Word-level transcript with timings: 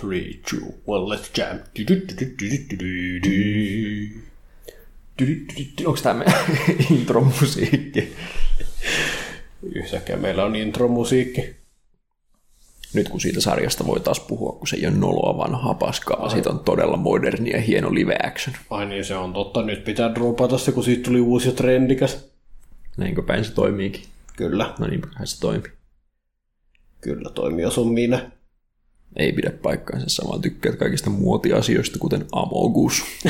Three, 0.00 0.40
two, 0.50 0.74
one, 0.86 1.16
let's 1.16 1.30
jam. 1.36 1.58
Onko 5.86 6.00
tämä 6.02 6.24
intromusiikki? 6.90 8.12
Yhtäkkiä 9.74 10.16
meillä 10.16 10.44
on 10.44 10.56
intromusiikki. 10.56 11.56
Nyt 12.94 13.08
kun 13.08 13.20
siitä 13.20 13.40
sarjasta 13.40 13.86
voi 13.86 14.00
taas 14.00 14.20
puhua, 14.20 14.52
kun 14.52 14.66
se 14.66 14.76
ei 14.76 14.86
ole 14.86 14.94
noloa 14.94 15.38
vanhaa 15.38 15.74
paskaa, 15.74 16.18
vaan 16.18 16.30
siitä 16.30 16.50
on 16.50 16.60
todella 16.60 16.96
moderni 16.96 17.50
ja 17.50 17.60
hieno 17.60 17.94
live 17.94 18.16
action. 18.22 18.56
Ai 18.70 18.86
niin, 18.86 19.04
se 19.04 19.14
on 19.14 19.32
totta. 19.32 19.62
Nyt 19.62 19.84
pitää 19.84 20.14
dropata 20.14 20.58
se, 20.58 20.72
kun 20.72 20.84
siitä 20.84 21.02
tuli 21.02 21.20
uusi 21.20 21.48
ja 21.48 21.54
trendikäs. 21.54 22.30
Näinkö 22.96 23.22
päin 23.22 23.44
se 23.44 23.52
toimiikin? 23.52 24.02
Kyllä, 24.36 24.74
No 24.78 24.86
niin, 24.86 25.02
se 25.24 25.40
toimii. 25.40 25.72
kyllä 27.00 27.30
toimii, 27.30 27.62
jos 27.62 27.78
on 27.78 27.88
minä. 27.92 28.30
Ei 29.18 29.32
pidä 29.32 29.50
paikkaansa, 29.62 30.06
samaan 30.08 30.40
tykkäät 30.40 30.76
kaikista 30.76 31.10
muotiasioista, 31.10 31.98
kuten 31.98 32.26
Amogus. 32.32 33.02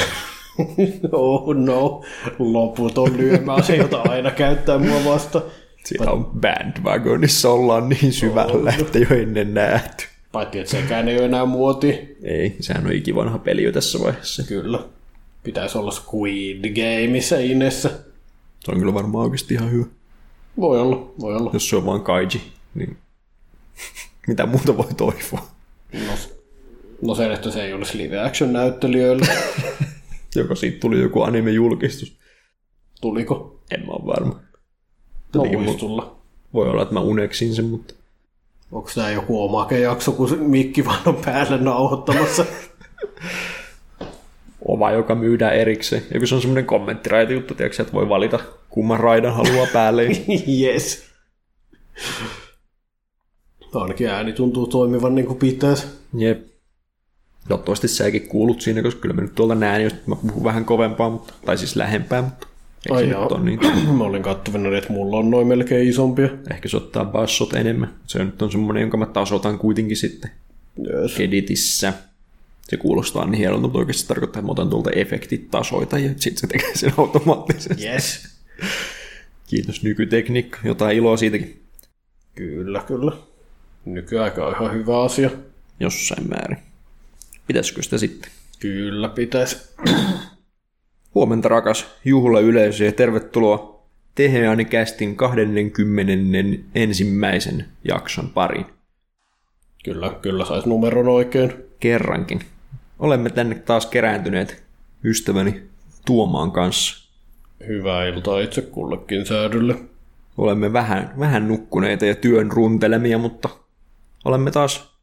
Oh 1.13 1.55
no, 1.55 2.03
loputon 2.39 3.17
lyömäase, 3.17 3.77
jota 3.77 4.01
aina 4.09 4.31
käyttää 4.31 4.79
mua 4.79 5.05
vasta. 5.05 5.43
Siellä 5.85 6.13
on 6.13 6.25
bandwagonissa 6.25 7.51
ollaan 7.51 7.89
niin 7.89 8.13
syvällä, 8.13 8.75
että 8.81 8.99
jo 8.99 9.07
ennen 9.11 9.55
nähty. 9.55 10.05
Paitsi, 10.33 10.59
että 10.59 10.71
sekään 10.71 11.09
ei 11.09 11.17
ole 11.17 11.25
enää 11.25 11.45
muoti. 11.45 12.17
Ei, 12.23 12.57
sehän 12.61 12.87
on 12.87 12.93
ikivanha 12.93 13.39
peli 13.39 13.63
jo 13.63 13.73
tässä 13.73 13.99
vaiheessa. 14.01 14.43
Kyllä. 14.43 14.79
Pitäisi 15.43 15.79
olla 15.79 15.91
Squid 15.91 16.75
Gameissa 16.75 17.39
Inessä. 17.39 17.91
Se 18.61 18.71
on 18.71 18.79
kyllä 18.79 18.95
varmaan 18.95 19.25
oikeasti 19.25 19.55
ihan 19.55 19.71
hyvä. 19.71 19.87
Voi 20.61 20.81
olla, 20.81 21.13
voi 21.21 21.37
olla. 21.37 21.51
Jos 21.53 21.69
se 21.69 21.77
on 21.77 21.87
vaan 21.87 22.03
kaiji, 22.03 22.43
niin 22.75 22.97
mitä 24.29 24.47
muuta 24.47 24.77
voi 24.77 24.95
toivoa. 24.97 25.58
No, 25.93 26.13
no 27.03 27.15
se, 27.15 27.33
että 27.33 27.51
se 27.51 27.65
ei 27.65 27.73
olisi 27.73 27.99
live 27.99 28.21
action 28.21 28.53
näyttelijöillä. 28.53 29.27
Joko 30.37 30.55
siitä 30.55 30.81
tuli 30.81 31.01
joku 31.01 31.23
anime-julkistus. 31.23 32.19
Tuliko? 33.01 33.61
En 33.71 33.87
mä 33.87 33.93
ole 33.93 34.07
varma. 34.07 34.41
No 35.35 35.43
voisi 35.43 35.79
tulla. 35.79 36.19
Voi 36.55 36.69
olla, 36.69 36.83
että 36.83 36.95
mä 36.95 37.01
uneksin 37.01 37.55
sen, 37.55 37.65
mutta 37.65 37.95
Onko 38.73 38.91
tämä 38.95 39.11
joku 39.11 39.45
omake 39.45 39.79
jakso, 39.79 40.13
kun 40.13 40.39
mikki 40.39 40.85
vaan 40.85 41.03
on 41.07 41.17
päälle 41.17 41.59
nauhoittamassa? 41.59 42.45
oma, 44.69 44.91
joka 44.91 45.15
myydään 45.15 45.55
erikseen. 45.55 46.03
Joku 46.15 46.27
se 46.27 46.35
on 46.35 46.41
semmoinen 46.41 46.67
kommenttiraita 46.67 47.33
juttu, 47.33 47.55
tiedätkö, 47.55 47.83
että 47.83 47.95
voi 47.95 48.09
valita 48.09 48.39
kumman 48.69 49.01
raidan 49.01 49.35
haluaa 49.35 49.67
päälle. 49.73 50.03
yes. 50.63 51.09
Ainakin 53.83 54.09
ääni 54.09 54.33
tuntuu 54.33 54.67
toimivan 54.67 55.15
niin 55.15 55.27
kuin 55.27 55.39
pitäisi. 55.39 55.87
Jep. 56.19 56.49
Toivottavasti 57.49 57.89
säkin 57.89 58.29
kuulut 58.29 58.61
siinä, 58.61 58.83
koska 58.83 59.01
kyllä 59.01 59.15
mä 59.15 59.21
nyt 59.21 59.35
tuolta 59.35 59.55
näen, 59.55 59.83
jos 59.83 59.95
mä 60.07 60.17
puhun 60.17 60.45
vähän 60.45 60.65
kovempaa, 60.65 61.11
mutta, 61.11 61.35
tai 61.47 61.59
siis 61.59 61.77
lähempää, 61.77 62.23
mutta 62.23 62.47
ei 62.91 62.97
Ai 62.97 63.03
se 63.05 63.11
joo. 63.11 63.23
nyt 63.23 63.33
ole 63.33 63.45
niin. 63.45 63.61
Mä 63.99 64.05
olin 64.05 64.23
kattavana, 64.23 64.79
että 64.79 64.93
mulla 64.93 65.17
on 65.17 65.31
noin 65.31 65.47
melkein 65.47 65.89
isompia. 65.89 66.29
Ehkä 66.51 66.69
se 66.69 66.77
ottaa 66.77 67.05
bassot 67.05 67.53
enemmän. 67.55 67.95
Se 68.07 68.25
nyt 68.25 68.43
on 68.43 68.53
semmoinen, 68.53 68.81
jonka 68.81 68.97
mä 68.97 69.07
tasotan 69.07 69.59
kuitenkin 69.59 69.97
sitten 69.97 70.31
Yes. 70.87 71.21
editissä. 71.21 71.93
Se 72.69 72.77
kuulostaa 72.77 73.25
niin 73.27 73.39
hienolta, 73.39 73.63
mutta 73.63 73.79
oikeasti 73.79 74.03
se 74.03 74.09
tarkoittaa, 74.09 74.41
että 74.41 74.47
mä 74.47 74.53
otan 74.53 74.71
tuolta 74.71 74.91
efektit 74.91 75.51
tasoita 75.51 75.99
ja 75.99 76.11
sitten 76.17 76.41
se 76.41 76.47
tekee 76.47 76.77
sen 76.77 76.93
automaattisesti. 76.97 77.87
Yes. 77.87 78.29
Kiitos 79.47 79.83
nykytekniikka, 79.83 80.59
jotain 80.65 80.97
iloa 80.97 81.17
siitäkin 81.17 81.63
Kyllä, 82.35 82.83
kyllä. 82.87 83.13
Nykyaika 83.95 84.47
on 84.47 84.55
ihan 84.55 84.73
hyvä 84.73 85.03
asia. 85.03 85.31
jossain 85.81 86.29
määrin. 86.29 86.59
Pitäisikö 87.47 87.83
sitä 87.83 87.99
sitten? 87.99 88.31
Kyllä 88.61 89.09
pitäisi. 89.09 89.57
Huomenta 91.15 91.49
rakas 91.49 91.87
juhlayleisö 92.05 92.85
ja 92.85 92.93
tervetuloa 92.93 93.83
Teheani 94.15 94.65
Kästin 94.65 95.17
20. 95.17 96.13
ensimmäisen 96.75 97.67
jakson 97.85 98.31
pariin. 98.31 98.67
Kyllä, 99.85 100.15
kyllä 100.23 100.45
saisi 100.45 100.69
numeron 100.69 101.09
oikein. 101.09 101.53
Kerrankin. 101.81 102.41
Olemme 102.99 103.31
tänne 103.31 103.55
taas 103.55 103.87
kerääntyneet 103.87 104.63
ystäväni 105.05 105.63
Tuomaan 106.07 106.53
kanssa. 106.53 107.09
Hyvää 107.67 108.07
iltaa 108.07 108.41
itse 108.41 108.63
kullekin 108.63 109.27
säädylle. 109.27 109.75
Olemme 110.39 110.73
vähän, 110.73 111.15
vähän 111.19 111.49
nukkuneita 111.49 112.07
ja 112.07 112.15
työn 112.15 112.53
runtelemia, 112.53 113.19
mutta 113.19 113.49
olemme 114.25 114.51
taas 114.51 114.99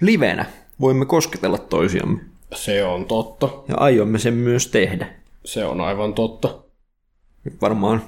livenä. 0.00 0.44
Voimme 0.80 1.06
kosketella 1.06 1.58
toisiamme. 1.58 2.20
Se 2.54 2.84
on 2.84 3.04
totta. 3.06 3.48
Ja 3.68 3.76
aiomme 3.76 4.18
sen 4.18 4.34
myös 4.34 4.66
tehdä. 4.66 5.14
Se 5.44 5.64
on 5.64 5.80
aivan 5.80 6.14
totta. 6.14 6.62
Nyt 7.44 7.60
varmaan 7.60 8.02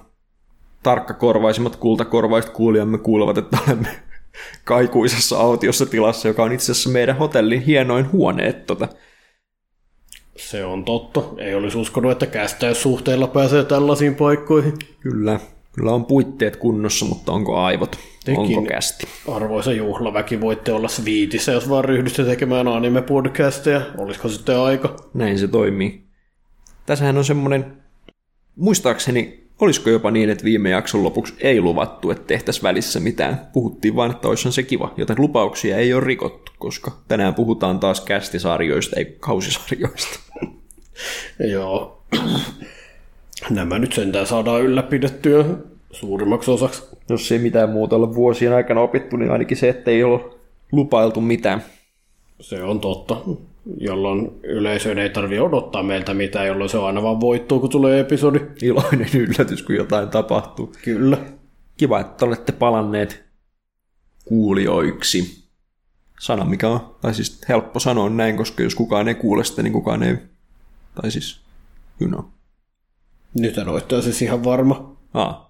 tarkkakorvaisimmat 0.83 1.77
kultakorvaiset 1.77 2.51
kuulijamme 2.51 2.99
kuulevat, 2.99 3.39
että 3.39 3.59
olemme 3.67 3.89
kaikuisessa 4.65 5.39
autiossa 5.39 5.87
tilassa, 5.87 6.29
joka 6.29 6.43
on 6.43 6.53
itse 6.53 6.73
asiassa 6.73 6.91
meidän 6.91 7.17
hotellin 7.17 7.63
hienoin 7.63 8.13
huone. 8.13 8.47
että 8.47 8.67
Tota, 8.67 8.89
Se 10.37 10.65
on 10.65 10.85
totta. 10.85 11.23
Ei 11.39 11.55
olisi 11.55 11.79
uskonut, 11.79 12.13
että 12.13 12.27
kästäyssuhteilla 12.27 13.27
pääsee 13.27 13.65
tällaisiin 13.65 14.15
paikkoihin. 14.15 14.75
kyllä, 15.01 15.41
kyllä 15.79 15.93
on 15.93 16.05
puitteet 16.05 16.57
kunnossa, 16.57 17.07
mutta 17.07 17.33
onko 17.33 17.57
aivot? 17.57 17.99
Tekin. 18.25 18.41
Onko 18.41 18.63
kästi? 18.63 19.07
Arvoisa 19.33 19.73
juhlaväki, 19.73 20.41
voitte 20.41 20.73
olla 20.73 20.89
sviitissä, 20.89 21.53
jos 21.53 21.69
vaan 21.69 21.85
ryhdytte 21.85 22.25
tekemään 22.25 22.69
anime-podcasteja. 22.69 23.81
Olisiko 23.99 24.29
sitten 24.29 24.59
aika? 24.59 24.97
Näin 25.15 25.39
se 25.39 25.49
toimii. 25.49 26.03
Tässähän 26.87 27.19
on 27.19 27.25
semmoinen, 27.25 27.77
muistaakseni, 28.57 29.45
olisiko 29.61 29.91
jopa 29.91 30.11
niin, 30.11 30.31
että 30.31 30.45
viime 30.45 30.71
jakson 30.71 31.03
lopuksi 31.03 31.35
ei 31.41 31.61
luvattu, 31.61 32.11
että 32.11 32.27
tehtäisiin 32.27 32.63
välissä 32.63 33.01
mitään. 33.01 33.41
Puhuttiin 33.53 33.97
vain, 33.97 34.11
että 34.11 34.29
olisi 34.29 34.53
se 34.53 34.63
kiva, 34.63 34.95
joten 34.97 35.17
lupauksia 35.19 35.77
ei 35.77 35.95
ole 35.95 36.05
rikottu, 36.05 36.53
koska 36.59 36.93
tänään 37.09 37.35
puhutaan 37.35 37.81
taas 37.81 38.01
kästisarjoista, 38.01 38.97
ei 38.97 39.17
kausisarjoista. 39.21 40.19
Joo. 41.51 42.03
Nämä 43.51 43.79
nyt 43.79 43.93
sentään 43.93 44.27
saadaan 44.27 44.63
ylläpidettyä 44.63 45.45
suurimmaksi 45.91 46.51
osaksi. 46.51 46.83
Jos 47.09 47.33
ei 47.33 47.39
mitään 47.39 47.71
muuta 47.71 47.97
ole 47.97 48.15
vuosien 48.15 48.53
aikana 48.53 48.81
opittu, 48.81 49.17
niin 49.17 49.31
ainakin 49.31 49.57
se, 49.57 49.69
että 49.69 49.91
ei 49.91 50.05
ole 50.05 50.21
lupailtu 50.73 51.21
mitään. 51.21 51.63
Se 52.41 52.63
on 52.63 52.81
totta. 52.81 53.17
Jolloin 53.81 54.41
yleisöön 54.43 54.99
ei 54.99 55.11
tarvi 55.11 55.41
odottaa 55.41 55.83
meiltä 55.83 56.15
mitään, 56.15 56.47
jolloin 56.47 56.71
se 56.71 56.79
on 56.79 56.87
aina 56.87 57.03
vaan 57.03 57.21
voittuu, 57.21 57.61
kun 57.61 57.71
tulee 57.71 58.01
episodi. 58.01 58.41
Iloinen 58.63 59.09
yllätys, 59.27 59.63
kun 59.63 59.75
jotain 59.75 60.09
tapahtuu. 60.09 60.73
Kyllä. 60.85 61.19
Kiva, 61.77 62.01
että 62.01 62.25
olette 62.25 62.53
palanneet 62.53 63.25
kuulijoiksi. 64.25 65.49
Sana, 66.21 66.45
mikä 66.45 66.69
on, 66.69 66.97
tai 67.01 67.15
siis 67.15 67.41
helppo 67.49 67.81
sanoa 67.81 68.11
näin, 68.11 68.37
koska 68.37 68.63
jos 68.63 68.75
kukaan 68.75 69.09
ei 69.09 69.15
kuule 69.15 69.45
sitä, 69.45 69.63
niin 69.63 69.73
kukaan 69.73 70.03
ei, 70.03 70.17
tai 70.95 71.11
siis, 71.11 71.41
you 72.01 72.11
know. 72.11 72.25
Nyt 73.35 73.59
en 73.59 73.69
ole 73.69 74.03
siis 74.03 74.23
ihan 74.23 74.45
varma. 74.45 74.97
Aa. 75.15 75.49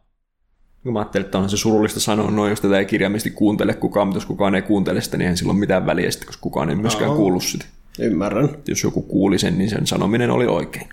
Mä 0.84 0.98
ajattelin, 0.98 1.24
että 1.24 1.38
onhan 1.38 1.50
se 1.50 1.56
surullista 1.56 2.00
sanoa 2.00 2.30
noin, 2.30 2.50
jos 2.50 2.60
tätä 2.60 2.78
ei 2.78 2.86
kirjaimisesti 2.86 3.30
kuuntele 3.30 3.74
kukaan, 3.74 4.06
mutta 4.06 4.16
jos 4.16 4.26
kukaan 4.26 4.54
ei 4.54 4.62
kuuntele 4.62 5.00
sitä, 5.00 5.16
niin 5.16 5.22
eihän 5.22 5.36
sillä 5.36 5.50
ole 5.50 5.58
mitään 5.58 5.86
väliä 5.86 6.10
sitten, 6.10 6.26
koska 6.26 6.40
kukaan 6.40 6.70
ei 6.70 6.76
myöskään 6.76 7.10
Aa. 7.10 7.16
kuullut 7.16 7.44
sitä. 7.44 7.64
Ymmärrän. 7.98 8.48
Jos 8.68 8.82
joku 8.82 9.02
kuuli 9.02 9.38
sen, 9.38 9.58
niin 9.58 9.70
sen 9.70 9.86
sanominen 9.86 10.30
oli 10.30 10.46
oikein. 10.46 10.88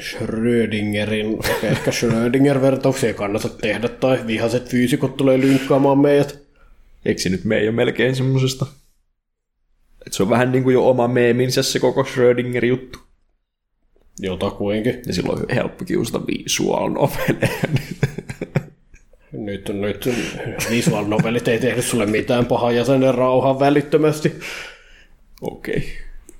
Schrödingerin, 0.00 1.26
okei, 1.34 1.70
ehkä 1.70 1.90
Schrödinger-vertauksia 1.90 3.06
ei 3.08 3.14
kannata 3.14 3.48
tehdä, 3.48 3.88
tai 3.88 4.26
vihaset 4.26 4.68
fyysikot 4.68 5.16
tulee 5.16 5.40
lynkkaamaan 5.40 5.98
meidät. 5.98 6.38
Eikö 7.04 7.20
se 7.20 7.28
nyt 7.28 7.44
mene 7.44 7.64
jo 7.64 7.72
melkein 7.72 8.16
semmosesta? 8.16 8.66
Et 10.06 10.12
se 10.12 10.22
on 10.22 10.30
vähän 10.30 10.52
niin 10.52 10.64
kuin 10.64 10.74
jo 10.74 10.88
oma 10.88 11.08
meeminsä 11.08 11.62
se 11.62 11.78
koko 11.78 12.04
Schrödinger-juttu. 12.04 12.98
Jotakuinkin. 14.20 15.02
Ja 15.06 15.14
silloin 15.14 15.38
on 15.38 15.54
helppo 15.54 15.84
kiusata 15.84 16.26
visual 16.26 16.88
noveleja. 16.88 17.58
Nyt, 19.32 19.68
nyt 19.68 20.08
visual 20.70 21.04
novelit 21.04 21.48
ei 21.48 21.58
tehnyt 21.58 21.84
sulle 21.84 22.06
mitään 22.06 22.46
pahaa 22.46 22.72
jäsenen 22.72 23.14
rauhaa 23.14 23.60
välittömästi. 23.60 24.32
Okei, 25.40 25.92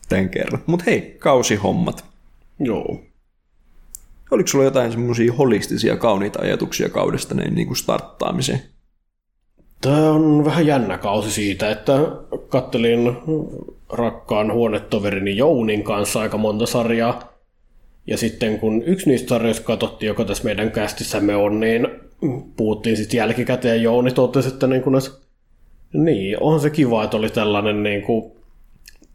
tämän 0.09 0.29
kerran. 0.29 0.63
Mutta 0.67 0.85
hei, 0.87 1.17
kausihommat. 1.19 2.05
Joo. 2.61 3.01
Oliko 4.31 4.47
sulla 4.47 4.65
jotain 4.65 4.91
semmoisia 4.91 5.33
holistisia, 5.33 5.97
kauniita 5.97 6.43
ajatuksia 6.43 6.89
kaudesta 6.89 7.35
näin 7.35 7.55
niin 7.55 7.67
kuin 7.67 7.77
starttaamiseen? 7.77 8.63
Tämä 9.81 10.11
on 10.11 10.45
vähän 10.45 10.67
jännä 10.67 10.99
kausi 10.99 11.31
siitä, 11.31 11.71
että 11.71 11.93
kattelin 12.49 13.17
rakkaan 13.93 14.53
huonetoverini 14.53 15.37
Jounin 15.37 15.83
kanssa 15.83 16.21
aika 16.21 16.39
monta 16.39 16.67
sarjaa. 16.67 17.38
Ja 18.09 18.17
sitten 18.17 18.59
kun 18.59 18.83
yksi 18.83 19.11
niistä 19.11 19.29
sarjoista 19.29 19.65
katsottiin, 19.65 20.07
joka 20.07 20.25
tässä 20.25 20.45
meidän 20.45 20.71
kästissämme 20.71 21.37
on, 21.37 21.61
niin 21.61 21.89
puhuttiin 22.57 22.97
sitten 22.97 23.19
jälkikäteen 23.19 23.83
Jouni 23.83 24.11
totesi, 24.11 24.49
että 24.49 24.67
niin, 24.67 24.83
kun 24.83 24.93
näissä, 24.93 25.13
niin 25.93 26.43
onhan 26.43 26.61
se 26.61 26.71
kiva, 26.71 27.05
että 27.05 27.17
oli 27.17 27.31
tällainen 27.31 27.83
niin 27.83 28.03
kuin 28.03 28.33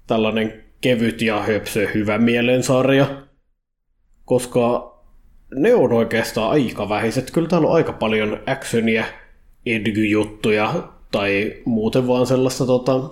tällainen 0.08 0.64
kevyt 0.82 1.22
ja 1.22 1.42
höpsö 1.42 1.88
hyvä 1.94 2.18
mielen 2.18 2.64
sarja, 2.64 3.24
koska 4.26 4.94
ne 5.56 5.74
on 5.74 5.94
oikeastaan 5.94 6.52
aika 6.52 6.90
vähiset. 6.90 7.32
Kyllä 7.32 7.48
täällä 7.48 7.68
on 7.68 7.76
aika 7.76 7.94
paljon 7.94 8.40
actionia, 8.46 9.06
edgy-juttuja 9.66 10.74
tai 11.12 11.56
muuten 11.66 12.08
vaan 12.08 12.28
sellaista, 12.28 12.66
tota, 12.66 13.10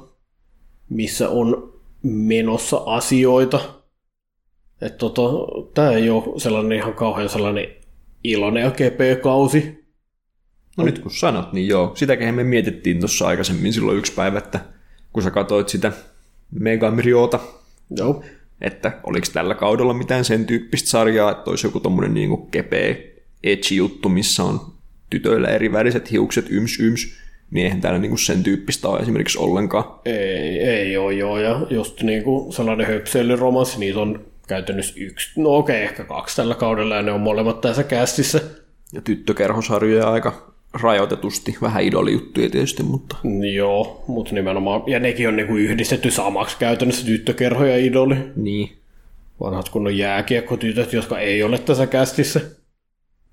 missä 0.89 1.29
on 1.29 1.73
menossa 2.03 2.77
asioita. 2.85 3.80
Että 4.81 4.97
tota, 4.97 5.21
tämä 5.73 5.91
ei 5.91 6.09
ole 6.09 6.39
sellainen 6.39 6.77
ihan 6.77 6.93
kauhean 6.93 7.29
sellainen 7.29 7.67
iloinen 8.23 8.63
ja 8.63 8.71
kepeä 8.71 9.15
kausi. 9.15 9.81
No 10.77 10.83
nyt 10.85 10.99
kun 10.99 11.11
sanot, 11.11 11.53
niin 11.53 11.67
joo. 11.67 11.91
Sitäkin 11.95 12.35
me 12.35 12.43
mietittiin 12.43 12.99
tuossa 12.99 13.27
aikaisemmin 13.27 13.73
silloin 13.73 13.97
yksi 13.97 14.13
päivä, 14.13 14.37
että 14.37 14.59
kun 15.13 15.23
sä 15.23 15.31
katsoit 15.31 15.69
sitä 15.69 15.91
Megamriota, 16.59 17.39
Joo. 17.97 18.23
että 18.61 18.91
oliko 19.03 19.27
tällä 19.33 19.55
kaudella 19.55 19.93
mitään 19.93 20.25
sen 20.25 20.45
tyyppistä 20.45 20.89
sarjaa, 20.89 21.31
että 21.31 21.49
olisi 21.49 21.67
joku 21.67 21.79
tommonen 21.79 22.13
niinku 22.13 22.37
kepeä 22.37 22.95
edgy 23.43 23.75
juttu, 23.75 24.09
missä 24.09 24.43
on 24.43 24.59
tytöillä 25.09 25.47
eri 25.47 25.71
väriset 25.71 26.11
hiukset, 26.11 26.45
yms 26.49 26.79
yms, 26.79 27.07
niin 27.51 27.65
eihän 27.65 27.81
täällä 27.81 27.99
niinku 27.99 28.17
sen 28.17 28.43
tyyppistä 28.43 28.87
ole 28.87 28.99
esimerkiksi 28.99 29.37
ollenkaan. 29.37 29.99
Ei, 30.05 30.59
ei 30.59 30.97
ole 30.97 31.13
joo, 31.13 31.39
ja 31.39 31.67
just 31.69 32.01
niinku 32.01 32.51
sellainen 32.51 32.87
höpseilyromanssi, 32.87 33.79
niitä 33.79 33.99
on 33.99 34.30
käytännössä 34.51 34.93
yksi, 34.97 35.41
no 35.41 35.55
okei, 35.55 35.83
ehkä 35.83 36.03
kaksi 36.03 36.35
tällä 36.35 36.55
kaudella, 36.55 36.95
ja 36.95 37.01
ne 37.01 37.11
on 37.11 37.21
molemmat 37.21 37.61
tässä 37.61 37.83
kästissä. 37.83 38.41
Ja 38.93 39.01
tyttökerhosarjoja 39.01 40.09
aika 40.11 40.53
rajoitetusti, 40.73 41.57
vähän 41.61 41.83
idolijuttuja 41.83 42.49
tietysti, 42.49 42.83
mutta 42.83 43.15
Joo, 43.53 44.03
mutta 44.07 44.35
nimenomaan, 44.35 44.83
ja 44.87 44.99
nekin 44.99 45.27
on 45.27 45.35
niinku 45.35 45.55
yhdistetty 45.55 46.11
samaksi 46.11 46.57
käytännössä 46.59 47.05
tyttökerho 47.05 47.65
ja 47.65 47.77
idoli. 47.77 48.15
niin. 48.35 48.77
Vanhat 49.39 49.69
kunnon 49.69 49.97
jääkiekkotytöt, 49.97 50.93
jotka 50.93 51.19
ei 51.19 51.43
ole 51.43 51.59
tässä 51.59 51.87
kästissä. 51.87 52.41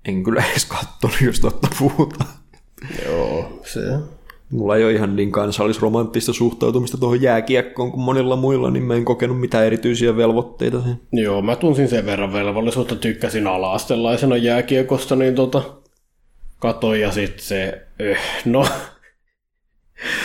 En 0.05 0.23
kyllä 0.23 0.43
edes 0.51 0.65
kattonut, 0.65 1.21
jos 1.21 1.39
totta 1.39 1.67
puhutaan. 1.79 2.29
Joo, 3.05 3.61
se. 3.65 3.79
Mulla 4.51 4.77
ei 4.77 4.83
ole 4.83 4.91
ihan 4.91 5.15
niin 5.15 5.31
kansallisromanttista 5.31 6.33
suhtautumista 6.33 6.97
tuohon 6.97 7.21
jääkiekkoon 7.21 7.91
kuin 7.91 8.01
monilla 8.01 8.35
muilla, 8.35 8.71
niin 8.71 8.83
mä 8.83 8.95
en 8.95 9.05
kokenut 9.05 9.39
mitään 9.39 9.65
erityisiä 9.65 10.17
velvoitteita 10.17 10.81
siihen. 10.81 10.99
Joo, 11.11 11.41
mä 11.41 11.55
tunsin 11.55 11.87
sen 11.87 12.05
verran 12.05 12.33
velvollisuutta, 12.33 12.95
tykkäsin 12.95 13.47
ala-astelaisena 13.47 14.37
jääkiekosta, 14.37 15.15
niin 15.15 15.35
tota, 15.35 15.61
katoin 16.59 17.01
ja 17.01 17.11
sitten 17.11 17.43
se, 17.43 17.87
öh, 18.01 18.19
no, 18.45 18.67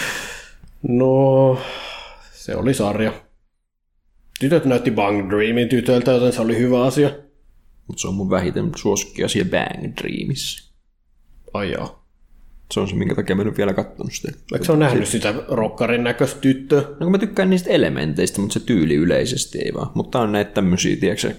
no, 0.88 1.58
se 2.32 2.56
oli 2.56 2.74
sarja. 2.74 3.12
Tytöt 4.40 4.64
näytti 4.64 4.90
Bang 4.90 5.30
Dreamin 5.30 5.68
tytöltä, 5.68 6.10
joten 6.10 6.32
se 6.32 6.40
oli 6.40 6.58
hyvä 6.58 6.84
asia. 6.84 7.10
Mutta 7.86 8.00
se 8.00 8.08
on 8.08 8.14
mun 8.14 8.30
vähiten 8.30 8.70
suosikki 8.76 9.24
asia 9.24 9.44
Bang 9.44 9.96
Dreamissa. 9.96 10.74
Ai 11.54 11.72
joo. 11.72 12.03
Se 12.72 12.80
on 12.80 12.88
se, 12.88 12.94
minkä 12.94 13.14
takia 13.14 13.36
mä 13.36 13.42
en 13.42 13.48
ole 13.48 13.56
vielä 13.56 13.72
kattonut 13.72 14.12
sitä. 14.12 14.32
Eikö 14.52 14.64
se 14.64 14.72
ole 14.72 14.78
nähnyt 14.78 15.08
sitä 15.08 15.34
rokkarin 15.48 16.04
näköistä 16.04 16.40
tyttöä? 16.40 16.80
No 16.80 16.96
kun 16.98 17.10
mä 17.10 17.18
tykkään 17.18 17.50
niistä 17.50 17.70
elementeistä, 17.70 18.40
mutta 18.40 18.52
se 18.52 18.60
tyyli 18.60 18.94
yleisesti 18.94 19.58
ei 19.58 19.74
vaan. 19.74 19.90
Mutta 19.94 20.20
on 20.20 20.32
näitä 20.32 20.50
tämmöisiä, 20.50 20.96
tiedätkö 20.96 21.34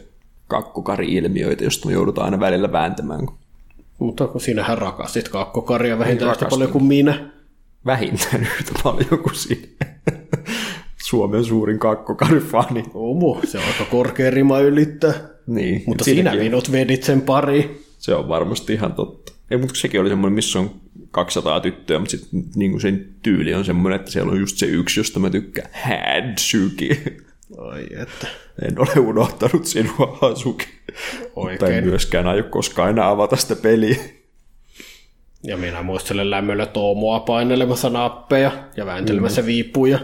kakkokari-ilmiöitä, 0.47 1.63
joista 1.63 1.87
me 1.87 1.93
joudutaan 1.93 2.25
aina 2.25 2.39
välillä 2.39 2.71
vääntämään. 2.71 3.27
Mutta 3.99 4.27
kun 4.27 4.41
sinähän 4.41 4.77
rakastit 4.77 5.29
kakkokaria 5.29 5.99
vähintään 5.99 6.31
yhtä 6.31 6.45
paljon 6.45 6.71
kuin 6.71 6.83
minä. 6.83 7.31
Vähintään 7.85 8.41
yhtä 8.59 8.71
paljon 8.83 9.19
kuin 9.23 9.35
siinä. 9.35 9.67
Suomen 11.03 11.43
suurin 11.43 11.79
kakkokarifani. 11.79 12.83
Omu, 12.93 13.37
se 13.43 13.57
on 13.57 13.63
aika 13.63 13.85
korkea 13.91 14.31
rima 14.31 14.59
ylittää. 14.59 15.13
Niin, 15.47 15.83
Mutta 15.87 16.03
sinä 16.03 16.35
minut 16.35 16.71
vedit 16.71 17.03
sen 17.03 17.21
pari. 17.21 17.85
Se 17.97 18.15
on 18.15 18.27
varmasti 18.27 18.73
ihan 18.73 18.93
totta. 18.93 19.31
Ei, 19.51 19.57
mutta 19.57 19.75
sekin 19.75 20.01
oli 20.01 20.09
semmoinen, 20.09 20.35
missä 20.35 20.59
on 20.59 20.71
200 21.11 21.59
tyttöä, 21.59 21.99
mutta 21.99 22.11
sitten 22.11 22.43
niin 22.55 22.81
sen 22.81 23.15
tyyli 23.21 23.53
on 23.53 23.65
semmoinen, 23.65 23.99
että 23.99 24.11
siellä 24.11 24.31
on 24.31 24.39
just 24.39 24.57
se 24.57 24.65
yksi, 24.65 24.99
josta 24.99 25.19
mä 25.19 25.29
tykkään. 25.29 25.69
Hadsuki. 25.73 26.89
Ai 27.57 27.87
että. 28.01 28.27
En 28.61 28.79
ole 28.79 28.99
unohtanut 28.99 29.65
sinua, 29.65 30.17
Hasuki. 30.21 30.65
Mutta 31.35 31.65
en 31.65 31.73
Oikein. 31.73 31.83
myöskään 31.83 32.27
aio 32.27 32.43
koskaan 32.43 32.89
enää 32.89 33.09
avata 33.09 33.35
sitä 33.35 33.55
peliä. 33.55 33.95
Ja 35.43 35.57
minä 35.57 35.83
muistelen 35.83 36.31
lämmöllä 36.31 36.65
Toomoa 36.65 37.19
painelemassa 37.19 37.89
nappeja 37.89 38.51
ja 38.77 38.85
vääntelemässä 38.85 39.41
mm. 39.41 39.45
viippuja. 39.45 39.99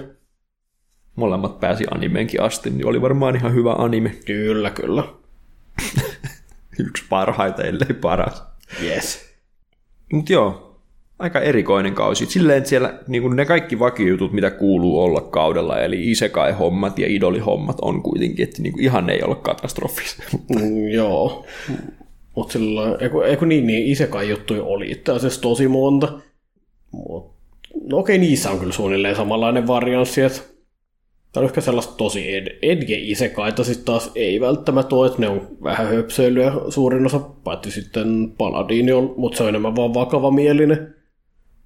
Molemmat 1.15 1.59
pääsi 1.59 1.85
animeenkin 1.91 2.41
asti, 2.41 2.69
niin 2.69 2.87
oli 2.87 3.01
varmaan 3.01 3.35
ihan 3.35 3.53
hyvä 3.53 3.73
anime. 3.73 4.09
Kyllä, 4.25 4.69
kyllä. 4.69 5.03
Yksi 6.87 7.03
parhaita, 7.09 7.63
ellei 7.63 7.93
paras. 8.01 8.43
Yes. 8.83 9.35
Mutta 10.13 10.33
joo, 10.33 10.70
aika 11.21 11.39
erikoinen 11.39 11.93
kausi. 11.93 12.25
Silleen, 12.25 12.57
että 12.57 12.69
siellä 12.69 12.93
niin 13.07 13.35
ne 13.35 13.45
kaikki 13.45 13.79
vakiojutut, 13.79 14.33
mitä 14.33 14.51
kuuluu 14.51 14.99
olla 14.99 15.21
kaudella, 15.21 15.81
eli 15.81 16.11
isekai-hommat 16.11 16.99
ja 16.99 17.07
idolihommat 17.07 17.77
on 17.81 18.03
kuitenkin, 18.03 18.43
että 18.43 18.61
niin 18.61 18.79
ihan 18.79 19.09
ei 19.09 19.23
ole 19.23 19.35
katastrofisia. 19.35 20.25
Mm, 20.49 20.87
joo. 20.87 21.45
Mutta 22.35 22.53
silloin, 22.53 23.03
eiku, 23.03 23.21
eiku 23.21 23.45
niin, 23.45 23.67
niin 23.67 23.87
isekai 23.87 24.29
juttuja 24.29 24.63
oli 24.63 24.91
itse 24.91 25.11
asiassa 25.11 25.41
tosi 25.41 25.67
monta. 25.67 26.19
Mut, 26.91 27.31
no 27.83 27.97
okei, 27.97 28.17
niissä 28.17 28.51
on 28.51 28.59
kyllä 28.59 28.73
suunnilleen 28.73 29.15
samanlainen 29.15 29.67
varianssi, 29.67 30.21
että 30.21 30.41
Tämä 31.31 31.41
on 31.41 31.49
ehkä 31.49 31.61
sellaista 31.61 31.93
tosi 31.93 32.35
ed- 32.35 32.57
edge 32.61 32.95
isekaita 32.99 33.63
sitten 33.63 33.85
taas 33.85 34.11
ei 34.15 34.41
välttämättä 34.41 34.95
ole, 34.95 35.07
että 35.07 35.19
ne 35.19 35.27
on 35.27 35.47
vähän 35.63 35.87
höpsöilyä 35.87 36.51
suurin 36.69 37.05
osa, 37.05 37.19
paitsi 37.19 37.71
sitten 37.71 38.31
Paladini 38.37 38.91
on, 38.91 39.13
mutta 39.17 39.37
se 39.37 39.43
on 39.43 39.49
enemmän 39.49 39.75
vaan 39.75 39.93
vakava 39.93 40.31
mielinen, 40.31 40.95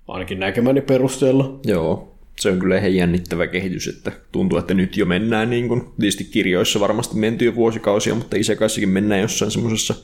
ainakin 0.08 0.40
näkemäni 0.40 0.82
perusteella. 0.82 1.60
Joo, 1.64 2.16
se 2.40 2.50
on 2.50 2.60
kyllä 2.60 2.78
ihan 2.78 2.96
jännittävä 2.96 3.48
kehitys, 3.48 3.88
että 3.88 4.12
tuntuu, 4.32 4.60
että 4.60 4.74
nyt 4.74 4.98
jo 4.98 5.06
mennään 5.06 5.50
niin 5.50 5.68
kuin, 5.68 5.82
tietysti 6.00 6.24
kirjoissa 6.24 6.80
varmasti 6.80 7.16
menty 7.16 7.46
jo 7.46 7.56
vuosikausia, 7.56 8.16
mutta 8.16 8.38
isekaissakin 8.38 8.90
mennään 8.90 9.22
jossain 9.22 9.52
semmoisessa 9.52 9.96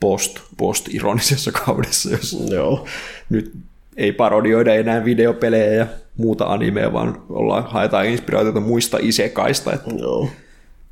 post, 0.00 0.40
post-ironisessa 0.56 1.52
kaudessa, 1.66 2.10
jos 2.10 2.46
Joo, 2.50 2.86
nyt 3.30 3.52
ei 3.96 4.12
parodioida 4.12 4.74
enää 4.74 5.04
videopelejä 5.04 5.72
ja 5.72 5.86
muuta 6.16 6.44
animea, 6.44 6.92
vaan 6.92 7.22
ollaan, 7.28 7.64
haetaan 7.64 8.06
inspiraatiota 8.06 8.60
muista 8.60 8.98
isekaista, 9.00 9.72
että 9.72 9.90
joo. 9.98 10.28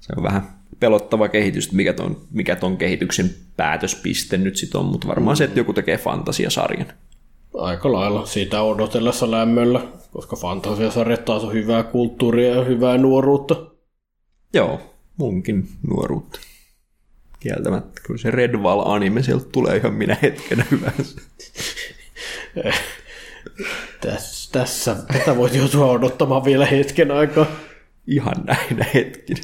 se 0.00 0.12
on 0.16 0.22
vähän 0.22 0.42
pelottava 0.80 1.28
kehitys, 1.28 1.72
mikä 1.72 1.92
ton, 1.92 2.20
mikä 2.30 2.56
ton 2.56 2.76
kehityksen 2.76 3.30
päätöspiste 3.56 4.38
nyt 4.38 4.56
sitten 4.56 4.80
on, 4.80 4.86
mutta 4.86 5.08
varmaan 5.08 5.36
se, 5.36 5.44
että 5.44 5.60
joku 5.60 5.72
tekee 5.72 5.96
fantasiasarjan. 5.96 6.86
Aika 7.54 7.92
lailla 7.92 8.26
siitä 8.26 8.62
odotellessa 8.62 9.30
lämmöllä, 9.30 9.80
koska 10.12 10.36
fantasiasarjat 10.36 11.24
taas 11.24 11.44
on 11.44 11.52
hyvää 11.52 11.82
kulttuuria 11.82 12.54
ja 12.54 12.64
hyvää 12.64 12.98
nuoruutta. 12.98 13.56
Joo, 14.52 14.80
munkin 15.16 15.68
nuoruutta. 15.88 16.40
Kieltämättä, 17.40 18.00
kyllä 18.06 18.18
se 18.18 18.30
Redwall-anime 18.30 19.22
sieltä 19.22 19.46
tulee 19.52 19.76
ihan 19.76 19.94
minä 19.94 20.16
hetkenä 20.22 20.64
hyvänsä. 20.70 21.20
Tässä, 24.00 24.52
tässä 24.52 24.96
tätä 25.12 25.36
voit 25.36 25.54
joutua 25.54 25.86
odottamaan 25.90 26.44
vielä 26.44 26.66
hetken 26.66 27.10
aikaa. 27.10 27.46
Ihan 28.06 28.34
näinä 28.44 28.86
hetkinä. 28.94 29.40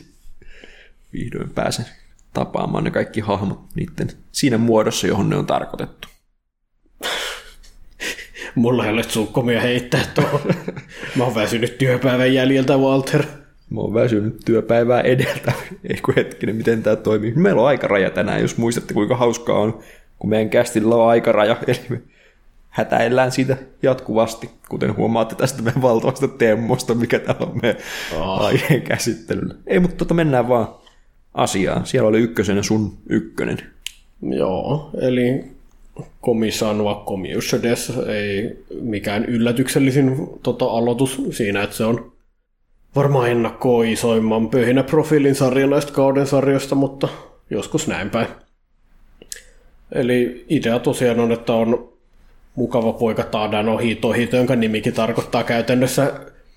Vihdoin 1.13 1.51
pääsen 1.51 1.87
tapaamaan 2.33 2.85
ne 2.85 2.91
kaikki 2.91 3.21
hahmot 3.21 3.61
niiden 3.75 4.09
siinä 4.33 4.59
muodossa, 4.59 5.07
johon 5.07 5.31
ne 5.31 5.37
on 5.37 5.47
tarkoitettu. 5.47 6.09
Mulla 8.57 8.85
ei 8.87 8.93
ole 8.93 9.03
sukkomia 9.03 9.61
heittää 9.61 10.01
tuohon. 10.15 10.41
Mä 11.17 11.25
oon 11.25 11.35
väsynyt 11.35 11.79
työpäivän 11.79 12.35
jäljiltä, 12.35 12.77
Walter. 12.77 13.23
Mä 13.71 13.81
oon 13.81 13.95
väsynyt 13.95 14.37
työpäivää 14.45 15.01
edeltä. 15.01 15.53
Ei 15.85 15.97
kun 16.03 16.15
hetkinen, 16.15 16.57
miten 16.57 16.83
tämä 16.83 16.97
toimii. 16.97 17.33
Meillä 17.35 17.63
on 17.63 17.69
aikaraja 17.69 18.11
tänään, 18.11 18.41
jos 18.43 18.57
muistatte 18.57 18.95
kuinka 18.95 19.17
hauskaa 19.17 19.59
on, 19.59 19.79
kun 20.19 20.31
meidän 20.31 20.51
kästillä 20.51 20.95
on 20.95 21.09
aikaraja. 21.09 21.57
Eli 21.67 21.81
me 21.89 22.01
hätäillään 22.69 23.33
siitä 23.33 23.57
jatkuvasti, 23.83 24.51
kuten 24.69 24.97
huomaatte 24.97 25.35
tästä 25.35 25.63
meidän 25.63 25.83
valtavasta 25.83 26.29
teemosta, 26.29 26.95
mikä 26.95 27.19
täällä 27.19 27.47
on 27.47 27.59
meidän 27.63 27.83
Ah. 28.21 28.41
aiheen 28.41 28.83
käsittelyllä. 28.83 29.55
Ei, 29.67 29.81
mutta 29.81 29.97
tota 29.97 30.15
mennään 30.15 30.49
vaan 30.49 30.69
asiaan. 31.35 31.87
Siellä 31.87 32.09
oli 32.09 32.19
ykkösenä 32.19 32.63
sun 32.63 32.99
ykkönen. 33.09 33.59
Joo, 34.23 34.91
eli 35.01 35.56
komisanua 36.27 36.95
komiussades 36.95 37.93
ei 38.07 38.65
mikään 38.81 39.25
yllätyksellisin 39.25 40.17
tota, 40.43 40.65
aloitus 40.65 41.23
siinä, 41.31 41.63
että 41.63 41.77
se 41.77 41.85
on 41.85 42.13
varmaan 42.97 43.31
ennakkoa 43.31 43.85
isoimman 43.85 44.49
pöhinä 44.49 44.83
profiilin 44.83 45.35
sarja 45.35 45.67
näistä 45.67 45.93
kauden 45.93 46.27
sarjoista, 46.27 46.75
mutta 46.75 47.09
joskus 47.51 47.89
näin 47.89 48.11
päin. 48.11 48.27
Eli 49.93 50.45
idea 50.49 50.79
tosiaan 50.79 51.21
on, 51.21 51.33
että 51.33 51.53
on 51.53 51.93
mukava 52.55 52.93
poika 52.93 53.23
Tadano 53.23 53.79
Hito, 53.79 54.13
Hito, 54.13 54.37
jonka 54.37 54.57
nimikin 54.57 54.95
tarkoittaa 54.95 55.45
käytännössä 55.45 56.13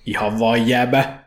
ihan 0.06 0.40
vaan 0.40 0.68
jäbä. 0.68 1.18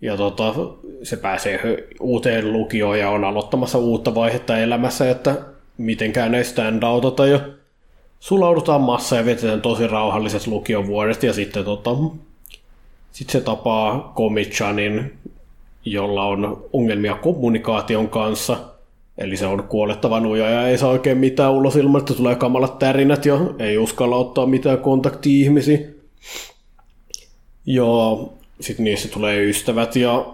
Ja 0.00 0.16
tota, 0.16 0.54
se 1.02 1.16
pääsee 1.16 1.86
uuteen 2.00 2.52
lukioon 2.52 2.98
ja 2.98 3.10
on 3.10 3.24
aloittamassa 3.24 3.78
uutta 3.78 4.14
vaihetta 4.14 4.58
elämässä, 4.58 5.10
että 5.10 5.34
mitenkään 5.76 6.34
ei 6.34 6.44
standoutata 6.44 7.26
ja 7.26 7.57
sulaudutaan 8.20 8.80
massa 8.80 9.16
ja 9.16 9.24
vietetään 9.24 9.60
tosi 9.60 9.86
rauhalliset 9.86 10.46
lukiovuodet 10.46 11.22
ja 11.22 11.32
sitten 11.32 11.64
tota, 11.64 11.90
sit 13.12 13.30
se 13.30 13.40
tapaa 13.40 14.12
Komichanin, 14.14 15.18
jolla 15.84 16.24
on 16.24 16.64
ongelmia 16.72 17.14
kommunikaation 17.14 18.08
kanssa. 18.08 18.56
Eli 19.18 19.36
se 19.36 19.46
on 19.46 19.62
kuolettava 19.62 20.20
nuja 20.20 20.50
ja 20.50 20.68
ei 20.68 20.78
saa 20.78 20.90
oikein 20.90 21.18
mitään 21.18 21.52
ulos 21.52 21.76
ilman, 21.76 21.98
että 21.98 22.14
tulee 22.14 22.34
kamalat 22.34 22.78
tärinät 22.78 23.26
ja 23.26 23.38
ei 23.58 23.78
uskalla 23.78 24.16
ottaa 24.16 24.46
mitään 24.46 24.78
kontakti-ihmisiä. 24.78 25.78
Ja 27.66 27.84
sitten 28.60 28.84
niissä 28.84 29.08
tulee 29.08 29.44
ystävät 29.44 29.96
ja 29.96 30.26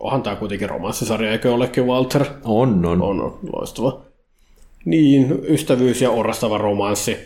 onhan 0.00 0.22
tämä 0.22 0.36
kuitenkin 0.36 0.70
romanssisarja, 0.70 1.32
eikö 1.32 1.54
olekin 1.54 1.86
Walter? 1.86 2.24
On, 2.44 2.86
on. 2.86 3.02
On, 3.02 3.20
on 3.20 3.38
loistava. 3.52 4.00
Niin, 4.84 5.38
ystävyys 5.48 6.02
ja 6.02 6.10
orastava 6.10 6.58
romanssi. 6.58 7.16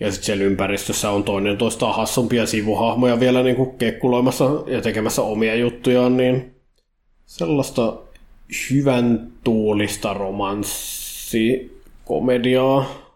Ja 0.00 0.10
sitten 0.10 0.26
siellä 0.26 0.44
ympäristössä 0.44 1.10
on 1.10 1.24
toinen 1.24 1.56
toistaan 1.56 1.94
hassumpia 1.94 2.46
sivuhahmoja 2.46 3.20
vielä 3.20 3.42
niin 3.42 3.56
kuin 3.56 3.78
kekkuloimassa 3.78 4.50
ja 4.66 4.80
tekemässä 4.80 5.22
omia 5.22 5.54
juttujaan, 5.54 6.16
niin 6.16 6.54
sellaista 7.26 7.96
hyvän 8.70 9.32
tuulista 9.44 10.14
romanssikomediaa 10.14 13.06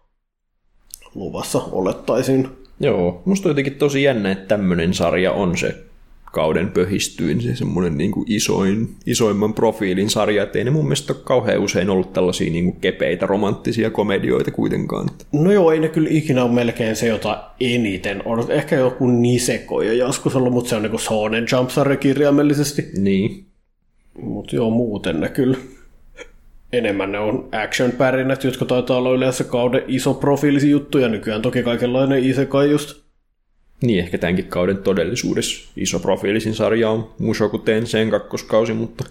luvassa 1.15 1.63
olettaisin. 1.73 2.49
Joo, 2.81 3.23
musta 3.25 3.49
on 3.49 3.51
jotenkin 3.51 3.75
tosi 3.75 4.03
jännä, 4.03 4.33
että 4.33 4.47
tämmöinen 4.47 4.95
sarja 4.95 5.33
on 5.33 5.59
se 5.59 5.75
kauden 6.33 6.71
pöhistyin, 6.71 7.41
se 7.41 7.57
semmoinen 7.57 7.99
niin 7.99 8.11
kuin 8.11 8.25
isoin, 8.29 8.89
isoimman 9.07 9.55
profiilin 9.55 10.11
sarja, 10.11 10.43
että 10.43 10.59
ei 10.59 10.65
ne 10.65 10.71
mun 10.71 10.85
mielestä 10.85 11.13
ole 11.13 11.23
kauhean 11.25 11.59
usein 11.61 11.91
ollut 11.91 12.13
tällaisia 12.13 12.53
niin 12.53 12.65
kuin 12.65 12.81
kepeitä 12.81 13.27
romanttisia 13.27 13.91
komedioita 13.91 14.51
kuitenkaan. 14.51 15.09
No 15.33 15.53
joo, 15.53 15.73
ei 15.73 15.81
ne 15.81 15.89
kyllä 15.89 16.09
ikinä 16.13 16.45
ole 16.45 16.53
melkein 16.53 16.97
se, 16.97 17.07
jota 17.07 17.45
eniten 17.61 18.23
on. 18.25 18.51
Ehkä 18.51 18.77
joku 18.77 19.07
Niseko 19.07 19.83
ja 19.83 19.93
joskus 19.93 20.37
ollut, 20.37 20.53
mutta 20.53 20.69
se 20.69 20.77
on 20.77 20.83
niin 20.83 20.91
kuin 20.91 21.01
Sonen 21.01 21.47
jump 21.53 21.71
kirjaimellisesti. 22.01 22.85
Niin. 22.99 23.45
Mutta 24.23 24.57
joo, 24.57 24.71
muuten 24.71 25.21
ne 25.21 25.29
kyllä 25.29 25.57
enemmän 26.73 27.13
ne 27.13 27.19
on 27.19 27.49
action-pärinät, 27.53 28.45
jotka 28.45 28.65
taitaa 28.65 28.97
olla 28.97 29.13
yleensä 29.13 29.45
kauden 29.45 29.83
iso 29.87 30.15
profiilisi 30.15 30.71
juttuja. 30.71 31.09
Nykyään 31.09 31.43
toki 31.43 31.63
kaikenlainen 31.63 32.25
isekai 32.25 32.71
just. 32.71 33.00
Niin, 33.83 33.99
ehkä 33.99 34.19
tämänkin 34.19 34.47
kauden 34.47 34.79
todellisuudessa 34.79 35.71
iso 35.77 35.99
profiilisin 35.99 36.55
sarja 36.55 36.91
on 36.91 37.11
Mushoku 37.19 37.59
Tenseen 37.59 38.11
kakkoskausi, 38.11 38.73
mutta 38.73 39.05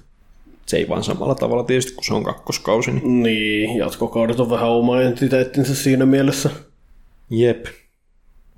se 0.65 0.77
ei 0.77 0.89
vaan 0.89 1.03
samalla 1.03 1.35
tavalla 1.35 1.63
tietysti, 1.63 1.93
kun 1.93 2.03
se 2.03 2.13
on 2.13 2.23
kakkoskausi. 2.23 2.91
Niin, 2.91 3.23
niin 3.23 3.77
jatkokaudet 3.77 4.39
on 4.39 4.49
vähän 4.49 4.69
oma 4.69 5.01
entiteettinsä 5.01 5.75
siinä 5.75 6.05
mielessä. 6.05 6.49
Jep. 7.29 7.65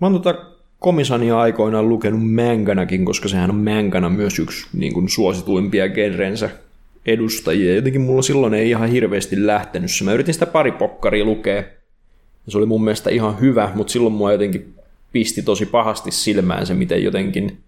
Mä 0.01 0.07
oon 0.07 0.13
tota 0.13 0.45
Komisania 0.79 1.39
aikoinaan 1.39 1.89
lukenut 1.89 2.31
manganakin, 2.31 3.05
koska 3.05 3.27
sehän 3.27 3.49
on 3.49 3.55
mangana 3.55 4.09
myös 4.09 4.39
yksi 4.39 4.67
niin 4.73 4.93
kuin, 4.93 5.09
suosituimpia 5.09 5.89
genrensä 5.89 6.49
edustajia. 7.05 7.75
Jotenkin 7.75 8.01
mulla 8.01 8.21
silloin 8.21 8.53
ei 8.53 8.69
ihan 8.69 8.89
hirveästi 8.89 9.45
lähtenyt 9.45 9.91
se. 9.91 10.03
Mä 10.03 10.13
yritin 10.13 10.33
sitä 10.33 10.45
pari 10.45 10.71
pokkaria 10.71 11.25
lukea. 11.25 11.63
Se 12.47 12.57
oli 12.57 12.65
mun 12.65 12.83
mielestä 12.83 13.09
ihan 13.09 13.39
hyvä, 13.39 13.71
mutta 13.75 13.93
silloin 13.93 14.13
mua 14.13 14.31
jotenkin 14.31 14.73
pisti 15.11 15.41
tosi 15.41 15.65
pahasti 15.65 16.11
silmään 16.11 16.65
se, 16.65 16.73
miten 16.73 17.03
jotenkin 17.03 17.63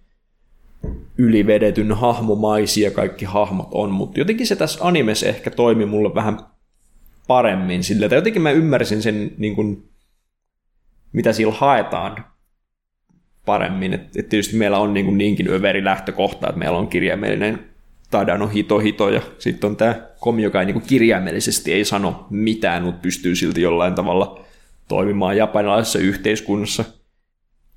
ylivedetyn 1.17 1.91
hahmomaisia 1.91 2.91
kaikki 2.91 3.25
hahmot 3.25 3.67
on, 3.71 3.91
mutta 3.91 4.19
jotenkin 4.19 4.47
se 4.47 4.55
tässä 4.55 4.79
animessa 4.81 5.25
ehkä 5.25 5.51
toimi 5.51 5.85
mulle 5.85 6.15
vähän 6.15 6.39
paremmin 7.27 7.83
sillä, 7.83 8.05
että 8.05 8.15
jotenkin 8.15 8.41
mä 8.41 8.51
ymmärsin 8.51 9.01
sen, 9.01 9.31
niin 9.38 9.55
kuin, 9.55 9.89
mitä 11.13 11.33
sillä 11.33 11.53
haetaan 11.53 12.25
paremmin. 13.45 13.93
Et, 13.93 14.17
et 14.17 14.29
tietysti 14.29 14.55
meillä 14.55 14.77
on 14.77 14.93
niin 14.93 15.05
kuin 15.05 15.17
niinkin 15.17 15.50
överi 15.50 15.83
lähtökohta, 15.83 16.47
että 16.47 16.59
meillä 16.59 16.77
on 16.77 16.88
kirjaimellinen 16.88 17.59
Tadano 18.12 18.47
hito 18.47 18.79
hito 18.79 19.09
ja 19.09 19.21
sitten 19.39 19.69
on 19.69 19.75
tämä 19.75 19.95
komi, 20.19 20.43
joka 20.43 20.59
ei 20.59 20.65
niin 20.65 20.73
kuin 20.73 20.88
kirjaimellisesti 20.88 21.73
ei 21.73 21.85
sano 21.85 22.27
mitään, 22.29 22.83
mutta 22.83 23.01
pystyy 23.01 23.35
silti 23.35 23.62
jollain 23.62 23.95
tavalla 23.95 24.45
toimimaan 24.88 25.38
japanilaisessa 25.38 26.00
yhteiskunnassa– 26.00 26.85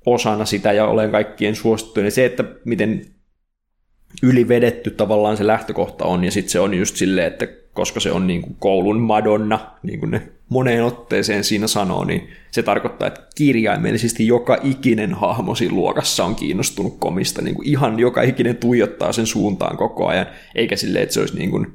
osana 0.07 0.45
sitä 0.45 0.73
ja 0.73 0.87
olen 0.87 1.11
kaikkien 1.11 1.55
suosittu, 1.55 2.01
niin 2.01 2.11
se, 2.11 2.25
että 2.25 2.43
miten 2.65 3.05
ylivedetty 4.23 4.91
tavallaan 4.91 5.37
se 5.37 5.47
lähtökohta 5.47 6.05
on, 6.05 6.23
ja 6.23 6.31
sitten 6.31 6.51
se 6.51 6.59
on 6.59 6.73
just 6.73 6.95
silleen, 6.95 7.27
että 7.27 7.47
koska 7.73 7.99
se 7.99 8.11
on 8.11 8.27
niin 8.27 8.41
kuin 8.41 8.55
koulun 8.59 8.99
madonna, 8.99 9.59
niin 9.83 9.99
kuin 9.99 10.11
ne 10.11 10.31
moneen 10.49 10.83
otteeseen 10.83 11.43
siinä 11.43 11.67
sanoo, 11.67 12.05
niin 12.05 12.29
se 12.51 12.63
tarkoittaa, 12.63 13.07
että 13.07 13.27
kirjaimellisesti 13.35 14.27
joka 14.27 14.57
ikinen 14.63 15.13
hahmo 15.13 15.55
siinä 15.55 15.75
luokassa 15.75 16.25
on 16.25 16.35
kiinnostunut 16.35 16.95
komista, 16.99 17.41
niin 17.41 17.55
kuin 17.55 17.67
ihan 17.67 17.99
joka 17.99 18.21
ikinen 18.21 18.57
tuijottaa 18.57 19.11
sen 19.11 19.27
suuntaan 19.27 19.77
koko 19.77 20.07
ajan, 20.07 20.25
eikä 20.55 20.75
silleen, 20.75 21.03
että 21.03 21.13
se 21.13 21.19
olisi 21.19 21.37
niin 21.37 21.51
kuin, 21.51 21.67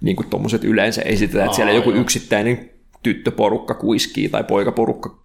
niin 0.00 0.16
kuin 0.16 0.28
yleensä 0.62 1.02
esitetään, 1.02 1.44
että 1.44 1.56
siellä 1.56 1.72
joku 1.72 1.90
yksittäinen 1.90 2.70
tyttöporukka 3.02 3.74
kuiskii 3.74 4.28
tai 4.28 4.44
poikaporukka 4.44 5.19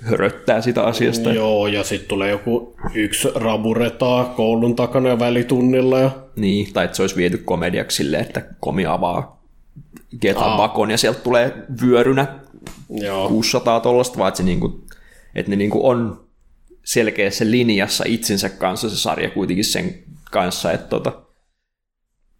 höröttää 0.00 0.60
sitä 0.60 0.82
asiasta. 0.82 1.32
Joo, 1.32 1.66
ja 1.66 1.84
sitten 1.84 2.08
tulee 2.08 2.30
joku 2.30 2.76
yksi 2.94 3.28
raburetaa 3.34 4.24
koulun 4.24 4.76
takana 4.76 5.08
ja 5.08 5.18
välitunnilla. 5.18 5.98
Ja... 5.98 6.10
Niin, 6.36 6.72
tai 6.72 6.84
että 6.84 6.96
se 6.96 7.02
olisi 7.02 7.16
viety 7.16 7.38
komediaksi 7.38 7.96
silleen, 7.96 8.22
että 8.22 8.42
komi 8.60 8.86
avaa 8.86 9.40
getan 10.20 10.56
bakon 10.56 10.90
ja 10.90 10.98
sieltä 10.98 11.20
tulee 11.20 11.54
vyörynä 11.82 12.26
Joo. 12.90 13.28
600 13.28 13.80
tollasta, 13.80 14.18
vaan 14.18 14.28
että, 14.28 14.38
se 14.38 14.42
niinku, 14.42 14.84
että 15.34 15.50
ne 15.50 15.56
niinku 15.56 15.88
on 15.88 16.26
selkeässä 16.84 17.50
linjassa 17.50 18.04
itsensä 18.06 18.48
kanssa 18.48 18.90
se 18.90 18.96
sarja 18.96 19.30
kuitenkin 19.30 19.64
sen 19.64 19.94
kanssa, 20.30 20.72
että, 20.72 20.86
tota, 20.88 21.12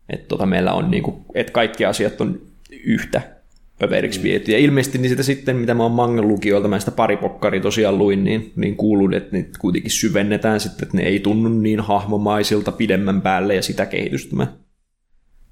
että 0.08 0.28
tota 0.28 0.46
meillä 0.46 0.72
on 0.72 0.90
niinku, 0.90 1.24
että 1.34 1.52
kaikki 1.52 1.84
asiat 1.84 2.20
on 2.20 2.40
yhtä 2.70 3.39
överiksi 3.82 4.18
mm. 4.18 4.22
viety. 4.22 4.52
Ja 4.52 4.58
ilmeisesti 4.58 4.98
niin 4.98 5.10
sitä 5.10 5.22
sitten, 5.22 5.56
mitä 5.56 5.74
mä 5.74 5.82
oon 5.82 5.92
mangan 5.92 6.28
lukijoilta, 6.28 6.68
mä 6.68 6.78
sitä 6.78 6.90
pari 6.90 7.16
pokkari 7.16 7.60
tosiaan 7.60 7.98
luin, 7.98 8.24
niin, 8.24 8.52
niin 8.56 8.76
kuulun, 8.76 9.14
että 9.14 9.36
niitä 9.36 9.58
kuitenkin 9.58 9.90
syvennetään 9.90 10.60
sitten, 10.60 10.82
että 10.82 10.96
ne 10.96 11.02
ei 11.02 11.20
tunnu 11.20 11.48
niin 11.48 11.80
hahmomaisilta 11.80 12.72
pidemmän 12.72 13.22
päälle, 13.22 13.54
ja 13.54 13.62
sitä 13.62 13.86
kehitystä 13.86 14.36
mä 14.36 14.46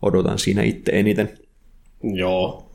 odotan 0.03 0.39
siinä 0.39 0.63
itse 0.63 0.93
eniten. 0.95 1.31
Joo, 2.03 2.71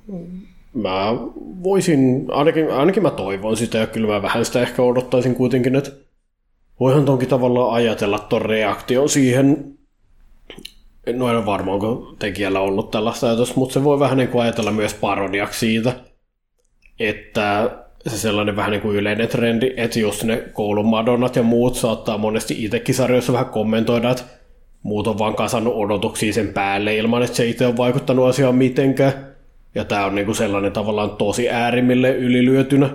mä 0.74 1.18
voisin, 1.64 2.26
ainakin, 2.28 2.72
ainakin 2.72 3.04
mä 3.04 3.12
toivon 3.12 3.58
sitä, 3.58 3.78
ja 3.78 3.88
kyllä 3.88 4.08
mä 4.08 4.22
vähän 4.22 4.46
sitä 4.46 4.62
ehkä 4.62 4.82
odottaisin 4.82 5.36
kuitenkin, 5.36 5.76
että 5.76 5.92
voihan 6.80 7.06
tonkin 7.06 7.30
tavallaan 7.30 7.74
ajatella 7.74 8.20
ton 8.20 8.42
reaktio 8.42 9.08
siihen 9.08 9.74
No 11.06 11.30
en 11.30 11.36
ole 11.36 11.46
varma, 11.46 11.74
onko 11.74 12.16
tekijällä 12.20 12.60
ollut 12.60 12.92
tällaista 12.92 13.28
ajatusta, 13.28 13.56
mutta 13.56 13.74
se 13.74 13.84
voi 13.84 14.00
vähän 14.00 14.18
niin 14.18 14.30
kuin 14.30 14.42
ajatella 14.42 14.72
myös 14.72 14.94
parodiaksi 14.94 15.60
siitä, 15.60 15.94
että 17.00 17.72
se 18.08 18.18
sellainen 18.18 18.56
vähän 18.56 18.72
niin 18.72 18.82
kuin 18.82 18.98
yleinen 18.98 19.28
trendi, 19.28 19.74
että 19.78 20.00
just 20.00 20.24
ne 20.24 20.44
koulun 20.54 20.86
madonnat 20.86 21.36
ja 21.36 21.44
muut 21.44 21.76
saattaa 21.76 22.18
monesti 22.18 22.64
itsekin 22.66 22.96
sarjoissa 22.96 23.34
vähän 23.34 23.46
kommentoida, 23.46 24.12
että 24.12 24.24
muut 24.84 25.08
on 25.08 25.20
vaan 25.20 25.36
kasannut 25.36 25.76
odotuksia 25.76 26.34
sen 26.34 26.54
päälle 26.54 26.96
ilman, 26.96 27.24
että 27.24 27.38
se 27.38 27.46
itse 27.46 27.68
on 27.68 27.78
vaikuttanut 27.78 28.30
asiaan 28.30 28.56
mitenkään. 28.56 29.14
Ja 29.76 29.86
tämä 29.86 30.06
on 30.06 30.16
niin 30.16 30.26
kuin 30.26 30.36
sellainen 30.36 30.72
tavallaan 30.72 31.10
tosi 31.10 31.50
äärimmille 31.50 32.16
ylilyötynä, 32.16 32.90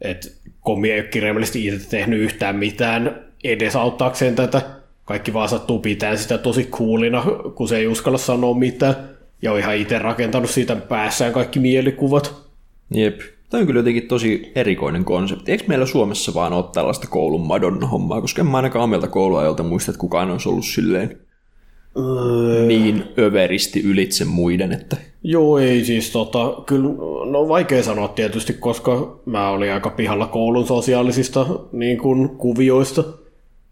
että 0.00 0.28
komi 0.60 0.90
ei 0.90 1.00
ole 1.00 1.08
kirjaimellisesti 1.08 1.66
itse 1.66 1.90
tehnyt 1.90 2.20
yhtään 2.20 2.56
mitään 2.56 3.24
edesauttaakseen 3.44 4.34
tätä, 4.34 4.62
kaikki 5.08 5.32
vaan 5.32 5.48
sattuu 5.48 5.78
pitää 5.78 6.16
sitä 6.16 6.38
tosi 6.38 6.64
kuulina, 6.64 7.24
kun 7.54 7.68
se 7.68 7.76
ei 7.76 7.86
uskalla 7.86 8.18
sanoa 8.18 8.54
mitään. 8.54 8.94
Ja 9.42 9.52
on 9.52 9.58
ihan 9.58 9.76
itse 9.76 9.98
rakentanut 9.98 10.50
siitä 10.50 10.76
päässään 10.76 11.32
kaikki 11.32 11.60
mielikuvat. 11.60 12.34
Jep. 12.94 13.20
Tämä 13.50 13.60
on 13.60 13.66
kyllä 13.66 13.78
jotenkin 13.78 14.08
tosi 14.08 14.52
erikoinen 14.54 15.04
konsepti. 15.04 15.52
Eikö 15.52 15.64
meillä 15.66 15.86
Suomessa 15.86 16.34
vaan 16.34 16.52
ole 16.52 16.64
tällaista 16.72 17.06
koulun 17.06 17.46
madonna-hommaa? 17.46 18.20
Koska 18.20 18.42
en 18.42 18.46
mä 18.46 18.56
ainakaan 18.56 18.84
omilta 18.84 19.06
kouluajalta 19.06 19.62
muista, 19.62 19.90
että 19.90 20.00
kukaan 20.00 20.30
olisi 20.30 20.48
ollut 20.48 20.64
silleen 20.64 21.18
öö... 21.96 22.66
niin 22.66 23.04
överisti 23.18 23.80
ylitse 23.80 24.24
muiden. 24.24 24.72
Että... 24.72 24.96
Joo, 25.22 25.58
ei 25.58 25.84
siis 25.84 26.10
tota, 26.10 26.62
kyllä, 26.66 26.88
no 27.30 27.48
vaikea 27.48 27.82
sanoa 27.82 28.08
tietysti, 28.08 28.52
koska 28.52 29.20
mä 29.26 29.50
olin 29.50 29.72
aika 29.72 29.90
pihalla 29.90 30.26
koulun 30.26 30.66
sosiaalisista 30.66 31.46
niin 31.72 31.98
kuin, 31.98 32.28
kuvioista. 32.28 33.04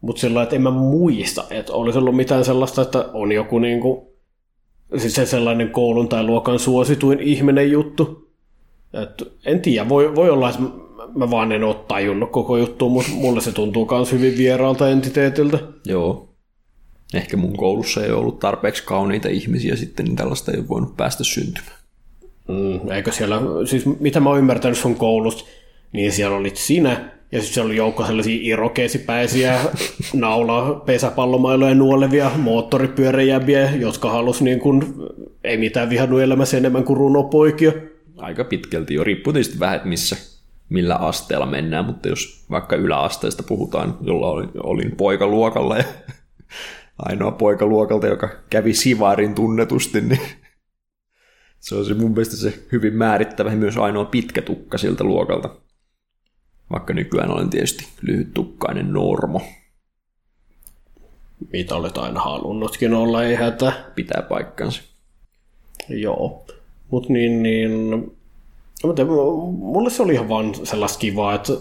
Mutta 0.01 0.21
sillä 0.21 0.43
että 0.43 0.57
en 0.57 0.63
mä 0.63 0.71
muista, 0.71 1.45
että 1.51 1.73
olisi 1.73 1.99
ollut 1.99 2.17
mitään 2.17 2.45
sellaista, 2.45 2.83
että 2.83 3.09
on 3.13 3.33
joku 3.33 3.59
niinku, 3.59 4.17
siis 4.97 5.15
se 5.15 5.27
sellainen 5.27 5.71
koulun 5.71 6.09
tai 6.09 6.25
luokan 6.25 6.59
suosituin 6.59 7.21
ihminen 7.21 7.71
juttu. 7.71 8.31
Et 8.93 9.33
en 9.45 9.61
tiedä, 9.61 9.89
voi, 9.89 10.15
voi 10.15 10.31
olla, 10.31 10.51
että 10.51 10.63
mä 11.15 11.31
vaan 11.31 11.53
en 11.53 11.65
ole 11.65 11.77
tajunnut 11.89 12.31
koko 12.31 12.57
juttu, 12.57 12.89
mutta 12.89 13.13
mulle 13.13 13.41
se 13.41 13.53
tuntuu 13.53 13.89
myös 13.91 14.13
hyvin 14.13 14.39
vieraalta 14.39 14.89
entiteetiltä. 14.89 15.59
Joo. 15.85 16.29
Ehkä 17.15 17.37
mun 17.37 17.57
koulussa 17.57 18.05
ei 18.05 18.11
ollut 18.11 18.39
tarpeeksi 18.39 18.85
kauniita 18.85 19.29
ihmisiä 19.29 19.77
sitten, 19.77 20.05
niin 20.05 20.17
tällaista 20.17 20.53
ei 20.53 20.59
ole 20.59 20.69
voinut 20.69 20.97
päästä 20.97 21.25
syntymään. 21.25 21.77
Mm, 22.49 22.91
eikö 22.91 23.13
siellä, 23.13 23.41
siis 23.65 23.87
mitä 24.01 24.21
mä 24.21 24.29
oon 24.29 24.39
ymmärtänyt 24.39 24.79
sun 24.79 24.95
koulusta, 24.95 25.45
niin 25.93 26.13
siellä 26.13 26.37
olit 26.37 26.57
sinä, 26.57 27.16
ja 27.33 27.41
sitten 27.41 27.55
siellä 27.55 27.69
oli 27.69 27.77
joukko 27.77 28.07
sellaisia 28.07 28.39
irokeesipäisiä 28.41 29.61
naula 30.15 30.83
pesäpallomailoja 30.87 31.75
nuolevia 31.75 32.31
moottoripyöräjäbiä, 32.37 33.71
jotka 33.71 34.11
halusi 34.11 34.45
niin 34.45 34.61
kuin, 34.61 34.95
ei 35.45 35.57
mitään 35.57 35.91
vihannut 35.91 36.21
elämässä 36.21 36.57
enemmän 36.57 36.85
kuin 36.85 36.97
runopoikia. 36.97 37.73
Aika 38.17 38.45
pitkälti 38.45 38.95
jo, 38.95 39.05
riippuu 39.05 39.33
tietysti 39.33 39.61
vähän, 39.61 39.81
missä, 39.85 40.17
millä 40.69 40.97
asteella 40.97 41.47
mennään, 41.47 41.85
mutta 41.85 42.09
jos 42.09 42.47
vaikka 42.51 42.77
yläasteesta 42.77 43.43
puhutaan, 43.43 43.99
jolla 44.01 44.31
olin, 44.31 44.51
olin 44.63 44.97
poikaluokalla 44.97 45.77
ja 45.79 45.85
ainoa 46.99 47.31
poikaluokalta, 47.31 48.07
joka 48.07 48.29
kävi 48.51 48.75
Sivarin 48.75 49.35
tunnetusti, 49.35 50.01
niin 50.01 50.21
se 51.61 51.75
on 51.75 51.85
se 51.85 51.95
mun 51.95 52.11
mielestä 52.11 52.37
se 52.37 52.59
hyvin 52.73 52.95
määrittävä 52.95 53.51
myös 53.51 53.77
ainoa 53.77 54.05
pitkä 54.05 54.43
tukka 54.43 54.79
siltä 54.79 55.05
luokalta. 55.05 55.66
Vaikka 56.73 56.95
nykyään 56.95 57.31
olen 57.31 57.51
tietysti 57.51 57.87
lyhyttukkainen 58.03 58.93
normo. 58.93 59.43
Mitä 61.53 61.75
olet 61.75 61.99
aina 61.99 62.21
halunnutkin 62.21 62.95
olla, 62.95 63.25
ei 63.25 63.35
hätä. 63.35 63.73
Pitää 63.95 64.23
paikkansa. 64.23 64.83
Joo. 65.89 66.47
Mutta 66.91 67.13
niin, 67.13 67.43
niin... 67.43 67.71
Mulle 69.59 69.91
se 69.91 70.03
oli 70.03 70.13
ihan 70.13 70.29
vaan 70.29 70.55
sellaista 70.55 70.99
kivaa, 70.99 71.35
että 71.35 71.53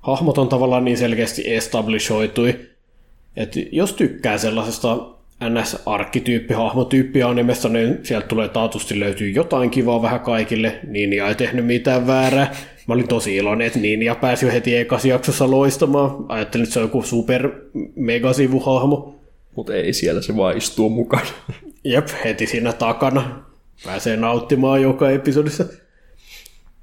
hahmot 0.00 0.38
on 0.38 0.48
tavallaan 0.48 0.84
niin 0.84 0.98
selkeästi 0.98 1.54
establishoitui, 1.54 2.60
että 3.36 3.60
jos 3.72 3.92
tykkää 3.92 4.38
sellaisesta 4.38 4.96
NS-arkkityyppi, 5.48 7.22
animesta, 7.22 7.68
niin 7.68 7.98
sieltä 8.02 8.26
tulee 8.26 8.48
taatusti 8.48 9.00
löytyy 9.00 9.30
jotain 9.30 9.70
kivaa 9.70 10.02
vähän 10.02 10.20
kaikille. 10.20 10.80
Ninja 10.86 11.28
ei 11.28 11.34
tehnyt 11.34 11.66
mitään 11.66 12.06
väärää. 12.06 12.54
Mä 12.86 12.94
olin 12.94 13.08
tosi 13.08 13.36
iloinen, 13.36 13.66
että 13.66 13.78
Ninja 13.78 14.14
pääsi 14.14 14.46
jo 14.46 14.52
heti 14.52 14.76
ekassa 14.76 15.08
jaksossa 15.08 15.50
loistamaan. 15.50 16.24
Ajattelin, 16.28 16.62
että 16.62 16.72
se 16.72 16.78
on 16.78 16.84
joku 16.84 17.02
super 17.02 17.50
megasivuhahmo. 17.96 19.14
Mutta 19.56 19.74
ei 19.74 19.92
siellä, 19.92 20.22
se 20.22 20.36
vaan 20.36 20.56
istuu 20.56 20.90
mukana. 20.90 21.26
Jep, 21.84 22.08
heti 22.24 22.46
siinä 22.46 22.72
takana. 22.72 23.44
Pääsee 23.84 24.16
nauttimaan 24.16 24.82
joka 24.82 25.10
episodissa. 25.10 25.64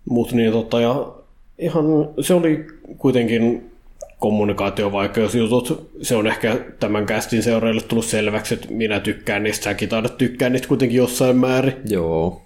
Mutta 0.09 0.35
niin 0.35 0.51
tota, 0.51 0.81
ja 0.81 1.13
ihan 1.59 1.85
se 2.21 2.33
oli 2.33 2.65
kuitenkin 2.97 3.71
kommunikaatiovaikeusjutut, 4.19 5.91
se 6.01 6.15
on 6.15 6.27
ehkä 6.27 6.57
tämän 6.79 7.05
kästin 7.05 7.43
seuraajille 7.43 7.81
tullut 7.81 8.05
selväksi, 8.05 8.53
että 8.53 8.67
minä 8.69 8.99
tykkään 8.99 9.43
niistä, 9.43 9.63
säkin 9.63 9.89
taidat 9.89 10.17
tykkää 10.17 10.49
niistä 10.49 10.67
kuitenkin 10.67 10.97
jossain 10.97 11.37
määrin. 11.37 11.73
Joo. 11.89 12.41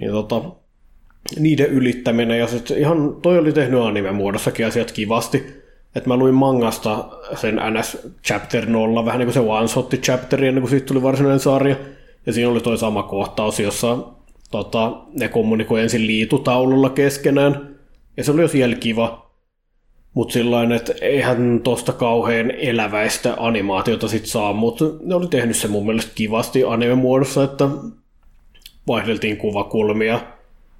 Niin 0.00 0.10
tota, 0.10 0.42
niiden 1.38 1.66
ylittäminen, 1.66 2.38
ja 2.38 2.46
sit 2.46 2.70
ihan 2.70 3.16
toi 3.22 3.38
oli 3.38 3.52
tehnyt 3.52 3.80
anime-muodossakin 3.80 4.66
asiat 4.66 4.92
kivasti. 4.92 5.64
Että 5.94 6.08
mä 6.08 6.16
luin 6.16 6.34
mangasta 6.34 7.08
sen 7.34 7.60
NS 7.70 7.98
Chapter 8.24 8.66
0, 8.66 9.04
vähän 9.04 9.18
niin 9.18 9.26
kuin 9.26 9.34
se 9.34 9.40
One 9.40 9.68
Shot 9.68 9.94
Chapter, 9.94 10.44
ennen 10.44 10.62
kuin 10.62 10.70
siitä 10.70 10.86
tuli 10.86 11.02
varsinainen 11.02 11.40
sarja. 11.40 11.76
Ja 12.26 12.32
siinä 12.32 12.50
oli 12.50 12.60
toi 12.60 12.78
sama 12.78 13.02
kohtaus, 13.02 13.60
jossa 13.60 13.98
tota, 14.50 14.92
ne 15.20 15.28
kommunikoi 15.28 15.82
ensin 15.82 16.06
liitutaululla 16.06 16.90
keskenään. 16.90 17.76
Ja 18.16 18.24
se 18.24 18.32
oli 18.32 18.42
jo 18.42 18.48
siellä 18.48 18.76
kiva. 18.76 19.24
Mutta 20.14 20.32
sillain, 20.32 20.72
että 20.72 20.94
eihän 21.00 21.60
tosta 21.64 21.92
kauhean 21.92 22.50
eläväistä 22.50 23.34
animaatiota 23.38 24.08
sit 24.08 24.26
saa, 24.26 24.52
mutta 24.52 24.84
ne 25.02 25.14
oli 25.14 25.26
tehnyt 25.26 25.56
se 25.56 25.68
mun 25.68 25.86
mielestä 25.86 26.12
kivasti 26.14 26.64
anime-muodossa, 26.64 27.44
että 27.44 27.68
vaihdeltiin 28.86 29.36
kuvakulmia, 29.36 30.20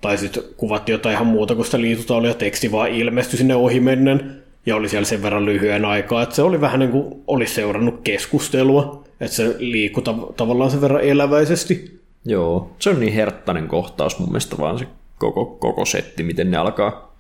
tai 0.05 0.19
sitten 0.19 0.43
kuvattiin 0.57 0.95
jotain 0.95 1.14
ihan 1.14 1.27
muuta 1.27 1.55
kuin 1.55 1.64
sitä 1.64 1.81
liitutaulua, 1.81 2.29
ja 2.29 2.35
teksti 2.35 2.73
vaan 2.73 2.90
ilmestyi 2.90 3.38
sinne 3.38 3.55
ohimennen, 3.55 4.43
ja 4.67 4.77
oli 4.77 4.88
siellä 4.88 5.05
sen 5.05 5.23
verran 5.23 5.45
lyhyen 5.45 5.85
aikaa, 5.85 6.23
että 6.23 6.35
se 6.35 6.43
oli 6.43 6.61
vähän 6.61 6.81
niin 6.81 6.90
kuin 6.90 7.23
olisi 7.27 7.55
seurannut 7.55 8.01
keskustelua, 8.05 9.05
että 9.21 9.37
se 9.37 9.57
liikkui 9.59 10.03
tav- 10.03 10.33
tavallaan 10.37 10.71
sen 10.71 10.81
verran 10.81 11.01
eläväisesti. 11.01 12.01
Joo, 12.25 12.71
se 12.79 12.90
on 12.90 13.01
niin 13.01 13.12
herttainen 13.12 13.69
kohtaus 13.69 14.19
mun 14.19 14.29
mielestä 14.29 14.57
vaan 14.59 14.79
se 14.79 14.87
koko, 15.19 15.47
koko 15.47 15.85
setti, 15.85 16.23
miten 16.23 16.51
ne 16.51 16.57
alkaa. 16.57 17.17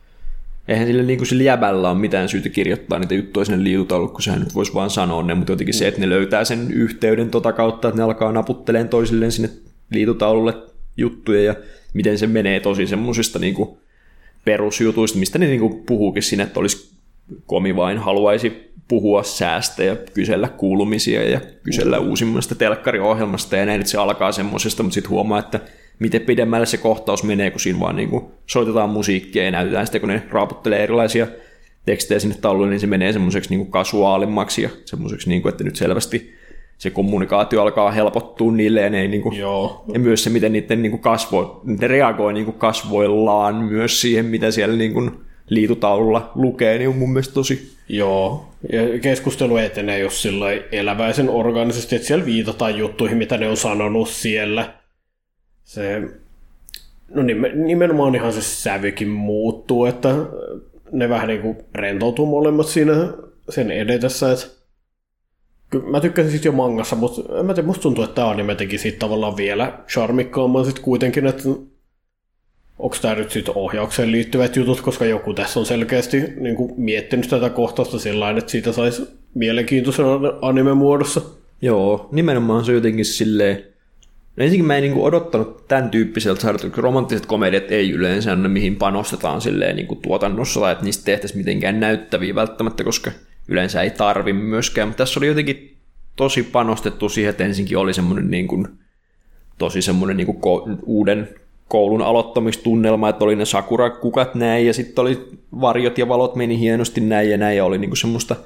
Eihän 0.68 0.86
sille, 0.86 1.02
niin 1.02 1.18
kuin 1.18 1.28
sillä 1.28 1.42
jäbällä 1.42 1.90
ole 1.90 1.98
mitään 1.98 2.28
syytä 2.28 2.48
kirjoittaa 2.48 2.98
niitä 2.98 3.14
juttuja 3.14 3.44
sinne 3.44 3.64
liitutauluun, 3.64 4.10
kun 4.10 4.22
sehän 4.22 4.40
nyt 4.40 4.54
voisi 4.54 4.74
vaan 4.74 4.90
sanoa 4.90 5.22
ne, 5.22 5.34
mutta 5.34 5.52
jotenkin 5.52 5.74
se, 5.74 5.88
että 5.88 6.00
ne 6.00 6.08
löytää 6.08 6.44
sen 6.44 6.72
yhteyden 6.72 7.30
tota 7.30 7.52
kautta, 7.52 7.88
että 7.88 7.98
ne 7.98 8.04
alkaa 8.04 8.32
naputteleen 8.32 8.88
toisilleen 8.88 9.32
sinne 9.32 9.50
liitutaululle 9.90 10.54
juttuja 10.96 11.42
ja 11.42 11.54
miten 11.94 12.18
se 12.18 12.26
menee 12.26 12.60
tosi 12.60 12.86
semmoisista 12.86 13.38
niin 13.38 13.56
perusjutuista, 14.44 15.18
mistä 15.18 15.38
ne 15.38 15.46
niin 15.46 15.60
kuin 15.60 15.82
puhuukin 15.86 16.22
sinne, 16.22 16.44
että 16.44 16.60
olisi 16.60 16.94
komi 17.46 17.76
vain 17.76 17.98
haluaisi 17.98 18.74
puhua 18.88 19.22
säästä 19.22 19.84
ja 19.84 19.96
kysellä 20.14 20.48
kuulumisia 20.48 21.30
ja 21.30 21.40
kysellä 21.62 21.98
uusimmasta 21.98 22.54
telkkariohjelmasta 22.54 23.56
ja 23.56 23.66
näin, 23.66 23.80
että 23.80 23.90
se 23.90 23.98
alkaa 23.98 24.32
semmoisesta, 24.32 24.82
mutta 24.82 24.94
sitten 24.94 25.10
huomaa, 25.10 25.38
että 25.38 25.60
miten 25.98 26.20
pidemmälle 26.20 26.66
se 26.66 26.76
kohtaus 26.76 27.22
menee, 27.22 27.50
kun 27.50 27.60
siinä 27.60 27.80
vaan 27.80 27.96
niin 27.96 28.08
kuin 28.08 28.24
soitetaan 28.46 28.90
musiikkia 28.90 29.44
ja 29.44 29.50
näytetään 29.50 29.86
sitä, 29.86 30.00
kun 30.00 30.08
ne 30.08 30.22
raaputtelee 30.30 30.82
erilaisia 30.82 31.26
tekstejä 31.86 32.18
sinne 32.18 32.36
tauluun, 32.40 32.70
niin 32.70 32.80
se 32.80 32.86
menee 32.86 33.12
semmoiseksi 33.12 33.56
niin 33.56 33.70
kasuaalimmaksi 33.70 34.62
ja 34.62 34.70
semmoiseksi, 34.84 35.28
niin 35.28 35.48
että 35.48 35.64
nyt 35.64 35.76
selvästi 35.76 36.34
se 36.78 36.90
kommunikaatio 36.90 37.62
alkaa 37.62 37.90
helpottua 37.90 38.52
niille 38.52 38.80
ja, 38.80 38.90
ne, 38.90 39.08
niin 39.08 39.22
kuin, 39.22 39.36
Joo. 39.36 39.84
ja 39.92 40.00
myös 40.00 40.24
se, 40.24 40.30
miten 40.30 40.52
niiden 40.52 40.82
niin 40.82 40.90
kuin 40.90 41.00
kasvo, 41.00 41.60
ne 41.64 41.88
reagoi 41.88 42.32
niin 42.32 42.44
kuin 42.44 42.58
kasvoillaan 42.58 43.54
myös 43.54 44.00
siihen, 44.00 44.26
mitä 44.26 44.50
siellä 44.50 44.76
niin 44.76 44.92
kuin 44.92 45.10
liitutaululla 45.48 46.32
lukee, 46.34 46.78
niin 46.78 46.88
on 46.88 46.96
mun 46.96 47.12
mielestä 47.12 47.34
tosi... 47.34 47.74
Joo, 47.88 48.48
ja 48.72 48.98
keskustelu 48.98 49.56
etenee 49.56 49.98
jos 49.98 50.22
sillä 50.22 50.46
eläväisen 50.72 51.30
organisesti, 51.30 51.96
että 51.96 52.08
siellä 52.08 52.24
viitataan 52.24 52.78
juttuihin, 52.78 53.18
mitä 53.18 53.36
ne 53.36 53.48
on 53.48 53.56
sanonut 53.56 54.08
siellä 54.08 54.74
se, 55.64 56.02
no 57.14 57.22
nimenomaan 57.54 58.14
ihan 58.14 58.32
se 58.32 58.42
sävykin 58.42 59.08
muuttuu, 59.08 59.84
että 59.84 60.14
ne 60.92 61.08
vähän 61.08 61.28
niin 61.28 61.42
kuin 61.42 61.56
rentoutuu 61.74 62.26
molemmat 62.26 62.66
siinä 62.66 62.94
sen 63.48 63.70
edetessä, 63.70 64.32
että 64.32 64.46
mä 65.82 66.00
tykkäsin 66.00 66.30
siitä 66.30 66.48
jo 66.48 66.52
mangassa, 66.52 66.96
mutta 66.96 67.38
en 67.38 67.46
mä 67.46 67.54
tiedä, 67.54 67.66
musta 67.66 67.82
tuntuu, 67.82 68.04
että 68.04 68.14
tämä 68.14 68.28
anime 68.28 68.54
teki 68.54 68.78
siitä 68.78 68.98
tavallaan 68.98 69.36
vielä 69.36 69.78
charmikkaamman 69.88 70.64
sitten 70.64 70.84
kuitenkin, 70.84 71.26
että 71.26 71.42
onko 72.78 72.96
tämä 73.02 73.14
nyt 73.14 73.30
sitten 73.30 73.56
ohjaukseen 73.56 74.12
liittyvät 74.12 74.56
jutut, 74.56 74.80
koska 74.80 75.04
joku 75.04 75.34
tässä 75.34 75.60
on 75.60 75.66
selkeästi 75.66 76.22
niin 76.40 76.56
kuin 76.56 76.72
miettinyt 76.76 77.28
tätä 77.28 77.50
kohtausta 77.50 77.98
sillä 77.98 78.30
että 78.30 78.50
siitä 78.50 78.72
saisi 78.72 79.02
mielenkiintoisen 79.34 80.06
anime-muodossa. 80.42 81.20
Joo, 81.62 82.08
nimenomaan 82.12 82.64
se 82.64 82.72
jotenkin 82.72 83.04
silleen, 83.04 83.64
No 84.36 84.44
ensinnäkin 84.44 84.66
mä 84.66 84.76
en 84.76 84.82
niin 84.82 84.94
odottanut 84.94 85.68
tämän 85.68 85.90
tyyppiseltä 85.90 86.40
sarjalta, 86.40 86.80
romanttiset 86.82 87.26
komediat 87.26 87.70
ei 87.70 87.90
yleensä 87.90 88.32
ole 88.32 88.48
mihin 88.48 88.76
panostetaan 88.76 89.40
silleen 89.40 89.76
niin 89.76 89.86
kuin 89.86 90.00
tuotannossa 90.02 90.60
tai 90.60 90.72
että 90.72 90.84
niistä 90.84 91.04
tehtäisiin 91.04 91.38
mitenkään 91.38 91.80
näyttäviä 91.80 92.34
välttämättä, 92.34 92.84
koska 92.84 93.10
yleensä 93.48 93.82
ei 93.82 93.90
tarvi 93.90 94.32
myöskään, 94.32 94.88
mutta 94.88 94.98
tässä 94.98 95.20
oli 95.20 95.26
jotenkin 95.26 95.76
tosi 96.16 96.42
panostettu 96.42 97.08
siihen, 97.08 97.30
että 97.30 97.44
ensinkin 97.44 97.78
oli 97.78 97.94
semmoinen 97.94 98.30
niin 98.30 98.48
kuin, 98.48 98.68
tosi 99.58 99.82
semmoinen 99.82 100.16
niin 100.16 100.26
kuin 100.26 100.38
ko- 100.38 100.78
uuden 100.82 101.28
koulun 101.68 102.02
aloittamistunnelma, 102.02 103.08
että 103.08 103.24
oli 103.24 103.36
ne 103.36 103.44
sakura-kukat 103.44 104.34
näin, 104.34 104.66
ja 104.66 104.74
sitten 104.74 105.02
oli 105.02 105.28
varjot 105.60 105.98
ja 105.98 106.08
valot 106.08 106.36
meni 106.36 106.58
hienosti 106.58 107.00
näin 107.00 107.30
ja 107.30 107.36
näin, 107.36 107.56
ja 107.56 107.64
oli 107.64 107.78
niin 107.78 107.90
kuin 107.90 107.98
semmoista 107.98 108.36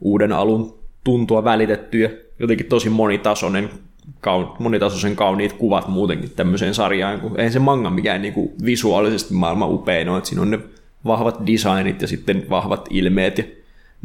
uuden 0.00 0.32
alun 0.32 0.78
tuntua 1.04 1.44
välitetty, 1.44 1.98
ja 1.98 2.10
jotenkin 2.38 2.66
tosi 2.66 2.90
monitasoinen 2.90 3.70
monitasoisen 4.58 5.16
kauniit 5.16 5.52
kuvat 5.52 5.88
muutenkin 5.88 6.30
tämmöiseen 6.36 6.74
sarjaan, 6.74 7.20
kun 7.20 7.40
ei 7.40 7.50
se 7.50 7.58
manga 7.58 7.90
mikään 7.90 8.22
niin 8.22 8.34
kuin 8.34 8.50
visuaalisesti 8.64 9.34
maailman 9.34 9.70
upein 9.70 10.08
ole, 10.08 10.18
että 10.18 10.28
siinä 10.28 10.42
on 10.42 10.50
ne 10.50 10.58
vahvat 11.06 11.46
designit 11.46 12.02
ja 12.02 12.08
sitten 12.08 12.46
vahvat 12.50 12.86
ilmeet 12.90 13.38
ja 13.38 13.44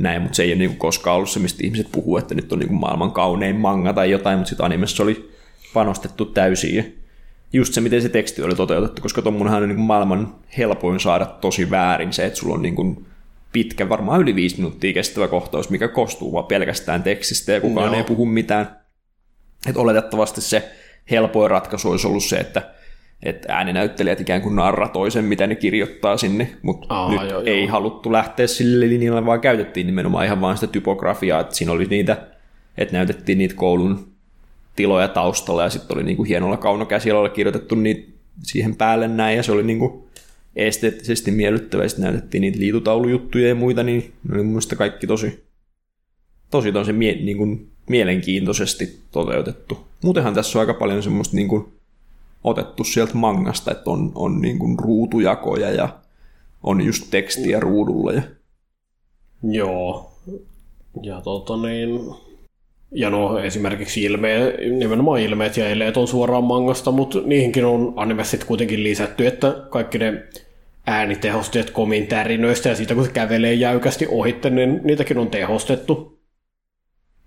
näin, 0.01 0.21
mutta 0.21 0.35
se 0.35 0.43
ei 0.43 0.49
ole 0.49 0.57
niin 0.57 0.77
koskaan 0.77 1.15
ollut 1.15 1.29
se, 1.29 1.39
mistä 1.39 1.63
ihmiset 1.63 1.87
puhuu, 1.91 2.17
että 2.17 2.35
nyt 2.35 2.53
on 2.53 2.59
niin 2.59 2.73
maailman 2.73 3.11
kaunein 3.11 3.55
manga 3.55 3.93
tai 3.93 4.11
jotain, 4.11 4.37
mutta 4.37 4.49
sitten 4.49 4.65
animessa 4.65 5.03
oli 5.03 5.31
panostettu 5.73 6.25
täysin 6.25 6.75
ja 6.75 6.83
just 7.53 7.73
se, 7.73 7.81
miten 7.81 8.01
se 8.01 8.09
teksti 8.09 8.41
oli 8.41 8.55
toteutettu, 8.55 9.01
koska 9.01 9.21
tuommoinenhan 9.21 9.63
on 9.63 9.69
niin 9.69 9.79
maailman 9.79 10.35
helpoin 10.57 10.99
saada 10.99 11.25
tosi 11.25 11.69
väärin 11.69 12.13
se, 12.13 12.25
että 12.25 12.39
sulla 12.39 12.55
on 12.55 12.61
niin 12.61 12.75
kuin 12.75 13.05
pitkä, 13.53 13.89
varmaan 13.89 14.21
yli 14.21 14.35
viisi 14.35 14.57
minuuttia 14.57 14.93
kestävä 14.93 15.27
kohtaus, 15.27 15.69
mikä 15.69 15.87
kostuu 15.87 16.33
vaan 16.33 16.45
pelkästään 16.45 17.03
tekstistä 17.03 17.51
ja 17.51 17.61
kukaan 17.61 17.91
no. 17.91 17.97
ei 17.97 18.03
puhu 18.03 18.25
mitään 18.25 18.81
että 19.67 19.81
oletettavasti 19.81 20.41
se 20.41 20.71
helpoin 21.11 21.51
ratkaisu 21.51 21.89
olisi 21.89 22.07
ollut 22.07 22.23
se, 22.23 22.37
että, 22.37 22.73
että 23.23 23.55
ääninäyttelijät 23.55 24.21
ikään 24.21 24.41
kuin 24.41 24.55
narratoi 24.55 25.11
sen, 25.11 25.25
mitä 25.25 25.47
ne 25.47 25.55
kirjoittaa 25.55 26.17
sinne, 26.17 26.51
mutta 26.61 26.87
Aa, 26.89 27.11
nyt 27.11 27.47
ei 27.47 27.63
joo. 27.63 27.71
haluttu 27.71 28.11
lähteä 28.11 28.47
sille 28.47 28.89
linjalle, 28.89 29.25
vaan 29.25 29.41
käytettiin 29.41 29.87
nimenomaan 29.87 30.25
ihan 30.25 30.41
vain 30.41 30.57
sitä 30.57 30.71
typografiaa, 30.71 31.39
että 31.39 31.55
siinä 31.55 31.71
oli 31.71 31.85
niitä 31.85 32.17
että 32.77 32.97
näytettiin 32.97 33.37
niitä 33.37 33.55
koulun 33.55 34.07
tiloja 34.75 35.07
taustalla 35.07 35.63
ja 35.63 35.69
sitten 35.69 35.97
oli 35.97 36.03
niinku 36.03 36.23
hienolla 36.23 36.57
kaunokäsialalla 36.57 37.29
kirjoitettu 37.29 37.75
niitä 37.75 38.11
siihen 38.43 38.75
päälle 38.75 39.07
näin 39.07 39.37
ja 39.37 39.43
se 39.43 39.51
oli 39.51 39.63
niinku 39.63 40.07
esteettisesti 40.55 41.31
miellyttävä 41.31 41.83
ja 41.83 41.89
sitten 41.89 42.03
näytettiin 42.03 42.41
niitä 42.41 42.59
liitutaulujuttuja 42.59 43.47
ja 43.47 43.55
muita, 43.55 43.83
niin 43.83 44.13
ne 44.27 44.35
oli 44.35 44.43
mun 44.43 44.51
mielestä 44.51 44.75
kaikki 44.75 45.07
tosi, 45.07 45.43
tosi, 46.49 46.71
tosi 46.71 46.93
mie, 46.93 47.15
niinku, 47.15 47.59
mielenkiintoisesti 47.89 48.99
toteutettu. 49.11 49.87
Muutenhan 50.03 50.33
tässä 50.33 50.59
on 50.59 50.61
aika 50.61 50.73
paljon 50.73 51.03
semmoista 51.03 51.35
niinku, 51.35 51.73
otettu 52.43 52.83
sieltä 52.83 53.13
mangasta, 53.13 53.71
että 53.71 53.89
on, 53.89 54.11
on 54.15 54.41
niinku 54.41 54.75
ruutujakoja 54.77 55.71
ja 55.71 55.89
on 56.63 56.81
just 56.81 57.07
tekstiä 57.11 57.59
ruudulla. 57.59 58.13
Ja... 58.13 58.21
Joo. 59.43 60.11
Ja 61.01 61.21
tota 61.21 61.57
niin... 61.57 61.99
Ja 62.95 63.09
no 63.09 63.39
esimerkiksi 63.39 64.03
ilme, 64.03 64.53
nimenomaan 64.79 65.19
ilmeet 65.19 65.57
ja 65.57 65.69
eleet 65.69 65.97
on 65.97 66.07
suoraan 66.07 66.43
mangasta, 66.43 66.91
mutta 66.91 67.19
niihinkin 67.25 67.65
on 67.65 67.93
anime 67.95 68.23
sitten 68.23 68.47
kuitenkin 68.47 68.83
lisätty, 68.83 69.27
että 69.27 69.55
kaikki 69.69 69.97
ne 69.97 70.23
äänitehosteet 70.87 71.69
komin 71.69 72.07
tärinöistä 72.07 72.69
ja 72.69 72.75
siitä 72.75 72.95
kun 72.95 73.05
se 73.05 73.11
kävelee 73.11 73.53
jäykästi 73.53 74.07
ohitte, 74.09 74.49
niin 74.49 74.81
niitäkin 74.83 75.17
on 75.17 75.27
tehostettu. 75.27 76.19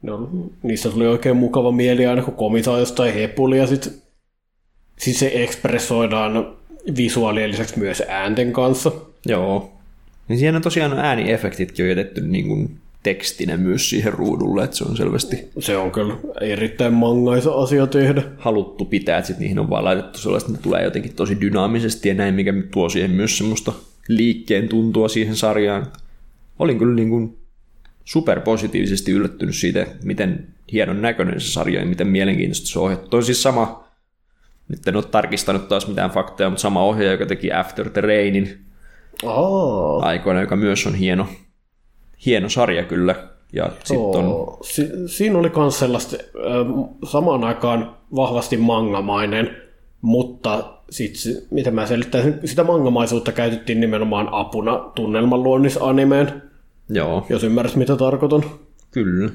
No, 0.03 0.29
niistä 0.63 0.91
tuli 0.91 1.07
oikein 1.07 1.37
mukava 1.37 1.73
mieli 1.73 2.07
aina, 2.07 2.23
kun 2.23 2.35
komi 2.35 2.63
saa 2.63 2.79
jostain 2.79 3.15
hepulia 3.15 3.61
ja 3.61 3.67
sitten 3.67 3.93
sit 4.99 5.17
se 5.17 5.31
ekspressoidaan 5.35 6.57
visuaalien 6.97 7.51
lisäksi 7.51 7.79
myös 7.79 8.03
äänten 8.09 8.53
kanssa. 8.53 8.93
Joo. 9.27 9.73
Niin 10.29 10.39
siinä 10.39 10.57
on 10.57 10.63
tosiaan 10.63 10.99
ääniefektitkin 10.99 11.85
on 11.85 11.89
jätetty 11.89 12.21
niin 12.21 12.49
kuin 12.49 12.77
tekstinä 13.03 13.57
myös 13.57 13.91
siihen 13.91 14.13
ruudulle, 14.13 14.65
että 14.65 14.77
se 14.77 14.85
on 14.85 14.97
selvästi... 14.97 15.49
Se 15.59 15.77
on 15.77 15.91
kyllä 15.91 16.15
erittäin 16.41 16.93
mangaisa 16.93 17.55
asia 17.55 17.87
tehdä. 17.87 18.23
Haluttu 18.39 18.85
pitää, 18.85 19.19
että 19.19 19.27
sit 19.27 19.39
niihin 19.39 19.59
on 19.59 19.71
vaan 19.71 19.85
laitettu 19.85 20.19
sellaista, 20.19 20.49
että 20.49 20.59
ne 20.59 20.63
tulee 20.63 20.85
jotenkin 20.85 21.15
tosi 21.15 21.41
dynaamisesti 21.41 22.09
ja 22.09 22.15
näin, 22.15 22.35
mikä 22.35 22.55
tuo 22.71 22.89
siihen 22.89 23.11
myös 23.11 23.39
semmoista 23.39 23.73
liikkeen 24.09 24.69
tuntua 24.69 25.09
siihen 25.09 25.37
sarjaan. 25.37 25.87
Olin 26.59 26.79
kyllä 26.79 26.95
niin 26.95 27.09
kuin 27.09 27.37
superpositiivisesti 28.05 29.13
yllättynyt 29.13 29.55
siitä, 29.55 29.87
miten 30.05 30.47
hienon 30.73 31.03
näköinen 31.03 31.41
se 31.41 31.53
sarja 31.53 31.81
ja 31.81 31.87
miten 31.87 32.07
mielenkiintoista 32.07 32.67
se 32.67 32.79
ohjattu. 32.79 33.17
On 33.17 33.25
siis 33.25 33.43
sama, 33.43 33.84
nyt 34.69 34.89
en 34.89 34.97
ole 34.97 35.05
tarkistanut 35.05 35.69
taas 35.69 35.89
mitään 35.89 36.11
faktoja, 36.11 36.51
mutta 36.51 36.63
sama 36.63 36.83
ohjaaja, 36.85 37.13
joka 37.13 37.27
teki 37.27 37.53
After 37.53 37.91
the 37.91 38.01
Rainin 38.01 38.59
Oh. 39.23 40.05
aikoina, 40.05 40.41
joka 40.41 40.57
myös 40.57 40.87
on 40.87 40.95
hieno, 40.95 41.27
hieno 42.27 42.49
sarja 42.49 42.85
kyllä. 42.85 43.15
Ja 43.53 43.71
sitten 43.85 44.25
on, 44.25 44.57
Si- 44.63 44.91
siinä 45.07 45.39
oli 45.39 45.53
myös 45.57 45.79
sellaista 45.79 46.17
ö, 46.35 46.41
samaan 47.11 47.45
aikaan 47.45 47.97
vahvasti 48.17 48.57
mangamainen, 48.57 49.57
mutta 50.01 50.75
sit, 50.91 51.13
miten 51.51 51.75
mä 51.75 51.87
selittäisin, 51.87 52.35
sitä 52.45 52.65
mangamaisuutta 52.65 53.33
käytettiin 53.33 53.81
nimenomaan 53.81 54.29
apuna 54.33 54.79
tunnelman 54.95 55.43
luonnisanimeen, 55.43 56.43
joo, 56.91 57.27
jos 57.29 57.45
ymmärrät 57.45 57.77
mitä 57.77 57.97
tarkoitan. 57.97 58.45
kyllä. 58.91 59.31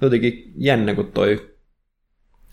Jotenkin 0.00 0.52
jännä, 0.56 0.94
kun 0.94 1.12
toi 1.12 1.49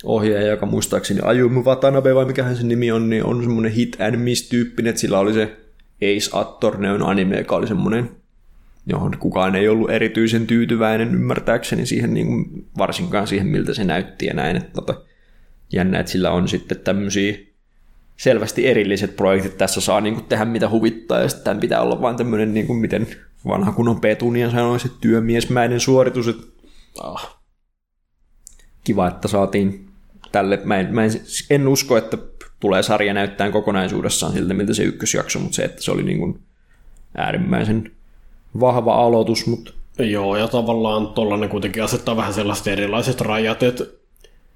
ohjaaja, 0.04 0.48
joka 0.48 0.66
muistaakseni 0.66 1.20
Ayumu 1.24 1.64
Watanabe 1.64 2.16
vai 2.16 2.26
mikähän 2.26 2.56
sen 2.56 2.68
nimi 2.68 2.92
on, 2.92 3.10
niin 3.10 3.26
on 3.26 3.44
semmoinen 3.44 3.72
hit 3.72 3.98
and 4.02 4.16
miss 4.16 4.50
tyyppinen, 4.50 4.90
että 4.90 5.00
sillä 5.00 5.20
oli 5.20 5.34
se 5.34 5.58
Ace 5.96 6.30
Attorneyn 6.34 7.04
anime, 7.04 7.38
joka 7.38 7.56
oli 7.56 7.68
semmoinen, 7.68 8.10
johon 8.88 9.18
kukaan 9.20 9.56
ei 9.56 9.68
ollut 9.68 9.90
erityisen 9.90 10.48
tyytyväinen 10.48 11.14
ymmärtääkseni 11.14 11.86
siihen, 11.86 12.14
niin 12.14 12.28
kuin, 12.28 12.68
varsinkaan 12.78 13.28
siihen, 13.28 13.48
miltä 13.48 13.74
se 13.74 13.84
näytti 13.84 14.26
ja 14.26 14.34
näin. 14.34 14.58
Että, 14.58 14.74
tota, 14.74 15.02
jännä, 15.74 16.00
että 16.00 16.12
sillä 16.12 16.32
on 16.32 16.48
sitten 16.48 16.80
tämmöisiä 16.80 17.38
selvästi 18.18 18.68
erilliset 18.68 19.16
projektit. 19.16 19.58
Tässä 19.58 19.82
saa 19.82 20.02
niin 20.02 20.14
kuin, 20.14 20.26
tehdä 20.26 20.46
mitä 20.46 20.70
huvittaa 20.70 21.20
ja 21.20 21.30
sitten 21.30 21.60
pitää 21.60 21.82
olla 21.82 22.02
vain 22.02 22.16
tämmöinen, 22.16 22.54
niin 22.54 22.68
kuin, 22.68 22.80
miten 22.80 23.08
vanha 23.48 23.72
kun 23.72 23.90
on 23.90 24.02
Petunia 24.02 24.52
sanoisi, 24.52 24.88
että 24.88 25.00
työmiesmäinen 25.02 25.80
suoritus. 25.80 26.28
Että, 26.28 26.48
Ah. 27.00 27.40
kiva, 28.84 29.08
että 29.08 29.28
saatiin 29.28 29.87
tälle. 30.32 30.60
Mä 30.64 30.80
en, 30.80 30.96
mä 30.96 31.04
en, 31.04 31.12
en 31.50 31.68
usko, 31.68 31.98
että 31.98 32.18
tulee 32.60 32.84
sarja 32.84 33.14
näyttää 33.14 33.52
kokonaisuudessaan 33.52 34.34
siltä, 34.34 34.54
miltä 34.54 34.74
se 34.74 34.84
ykkösjakso, 34.84 35.40
mutta 35.40 35.56
se, 35.56 35.64
että 35.64 35.82
se 35.82 35.92
oli 35.92 36.04
niin 36.04 36.20
kuin 36.20 36.40
äärimmäisen 37.18 37.92
vahva 38.60 38.96
aloitus, 38.96 39.46
mutta 39.46 39.72
Joo, 40.00 40.38
ja 40.38 40.48
tavallaan 40.48 41.08
tollanen 41.08 41.50
kuitenkin 41.50 41.84
asettaa 41.84 42.18
vähän 42.18 42.34
sellaiset 42.34 42.68
erilaiset 42.68 43.22
rajat, 43.22 43.64
että 43.64 43.84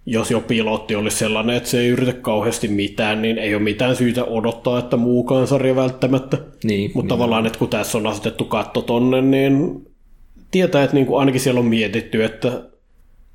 jos 0.05 0.31
jo 0.31 0.41
pilotti 0.41 0.95
olisi 0.95 1.17
sellainen, 1.17 1.55
että 1.55 1.69
se 1.69 1.79
ei 1.79 1.87
yritä 1.87 2.13
kauheasti 2.13 2.67
mitään, 2.67 3.21
niin 3.21 3.37
ei 3.37 3.55
ole 3.55 3.63
mitään 3.63 3.95
syytä 3.95 4.23
odottaa, 4.23 4.79
että 4.79 4.97
muukaan 4.97 5.47
sarja 5.47 5.75
välttämättä. 5.75 6.37
niin, 6.63 6.91
Mutta 6.93 7.15
tavallaan, 7.15 7.45
että 7.45 7.59
kun 7.59 7.69
tässä 7.69 7.97
on 7.97 8.07
asetettu 8.07 8.45
katto 8.45 8.81
tonne, 8.81 9.21
niin 9.21 9.85
tietää, 10.51 10.83
että 10.83 10.95
niinku 10.95 11.15
ainakin 11.15 11.41
siellä 11.41 11.59
on 11.59 11.65
mietitty, 11.65 12.23
että 12.23 12.63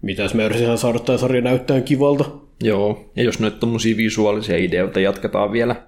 mitäs 0.03 0.35
me 0.35 0.45
yritetään 0.45 0.79
saada 0.79 0.99
tämä 0.99 1.19
sarja 1.19 1.43
näyttää 1.43 1.81
kivalta. 1.81 2.25
Joo, 2.63 3.11
ja 3.17 3.23
jos 3.23 3.41
noita 3.41 3.59
tommosia 3.59 3.97
visuaalisia 3.97 4.57
ideoita 4.57 5.01
jatketaan 5.01 5.53
vielä 5.53 5.87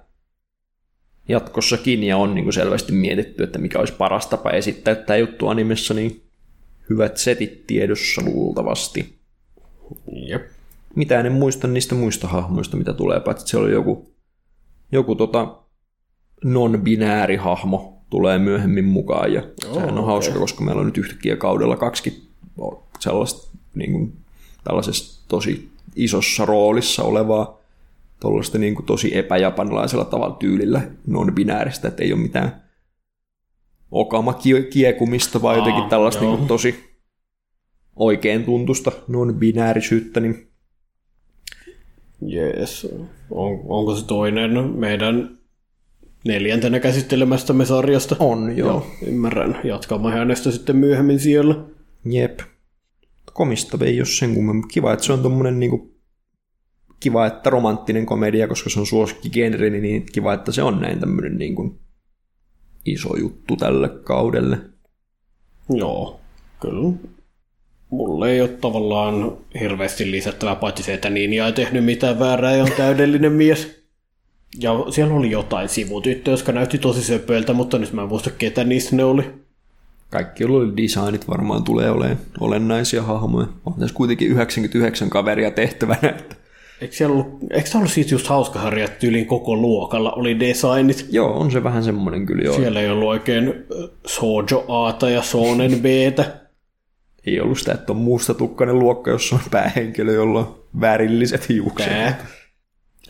jatkossakin 1.29 2.03
ja 2.03 2.17
on 2.17 2.35
niin 2.35 2.43
kuin 2.45 2.53
selvästi 2.53 2.91
mietitty, 2.91 3.43
että 3.43 3.59
mikä 3.59 3.79
olisi 3.79 3.93
paras 3.93 4.27
tapa 4.27 4.51
esittää 4.51 4.95
tämä 4.95 5.17
juttu 5.17 5.47
animessa, 5.47 5.93
niin 5.93 6.23
hyvät 6.89 7.17
setit 7.17 7.67
tiedossa 7.67 8.21
luultavasti. 8.25 9.19
Jep. 10.27 10.41
Mitään 10.95 11.25
en 11.25 11.31
muista 11.31 11.67
niistä 11.67 11.95
muista 11.95 12.27
hahmoista, 12.27 12.77
mitä 12.77 12.93
tulee, 12.93 13.19
paitsi 13.19 13.47
se 13.47 13.57
oli 13.57 13.71
joku, 13.71 14.15
joku 14.91 15.15
tota 15.15 15.57
non-binääri 16.45 17.35
hahmo 17.35 18.03
tulee 18.09 18.37
myöhemmin 18.37 18.85
mukaan 18.85 19.33
ja 19.33 19.41
Joo, 19.63 19.73
sehän 19.73 19.89
on 19.89 19.97
okei. 19.97 20.05
hauska, 20.05 20.39
koska 20.39 20.63
meillä 20.63 20.79
on 20.79 20.85
nyt 20.85 20.97
yhtäkkiä 20.97 21.35
kaudella 21.35 21.77
kaksi 21.77 22.29
sellaista 22.99 23.57
niin 23.75 23.91
kuin, 23.91 24.13
tällaisessa 24.63 25.25
tosi 25.27 25.69
isossa 25.95 26.45
roolissa 26.45 27.03
olevaa 27.03 27.59
tuollaista 28.19 28.57
niin 28.57 28.75
kuin 28.75 28.85
tosi 28.85 29.17
epäjapanlaisella 29.17 30.05
tavalla 30.05 30.35
tyylillä 30.35 30.81
non-binääristä, 31.07 31.87
että 31.87 32.03
ei 32.03 32.13
ole 32.13 32.21
mitään 32.21 32.63
okama 33.91 34.39
kiekumista, 34.69 35.41
vaan 35.41 35.55
Aa, 35.55 35.61
jotenkin 35.61 35.89
tällaista 35.89 36.23
joo. 36.23 36.31
niin 36.31 36.37
kuin 36.37 36.47
tosi 36.47 36.89
oikein 37.95 38.43
tuntusta 38.43 38.91
non-binäärisyyttä, 39.07 40.19
niin 40.19 40.49
Jees. 42.21 42.87
On, 43.31 43.59
onko 43.67 43.95
se 43.95 44.05
toinen 44.05 44.51
meidän 44.75 45.37
neljäntenä 46.25 46.79
käsittelemästämme 46.79 47.65
sarjasta? 47.65 48.15
on 48.19 48.57
joo. 48.57 48.69
Joo, 48.69 48.87
ymmärrän. 49.07 49.59
Jatkamme 49.63 50.11
hänestä 50.11 50.51
sitten 50.51 50.75
myöhemmin 50.75 51.19
siellä. 51.19 51.55
Jep. 52.05 52.39
Komista 53.33 53.77
ei 53.85 53.99
ole 53.99 54.05
sen 54.05 54.33
kummemmin. 54.33 54.67
Kiva, 54.67 54.93
että 54.93 55.05
se 55.05 55.13
on 55.13 55.23
tommonen 55.23 55.59
niinku, 55.59 55.95
kiva, 56.99 57.25
että 57.25 57.49
romanttinen 57.49 58.05
komedia, 58.05 58.47
koska 58.47 58.69
se 58.69 58.79
on 58.79 58.85
suosikkigenre, 58.85 59.69
niin 59.69 60.05
kiva, 60.11 60.33
että 60.33 60.51
se 60.51 60.63
on 60.63 60.81
näin 60.81 60.99
tämmönen 60.99 61.37
niinku 61.37 61.79
iso 62.85 63.17
juttu 63.17 63.55
tälle 63.55 63.89
kaudelle. 63.89 64.57
Joo, 65.69 66.19
kyllä. 66.61 66.93
Mulle 67.89 68.31
ei 68.31 68.41
ole 68.41 68.49
tavallaan 68.49 69.37
hirveästi 69.59 70.11
lisättävää, 70.11 70.55
paitsi 70.55 70.83
se, 70.83 70.93
että 70.93 71.09
Ninja 71.09 71.45
ei 71.45 71.53
tehnyt 71.53 71.85
mitään 71.85 72.19
väärää 72.19 72.55
ja 72.55 72.63
on 72.63 72.71
täydellinen 72.77 73.31
mies. 73.31 73.83
Ja 74.59 74.71
siellä 74.89 75.13
oli 75.13 75.31
jotain 75.31 75.69
sivutyttöjä, 75.69 76.33
jotka 76.33 76.51
näytti 76.51 76.77
tosi 76.77 77.03
söpöiltä, 77.03 77.53
mutta 77.53 77.77
nyt 77.77 77.93
mä 77.93 78.01
en 78.01 78.07
muista, 78.07 78.29
ketä 78.29 78.63
niistä 78.63 78.95
ne 78.95 79.03
oli. 79.03 79.23
Kaikki, 80.09 80.43
designit, 80.77 81.27
varmaan 81.27 81.63
tulee 81.63 81.91
olemaan 81.91 82.17
olennaisia 82.39 83.03
hahmoja. 83.03 83.47
On 83.65 83.73
tässä 83.73 83.95
kuitenkin 83.95 84.27
99 84.27 85.09
kaveria 85.09 85.51
tehtävänä. 85.51 86.09
Että... 86.09 86.35
Eikö, 86.81 86.95
siellä 86.95 87.13
ollut, 87.13 87.39
eikö 87.51 87.69
ollut 87.75 87.91
siitä 87.91 88.13
just 88.13 88.27
hauska 88.27 88.59
harja, 88.59 88.85
että 88.85 88.99
tyyliin 88.99 89.25
koko 89.25 89.55
luokalla 89.55 90.11
oli 90.11 90.39
designit? 90.39 91.05
Joo, 91.09 91.39
on 91.39 91.51
se 91.51 91.63
vähän 91.63 91.83
semmonen 91.83 92.25
kyllä 92.25 92.43
joo. 92.43 92.55
Siellä 92.55 92.79
ei 92.79 92.89
ollut 92.89 93.07
oikein 93.07 93.53
Sojo 94.07 94.65
Aata 94.67 95.09
ja 95.09 95.21
Sonen 95.21 95.71
Btä. 95.79 96.25
Ei 97.25 97.39
ollut 97.39 97.59
sitä, 97.59 97.73
että 97.73 97.91
on 97.91 97.97
mustatukkainen 97.97 98.79
luokka, 98.79 99.11
jossa 99.11 99.35
on 99.35 99.41
päähenkilö, 99.51 100.13
jolla 100.13 100.39
on 100.39 100.55
värilliset 100.81 101.49
hiukset. 101.49 101.91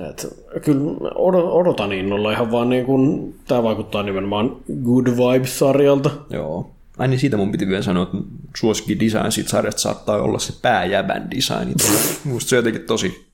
Et, 0.09 0.27
kyllä 0.65 1.09
od- 1.09 1.51
odotan 1.51 1.93
innolla 1.93 2.31
ihan 2.31 2.51
vaan 2.51 2.69
niin 2.69 2.85
kuin, 2.85 3.35
tämä 3.47 3.63
vaikuttaa 3.63 4.03
nimenomaan 4.03 4.57
Good 4.83 5.07
Vibes-sarjalta. 5.07 6.09
Joo. 6.29 6.71
Ai 6.99 7.07
niin 7.07 7.19
siitä 7.19 7.37
mun 7.37 7.51
piti 7.51 7.67
vielä 7.67 7.81
sanoa, 7.81 8.03
että 8.03 8.17
suosikki 8.57 8.99
design 8.99 9.31
siitä 9.31 9.49
sarjasta 9.49 9.81
saattaa 9.81 10.21
olla 10.21 10.39
se 10.39 10.53
pääjävän 10.61 11.31
design. 11.31 11.73
Musta 12.23 12.49
se 12.49 12.55
on 12.55 12.57
jotenkin 12.57 12.81
tosi 12.81 13.25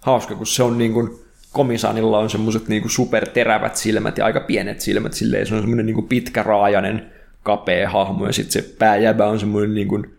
hauska, 0.00 0.34
kun 0.34 0.46
se 0.46 0.62
on 0.62 0.78
niin 0.78 0.92
kuin, 0.92 1.10
komisanilla 1.52 2.18
on 2.18 2.30
semmoiset 2.30 2.68
niin 2.68 2.90
superterävät 2.90 3.76
silmät 3.76 4.18
ja 4.18 4.24
aika 4.24 4.40
pienet 4.40 4.80
silmät, 4.80 5.12
silleen 5.12 5.46
se 5.46 5.54
on 5.54 5.60
semmoinen 5.60 5.86
niin 5.86 6.08
pitkä 6.08 6.42
raajanen 6.42 7.12
kapea 7.42 7.90
hahmo 7.90 8.26
ja 8.26 8.32
sitten 8.32 8.52
se 8.52 8.74
pääjäbä 8.78 9.26
on 9.26 9.40
semmoinen 9.40 9.74
niin 9.74 9.88
kuin 9.88 10.14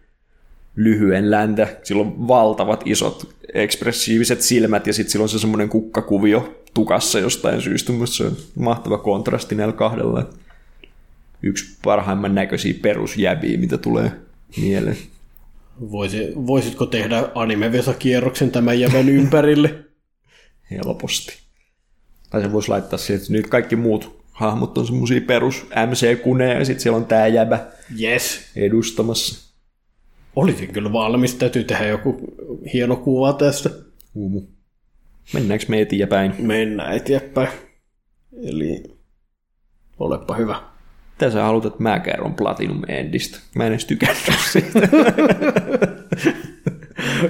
lyhyen 0.75 1.31
läntä. 1.31 1.67
Sillä 1.83 2.01
on 2.01 2.27
valtavat 2.27 2.81
isot 2.85 3.33
ekspressiiviset 3.53 4.41
silmät 4.41 4.87
ja 4.87 4.93
sitten 4.93 5.11
sillä 5.11 5.23
on 5.23 5.29
se 5.29 5.39
semmoinen 5.39 5.69
kukkakuvio 5.69 6.63
tukassa 6.73 7.19
jostain 7.19 7.61
syystä. 7.61 7.91
Mutta 7.91 8.15
se 8.15 8.23
on 8.23 8.37
mahtava 8.59 8.97
kontrasti 8.97 9.55
näillä 9.55 9.73
kahdella. 9.73 10.29
Yksi 11.43 11.77
parhaimman 11.83 12.35
näköisiä 12.35 12.73
perusjäbiä, 12.81 13.57
mitä 13.57 13.77
tulee 13.77 14.11
mieleen. 14.61 14.97
Voisi, 15.91 16.33
voisitko 16.35 16.85
tehdä 16.85 17.23
anime-vesakierroksen 17.35 18.51
tämän 18.51 18.79
jävän 18.79 19.09
ympärille? 19.09 19.75
Helposti. 20.71 21.33
Tai 22.29 22.41
se 22.41 22.51
voisi 22.51 22.69
laittaa 22.69 22.99
siihen, 22.99 23.21
että 23.21 23.33
nyt 23.33 23.47
kaikki 23.47 23.75
muut 23.75 24.23
hahmot 24.31 24.77
on 24.77 24.85
semmosia 24.87 25.21
perus 25.21 25.65
MC-kuneja 25.87 26.59
ja 26.59 26.65
sitten 26.65 26.83
siellä 26.83 26.97
on 26.97 27.05
tää 27.05 27.27
jäbä 27.27 27.67
Yes. 28.01 28.51
edustamassa. 28.55 29.53
Olisin 30.35 30.73
kyllä 30.73 30.93
valmis, 30.93 31.35
täytyy 31.35 31.63
tehdä 31.63 31.87
joku 31.87 32.19
hieno 32.73 32.95
kuva 32.95 33.33
tästä. 33.33 33.69
Umu. 34.15 34.41
Mennäänkö 35.33 35.65
me 35.67 35.81
eteenpäin? 35.81 36.33
Mennään 36.39 36.95
eteenpäin. 36.95 37.49
Eli 38.43 38.83
olepa 39.99 40.35
hyvä. 40.35 40.72
Mitä 41.23 41.33
sä 41.33 41.43
haluat, 41.43 41.65
että 41.65 41.83
mä 41.83 41.99
kerron 41.99 42.33
Platinum 42.33 42.81
Endistä? 42.87 43.39
Mä 43.55 43.65
en 43.65 43.71
edes 43.71 43.85
tykännyt 43.85 44.23
siitä. 44.51 44.79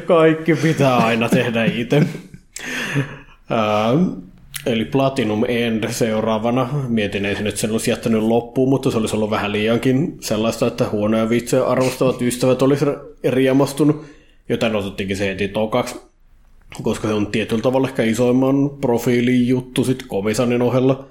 Kaikki 0.06 0.56
pitää 0.56 0.98
aina 0.98 1.30
tehdä 1.30 1.66
itse. 1.66 2.04
Ähm, 3.52 4.10
eli 4.66 4.86
Platinum 4.86 5.44
End 5.48 5.92
seuraavana. 5.92 6.70
Mietin 6.88 7.26
ensin, 7.26 7.48
että 7.48 7.62
sen 7.62 7.72
olisi 7.72 7.90
jättänyt 7.90 8.24
loppuun, 8.24 8.70
mutta 8.70 8.92
se 8.92 8.98
olisi 8.98 9.16
ollut 9.16 9.30
vähän 9.30 9.52
liiankin 9.52 10.18
sellaista, 10.20 10.68
että 10.68 10.86
huonoja 10.92 11.30
vitsejä 11.30 11.64
arvostavat 11.64 12.22
ystävät 12.22 12.62
olisi 12.62 12.86
riemastunut. 13.30 14.06
Joten 14.50 14.76
otettiinkin 14.76 15.18
se 15.18 15.28
heti 15.28 15.48
tokaksi, 15.48 15.96
koska 16.84 17.08
se 17.08 17.14
on 17.14 17.28
tietyllä 17.28 17.62
tavalla 17.62 17.88
ehkä 17.88 18.04
isoimman 18.04 18.70
profiilin 18.82 19.48
juttu 19.48 19.84
sitten 19.84 20.08
komisanin 20.08 20.62
ohella. 20.62 21.08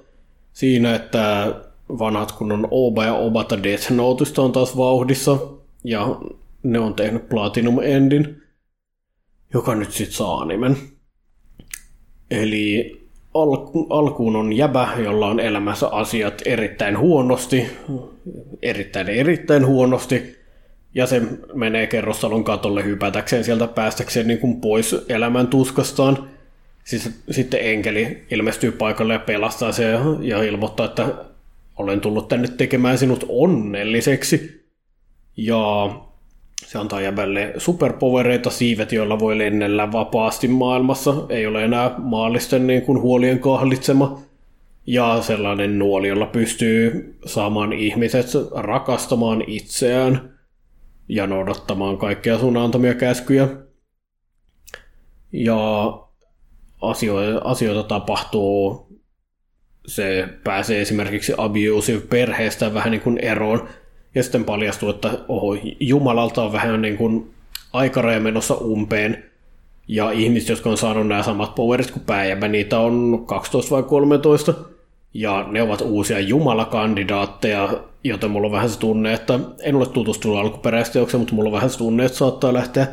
Siinä, 0.53 0.95
että 0.95 1.55
vanhat 1.89 2.33
kunnon 2.33 2.69
Oba 2.71 3.05
ja 3.05 3.15
Obata 3.15 3.63
Death 3.63 3.91
Noteista 3.91 4.43
on 4.43 4.53
taas 4.53 4.77
vauhdissa, 4.77 5.39
ja 5.85 6.21
ne 6.63 6.79
on 6.79 6.95
tehnyt 6.95 7.29
Platinum 7.29 7.79
Endin, 7.83 8.43
joka 9.55 9.75
nyt 9.75 9.93
sitten 9.93 10.17
saa 10.17 10.45
nimen. 10.45 10.77
Eli 12.31 13.01
alku, 13.35 13.87
alkuun 13.91 14.37
on 14.37 14.53
jäbä, 14.53 14.89
jolla 14.99 15.27
on 15.27 15.41
elämässä 15.41 15.89
asiat 15.89 16.43
erittäin 16.47 16.99
huonosti, 16.99 17.67
erittäin 18.63 19.09
erittäin 19.09 19.67
huonosti, 19.67 20.37
ja 20.95 21.07
se 21.07 21.23
menee 21.55 21.87
kerrostalon 21.87 22.45
katolle 22.45 22.85
hypätäkseen 22.85 23.45
sieltä 23.45 23.67
päästäkseen 23.67 24.27
niin 24.27 24.39
kuin 24.39 24.61
pois 24.61 24.97
elämän 25.09 25.47
tuskastaan. 25.47 26.29
Siis, 26.85 27.11
sitten 27.31 27.61
enkeli 27.63 28.27
ilmestyy 28.31 28.73
paikalle 28.73 29.13
ja 29.13 29.19
pelastaa 29.19 29.73
se 29.73 29.91
ja 30.21 30.43
ilmoittaa, 30.43 30.87
että 30.87 31.15
olen 31.77 32.01
tullut 32.01 32.29
tänne 32.29 32.49
tekemään 32.49 32.99
sinut 32.99 33.25
onnelliseksi. 33.29 34.63
Ja 35.37 35.91
se 36.67 36.79
antaa 36.79 37.01
jäbälle 37.01 37.53
superpowereita, 37.59 38.51
siivet, 38.51 38.93
joilla 38.93 39.19
voi 39.19 39.39
lennellä 39.39 39.93
vapaasti 39.93 40.49
maailmassa. 40.49 41.15
Ei 41.29 41.47
ole 41.47 41.65
enää 41.65 41.95
maallisten 41.99 42.67
niin 42.67 42.83
kuin 42.83 43.01
huolien 43.01 43.39
kahlitsema. 43.39 44.21
Ja 44.87 45.23
sellainen 45.23 45.79
nuoli, 45.79 46.09
jolla 46.09 46.27
pystyy 46.27 47.15
saamaan 47.27 47.73
ihmiset 47.73 48.27
rakastamaan 48.55 49.45
itseään 49.47 50.39
ja 51.09 51.27
noudattamaan 51.27 51.99
kaikkia 51.99 52.39
sun 52.39 52.57
antamia 52.57 52.95
käskyjä. 52.95 53.49
Ja 55.33 55.93
asioita, 56.83 57.41
asioita 57.45 57.83
tapahtuu, 57.83 58.87
se 59.87 60.29
pääsee 60.45 60.81
esimerkiksi 60.81 61.35
abusive 61.39 62.01
perheestä 62.01 62.75
vähän 62.75 62.91
niin 62.91 63.01
kuin 63.01 63.19
eroon, 63.19 63.69
ja 64.15 64.23
sitten 64.23 64.45
paljastuu, 64.45 64.91
että 64.91 65.11
oho, 65.29 65.57
Jumalalta 65.81 66.43
on 66.43 66.53
vähän 66.53 66.83
niin 66.83 66.97
kuin 66.97 67.31
aikaraja 67.73 68.21
menossa 68.21 68.55
umpeen, 68.55 69.25
ja 69.89 70.11
ihmiset, 70.11 70.49
jotka 70.49 70.71
on 70.71 70.79
saanut 70.79 71.09
nämä 71.09 71.23
samat 71.23 71.55
powerit 71.55 71.91
kuin 71.91 72.05
pääjämä, 72.05 72.49
niitä 72.49 72.79
on 72.79 73.25
12 73.27 73.75
vai 73.75 73.83
13, 73.83 74.55
ja 75.15 75.47
ne 75.51 75.63
ovat 75.63 75.81
uusia 75.81 76.21
jumalakandidaatteja, 76.21 77.69
joten 78.05 78.31
mulla 78.31 78.47
on 78.47 78.53
vähän 78.53 78.71
se 78.71 78.79
tunne, 78.79 79.13
että 79.13 79.39
en 79.63 79.77
ole 79.77 79.87
tutustunut 79.87 80.39
alkuperäisteokseen, 80.39 81.21
mutta 81.21 81.35
mulla 81.35 81.49
on 81.49 81.55
vähän 81.55 81.71
se 81.71 81.79
tunne, 81.79 82.05
että 82.05 82.19
saattaa 82.19 82.53
lähteä 82.53 82.87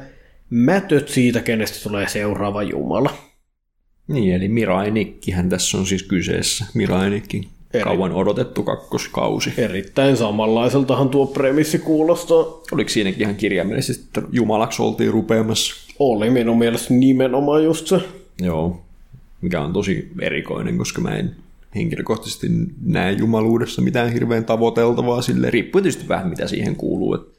mätöt 0.49 1.09
siitä, 1.09 1.41
kenestä 1.41 1.89
tulee 1.89 2.07
seuraava 2.07 2.63
jumala. 2.63 3.09
Niin, 4.09 4.33
eli 4.35 4.47
Mirainikkihän 4.47 5.49
tässä 5.49 5.77
on 5.77 5.85
siis 5.85 6.03
kyseessä. 6.03 6.65
Mirainikki. 6.73 7.47
Eri- 7.73 7.83
Kauan 7.83 8.11
odotettu 8.11 8.63
kakkoskausi. 8.63 9.53
Erittäin 9.57 10.17
samanlaiseltahan 10.17 11.09
tuo 11.09 11.27
premissi 11.27 11.79
kuulostaa. 11.79 12.45
Oliko 12.71 12.89
siinäkin 12.89 13.21
ihan 13.21 13.35
kirjaimellisesti, 13.35 14.03
että 14.03 14.21
jumalaksi 14.31 14.81
oltiin 14.81 15.11
rupeamassa? 15.11 15.75
Oli 15.99 16.29
minun 16.29 16.57
mielestä 16.57 16.93
nimenomaan 16.93 17.63
just 17.63 17.87
se. 17.87 18.01
Joo. 18.41 18.81
Mikä 19.41 19.61
on 19.61 19.73
tosi 19.73 20.11
erikoinen, 20.21 20.77
koska 20.77 21.01
mä 21.01 21.15
en 21.15 21.35
henkilökohtaisesti 21.75 22.47
näe 22.85 23.11
jumaluudessa 23.11 23.81
mitään 23.81 24.13
hirveän 24.13 24.45
tavoiteltavaa 24.45 25.21
sille. 25.21 25.49
Riippuu 25.49 25.81
tietysti 25.81 26.07
vähän 26.07 26.29
mitä 26.29 26.47
siihen 26.47 26.75
kuuluu. 26.75 27.13
Että 27.13 27.38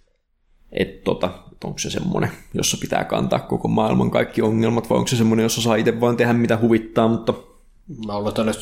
et 0.73 1.05
tota, 1.05 1.31
onko 1.65 1.79
se 1.79 1.91
semmoinen, 1.91 2.31
jossa 2.55 2.77
pitää 2.81 3.05
kantaa 3.05 3.39
koko 3.39 3.69
maailman 3.69 4.11
kaikki 4.11 4.43
ongelmat, 4.43 4.91
vai 4.91 4.99
onko 4.99 5.09
se 5.09 5.17
semmoinen, 5.17 5.43
jossa 5.45 5.63
saa 5.63 5.77
itse 5.77 6.01
vaan 6.01 6.17
tehdä 6.17 6.33
mitä 6.33 6.59
huvittaa, 6.63 7.09
mutta 7.09 7.35
Mä 8.07 8.13
oletan, 8.13 8.49
että 8.49 8.61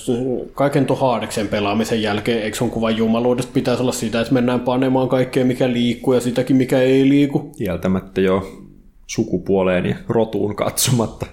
kaiken 0.55 0.87
tuon 0.87 1.01
Haadeksen 1.01 1.49
pelaamisen 1.49 2.03
jälkeen, 2.03 2.42
eikö 2.42 2.57
sun 2.57 2.71
kuva 2.71 2.90
jumaluudesta 2.90 3.53
pitäisi 3.53 3.83
olla 3.83 3.92
sitä, 3.92 4.21
että 4.21 4.35
mennään 4.35 4.61
panemaan 4.61 5.09
kaikkea, 5.09 5.44
mikä 5.44 5.73
liikkuu 5.73 6.14
ja 6.14 6.21
sitäkin, 6.21 6.57
mikä 6.57 6.81
ei 6.81 7.09
liiku. 7.09 7.53
kieltämättä 7.59 8.21
jo 8.21 8.62
sukupuoleen 9.07 9.87
ja 9.87 9.97
rotuun 10.09 10.57
katsomatta. 10.57 11.27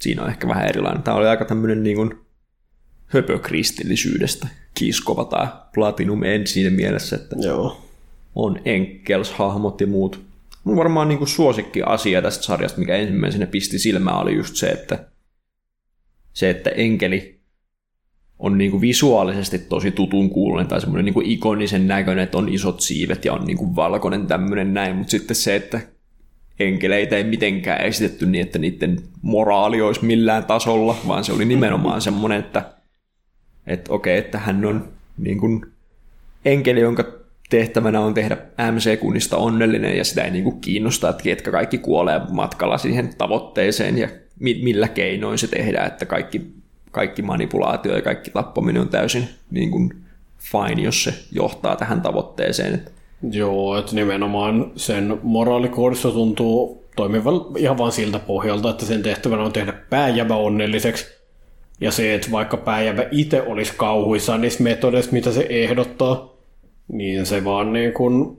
Siinä 0.00 0.22
on 0.22 0.28
ehkä 0.28 0.48
vähän 0.48 0.68
erilainen. 0.68 1.02
Tämä 1.02 1.16
oli 1.16 1.28
aika 1.28 1.44
tämmöinen 1.44 1.82
niin 1.82 1.96
kuin 1.96 2.14
höpökristillisyydestä 3.06 4.48
kiiskova 4.74 5.24
tämä 5.24 5.66
Platinum 5.74 6.22
End 6.22 6.46
siinä 6.46 6.70
mielessä, 6.70 7.16
että 7.16 7.36
Joo. 7.38 7.89
On 8.34 8.60
enkels-hahmot 8.64 9.80
ja 9.80 9.86
muut. 9.86 10.20
Mun 10.64 10.76
varmaan 10.76 11.08
niin 11.08 11.18
kuin 11.18 11.28
suosikki 11.28 11.82
asia 11.82 12.22
tästä 12.22 12.44
sarjasta, 12.44 12.78
mikä 12.78 12.96
ensimmäisenä 12.96 13.46
pisti 13.46 13.78
silmään, 13.78 14.18
oli 14.18 14.34
just 14.34 14.56
se, 14.56 14.66
että 14.66 15.06
se, 16.32 16.50
että 16.50 16.70
enkeli 16.70 17.40
on 18.38 18.58
niin 18.58 18.70
kuin 18.70 18.80
visuaalisesti 18.80 19.58
tosi 19.58 19.90
tutun 19.90 20.30
kuulonen 20.30 20.66
tai 20.66 20.80
semmoinen 20.80 21.04
niin 21.04 21.30
ikonisen 21.30 21.88
näköinen, 21.88 22.24
että 22.24 22.38
on 22.38 22.48
isot 22.48 22.80
siivet 22.80 23.24
ja 23.24 23.32
on 23.32 23.44
niin 23.44 23.56
kuin 23.56 23.76
valkoinen 23.76 24.26
tämmöinen 24.26 24.74
näin, 24.74 24.96
mutta 24.96 25.10
sitten 25.10 25.36
se, 25.36 25.56
että 25.56 25.80
enkeleitä 26.60 27.16
ei 27.16 27.24
mitenkään 27.24 27.80
esitetty 27.80 28.26
niin, 28.26 28.42
että 28.42 28.58
niiden 28.58 28.98
moraali 29.22 29.80
olisi 29.80 30.04
millään 30.04 30.44
tasolla, 30.44 30.96
vaan 31.08 31.24
se 31.24 31.32
oli 31.32 31.44
nimenomaan 31.44 32.00
semmoinen, 32.00 32.38
että, 32.38 32.72
että 33.66 33.92
okei, 33.92 34.18
että 34.18 34.38
hän 34.38 34.64
on 34.64 34.88
niin 35.18 35.38
kuin 35.38 35.66
enkeli, 36.44 36.80
jonka 36.80 37.19
tehtävänä 37.50 38.00
on 38.00 38.14
tehdä 38.14 38.36
MC-kunnista 38.70 39.36
onnellinen 39.36 39.96
ja 39.96 40.04
sitä 40.04 40.22
ei 40.22 40.30
niin 40.30 40.44
kuin 40.44 40.60
kiinnosta, 40.60 41.08
että 41.08 41.22
ketkä 41.22 41.50
kaikki 41.50 41.78
kuolee 41.78 42.20
matkalla 42.30 42.78
siihen 42.78 43.14
tavoitteeseen 43.18 43.98
ja 43.98 44.08
mi- 44.38 44.60
millä 44.62 44.88
keinoin 44.88 45.38
se 45.38 45.46
tehdään, 45.46 45.86
että 45.86 46.06
kaikki, 46.06 46.52
kaikki 46.90 47.22
manipulaatio 47.22 47.94
ja 47.94 48.02
kaikki 48.02 48.30
tappaminen 48.30 48.82
on 48.82 48.88
täysin 48.88 49.28
niin 49.50 49.70
kuin 49.70 49.94
fine, 50.38 50.82
jos 50.82 51.04
se 51.04 51.14
johtaa 51.32 51.76
tähän 51.76 52.00
tavoitteeseen. 52.00 52.84
Joo, 53.30 53.78
että 53.78 53.94
nimenomaan 53.94 54.72
sen 54.76 55.18
moraalikoodissa 55.22 56.10
tuntuu 56.10 56.84
toimivan 56.96 57.34
ihan 57.56 57.78
vaan 57.78 57.92
siltä 57.92 58.18
pohjalta, 58.18 58.70
että 58.70 58.86
sen 58.86 59.02
tehtävänä 59.02 59.42
on 59.42 59.52
tehdä 59.52 59.72
pääjävä 59.72 60.34
onnelliseksi. 60.34 61.06
Ja 61.80 61.90
se, 61.92 62.14
että 62.14 62.30
vaikka 62.30 62.56
pääjävä 62.56 63.04
itse 63.10 63.42
olisi 63.42 63.72
kauhuissaan 63.76 64.40
niistä 64.40 64.62
metodeista, 64.62 65.12
mitä 65.12 65.32
se 65.32 65.46
ehdottaa, 65.48 66.39
niin 66.92 67.26
se 67.26 67.44
vaan 67.44 67.72
niin 67.72 67.92
kuin 67.92 68.36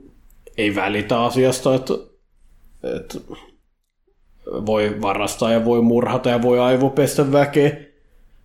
ei 0.58 0.74
välitä 0.74 1.22
asiasta, 1.22 1.74
että, 1.74 1.94
että 2.96 3.18
voi 4.46 4.96
varastaa 5.02 5.52
ja 5.52 5.64
voi 5.64 5.82
murhata 5.82 6.30
ja 6.30 6.42
voi 6.42 6.60
aivopestä 6.60 7.32
väkeä. 7.32 7.76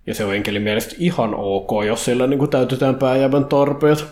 Ja 0.07 0.13
se 0.13 0.25
on 0.25 0.35
enkelin 0.35 0.61
mielestä 0.61 0.95
ihan 0.99 1.35
ok, 1.35 1.69
jos 1.85 2.05
sillä 2.05 2.27
niin 2.27 2.39
kuin 2.39 2.51
täytetään 2.51 2.95
pääjävän 2.95 3.45
tarpeet. 3.45 4.05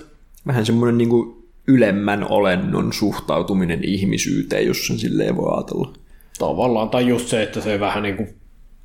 vähän 0.48 0.66
semmoinen 0.66 0.98
niin 0.98 1.10
kuin 1.10 1.46
ylemmän 1.68 2.32
olennon 2.32 2.94
suhtautuminen 2.94 3.84
ihmisyyteen, 3.84 4.68
jos 4.68 4.88
sen 4.88 5.00
silleen 5.00 5.38
voi 5.38 5.54
ajatella. 5.54 5.94
Tavallaan, 6.40 6.90
tai 6.90 7.08
just 7.08 7.28
se, 7.28 7.44
että 7.44 7.62
se 7.62 7.80
vähän 7.80 8.04
niin 8.04 8.18
kuin 8.18 8.36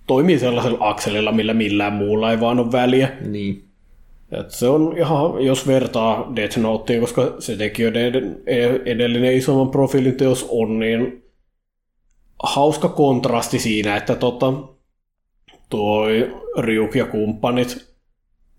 toimii 0.07 0.39
sellaisella 0.39 0.89
akselilla, 0.89 1.33
millä 1.33 1.55
millään 1.55 1.93
muulla 1.93 2.31
ei 2.31 2.41
vaan 2.41 2.59
ole 2.59 2.73
väliä. 2.73 3.09
Niin. 3.21 3.70
Et 4.33 4.51
se 4.51 4.69
on 4.69 4.99
ihan, 4.99 5.45
jos 5.45 5.67
vertaa 5.67 6.33
Death 6.37 6.59
Noteen, 6.59 7.01
koska 7.01 7.35
se 7.39 7.57
tekijöiden 7.57 8.43
edellinen 8.85 9.35
isomman 9.35 9.71
profiilin 9.71 10.15
teos 10.15 10.47
on, 10.51 10.79
niin 10.79 11.25
hauska 12.43 12.89
kontrasti 12.89 13.59
siinä, 13.59 13.97
että 13.97 14.15
tota, 14.15 14.53
toi 15.71 16.37
Ryuk 16.59 16.95
ja 16.95 17.07
kumppanit 17.07 17.91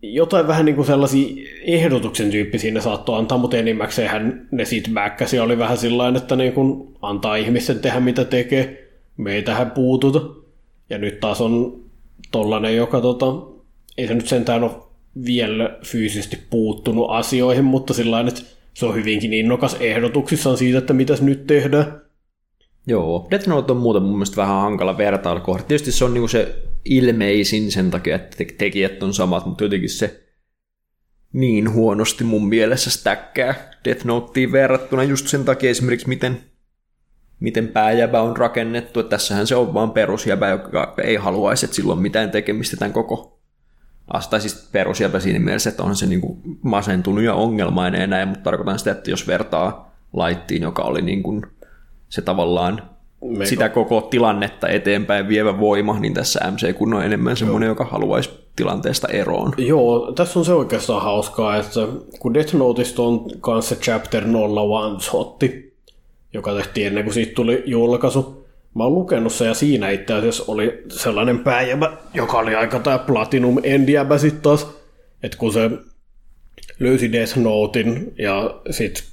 jotain 0.02 0.48
vähän 0.48 0.66
niin 0.66 0.76
kuin 0.76 0.86
sellaisia 0.86 1.52
ehdotuksen 1.62 2.32
tyyppisiä 2.32 2.74
ne 2.74 2.82
saattoi 2.82 3.20
antaa, 3.20 3.38
mutta 3.38 3.58
enimmäkseen 3.58 4.48
ne 4.52 4.66
siitä 4.66 4.90
backkasi 4.94 5.40
oli 5.40 5.58
vähän 5.58 5.78
sillä 5.78 6.14
että 6.18 6.36
niin 6.36 6.54
kuin 6.54 6.98
antaa 7.02 7.36
ihmisten 7.36 7.80
tehdä 7.80 8.00
mitä 8.00 8.26
tekee, 8.26 8.92
me 9.18 9.36
ei 9.36 9.44
tähän 9.44 9.72
puututa. 9.72 10.22
Ja 10.90 10.98
nyt 10.98 11.20
taas 11.20 11.42
on 11.42 11.84
tollanen, 12.32 12.76
joka 12.76 13.02
tota, 13.02 13.26
ei 13.98 14.08
se 14.08 14.14
nyt 14.14 14.28
sentään 14.28 14.64
ole 14.64 14.72
vielä 15.26 15.80
fyysisesti 15.86 16.38
puuttunut 16.50 17.08
asioihin, 17.10 17.66
mutta 17.66 17.94
sillä 17.94 18.20
että 18.20 18.42
se 18.74 18.86
on 18.86 18.96
hyvinkin 18.96 19.34
innokas 19.34 19.78
ehdotuksissaan 19.80 20.58
siitä, 20.58 20.78
että 20.78 20.94
mitäs 20.94 21.22
nyt 21.22 21.48
tehdään. 21.48 22.02
Joo, 22.88 23.28
Death 23.32 23.48
Note 23.48 23.72
on 23.72 23.78
muuten 23.78 24.04
mun 24.04 24.12
mielestä 24.12 24.38
vähän 24.38 24.62
hankala 24.62 24.98
vertailukohta. 24.98 25.68
Tietysti 25.68 25.92
se 25.92 26.06
on 26.06 26.14
niinku 26.14 26.28
se 26.28 26.56
ilmeisin 26.86 27.72
sen 27.72 27.92
takia, 27.92 28.16
että 28.16 28.38
tekijät 28.58 29.04
on 29.04 29.14
samat, 29.14 29.46
mutta 29.46 29.64
jotenkin 29.64 29.90
se 29.90 30.24
niin 31.34 31.74
huonosti 31.74 32.24
mun 32.24 32.48
mielessä 32.48 32.90
stäkkää 32.90 33.72
Death 33.86 34.06
Noteen 34.06 34.52
verrattuna 34.52 35.04
just 35.04 35.28
sen 35.28 35.46
takia 35.46 35.70
esimerkiksi, 35.70 36.10
miten, 36.10 36.42
miten 37.40 37.68
pääjäbä 37.68 38.22
on 38.22 38.38
rakennettu. 38.38 39.00
Että 39.00 39.10
tässähän 39.10 39.48
se 39.48 39.56
on 39.56 39.74
vaan 39.74 39.92
perusjäbä, 39.92 40.50
joka 40.50 40.94
ei 41.04 41.16
haluaisi, 41.16 41.66
että 41.66 41.76
silloin 41.76 42.00
mitään 42.00 42.32
tekemistä 42.32 42.78
tämän 42.78 42.94
koko 42.94 43.41
tai 44.30 44.42
siis 44.42 44.70
perusjäbä 44.72 45.20
siinä 45.20 45.40
mielessä, 45.40 45.70
että 45.70 45.84
on 45.84 45.96
se 45.96 46.06
niinku 46.06 46.38
masentunut 46.62 47.24
ja 47.24 47.34
ongelmainen 47.34 48.02
ja 48.02 48.08
näin, 48.08 48.28
mutta 48.28 48.44
tarkoitan 48.44 48.80
sitä, 48.80 48.92
että 48.92 49.10
jos 49.10 49.28
vertaa 49.28 49.92
laittiin, 50.14 50.62
joka 50.62 50.82
oli 50.82 51.02
niin 51.02 51.24
kuin 51.24 51.46
se 52.10 52.22
tavallaan 52.22 52.82
Meiko. 53.22 53.46
sitä 53.46 53.70
koko 53.70 54.02
tilannetta 54.02 54.68
eteenpäin 54.68 55.28
vievä 55.28 55.60
voima, 55.60 56.00
niin 56.00 56.14
tässä 56.14 56.52
MC 56.52 56.78
kun 56.78 56.94
on 56.94 57.06
enemmän 57.06 57.38
semmoinen, 57.38 57.68
joka 57.68 57.86
haluaisi 57.86 58.30
tilanteesta 58.56 59.08
eroon. 59.08 59.54
Joo, 59.58 60.12
tässä 60.12 60.40
on 60.40 60.46
se 60.46 60.54
oikeastaan 60.54 61.02
hauskaa, 61.02 61.58
että 61.58 61.80
kun 62.20 62.34
Death 62.34 62.54
Noteista 62.54 63.02
on 63.02 63.26
kanssa 63.42 63.76
Chapter 63.76 64.24
01 64.24 65.10
shotti, 65.10 65.74
joka 66.34 66.54
tehtiin 66.54 66.88
ennen 66.88 67.04
kuin 67.04 67.14
siitä 67.14 67.34
tuli 67.36 67.64
julkaisu. 67.66 68.41
Mä 68.76 68.84
oon 68.84 68.96
lukenut 68.96 69.34
se 69.34 69.46
ja 69.46 69.54
siinä 69.54 69.90
itse 69.90 70.14
asiassa 70.14 70.44
oli 70.48 70.84
sellainen 70.90 71.40
pääjäbä, 71.40 71.94
joka 72.14 72.38
oli 72.38 72.56
aika 72.56 72.80
tää 72.80 73.00
Platinum 73.00 73.58
Endiäbä 73.64 74.18
sitten 74.18 74.42
taas, 74.42 74.68
että 75.24 75.38
kun 75.38 75.54
se 75.54 75.72
löysi 76.80 77.12
Death 77.12 77.38
Notein 77.38 78.14
ja 78.18 78.62
sitten 78.70 79.04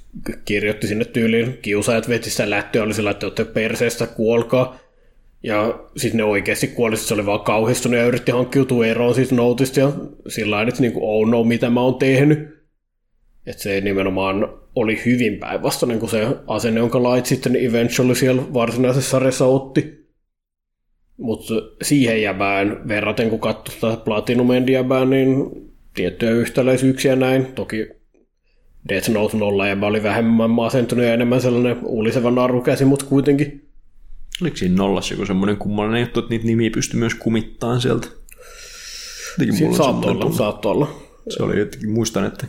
kirjoitti 0.45 0.87
sinne 0.87 1.05
tyyliin, 1.05 1.59
kiusaajat 1.61 2.09
veti 2.09 2.29
lähtöä, 2.45 2.83
oli 2.83 2.93
sillä, 2.93 3.11
että 3.11 3.25
olette 3.25 3.45
perseestä, 3.45 4.07
kuolkaa. 4.07 4.79
Ja 5.43 5.79
sitten 5.97 6.17
ne 6.17 6.23
oikeasti 6.23 6.67
kuoli, 6.67 6.97
se 6.97 7.13
oli 7.13 7.25
vaan 7.25 7.39
kauhistunut 7.39 7.99
ja 7.99 8.05
yritti 8.05 8.31
hankkiutua 8.31 8.85
eroon 8.85 9.15
siitä 9.15 9.35
noutista 9.35 9.79
ja 9.79 9.91
sillä 10.27 10.55
lailla, 10.55 10.69
että 10.69 10.81
niinku, 10.81 10.99
oh 11.03 11.27
no, 11.27 11.43
mitä 11.43 11.69
mä 11.69 11.81
oon 11.81 11.95
tehnyt. 11.95 12.59
Että 13.45 13.63
se 13.63 13.81
nimenomaan 13.81 14.49
oli 14.81 15.01
hyvin 15.05 15.39
päinvastainen 15.39 15.99
kuin 15.99 16.09
se 16.09 16.27
asenne, 16.47 16.79
jonka 16.79 17.03
lait 17.03 17.25
sitten 17.25 17.55
eventually 17.55 18.15
siellä 18.15 18.53
varsinaisessa 18.53 19.09
sarjassa 19.09 19.45
otti. 19.45 19.99
Mutta 21.17 21.53
siihen 21.81 22.21
jäbään 22.21 22.87
verraten, 22.87 23.29
kun 23.29 23.39
katsoi 23.39 23.75
sitä 23.75 24.03
Platinum 24.05 24.67
jäbää, 24.69 25.05
niin 25.05 25.45
tiettyjä 25.93 26.31
yhtäläisyyksiä 26.31 27.15
näin. 27.15 27.45
Toki 27.45 27.87
Death 28.89 29.09
Note 29.09 29.37
0 29.37 29.67
ja 29.67 29.75
mä 29.75 29.85
olin 29.85 30.03
vähemmän 30.03 30.49
masentunut 30.49 31.05
ja 31.05 31.13
enemmän 31.13 31.41
sellainen 31.41 31.77
uuliseva 31.85 32.31
narukäsi, 32.31 32.85
mutta 32.85 33.05
kuitenkin. 33.05 33.69
Oliko 34.41 34.57
siinä 34.57 34.75
nollassa 34.75 35.13
joku 35.13 35.25
semmoinen 35.25 35.57
kummallinen 35.57 36.01
juttu, 36.01 36.19
että 36.19 36.29
niitä 36.29 36.45
nimiä 36.45 36.71
pystyi 36.73 36.99
myös 36.99 37.15
kumittaan 37.15 37.81
sieltä? 37.81 38.07
Siinä 39.51 39.77
saattoi 39.77 40.11
olla, 40.11 40.31
saattoi 40.31 40.71
olla. 40.71 41.01
Se 41.29 41.43
oli 41.43 41.59
jotenkin, 41.59 41.89
muistan, 41.89 42.25
että 42.25 42.47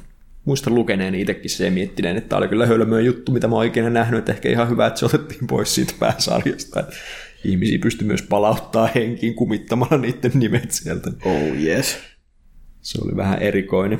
muistan 0.50 0.74
lukeneen 0.74 1.14
itsekin 1.14 1.50
se 1.50 1.64
ja 1.64 1.70
miettineen, 1.70 2.16
että 2.16 2.28
tämä 2.28 2.38
oli 2.38 2.48
kyllä 2.48 2.66
hölmöä 2.66 3.00
juttu, 3.00 3.32
mitä 3.32 3.48
mä 3.48 3.54
oon 3.54 3.60
oikein 3.60 3.92
nähnyt, 3.92 4.18
että 4.18 4.32
ehkä 4.32 4.48
ihan 4.48 4.70
hyvä, 4.70 4.86
että 4.86 5.00
se 5.00 5.06
otettiin 5.06 5.46
pois 5.46 5.74
siitä 5.74 5.92
pääsarjasta. 5.98 6.84
Ihmisiä 7.44 7.78
pystyi 7.78 8.06
myös 8.06 8.22
palauttaa 8.22 8.88
henkiin 8.94 9.34
kumittamalla 9.34 9.98
niiden 9.98 10.30
nimet 10.34 10.70
sieltä. 10.70 11.10
Oh 11.24 11.56
yes. 11.62 11.98
Se 12.80 12.98
oli 13.04 13.16
vähän 13.16 13.42
erikoinen. 13.42 13.98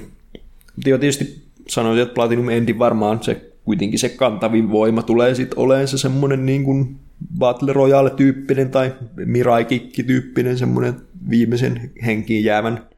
Mutta 0.77 0.89
joo, 0.89 0.99
tietysti 0.99 1.43
sanoisin, 1.69 2.03
että 2.03 2.15
Platinum 2.15 2.49
Endin 2.49 2.79
varmaan 2.79 3.23
se 3.23 3.53
kuitenkin 3.65 3.99
se 3.99 4.09
kantavin 4.09 4.71
voima 4.71 5.03
tulee 5.03 5.35
sitten 5.35 5.59
olemaan 5.59 5.89
se 5.89 5.99
semmoinen 5.99 6.47
niin 6.47 6.65
kuin 6.65 6.97
Battle 7.39 7.73
Royale-tyyppinen 7.73 8.71
tai 8.71 8.95
Mirai 9.17 9.65
Kikki-tyyppinen 9.65 10.59
semmoinen 10.59 10.95
viimeisen 11.31 11.91
henkiin 12.07 12.45
jäävän 12.45 12.89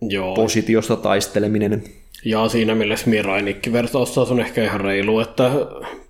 Joo. 0.00 0.34
positiosta 0.34 0.96
taisteleminen. 0.96 1.82
Ja 2.24 2.48
siinä 2.48 2.74
mielessä 2.74 3.10
Mirainikki 3.10 3.72
vertaus 3.72 4.18
on 4.18 4.40
ehkä 4.40 4.64
ihan 4.64 4.80
reilu, 4.80 5.20
että 5.20 5.50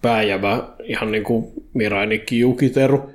pääjävä 0.02 0.68
ihan 0.84 1.12
niin 1.12 1.24
kuin 1.24 1.52
Mirainikki 1.74 2.38
Jukiteru, 2.38 3.10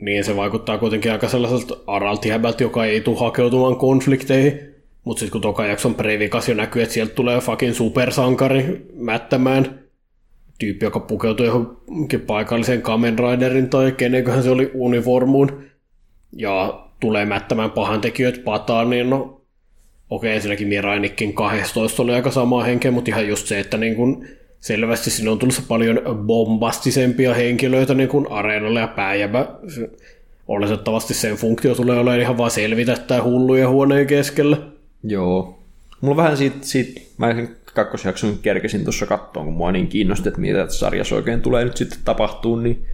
niin 0.00 0.24
se 0.24 0.36
vaikuttaa 0.36 0.78
kuitenkin 0.78 1.12
aika 1.12 1.28
sellaiselta 1.28 1.76
araltihäbältä, 1.86 2.62
joka 2.62 2.84
ei 2.84 3.00
tule 3.00 3.18
hakeutumaan 3.18 3.76
konflikteihin, 3.76 4.60
mutta 5.04 5.20
sitten 5.20 5.32
kun 5.32 5.40
toka 5.40 5.66
jakson 5.66 5.94
previkas 5.94 6.48
jo 6.48 6.54
näkyy, 6.54 6.82
että 6.82 6.94
sieltä 6.94 7.14
tulee 7.14 7.40
fucking 7.40 7.74
supersankari 7.74 8.86
mättämään. 8.94 9.82
Tyyppi, 10.58 10.84
joka 10.86 11.00
pukeutuu 11.00 11.46
johonkin 11.46 12.20
paikalliseen 12.20 12.82
Kamen 12.82 13.18
Riderin 13.18 13.70
tai 13.70 13.92
kenenköhän 13.92 14.42
se 14.42 14.50
oli 14.50 14.70
uniformuun 14.74 15.64
ja 16.36 16.86
tulee 17.00 17.24
mättämään 17.24 17.70
pahantekijöitä 17.70 18.40
pataan, 18.44 18.90
niin 18.90 19.10
no 19.10 19.41
okei, 20.14 20.34
ensinnäkin 20.34 20.68
Mirainikin 20.68 21.34
12 21.34 22.02
oli 22.02 22.14
aika 22.14 22.30
sama 22.30 22.64
henkeä, 22.64 22.90
mutta 22.90 23.10
ihan 23.10 23.28
just 23.28 23.46
se, 23.46 23.60
että 23.60 23.76
niin 23.76 23.96
kun 23.96 24.26
selvästi 24.60 25.10
sinne 25.10 25.30
on 25.30 25.38
tullut 25.38 25.64
paljon 25.68 26.00
bombastisempia 26.26 27.34
henkilöitä 27.34 27.94
niin 27.94 28.08
kuin 28.08 28.30
areenalle 28.30 28.80
ja 28.80 28.88
pääjäbä. 28.88 29.46
Oletettavasti 30.48 31.14
sen 31.14 31.36
funktio 31.36 31.74
tulee 31.74 31.98
olemaan 31.98 32.20
ihan 32.20 32.38
vaan 32.38 32.50
selvitä 32.50 32.96
tämä 32.96 33.22
hulluja 33.22 33.68
huoneen 33.68 34.06
keskellä. 34.06 34.56
Joo. 35.04 35.58
Mulla 36.00 36.16
vähän 36.16 36.36
siitä, 36.36 36.56
siitä 36.60 37.00
mä 37.18 37.34
kakkosjakson 37.74 38.38
kerkesin 38.38 38.84
tuossa 38.84 39.06
kattoon, 39.06 39.46
kun 39.46 39.54
mua 39.54 39.72
niin 39.72 39.88
kiinnosti, 39.88 40.28
että 40.28 40.40
mitä 40.40 40.68
sarjassa 40.68 41.14
oikein 41.14 41.40
tulee 41.40 41.64
nyt 41.64 41.76
sitten 41.76 41.98
tapahtuu, 42.04 42.56
niin, 42.56 42.86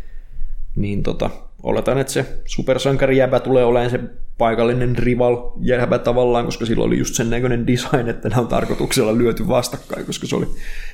niin 0.76 1.02
tota, 1.02 1.31
oletan, 1.62 1.98
että 1.98 2.12
se 2.12 2.24
supersankarijäbä 2.44 3.40
tulee 3.40 3.64
olemaan 3.64 3.90
se 3.90 4.00
paikallinen 4.38 4.98
rival 4.98 5.51
jäbä 5.61 5.98
tavallaan, 5.98 6.44
koska 6.44 6.66
sillä 6.66 6.85
oli 6.85 6.98
just 6.98 7.14
sen 7.14 7.31
näköinen 7.31 7.66
design, 7.66 8.09
että 8.09 8.29
nämä 8.29 8.40
on 8.40 8.48
tarkoituksella 8.48 9.18
lyöty 9.18 9.48
vastakkain, 9.48 10.07
koska 10.07 10.27
se 10.27 10.37
oli, 10.37 10.46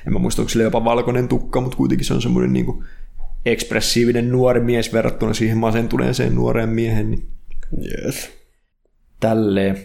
en 0.07 0.13
mä 0.13 0.19
muista, 0.19 0.41
onko 0.41 0.49
sillä 0.49 0.63
jopa 0.63 0.83
valkoinen 0.83 1.27
tukka, 1.27 1.61
mutta 1.61 1.77
kuitenkin 1.77 2.05
se 2.05 2.13
on 2.13 2.21
semmoinen 2.21 2.53
niin 2.53 2.65
kuin 2.65 2.83
ekspressiivinen 3.45 4.31
nuori 4.31 4.59
mies 4.59 4.93
verrattuna 4.93 5.33
siihen 5.33 5.57
masentuneeseen 5.57 6.35
nuoreen 6.35 6.69
miehen. 6.69 7.11
Niin 7.11 7.27
yes. 8.05 8.29
Tälleen 9.19 9.77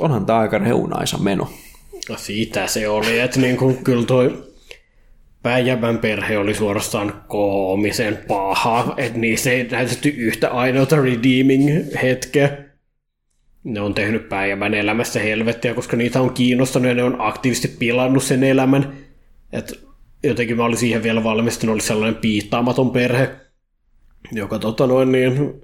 onhan 0.00 0.26
tämä 0.26 0.38
aika 0.38 0.58
reunaisa 0.58 1.18
meno. 1.18 1.50
No 2.08 2.16
siitä 2.16 2.66
se 2.66 2.88
oli, 2.88 3.18
että 3.18 3.40
niin 3.40 3.56
kuin, 3.56 3.84
kyllä 3.84 4.06
toi 4.06 4.46
Päijävän 5.46 5.98
perhe 5.98 6.38
oli 6.38 6.54
suorastaan 6.54 7.22
koomisen 7.28 8.18
paha, 8.28 8.94
että 8.96 9.18
niissä 9.18 9.50
ei 9.50 9.64
näytetty 9.64 10.08
yhtä 10.08 10.50
ainoata 10.50 10.96
redeeming-hetkeä. 10.96 12.65
Ne 13.66 13.80
on 13.80 13.94
tehnyt 13.94 14.28
Päijävän 14.28 14.74
elämässä 14.74 15.20
helvettiä, 15.20 15.74
koska 15.74 15.96
niitä 15.96 16.20
on 16.20 16.32
kiinnostanut 16.32 16.88
ja 16.88 16.94
ne 16.94 17.02
on 17.02 17.16
aktiivisesti 17.18 17.68
pilannut 17.78 18.22
sen 18.22 18.44
elämän. 18.44 18.92
Et 19.52 19.86
jotenkin 20.22 20.56
mä 20.56 20.64
olin 20.64 20.76
siihen 20.76 21.02
vielä 21.02 21.24
valmistunut, 21.24 21.74
oli 21.74 21.82
sellainen 21.82 22.20
piittaamaton 22.20 22.90
perhe, 22.90 23.30
joka 24.32 24.58
tota 24.58 24.86
noin 24.86 25.12
niin, 25.12 25.60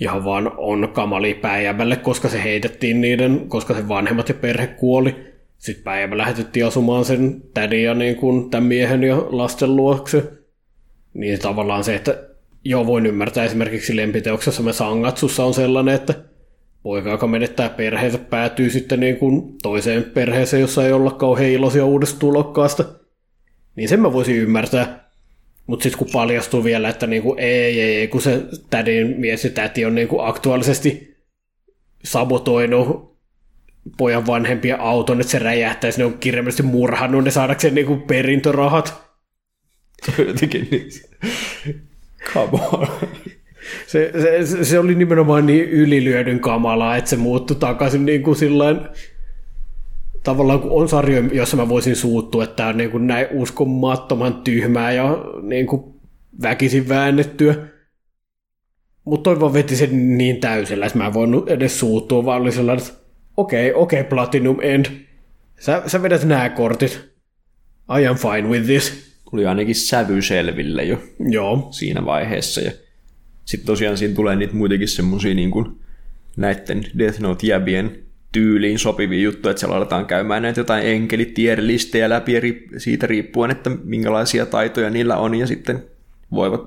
ihan 0.00 0.24
vaan 0.24 0.52
on 0.56 0.88
kamali 0.92 1.34
päijämälle, 1.34 1.96
koska 1.96 2.28
se 2.28 2.42
heitettiin 2.42 3.00
niiden, 3.00 3.48
koska 3.48 3.74
se 3.74 3.88
vanhemmat 3.88 4.28
ja 4.28 4.34
perhe 4.34 4.66
kuoli. 4.66 5.16
Sitten 5.58 5.84
päijämä 5.84 6.18
lähetettiin 6.18 6.66
asumaan 6.66 7.04
sen 7.04 7.42
tädin 7.54 7.82
ja 7.82 7.94
niin 7.94 8.16
kuin 8.16 8.50
tämän 8.50 8.68
miehen 8.68 9.04
ja 9.04 9.16
lasten 9.16 9.76
luokse. 9.76 10.22
Niin 11.14 11.38
tavallaan 11.38 11.84
se, 11.84 11.94
että 11.94 12.18
joo 12.64 12.86
voin 12.86 13.06
ymmärtää 13.06 13.44
esimerkiksi 13.44 13.96
lempiteoksessa 13.96 14.62
me 14.62 14.72
Sangatsussa 14.72 15.44
on 15.44 15.54
sellainen, 15.54 15.94
että 15.94 16.14
poika, 16.86 17.10
joka 17.10 17.26
menettää 17.26 17.68
perheensä, 17.68 18.18
päätyy 18.18 18.70
sitten 18.70 19.00
niin 19.00 19.16
kuin 19.16 19.58
toiseen 19.62 20.04
perheeseen, 20.04 20.60
jossa 20.60 20.86
ei 20.86 20.92
olla 20.92 21.10
kauhean 21.10 21.50
iloisia 21.50 21.84
uudesta 21.84 22.18
tulokkaasta. 22.18 22.84
Niin 23.76 23.88
sen 23.88 24.00
mä 24.00 24.12
voisin 24.12 24.36
ymmärtää. 24.36 25.10
Mutta 25.66 25.82
sitten 25.82 25.98
kun 25.98 26.08
paljastuu 26.12 26.64
vielä, 26.64 26.88
että 26.88 27.06
niinku, 27.06 27.34
ei, 27.38 27.80
ei, 27.80 27.96
ei, 27.96 28.08
kun 28.08 28.22
se 28.22 28.42
tädin 28.70 29.20
mies 29.20 29.44
ja 29.44 29.50
täti 29.50 29.84
on 29.84 29.94
niinku 29.94 30.20
aktuaalisesti 30.20 31.16
sabotoinut 32.04 33.18
pojan 33.96 34.26
vanhempien 34.26 34.80
auton, 34.80 35.20
että 35.20 35.30
se 35.30 35.38
räjähtäisi, 35.38 35.98
ne 35.98 36.04
on 36.04 36.18
kirjaimellisesti 36.18 36.62
murhannut 36.62 37.24
ne 37.24 37.30
saadakseen 37.30 37.74
niinku 37.74 37.96
perintörahat. 37.96 39.02
Se 40.06 40.22
on 40.22 40.28
jotenkin 40.28 40.68
niin. 40.70 40.88
Come 42.32 42.58
on. 42.72 42.88
Se, 43.86 44.12
se, 44.44 44.64
se, 44.64 44.78
oli 44.78 44.94
nimenomaan 44.94 45.46
niin 45.46 45.68
ylilyödyn 45.68 46.40
kamalaa, 46.40 46.96
että 46.96 47.10
se 47.10 47.16
muuttui 47.16 47.56
takaisin 47.56 48.06
niin 48.06 48.22
kuin 48.22 48.36
sillain, 48.36 48.80
tavallaan 50.24 50.60
kun 50.60 50.70
on 50.70 50.88
sarjoja, 50.88 51.28
jossa 51.32 51.56
mä 51.56 51.68
voisin 51.68 51.96
suuttua, 51.96 52.44
että 52.44 52.56
tämä 52.56 52.68
on 52.68 52.76
niin 52.76 52.90
kuin 52.90 53.06
näin 53.06 53.26
uskomattoman 53.30 54.34
tyhmää 54.34 54.92
ja 54.92 55.18
niin 55.42 55.66
kuin 55.66 55.82
väkisin 56.42 56.88
väännettyä. 56.88 57.54
Mutta 59.04 59.30
toi 59.30 59.40
vaan 59.40 59.52
veti 59.52 59.76
sen 59.76 60.18
niin 60.18 60.40
täysillä, 60.40 60.86
että 60.86 60.98
mä 60.98 61.06
en 61.06 61.14
voinut 61.14 61.50
edes 61.50 61.78
suuttua, 61.78 62.24
vaan 62.24 62.42
oli 62.42 62.52
sellainen, 62.52 62.86
että 62.86 62.98
okei, 63.36 63.70
okay, 63.70 63.82
okei, 63.82 64.00
okay, 64.00 64.08
Platinum 64.08 64.58
End. 64.62 64.86
Sä, 65.60 65.82
sä 65.86 66.02
vedät 66.02 66.24
nämä 66.24 66.48
kortit. 66.48 67.08
I 68.00 68.06
am 68.06 68.16
fine 68.16 68.48
with 68.48 68.66
this. 68.66 69.16
Oli 69.32 69.46
ainakin 69.46 69.74
sävy 69.74 70.22
selville 70.22 70.84
jo 70.84 71.02
Joo. 71.18 71.68
siinä 71.70 72.04
vaiheessa. 72.04 72.60
Ja 72.60 72.72
sitten 73.46 73.66
tosiaan 73.66 73.96
siinä 73.96 74.14
tulee 74.14 74.36
niitä 74.36 74.54
muitakin 74.54 74.88
semmosia 74.88 75.34
niin 75.34 75.50
kuin 75.50 75.80
näiden 76.36 76.84
Death 76.98 77.20
Note-jäbien 77.20 77.98
tyyliin 78.32 78.78
sopivia 78.78 79.22
juttuja, 79.22 79.50
että 79.50 79.60
siellä 79.60 79.76
aletaan 79.76 80.06
käymään 80.06 80.42
näitä 80.42 80.60
jotain 80.60 80.86
enkelitierlistejä 80.86 82.08
läpi 82.08 82.32
ja 82.32 82.40
siitä 82.76 83.06
riippuen, 83.06 83.50
että 83.50 83.70
minkälaisia 83.84 84.46
taitoja 84.46 84.90
niillä 84.90 85.16
on 85.16 85.34
ja 85.34 85.46
sitten 85.46 85.84
voivat 86.32 86.62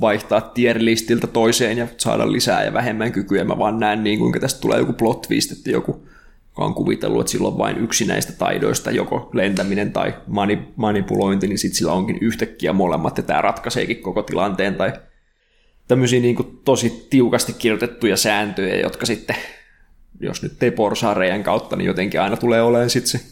vaihtaa 0.00 0.40
tierlistiltä 0.40 1.26
toiseen 1.26 1.78
ja 1.78 1.86
saada 1.96 2.32
lisää 2.32 2.64
ja 2.64 2.72
vähemmän 2.72 3.12
kykyjä. 3.12 3.44
Mä 3.44 3.58
vaan 3.58 3.78
näen 3.78 4.04
niin, 4.04 4.18
kuinka 4.18 4.40
tästä 4.40 4.60
tulee 4.60 4.78
joku 4.78 4.92
plot 4.92 5.22
twist, 5.22 5.52
että 5.52 5.70
joku 5.70 6.06
joka 6.56 6.64
on 6.64 6.74
kuvitellut, 6.74 7.20
että 7.20 7.30
sillä 7.30 7.48
on 7.48 7.58
vain 7.58 7.78
yksi 7.78 8.06
näistä 8.06 8.32
taidoista, 8.32 8.90
joko 8.90 9.30
lentäminen 9.32 9.92
tai 9.92 10.14
mani- 10.26 10.68
manipulointi, 10.76 11.46
niin 11.46 11.58
sitten 11.58 11.78
sillä 11.78 11.92
onkin 11.92 12.18
yhtäkkiä 12.20 12.72
molemmat, 12.72 13.16
ja 13.16 13.22
tämä 13.22 13.40
ratkaiseekin 13.40 13.96
koko 13.96 14.22
tilanteen, 14.22 14.74
tai 14.74 14.92
tämmöisiä 15.88 16.20
niin 16.20 16.36
kuin 16.36 16.60
tosi 16.64 17.06
tiukasti 17.10 17.52
kirjoitettuja 17.52 18.16
sääntöjä, 18.16 18.80
jotka 18.80 19.06
sitten, 19.06 19.36
jos 20.20 20.42
nyt 20.42 20.62
ei 20.62 20.70
porsaa 20.70 21.14
reijän 21.14 21.42
kautta, 21.42 21.76
niin 21.76 21.86
jotenkin 21.86 22.20
aina 22.20 22.36
tulee 22.36 22.62
olemaan 22.62 22.90
sitten 22.90 23.20
se 23.20 23.26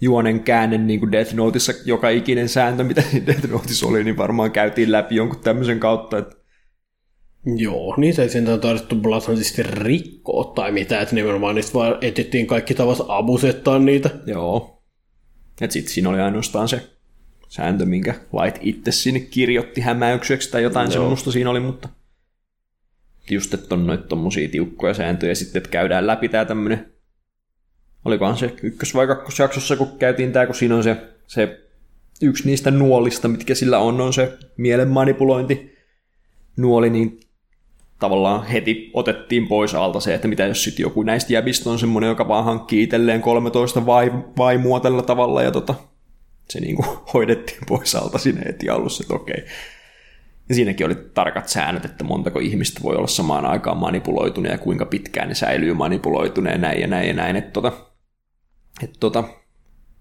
juonen 0.00 0.40
käänne, 0.40 0.78
niin 0.78 1.00
kuin 1.00 1.12
Death 1.12 1.34
Noteissa 1.34 1.72
joka 1.84 2.08
ikinen 2.08 2.48
sääntö, 2.48 2.84
mitä 2.84 3.02
Death 3.26 3.48
Noteissa 3.48 3.86
oli, 3.86 4.04
niin 4.04 4.16
varmaan 4.16 4.50
käytiin 4.50 4.92
läpi 4.92 5.14
jonkun 5.14 5.40
tämmöisen 5.40 5.80
kautta, 5.80 6.18
että 6.18 6.38
Joo, 7.56 7.94
niitä 7.96 8.22
ei 8.22 8.28
sentään 8.28 8.60
tarvittu 8.60 8.96
blatantisesti 8.96 9.62
rikkoa 9.62 10.52
tai 10.54 10.72
mitään, 10.72 11.02
että 11.02 11.14
nimenomaan 11.14 11.54
niistä 11.54 11.74
vaan 11.74 11.98
etittiin 12.00 12.46
kaikki 12.46 12.74
tavat 12.74 12.98
abusettaa 13.08 13.78
niitä. 13.78 14.10
Joo. 14.26 14.82
Et 15.60 15.70
sit 15.70 15.88
siinä 15.88 16.08
oli 16.08 16.20
ainoastaan 16.20 16.68
se 16.68 16.97
sääntö, 17.48 17.86
minkä 17.86 18.14
lait 18.32 18.58
itse 18.60 18.92
sinne 18.92 19.20
kirjoitti 19.20 19.80
hämäykseksi 19.80 20.50
tai 20.50 20.62
jotain 20.62 20.86
Joo. 20.86 20.92
semmoista 20.92 21.32
siinä 21.32 21.50
oli, 21.50 21.60
mutta 21.60 21.88
just, 23.30 23.54
että 23.54 23.74
on 23.74 23.86
noita 23.86 24.06
tommosia 24.06 24.48
tiukkoja 24.48 24.94
sääntöjä 24.94 25.34
sitten, 25.34 25.60
että 25.60 25.70
käydään 25.70 26.06
läpi 26.06 26.28
tää 26.28 26.44
tämmönen 26.44 26.92
olikohan 28.04 28.36
se 28.36 28.54
ykkös- 28.62 28.94
vai 28.94 29.06
kakkosjaksossa, 29.06 29.76
kun 29.76 29.98
käytiin 29.98 30.32
tää, 30.32 30.46
kun 30.46 30.54
siinä 30.54 30.76
on 30.76 30.82
se, 30.82 30.96
se 31.26 31.60
yksi 32.22 32.46
niistä 32.46 32.70
nuolista, 32.70 33.28
mitkä 33.28 33.54
sillä 33.54 33.78
on, 33.78 34.00
on 34.00 34.12
se 34.12 34.38
mielen 34.56 34.88
manipulointi 34.88 35.78
nuoli, 36.56 36.90
niin 36.90 37.20
tavallaan 37.98 38.46
heti 38.46 38.90
otettiin 38.94 39.48
pois 39.48 39.74
alta 39.74 40.00
se, 40.00 40.14
että 40.14 40.28
mitä 40.28 40.46
jos 40.46 40.64
sitten 40.64 40.82
joku 40.82 41.02
näistä 41.02 41.32
jäbistä 41.32 41.70
on 41.70 41.78
semmoinen, 41.78 42.08
joka 42.08 42.28
vaan 42.28 42.44
hankkii 42.44 42.82
itselleen 42.82 43.20
13 43.20 43.86
vai, 43.86 44.12
vaimua 44.38 44.80
tällä 44.80 45.02
tavalla, 45.02 45.42
ja 45.42 45.50
tota, 45.50 45.74
se 46.52 46.60
niinku 46.60 46.82
hoidettiin 47.14 47.60
pois 47.68 47.94
alta 47.94 48.18
sinne 48.18 48.42
heti 48.44 48.68
alussa, 48.68 49.04
että 49.04 49.14
okei. 49.14 49.44
Ja 50.48 50.54
siinäkin 50.54 50.86
oli 50.86 50.94
tarkat 50.94 51.48
säännöt, 51.48 51.84
että 51.84 52.04
montako 52.04 52.38
ihmistä 52.38 52.80
voi 52.82 52.96
olla 52.96 53.06
samaan 53.06 53.46
aikaan 53.46 53.76
manipuloituneen 53.76 54.52
ja 54.52 54.58
kuinka 54.58 54.86
pitkään 54.86 55.28
ne 55.28 55.34
säilyy 55.34 55.74
manipuloituneen 55.74 56.60
näin 56.60 56.80
ja 56.80 56.86
näin 56.86 57.08
ja 57.08 57.14
näin. 57.14 57.36
Että 57.36 57.50
tota, 57.50 57.72
et 58.82 58.92
tota, 59.00 59.24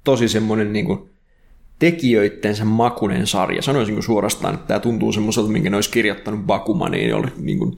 tosi 0.03 0.29
semmoinen 0.29 0.73
niinku 0.73 1.09
tekijöittensä 1.79 2.65
makunen 2.65 3.27
sarja. 3.27 3.61
Sanoisinko 3.61 4.01
suorastaan, 4.01 4.53
että 4.53 4.67
tämä 4.67 4.79
tuntuu 4.79 5.11
semmoiselta, 5.11 5.49
minkä 5.49 5.69
ne 5.69 5.77
olisi 5.77 5.91
kirjoittanut 5.91 6.45
Bakumaniin, 6.45 7.15
oli 7.15 7.27
niin 7.37 7.59
kuin, 7.59 7.77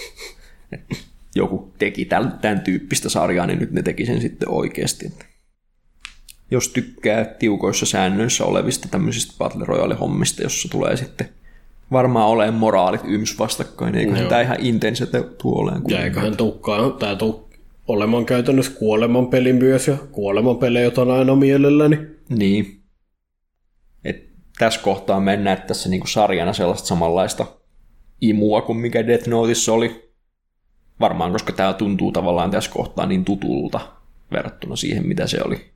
että 0.72 0.96
joku 1.34 1.72
teki 1.78 2.04
tämän, 2.04 2.60
tyyppistä 2.64 3.08
sarjaa, 3.08 3.46
niin 3.46 3.58
nyt 3.58 3.72
ne 3.72 3.82
teki 3.82 4.06
sen 4.06 4.20
sitten 4.20 4.48
oikeasti. 4.48 5.12
Jos 6.50 6.68
tykkää 6.68 7.24
tiukoissa 7.24 7.86
säännöissä 7.86 8.44
olevista 8.44 8.88
tämmöisistä 8.88 9.34
Battle 9.38 9.64
Royale-hommista, 9.64 10.42
jossa 10.42 10.68
tulee 10.68 10.96
sitten 10.96 11.28
varmaan 11.92 12.28
olemaan 12.28 12.54
moraalit 12.54 13.00
yms 13.04 13.38
vastakkain, 13.38 13.94
eiköhän 13.94 14.26
tämä 14.26 14.40
ihan 14.40 14.56
intense 14.60 15.06
tuo 15.42 15.58
olemaan. 15.58 15.84
Ja 15.88 16.04
eiköhän 16.04 16.36
tukkaa, 16.36 16.90
tämä 16.90 17.16
tuu 17.16 17.50
olemaan 17.88 18.24
käytännössä 18.26 18.72
kuoleman 18.72 19.26
peli 19.26 19.52
myös, 19.52 19.88
ja 19.88 19.96
kuoleman 20.12 20.56
pelejä, 20.56 20.84
jota 20.84 21.02
on 21.02 21.10
aina 21.10 21.34
mielelläni. 21.34 21.98
Niin, 22.28 22.80
tässä 24.60 24.80
kohtaa 24.80 25.20
mennä, 25.20 25.52
että 25.52 25.66
tässä 25.66 25.88
niin 25.88 26.00
kuin 26.00 26.10
sarjana 26.10 26.52
sellaista 26.52 26.88
samanlaista 26.88 27.46
imua 28.20 28.62
kuin 28.62 28.78
mikä 28.78 29.06
Death 29.06 29.28
Noteissa 29.28 29.72
oli. 29.72 30.12
Varmaan, 31.00 31.32
koska 31.32 31.52
tämä 31.52 31.72
tuntuu 31.72 32.12
tavallaan 32.12 32.50
tässä 32.50 32.70
kohtaa 32.70 33.06
niin 33.06 33.24
tutulta 33.24 33.80
verrattuna 34.32 34.76
siihen, 34.76 35.08
mitä 35.08 35.26
se 35.26 35.38
oli. 35.44 35.70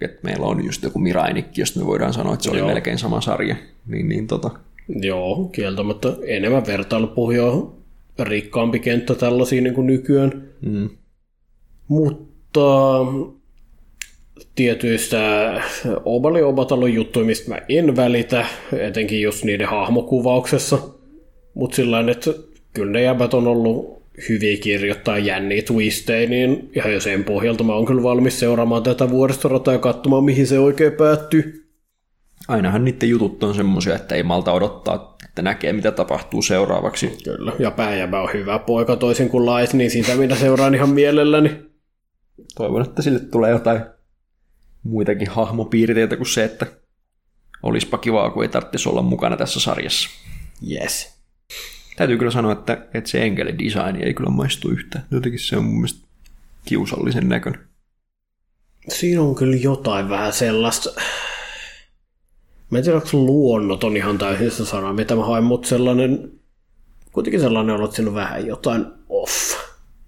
Et 0.00 0.22
meillä 0.22 0.46
on 0.46 0.64
just 0.64 0.82
joku 0.82 0.98
Mirainikki, 0.98 1.60
josta 1.60 1.80
me 1.80 1.86
voidaan 1.86 2.12
sanoa, 2.12 2.34
että 2.34 2.44
se 2.44 2.50
Joo. 2.50 2.66
oli 2.66 2.74
melkein 2.74 2.98
sama 2.98 3.20
sarja. 3.20 3.56
Niin, 3.86 4.08
niin 4.08 4.26
tota. 4.26 4.50
Joo, 4.88 5.44
kieltämättä 5.52 6.08
enemmän 6.26 6.66
vertailupohjaa, 6.66 7.72
rikkaampi 8.18 8.78
kenttä 8.78 9.14
tällaisia 9.14 9.62
niin 9.62 9.74
kuin 9.74 9.86
nykyään. 9.86 10.42
Mm. 10.60 10.90
Mutta 11.88 12.60
tietyistä 14.54 15.52
Obali 16.04 16.42
Obatalon 16.42 16.94
juttuja, 16.94 17.26
mistä 17.26 17.50
mä 17.50 17.58
en 17.68 17.96
välitä, 17.96 18.46
etenkin 18.72 19.22
just 19.22 19.44
niiden 19.44 19.68
hahmokuvauksessa. 19.68 20.78
Mutta 21.54 21.76
sillä 21.76 22.04
että 22.10 22.30
kyllä 22.72 22.92
ne 22.92 23.02
jäbät 23.02 23.34
on 23.34 23.46
ollut 23.46 23.97
hyviä 24.28 24.56
kirjoittaa 24.56 25.18
jänniä 25.18 25.62
twistejä, 25.62 26.28
niin 26.28 26.70
ihan 26.76 26.92
jo 26.92 27.00
sen 27.00 27.24
pohjalta 27.24 27.64
mä 27.64 27.74
oon 27.74 27.86
kyllä 27.86 28.02
valmis 28.02 28.40
seuraamaan 28.40 28.82
tätä 28.82 29.10
vuoristorataa 29.10 29.74
ja 29.74 29.78
katsomaan, 29.78 30.24
mihin 30.24 30.46
se 30.46 30.58
oikein 30.58 30.92
päättyy. 30.92 31.68
Ainahan 32.48 32.84
niiden 32.84 33.08
jutut 33.08 33.42
on 33.42 33.54
semmoisia, 33.54 33.96
että 33.96 34.14
ei 34.14 34.22
malta 34.22 34.52
odottaa, 34.52 35.16
että 35.24 35.42
näkee, 35.42 35.72
mitä 35.72 35.92
tapahtuu 35.92 36.42
seuraavaksi. 36.42 37.18
Kyllä, 37.24 37.52
ja 37.58 37.70
pääjäbä 37.70 38.20
on 38.20 38.30
hyvä 38.34 38.58
poika 38.58 38.96
toisin 38.96 39.28
kuin 39.28 39.46
lait, 39.46 39.72
niin 39.72 39.90
sitä 39.90 40.14
mitä 40.14 40.34
seuraan 40.34 40.74
ihan 40.74 40.90
mielelläni. 40.90 41.56
Toivon, 42.54 42.82
että 42.82 43.02
sille 43.02 43.20
tulee 43.20 43.50
jotain 43.50 43.80
muitakin 44.82 45.30
hahmopiirteitä 45.30 46.16
kuin 46.16 46.26
se, 46.26 46.44
että 46.44 46.66
olisipa 47.62 47.98
kivaa, 47.98 48.30
kun 48.30 48.42
ei 48.42 48.48
tarvitsisi 48.48 48.88
olla 48.88 49.02
mukana 49.02 49.36
tässä 49.36 49.60
sarjassa. 49.60 50.08
Yes. 50.70 51.17
Täytyy 51.98 52.18
kyllä 52.18 52.30
sanoa, 52.30 52.52
että, 52.52 52.86
että 52.94 53.10
se 53.10 53.22
enkele 53.22 53.54
design 53.58 53.96
ei 53.96 54.14
kyllä 54.14 54.30
maistu 54.30 54.70
yhtään. 54.70 55.04
Jotenkin 55.10 55.40
se 55.40 55.56
on 55.56 55.64
mun 55.64 55.74
mielestä 55.74 56.08
kiusallisen 56.64 57.28
näkön. 57.28 57.68
Siinä 58.88 59.22
on 59.22 59.34
kyllä 59.34 59.56
jotain 59.56 60.08
vähän 60.08 60.32
sellaista. 60.32 60.90
Mä 62.70 62.78
en 62.78 62.84
tiedä, 62.84 62.96
onko 62.96 63.08
luonnot 63.12 63.84
on 63.84 63.96
ihan 63.96 64.18
täysin 64.18 64.50
se 64.50 64.66
sana, 64.66 64.92
mitä 64.92 65.16
mä 65.16 65.24
haen, 65.24 65.44
mutta 65.44 65.68
sellainen, 65.68 66.32
kuitenkin 67.12 67.40
sellainen 67.40 67.74
on, 67.74 67.84
että 67.84 67.96
siinä 67.96 68.08
on 68.08 68.14
vähän 68.14 68.46
jotain 68.46 68.86
off. 69.08 69.54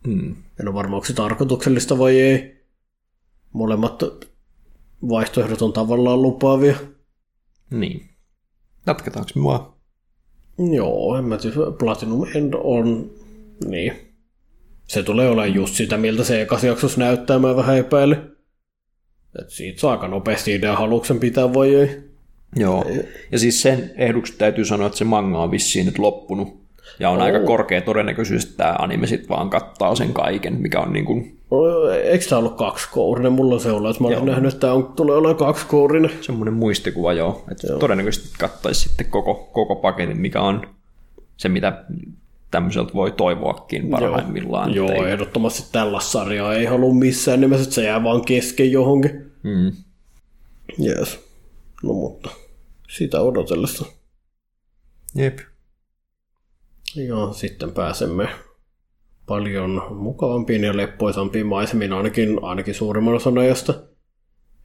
Hmm. 0.06 0.36
En 0.60 0.68
ole 0.68 0.74
varma, 0.74 0.96
onko 0.96 1.06
se 1.06 1.12
tarkoituksellista 1.12 1.98
vai 1.98 2.20
ei. 2.20 2.64
Molemmat 3.52 4.02
vaihtoehdot 5.08 5.62
on 5.62 5.72
tavallaan 5.72 6.22
lupaavia. 6.22 6.76
Niin. 7.70 8.10
Jatketaanko 8.86 9.30
me 9.34 9.44
vaan? 9.44 9.79
Joo, 10.72 11.16
en 11.18 11.24
mä 11.24 11.36
tiedä. 11.36 11.56
Platinum 11.78 12.26
End 12.34 12.54
on... 12.56 13.10
Niin. 13.68 13.92
Se 14.88 15.02
tulee 15.02 15.28
olemaan 15.28 15.54
just 15.54 15.74
sitä, 15.74 15.96
miltä 15.96 16.24
se 16.24 16.42
ekas 16.42 16.64
jaksossa 16.64 17.00
näyttää, 17.00 17.38
mä 17.38 17.56
vähän 17.56 17.78
epäilen. 17.78 18.32
Et 19.40 19.50
siitä 19.50 19.80
saa 19.80 19.92
aika 19.92 20.08
nopeasti 20.08 20.54
idea, 20.54 20.76
haluksen 20.76 21.20
pitää 21.20 21.54
vai 21.54 21.74
ei. 21.74 22.10
Joo, 22.56 22.84
ja 23.32 23.38
siis 23.38 23.62
sen 23.62 23.90
ehdoksi 23.96 24.34
täytyy 24.38 24.64
sanoa, 24.64 24.86
että 24.86 24.98
se 24.98 25.04
manga 25.04 25.42
on 25.42 25.50
vissiin 25.50 25.86
nyt 25.86 25.98
loppunut. 25.98 26.60
Ja 26.98 27.10
on 27.10 27.18
oh. 27.18 27.22
aika 27.22 27.40
korkea 27.40 27.80
todennäköisyys, 27.80 28.44
että 28.44 28.56
tämä 28.56 28.76
anime 28.78 29.06
sitten 29.06 29.28
vaan 29.28 29.50
kattaa 29.50 29.94
sen 29.94 30.12
kaiken, 30.12 30.60
mikä 30.60 30.80
on 30.80 30.92
niin 30.92 31.04
kuin 31.04 31.39
Eikö 32.04 32.24
tämä 32.28 32.38
ollut 32.38 32.56
kaksikourinen? 32.56 33.32
Mulla 33.32 33.54
on 33.54 33.60
se 33.60 33.70
ollut, 33.70 33.90
että 33.90 34.02
mä 34.02 34.08
olen 34.08 34.24
nähnyt, 34.24 34.52
että 34.52 34.60
tämä 34.60 34.72
on, 34.72 34.92
tulee 34.92 35.16
olemaan 35.16 35.36
kaksikourinen. 35.36 36.10
Semmoinen 36.20 36.54
muistikuva, 36.54 37.12
joo. 37.12 37.44
Että 37.50 37.66
joo. 37.66 37.78
Todennäköisesti 37.78 38.28
kattaisi 38.38 38.80
sitten 38.88 39.06
koko, 39.06 39.34
koko 39.34 39.76
paketin, 39.76 40.20
mikä 40.20 40.40
on 40.40 40.66
se, 41.36 41.48
mitä 41.48 41.84
tämmöiseltä 42.50 42.94
voi 42.94 43.12
toivoakin 43.12 43.90
parhaimmillaan. 43.90 44.74
Joo, 44.74 44.92
joo 44.92 45.06
ehdottomasti 45.06 45.68
tällä 45.72 46.00
sarjaa 46.00 46.54
ei 46.54 46.64
halua 46.64 46.94
missään 46.94 47.40
nimessä, 47.40 47.62
että 47.62 47.74
se 47.74 47.84
jää 47.84 48.04
vaan 48.04 48.24
kesken 48.24 48.72
johonkin. 48.72 49.32
Mm. 49.42 49.72
Yes. 50.86 51.20
No 51.82 51.92
mutta 51.92 52.30
sitä 52.88 53.20
odotellessa. 53.20 53.84
Jep. 55.14 55.38
Ja 56.96 57.32
sitten 57.32 57.72
pääsemme 57.72 58.28
paljon 59.30 59.82
mukavampiin 59.90 60.64
ja 60.64 60.76
leppoisampiin 60.76 61.46
maisemiin 61.46 61.92
ainakin, 61.92 62.38
ainakin 62.42 62.74
suurimman 62.74 63.14
osan 63.14 63.38
ajasta. 63.38 63.74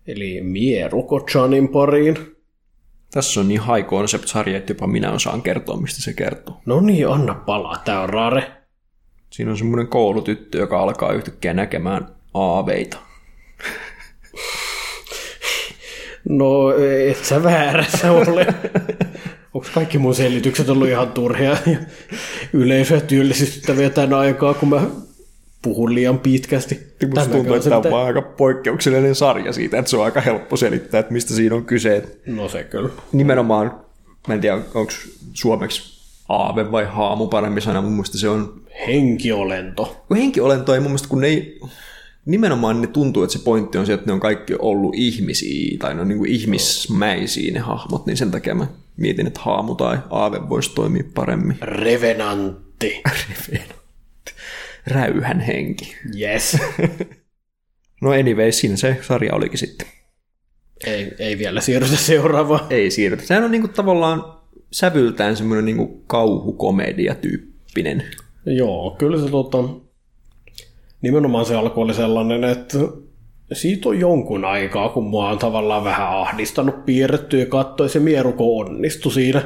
Eli 0.07 0.41
Mieruko-chanin 0.41 1.67
pariin. 1.67 2.17
Tässä 3.11 3.39
on 3.39 3.47
niin 3.47 3.61
high 3.61 3.87
concept-sarja, 3.89 4.57
että 4.57 4.71
jopa 4.71 4.87
minä 4.87 5.11
osaan 5.11 5.41
kertoa, 5.41 5.77
mistä 5.77 6.01
se 6.01 6.13
kertoo. 6.13 6.61
No 6.65 6.81
niin, 6.81 7.07
anna 7.07 7.33
palaa, 7.33 7.77
tää 7.77 8.01
on 8.01 8.09
rare. 8.09 8.51
Siinä 9.29 9.51
on 9.51 9.57
semmoinen 9.57 9.87
koulutyttö, 9.87 10.57
joka 10.57 10.79
alkaa 10.79 11.11
yhtäkkiä 11.11 11.53
näkemään 11.53 12.07
aaveita. 12.33 12.97
No, 16.29 16.71
et 17.09 17.25
sä 17.25 17.43
väärässä 17.43 18.11
ole. 18.11 18.45
Onko 19.55 19.67
kaikki 19.73 19.97
mun 19.97 20.15
selitykset 20.15 20.69
ollut 20.69 20.87
ihan 20.87 21.11
turhia 21.11 21.57
ja 21.65 21.77
yleisöä 22.53 22.99
työllistyttäviä 22.99 23.89
tänä 23.89 24.17
aikaa, 24.17 24.53
kun 24.53 24.69
mä 24.69 24.81
puhun 25.61 25.95
liian 25.95 26.19
pitkästi. 26.19 26.79
Musta 27.09 27.29
tuntuu, 27.29 27.55
että 27.55 27.69
tämä 27.69 27.77
on 27.77 27.91
vaan 27.91 28.07
aika 28.07 28.21
poikkeuksellinen 28.21 29.15
sarja 29.15 29.53
siitä, 29.53 29.79
että 29.79 29.91
se 29.91 29.97
on 29.97 30.05
aika 30.05 30.21
helppo 30.21 30.57
selittää, 30.57 30.99
että 30.99 31.13
mistä 31.13 31.33
siinä 31.33 31.55
on 31.55 31.65
kyse. 31.65 32.03
No 32.25 32.49
se 32.49 32.63
kyllä. 32.63 32.89
Nimenomaan, 33.11 33.79
mä 34.27 34.33
en 34.33 34.41
tiedä, 34.41 34.55
onko 34.55 34.91
suomeksi 35.33 35.81
aave 36.29 36.71
vai 36.71 36.85
haamu 36.85 37.27
parempi 37.27 37.61
sana, 37.61 37.81
mun 37.81 37.91
mielestä 37.91 38.17
se 38.17 38.29
on... 38.29 38.61
Henkiolento. 38.87 40.05
Henkiolento 40.15 40.73
ei 40.73 40.79
mun 40.79 40.89
mielestä, 40.89 41.07
kun 41.07 41.21
ne 41.21 41.27
ei... 41.27 41.59
Nimenomaan 42.25 42.81
ne 42.81 42.87
tuntuu, 42.87 43.23
että 43.23 43.37
se 43.37 43.43
pointti 43.43 43.77
on 43.77 43.85
se, 43.85 43.93
että 43.93 44.05
ne 44.05 44.13
on 44.13 44.19
kaikki 44.19 44.53
ollut 44.59 44.95
ihmisiä, 44.95 45.77
tai 45.79 45.95
ne 45.95 46.01
on 46.01 46.07
niin 46.07 46.17
kuin 46.17 46.31
ihmismäisiä 46.31 47.53
ne 47.53 47.59
hahmot, 47.59 48.05
niin 48.05 48.17
sen 48.17 48.31
takia 48.31 48.55
mä 48.55 48.67
mietin, 48.97 49.27
että 49.27 49.39
haamu 49.43 49.75
tai 49.75 49.97
aave 50.09 50.49
voisi 50.49 50.75
toimia 50.75 51.03
paremmin. 51.13 51.57
Revenantti. 51.61 53.01
Revenantti. 53.49 54.33
Räyhän 54.87 55.39
henki. 55.39 55.95
Yes. 56.19 56.57
no 58.01 58.11
anyway, 58.11 58.51
siinä 58.51 58.75
se 58.75 58.97
sarja 59.01 59.33
olikin 59.33 59.57
sitten. 59.57 59.87
Ei, 60.85 61.11
ei 61.19 61.37
vielä 61.37 61.61
siirrytä 61.61 61.95
seuraavaan. 61.95 62.67
Ei 62.69 62.91
siirrytä. 62.91 63.23
Sehän 63.23 63.43
on 63.43 63.51
niinku 63.51 63.67
tavallaan 63.67 64.35
sävyltään 64.71 65.37
semmoinen 65.37 65.65
niinku 65.65 66.03
kauhukomedia-tyyppinen. 66.07 68.03
Joo, 68.45 68.95
kyllä 68.99 69.25
se 69.25 69.31
tota, 69.31 69.57
nimenomaan 71.01 71.45
se 71.45 71.55
alku 71.55 71.81
oli 71.81 71.93
sellainen, 71.93 72.43
että 72.43 72.77
siitä 73.53 73.89
on 73.89 73.99
jonkun 73.99 74.45
aikaa, 74.45 74.89
kun 74.89 75.03
mua 75.03 75.29
on 75.29 75.37
tavallaan 75.37 75.83
vähän 75.83 76.09
ahdistanut 76.09 76.85
piirretty 76.85 77.39
ja 77.39 77.45
katsoi 77.45 77.89
se 77.89 77.99
mieruko 77.99 78.57
onnistui 78.57 79.11
siinä. 79.11 79.41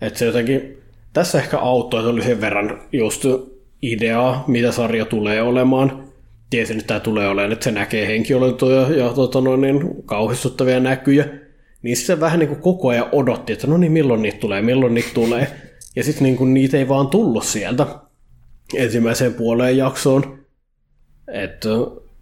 Että 0.00 0.18
se 0.18 0.24
jotenkin, 0.24 0.78
tässä 1.12 1.38
ehkä 1.38 1.58
auttoi, 1.58 2.02
se 2.02 2.08
oli 2.08 2.22
sen 2.22 2.40
verran 2.40 2.80
just 2.92 3.24
ideaa, 3.82 4.44
mitä 4.46 4.72
sarja 4.72 5.04
tulee 5.04 5.42
olemaan. 5.42 6.04
Tiesin, 6.50 6.76
että 6.76 6.86
tämä 6.86 7.00
tulee 7.00 7.28
olemaan, 7.28 7.52
että 7.52 7.64
se 7.64 7.70
näkee 7.70 8.06
henkilöitä 8.06 8.66
ja 8.96 9.08
tota 9.08 9.40
noin, 9.40 9.60
niin, 9.60 10.02
kauhistuttavia 10.06 10.80
näkyjä. 10.80 11.28
Niin 11.82 11.96
se 11.96 12.20
vähän 12.20 12.38
niin 12.38 12.48
kuin 12.48 12.60
koko 12.60 12.88
ajan 12.88 13.08
odotti, 13.12 13.52
että 13.52 13.66
no 13.66 13.76
niin, 13.76 13.92
milloin 13.92 14.22
niitä 14.22 14.38
tulee, 14.38 14.62
milloin 14.62 14.94
niitä 14.94 15.10
tulee. 15.14 15.52
Ja 15.96 16.04
sitten 16.04 16.22
niin 16.22 16.54
niitä 16.54 16.76
ei 16.76 16.88
vaan 16.88 17.08
tullut 17.08 17.44
sieltä 17.44 17.86
ensimmäiseen 18.74 19.34
puoleen 19.34 19.76
jaksoon. 19.76 20.38
Että 21.32 21.68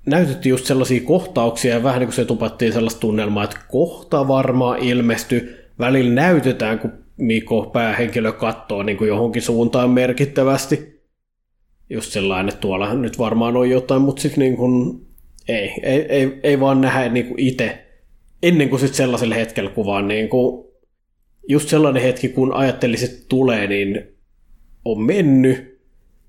näytettiin 0.07 0.51
just 0.51 0.65
sellaisia 0.67 1.01
kohtauksia 1.01 1.75
ja 1.75 1.83
vähän 1.83 2.01
niin 2.01 2.07
kuin 2.07 2.15
se 2.15 2.25
tupattiin 2.25 2.73
sellaista 2.73 3.01
tunnelmaa, 3.01 3.45
että 3.45 3.61
kohta 3.69 4.29
varmaan 4.29 4.79
ilmesty. 4.79 5.65
Välillä 5.79 6.15
näytetään, 6.15 6.79
kun 6.79 6.93
Miko 7.17 7.71
päähenkilö 7.73 8.33
katsoo 8.33 8.83
niin 8.83 8.99
kuin 8.99 9.09
johonkin 9.09 9.43
suuntaan 9.43 9.91
merkittävästi. 9.91 11.03
Just 11.91 12.13
sellainen, 12.13 12.49
että 12.49 12.61
tuolla 12.61 12.95
nyt 12.95 13.19
varmaan 13.19 13.57
on 13.57 13.71
jotain, 13.71 14.03
mutta 14.03 14.23
sitten 14.23 14.41
niin 14.41 14.57
kuin, 14.57 15.07
ei, 15.49 15.73
ei, 15.83 16.07
ei, 16.09 16.41
ei 16.43 16.61
vaan 16.61 16.81
nähdä 16.81 17.09
niin 17.09 17.27
kuin 17.27 17.41
itse 17.41 17.87
ennen 18.43 18.69
kuin 18.69 18.81
sitten 18.81 18.97
sellaisella 18.97 19.35
hetkellä, 19.35 19.71
kun 19.71 19.87
vaan 19.87 20.09
niin 20.09 20.29
kuin, 20.29 20.67
just 21.49 21.69
sellainen 21.69 22.03
hetki, 22.03 22.29
kun 22.29 22.55
ajattelisit, 22.55 23.13
että 23.13 23.27
tulee, 23.29 23.67
niin 23.67 24.09
on 24.85 25.03
mennyt 25.03 25.81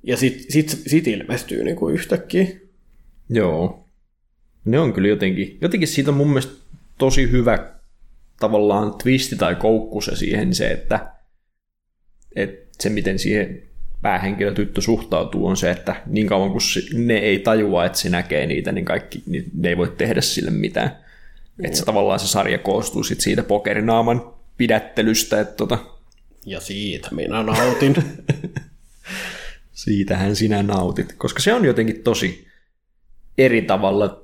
ja 0.03 0.17
sitten 0.17 0.51
sit, 0.51 0.81
sit 0.87 1.07
ilmestyy 1.07 1.63
niin 1.63 1.75
kuin 1.75 1.95
yhtäkkiä. 1.95 2.47
Joo. 3.29 3.87
Ne 4.65 4.79
on 4.79 4.93
kyllä 4.93 5.07
jotenkin, 5.07 5.57
jotenkin 5.61 5.87
siitä 5.87 6.11
on 6.11 6.17
mun 6.17 6.27
mielestä 6.27 6.53
tosi 6.97 7.31
hyvä 7.31 7.73
tavallaan 8.39 8.93
twisti 9.03 9.35
tai 9.35 9.55
koukku 9.55 10.01
se 10.01 10.15
siihen 10.15 10.55
se, 10.55 10.67
että, 10.67 11.11
että 12.35 12.67
se 12.79 12.89
miten 12.89 13.19
siihen 13.19 13.63
päähenkilö 14.01 14.53
tyttö 14.53 14.81
suhtautuu 14.81 15.47
on 15.47 15.57
se, 15.57 15.71
että 15.71 15.95
niin 16.05 16.27
kauan 16.27 16.51
kun 16.51 16.61
ne 16.93 17.17
ei 17.17 17.39
tajua, 17.39 17.85
että 17.85 17.97
se 17.97 18.09
näkee 18.09 18.47
niitä, 18.47 18.71
niin 18.71 18.85
kaikki 18.85 19.23
niin 19.25 19.51
ne 19.53 19.69
ei 19.69 19.77
voi 19.77 19.93
tehdä 19.97 20.21
sille 20.21 20.51
mitään. 20.51 20.97
Että 21.63 21.77
se 21.77 21.85
tavallaan 21.85 22.19
se 22.19 22.27
sarja 22.27 22.57
koostuu 22.57 23.03
sit 23.03 23.21
siitä 23.21 23.43
pokerinaaman 23.43 24.33
pidättelystä. 24.57 25.41
Että 25.41 25.55
tota... 25.55 25.77
Ja 26.45 26.59
siitä 26.59 27.09
minä 27.11 27.43
nautin. 27.43 27.95
Siitähän 29.73 30.35
sinä 30.35 30.63
nautit, 30.63 31.13
koska 31.13 31.39
se 31.39 31.53
on 31.53 31.65
jotenkin 31.65 32.03
tosi 32.03 32.47
eri 33.37 33.61
tavalla 33.61 34.21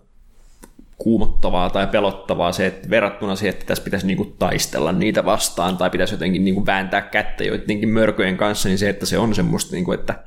kuumottavaa 0.97 1.69
tai 1.69 1.87
pelottavaa 1.87 2.51
se, 2.51 2.65
että 2.65 2.89
verrattuna 2.89 3.35
siihen, 3.35 3.53
että 3.53 3.65
tässä 3.65 3.83
pitäisi 3.83 4.07
niinku 4.07 4.25
taistella 4.25 4.91
niitä 4.91 5.25
vastaan 5.25 5.77
tai 5.77 5.89
pitäisi 5.89 6.13
jotenkin 6.13 6.45
niinku 6.45 6.65
vääntää 6.65 7.01
kättä 7.01 7.43
joidenkin 7.43 7.89
mörköjen 7.89 8.37
kanssa, 8.37 8.69
niin 8.69 8.77
se, 8.77 8.89
että 8.89 9.05
se 9.05 9.17
on 9.17 9.35
semmoista, 9.35 9.75
niinku, 9.75 9.91
että 9.91 10.23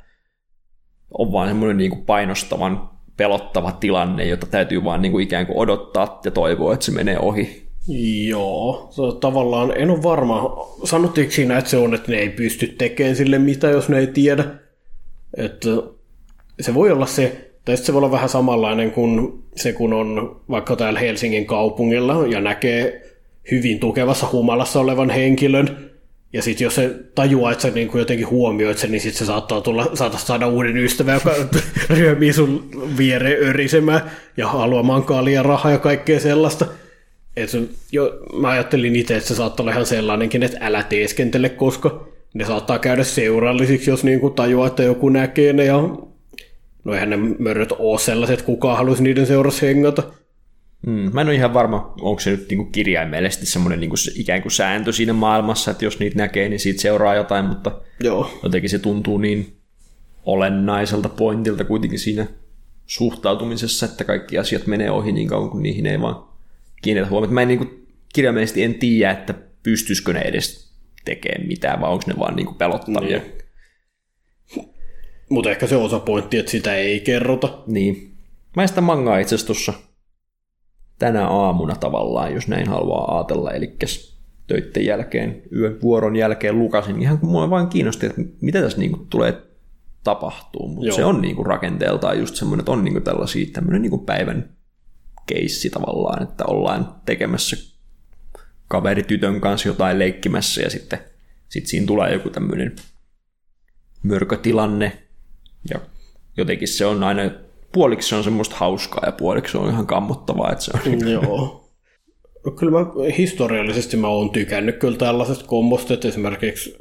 on 1.17 1.31
vaan 1.31 1.47
semmoinen 1.47 1.77
niinku 1.77 1.95
painostavan 1.95 2.89
pelottava 3.17 3.71
tilanne, 3.71 4.25
jota 4.25 4.47
täytyy 4.47 4.83
vaan 4.83 5.01
niinku 5.01 5.19
ikään 5.19 5.47
kuin 5.47 5.57
odottaa 5.57 6.21
ja 6.25 6.31
toivoa, 6.31 6.73
että 6.73 6.85
se 6.85 6.91
menee 6.91 7.19
ohi. 7.19 7.67
Joo, 8.27 8.89
tavallaan, 9.19 9.77
en 9.77 9.89
ole 9.89 10.03
varma, 10.03 10.67
sanottiinko 10.83 11.31
siinä, 11.31 11.57
että 11.57 11.69
se 11.69 11.77
on, 11.77 11.95
että 11.95 12.11
ne 12.11 12.17
ei 12.17 12.29
pysty 12.29 12.67
tekemään 12.67 13.15
sille 13.15 13.39
mitä, 13.39 13.69
jos 13.69 13.89
ne 13.89 13.99
ei 13.99 14.07
tiedä. 14.07 14.45
Että 15.37 15.69
se 16.59 16.73
voi 16.73 16.91
olla 16.91 17.05
se, 17.05 17.46
tai 17.67 17.77
se 17.77 17.93
voi 17.93 17.97
olla 17.97 18.11
vähän 18.11 18.29
samanlainen 18.29 18.91
kuin 18.91 19.43
se, 19.55 19.73
kun 19.73 19.93
on 19.93 20.41
vaikka 20.49 20.75
täällä 20.75 20.99
Helsingin 20.99 21.45
kaupungilla 21.45 22.27
ja 22.27 22.41
näkee 22.41 23.01
hyvin 23.51 23.79
tukevassa 23.79 24.27
humalassa 24.31 24.79
olevan 24.79 25.09
henkilön, 25.09 25.77
ja 26.33 26.41
sitten 26.41 26.65
jos 26.65 26.75
se 26.75 26.95
tajuaa, 27.15 27.51
että 27.51 27.61
sä 27.61 27.69
niin 27.69 27.87
kuin 27.87 27.99
jotenkin 27.99 28.29
huomioit 28.29 28.77
sen, 28.77 28.91
niin 28.91 29.01
sitten 29.01 29.19
se 29.19 29.25
saattaa 29.25 29.61
tulla, 29.61 29.91
saattaa 29.93 30.19
saada 30.19 30.47
uuden 30.47 30.77
ystävän, 30.77 31.13
joka 31.13 31.35
ryömii 31.97 32.33
sun 32.33 32.69
viereen 32.97 33.47
örisemään 33.49 34.11
ja 34.37 34.47
haluamaan 34.47 35.03
kalia 35.03 35.43
rahaa 35.43 35.71
ja 35.71 35.77
kaikkea 35.77 36.19
sellaista. 36.19 36.65
Et 37.37 37.49
se, 37.49 37.61
jo, 37.91 38.19
mä 38.39 38.49
ajattelin 38.49 38.95
itse, 38.95 39.15
että 39.15 39.27
se 39.27 39.35
saattaa 39.35 39.63
olla 39.63 39.71
ihan 39.71 39.85
sellainenkin, 39.85 40.43
että 40.43 40.57
älä 40.61 40.83
teeskentele, 40.83 41.49
koska 41.49 42.07
ne 42.33 42.45
saattaa 42.45 42.79
käydä 42.79 43.03
seurallisiksi, 43.03 43.89
jos 43.89 44.03
niin 44.03 44.19
kuin 44.19 44.33
tajuaa, 44.33 44.67
että 44.67 44.83
joku 44.83 45.09
näkee 45.09 45.53
ne 45.53 45.65
ja 45.65 45.79
no 46.87 46.93
eihän 46.93 47.09
ne 47.09 47.17
möröt 47.39 47.71
ole 47.79 47.99
sellaiset, 47.99 48.41
kukaan 48.41 48.77
haluaisi 48.77 49.03
niiden 49.03 49.25
seurassa 49.25 49.65
hengata. 49.65 50.03
Mm, 50.87 51.09
mä 51.13 51.21
en 51.21 51.27
ole 51.27 51.35
ihan 51.35 51.53
varma, 51.53 51.93
onko 52.01 52.19
se 52.19 52.31
nyt 52.31 52.49
niinku 52.49 52.65
kirjaimellisesti 52.65 53.45
semmoinen 53.45 53.79
niinku 53.79 53.95
ikään 54.15 54.41
kuin 54.41 54.51
sääntö 54.51 54.91
siinä 54.91 55.13
maailmassa, 55.13 55.71
että 55.71 55.85
jos 55.85 55.99
niitä 55.99 56.17
näkee, 56.17 56.49
niin 56.49 56.59
siitä 56.59 56.81
seuraa 56.81 57.15
jotain, 57.15 57.45
mutta 57.45 57.81
Joo. 57.99 58.39
jotenkin 58.43 58.69
se 58.69 58.79
tuntuu 58.79 59.17
niin 59.17 59.57
olennaiselta 60.25 61.09
pointilta 61.09 61.63
kuitenkin 61.63 61.99
siinä 61.99 62.27
suhtautumisessa, 62.85 63.85
että 63.85 64.03
kaikki 64.03 64.37
asiat 64.37 64.67
menee 64.67 64.91
ohi 64.91 65.11
niin 65.11 65.27
kauan 65.27 65.49
kuin 65.49 65.63
niihin 65.63 65.85
ei 65.85 66.01
vaan 66.01 66.23
kiinnitä 66.81 67.09
huomiota. 67.09 67.33
Mä 67.33 67.41
en 67.41 67.47
niinku, 67.47 67.65
kirjaimellisesti 68.13 68.63
en 68.63 68.75
tiedä, 68.75 69.11
että 69.11 69.33
pystyisikö 69.63 70.13
ne 70.13 70.19
edes 70.19 70.73
tekemään 71.05 71.47
mitään, 71.47 71.81
vai 71.81 71.91
onko 71.91 72.03
ne 72.07 72.13
vaan 72.19 72.35
niinku 72.35 72.53
pelottavia. 72.53 73.17
Niin. 73.17 73.36
Mutta 75.29 75.49
ehkä 75.49 75.67
se 75.67 75.75
osapointti, 75.75 76.37
että 76.37 76.51
sitä 76.51 76.75
ei 76.75 76.99
kerrota. 76.99 77.63
Niin. 77.67 78.17
Mä 78.55 78.61
en 78.61 78.67
sitä 78.67 78.81
mangaa 78.81 79.19
itse 79.19 79.35
asiassa 79.35 79.73
tänä 80.99 81.27
aamuna 81.27 81.75
tavallaan, 81.75 82.33
jos 82.33 82.47
näin 82.47 82.67
haluaa 82.67 83.17
ajatella, 83.17 83.51
eli 83.51 83.77
töitten 84.47 84.85
jälkeen, 84.85 85.41
yön 85.55 85.81
vuoron 85.81 86.15
jälkeen 86.15 86.59
lukasin, 86.59 87.01
ihan 87.01 87.19
kun 87.19 87.29
mua 87.29 87.49
vain 87.49 87.67
kiinnosti, 87.67 88.05
että 88.05 88.21
mitä 88.41 88.61
tässä 88.61 88.77
niinku 88.77 89.07
tulee 89.09 89.41
tapahtuu, 90.03 90.67
mutta 90.67 90.95
se 90.95 91.05
on 91.05 91.21
niinku 91.21 91.43
rakenteeltaan 91.43 92.19
just 92.19 92.35
semmoinen, 92.35 92.61
että 92.61 92.71
on 92.71 92.83
niinku 92.83 93.01
tällaisia 93.01 93.45
tämmöinen 93.53 93.81
niinku 93.81 93.97
päivän 93.97 94.49
keissi 95.25 95.69
tavallaan, 95.69 96.23
että 96.23 96.45
ollaan 96.45 96.95
tekemässä 97.05 97.57
kaveritytön 98.67 99.41
kanssa 99.41 99.67
jotain 99.67 99.99
leikkimässä 99.99 100.61
ja 100.61 100.69
sitten 100.69 100.99
sit 101.49 101.67
siinä 101.67 101.87
tulee 101.87 102.13
joku 102.13 102.29
tämmöinen 102.29 102.75
mörkötilanne. 104.03 105.06
Ja 105.69 105.79
jotenkin 106.37 106.67
se 106.67 106.85
on 106.85 107.03
aina, 107.03 107.21
puoliksi 107.71 108.09
se 108.09 108.15
on 108.15 108.23
semmoista 108.23 108.55
hauskaa 108.55 109.03
ja 109.05 109.11
puoliksi 109.11 109.51
se 109.51 109.57
on 109.57 109.69
ihan 109.69 109.87
kammottavaa. 109.87 110.51
Että 110.51 110.63
se 110.63 110.71
on 110.75 111.09
Joo. 111.09 111.67
No, 112.45 112.51
kyllä 112.51 112.71
mä 112.71 112.85
historiallisesti 113.17 113.97
mä 113.97 114.07
oon 114.07 114.29
tykännyt 114.29 114.77
kyllä 114.77 114.97
tällaisesta 114.97 115.45
kombosta, 115.45 115.93
että 115.93 116.07
esimerkiksi 116.07 116.77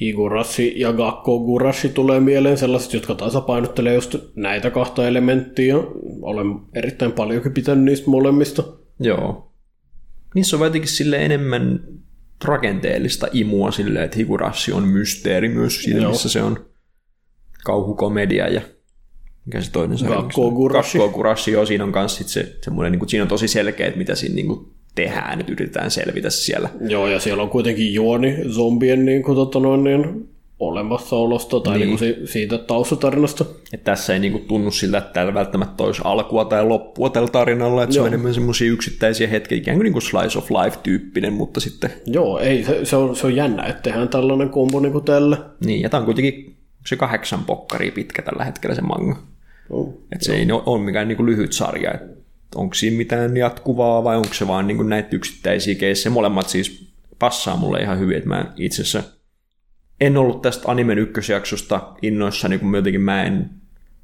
Higurashi 0.00 0.72
ja 0.76 0.92
Gakkogurashi 0.92 1.88
tulee 1.88 2.20
mieleen 2.20 2.58
sellaiset, 2.58 2.92
jotka 2.92 3.14
tasapainottelee 3.14 3.94
just 3.94 4.16
näitä 4.36 4.70
kahta 4.70 5.08
elementtiä. 5.08 5.74
Olen 6.22 6.46
erittäin 6.74 7.12
paljonkin 7.12 7.52
pitänyt 7.52 7.84
niistä 7.84 8.10
molemmista. 8.10 8.64
Joo. 9.00 9.52
Niissä 10.34 10.56
on 10.56 10.62
jotenkin 10.62 10.90
sille 10.90 11.24
enemmän 11.24 11.84
rakenteellista 12.44 13.28
imua 13.32 13.70
silleen, 13.70 14.04
että 14.04 14.16
Higurashi 14.16 14.72
on 14.72 14.88
mysteeri 14.88 15.48
myös 15.48 15.82
siinä, 15.82 16.00
Joo. 16.00 16.10
missä 16.10 16.28
se 16.28 16.42
on 16.42 16.64
kauhukomedia 17.64 18.48
ja 18.48 18.60
mikä 19.46 19.60
se 19.60 19.72
toinen 19.72 19.98
se 19.98 20.06
Gakkogurashi. 20.06 20.98
Gakkogurashi, 20.98 21.52
joo, 21.52 21.66
siinä 21.66 21.84
on 21.84 21.92
kans 21.92 22.16
sit 22.16 22.28
se, 22.28 22.56
semmoinen, 22.62 22.92
niin 22.92 22.98
kuin, 22.98 23.08
siinä 23.08 23.22
on 23.22 23.28
tosi 23.28 23.48
selkeä, 23.48 23.86
että 23.86 23.98
mitä 23.98 24.14
siinä 24.14 24.34
niin 24.34 24.46
kuin, 24.46 24.66
tehdään, 24.94 25.40
että 25.40 25.52
yritetään 25.52 25.90
selvitä 25.90 26.30
siellä. 26.30 26.68
Joo, 26.88 27.08
ja 27.08 27.20
siellä 27.20 27.42
on 27.42 27.50
kuitenkin 27.50 27.94
juoni 27.94 28.36
zombien 28.48 29.04
niin 29.04 29.22
kuin, 29.22 29.36
tota 29.36 29.60
noin, 29.60 29.84
niin, 29.84 30.28
olemassaolosta 30.58 31.60
tai 31.60 31.78
niin. 31.78 31.88
Niin. 31.88 32.00
Niin 32.00 32.14
kuin, 32.14 32.28
siitä 32.28 32.58
taustatarinasta. 32.58 33.44
Että 33.72 33.90
tässä 33.90 34.12
ei 34.12 34.18
niinku 34.18 34.38
tunnu 34.38 34.70
siltä, 34.70 34.98
että 34.98 35.12
täällä 35.12 35.34
välttämättä 35.34 35.84
olisi 35.84 36.02
alkua 36.04 36.44
tai 36.44 36.66
loppua 36.66 37.10
tällä 37.10 37.28
tarinalla, 37.28 37.82
että 37.82 37.96
Joo. 37.96 38.02
se 38.02 38.06
on 38.06 38.14
enemmän 38.14 38.34
semmoisia 38.34 38.70
yksittäisiä 38.70 39.28
hetkiä, 39.28 39.58
ikään 39.58 39.76
kuin, 39.76 39.84
niinku 39.84 40.00
slice 40.00 40.38
of 40.38 40.50
life-tyyppinen, 40.50 41.32
mutta 41.32 41.60
sitten 41.60 41.90
Joo, 42.06 42.38
ei, 42.38 42.64
se, 42.64 42.84
se, 42.84 42.96
on, 42.96 43.16
se 43.16 43.26
on 43.26 43.36
jännä, 43.36 43.62
että 43.62 43.82
tehdään 43.82 44.08
tällainen 44.08 44.50
kombo 44.50 44.80
niin 44.80 44.92
kuin 44.92 45.04
tällä. 45.04 45.36
niin, 45.64 45.82
ja 45.82 45.88
tämä 45.88 45.98
on 45.98 46.04
kuitenkin 46.04 46.56
se 46.86 46.96
kahdeksan 46.96 47.44
pokkaria 47.44 47.92
pitkä 47.92 48.22
tällä 48.22 48.44
hetkellä 48.44 48.74
se 48.74 48.82
manga. 48.82 49.22
Oh. 49.70 49.94
Että 50.12 50.24
se 50.24 50.34
ei 50.34 50.46
ole 50.52 50.84
mikään 50.84 51.08
niinku 51.08 51.26
lyhyt 51.26 51.52
sarja, 51.52 51.94
että 51.94 52.24
onko 52.54 52.74
siinä 52.74 52.96
mitään 52.96 53.36
jatkuvaa 53.36 54.04
vai 54.04 54.16
onko 54.16 54.34
se 54.34 54.48
vaan 54.48 54.66
niinku 54.66 54.82
näitä 54.82 55.08
yksittäisiä 55.12 55.74
keissejä. 55.74 56.12
Molemmat 56.12 56.48
siis 56.48 56.94
passaa 57.18 57.56
mulle 57.56 57.80
ihan 57.80 57.98
hyvin, 57.98 58.16
että 58.16 58.28
mä 58.28 58.52
itse 58.56 58.82
asiassa 58.82 59.02
en 60.00 60.16
ollut 60.16 60.42
tästä 60.42 60.70
animen 60.70 60.98
ykkösjaksosta 60.98 61.92
innoissani, 62.02 62.58
kun 62.58 62.70
mä 62.70 62.76
jotenkin 62.76 63.00
mä 63.00 63.22
en 63.22 63.50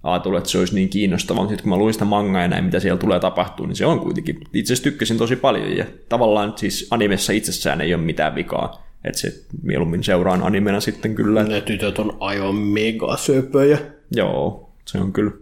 ajatellut, 0.03 0.39
että 0.39 0.51
se 0.51 0.59
olisi 0.59 0.75
niin 0.75 0.89
kiinnostavaa, 0.89 1.43
mutta 1.43 1.51
sitten 1.51 1.63
kun 1.63 1.71
mä 1.71 1.77
luin 1.77 1.93
sitä 1.93 2.05
mangaa 2.05 2.43
ja 2.43 2.49
näin, 2.49 2.65
mitä 2.65 2.81
siellä 2.81 2.99
tulee 2.99 3.21
tapahtuu, 3.21 3.67
niin 3.67 3.77
se 3.77 3.87
on 3.87 4.01
kuitenkin, 4.01 4.41
itse 4.55 4.73
asiassa 4.73 4.91
tykkäsin 4.91 5.19
tosi 5.19 5.37
paljon, 5.37 5.77
ja 5.77 5.85
tavallaan 6.09 6.53
siis 6.57 6.87
animessa 6.91 7.33
itsessään 7.33 7.81
ei 7.81 7.95
ole 7.95 8.03
mitään 8.03 8.35
vikaa, 8.35 8.87
että 9.05 9.21
se 9.21 9.33
mieluummin 9.63 10.05
seuraan 10.05 10.43
animena 10.43 10.81
sitten 10.81 11.15
kyllä. 11.15 11.45
Ne 11.45 11.61
tytöt 11.61 11.99
on 11.99 12.17
aivan 12.21 12.55
mega 12.55 13.17
söpöjä. 13.17 13.79
Joo, 14.17 14.73
se 14.87 14.99
on 14.99 15.13
kyllä 15.13 15.33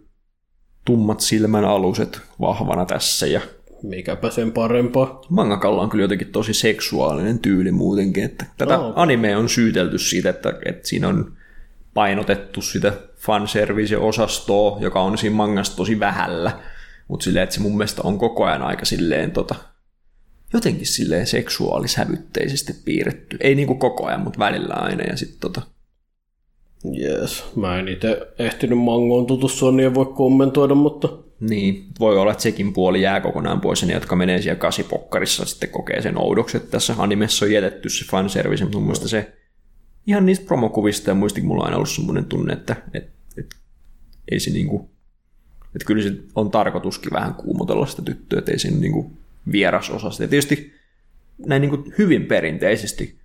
tummat 0.84 1.20
silmän 1.20 1.64
aluset 1.64 2.20
vahvana 2.40 2.86
tässä, 2.86 3.26
ja 3.26 3.40
Mikäpä 3.82 4.30
sen 4.30 4.52
parempaa. 4.52 5.20
mangakalla 5.28 5.82
on 5.82 5.88
kyllä 5.90 6.04
jotenkin 6.04 6.32
tosi 6.32 6.54
seksuaalinen 6.54 7.38
tyyli 7.38 7.72
muutenkin, 7.72 8.24
että 8.24 8.44
tätä 8.56 8.78
Oh, 8.78 8.84
okei. 8.90 9.02
animea 9.02 9.38
on 9.38 9.48
syytelty 9.48 9.98
siitä, 9.98 10.30
että, 10.30 10.52
että 10.64 10.88
siinä 10.88 11.08
on 11.08 11.32
painotettu 11.94 12.62
sitä 12.62 12.92
fanservice-osastoa, 13.16 14.78
joka 14.80 15.00
on 15.02 15.18
siinä 15.18 15.36
mangassa 15.36 15.76
tosi 15.76 16.00
vähällä, 16.00 16.50
mutta 17.08 17.24
silleen, 17.24 17.42
että 17.42 17.54
se 17.54 17.60
mun 17.60 17.76
mielestä 17.76 18.02
on 18.04 18.18
koko 18.18 18.44
ajan 18.44 18.62
aika 18.62 18.84
silleen 18.84 19.30
tota, 19.30 19.54
jotenkin 20.52 20.86
silleen 20.86 21.26
seksuaalisävytteisesti 21.26 22.72
piirretty. 22.84 23.36
Ei 23.40 23.54
niinku 23.54 23.74
koko 23.74 24.06
ajan, 24.06 24.20
mutta 24.20 24.38
välillä 24.38 24.74
aina. 24.74 25.02
Ja 25.02 25.16
sit 25.16 25.36
tota, 25.40 25.62
Yes. 27.00 27.44
Mä 27.56 27.78
en 27.78 27.88
itse 27.88 28.28
ehtinyt 28.38 28.78
mangoon 28.78 29.26
tutustua, 29.26 29.72
niin 29.72 29.86
en 29.86 29.94
voi 29.94 30.06
kommentoida, 30.06 30.74
mutta 30.74 31.08
niin, 31.40 31.86
voi 32.00 32.18
olla, 32.18 32.32
että 32.32 32.42
sekin 32.42 32.72
puoli 32.72 33.02
jää 33.02 33.20
kokonaan 33.20 33.60
pois, 33.60 33.82
ja 33.82 33.88
ne, 33.88 33.94
jotka 33.94 34.16
menee 34.16 34.42
siellä 34.42 34.58
kasipokkarissa, 34.58 35.44
sitten 35.44 35.70
kokee 35.70 36.02
sen 36.02 36.18
oudokset. 36.18 36.70
Tässä 36.70 36.94
animessa 36.98 37.44
on 37.44 37.52
jätetty 37.52 37.88
se 37.88 38.04
fanservice, 38.10 38.64
mutta 38.64 38.78
mun 38.78 38.96
se 38.96 39.32
ihan 40.06 40.26
niistä 40.26 40.46
promokuvista 40.46 41.10
ja 41.10 41.14
muistikin 41.14 41.48
mulla 41.48 41.62
on 41.62 41.66
aina 41.66 41.76
ollut 41.76 41.90
semmoinen 41.90 42.24
tunne, 42.24 42.52
että 42.52 42.76
et, 42.94 43.10
et, 43.38 43.46
ei 44.30 44.40
se 44.40 44.50
niinku, 44.50 44.90
että 45.74 45.86
kyllä 45.86 46.02
se 46.02 46.12
on 46.34 46.50
tarkoituskin 46.50 47.12
vähän 47.12 47.34
kuumotella 47.34 47.86
sitä 47.86 48.02
tyttöä, 48.02 48.38
että 48.38 48.52
ei 48.52 48.58
se 48.58 48.70
niinku 48.70 49.12
vieras 49.52 49.90
osa 49.90 50.10
sitä. 50.10 50.24
Ja 50.24 50.28
tietysti 50.28 50.72
näin 51.46 51.62
niinku 51.62 51.90
hyvin 51.98 52.26
perinteisesti 52.26 53.18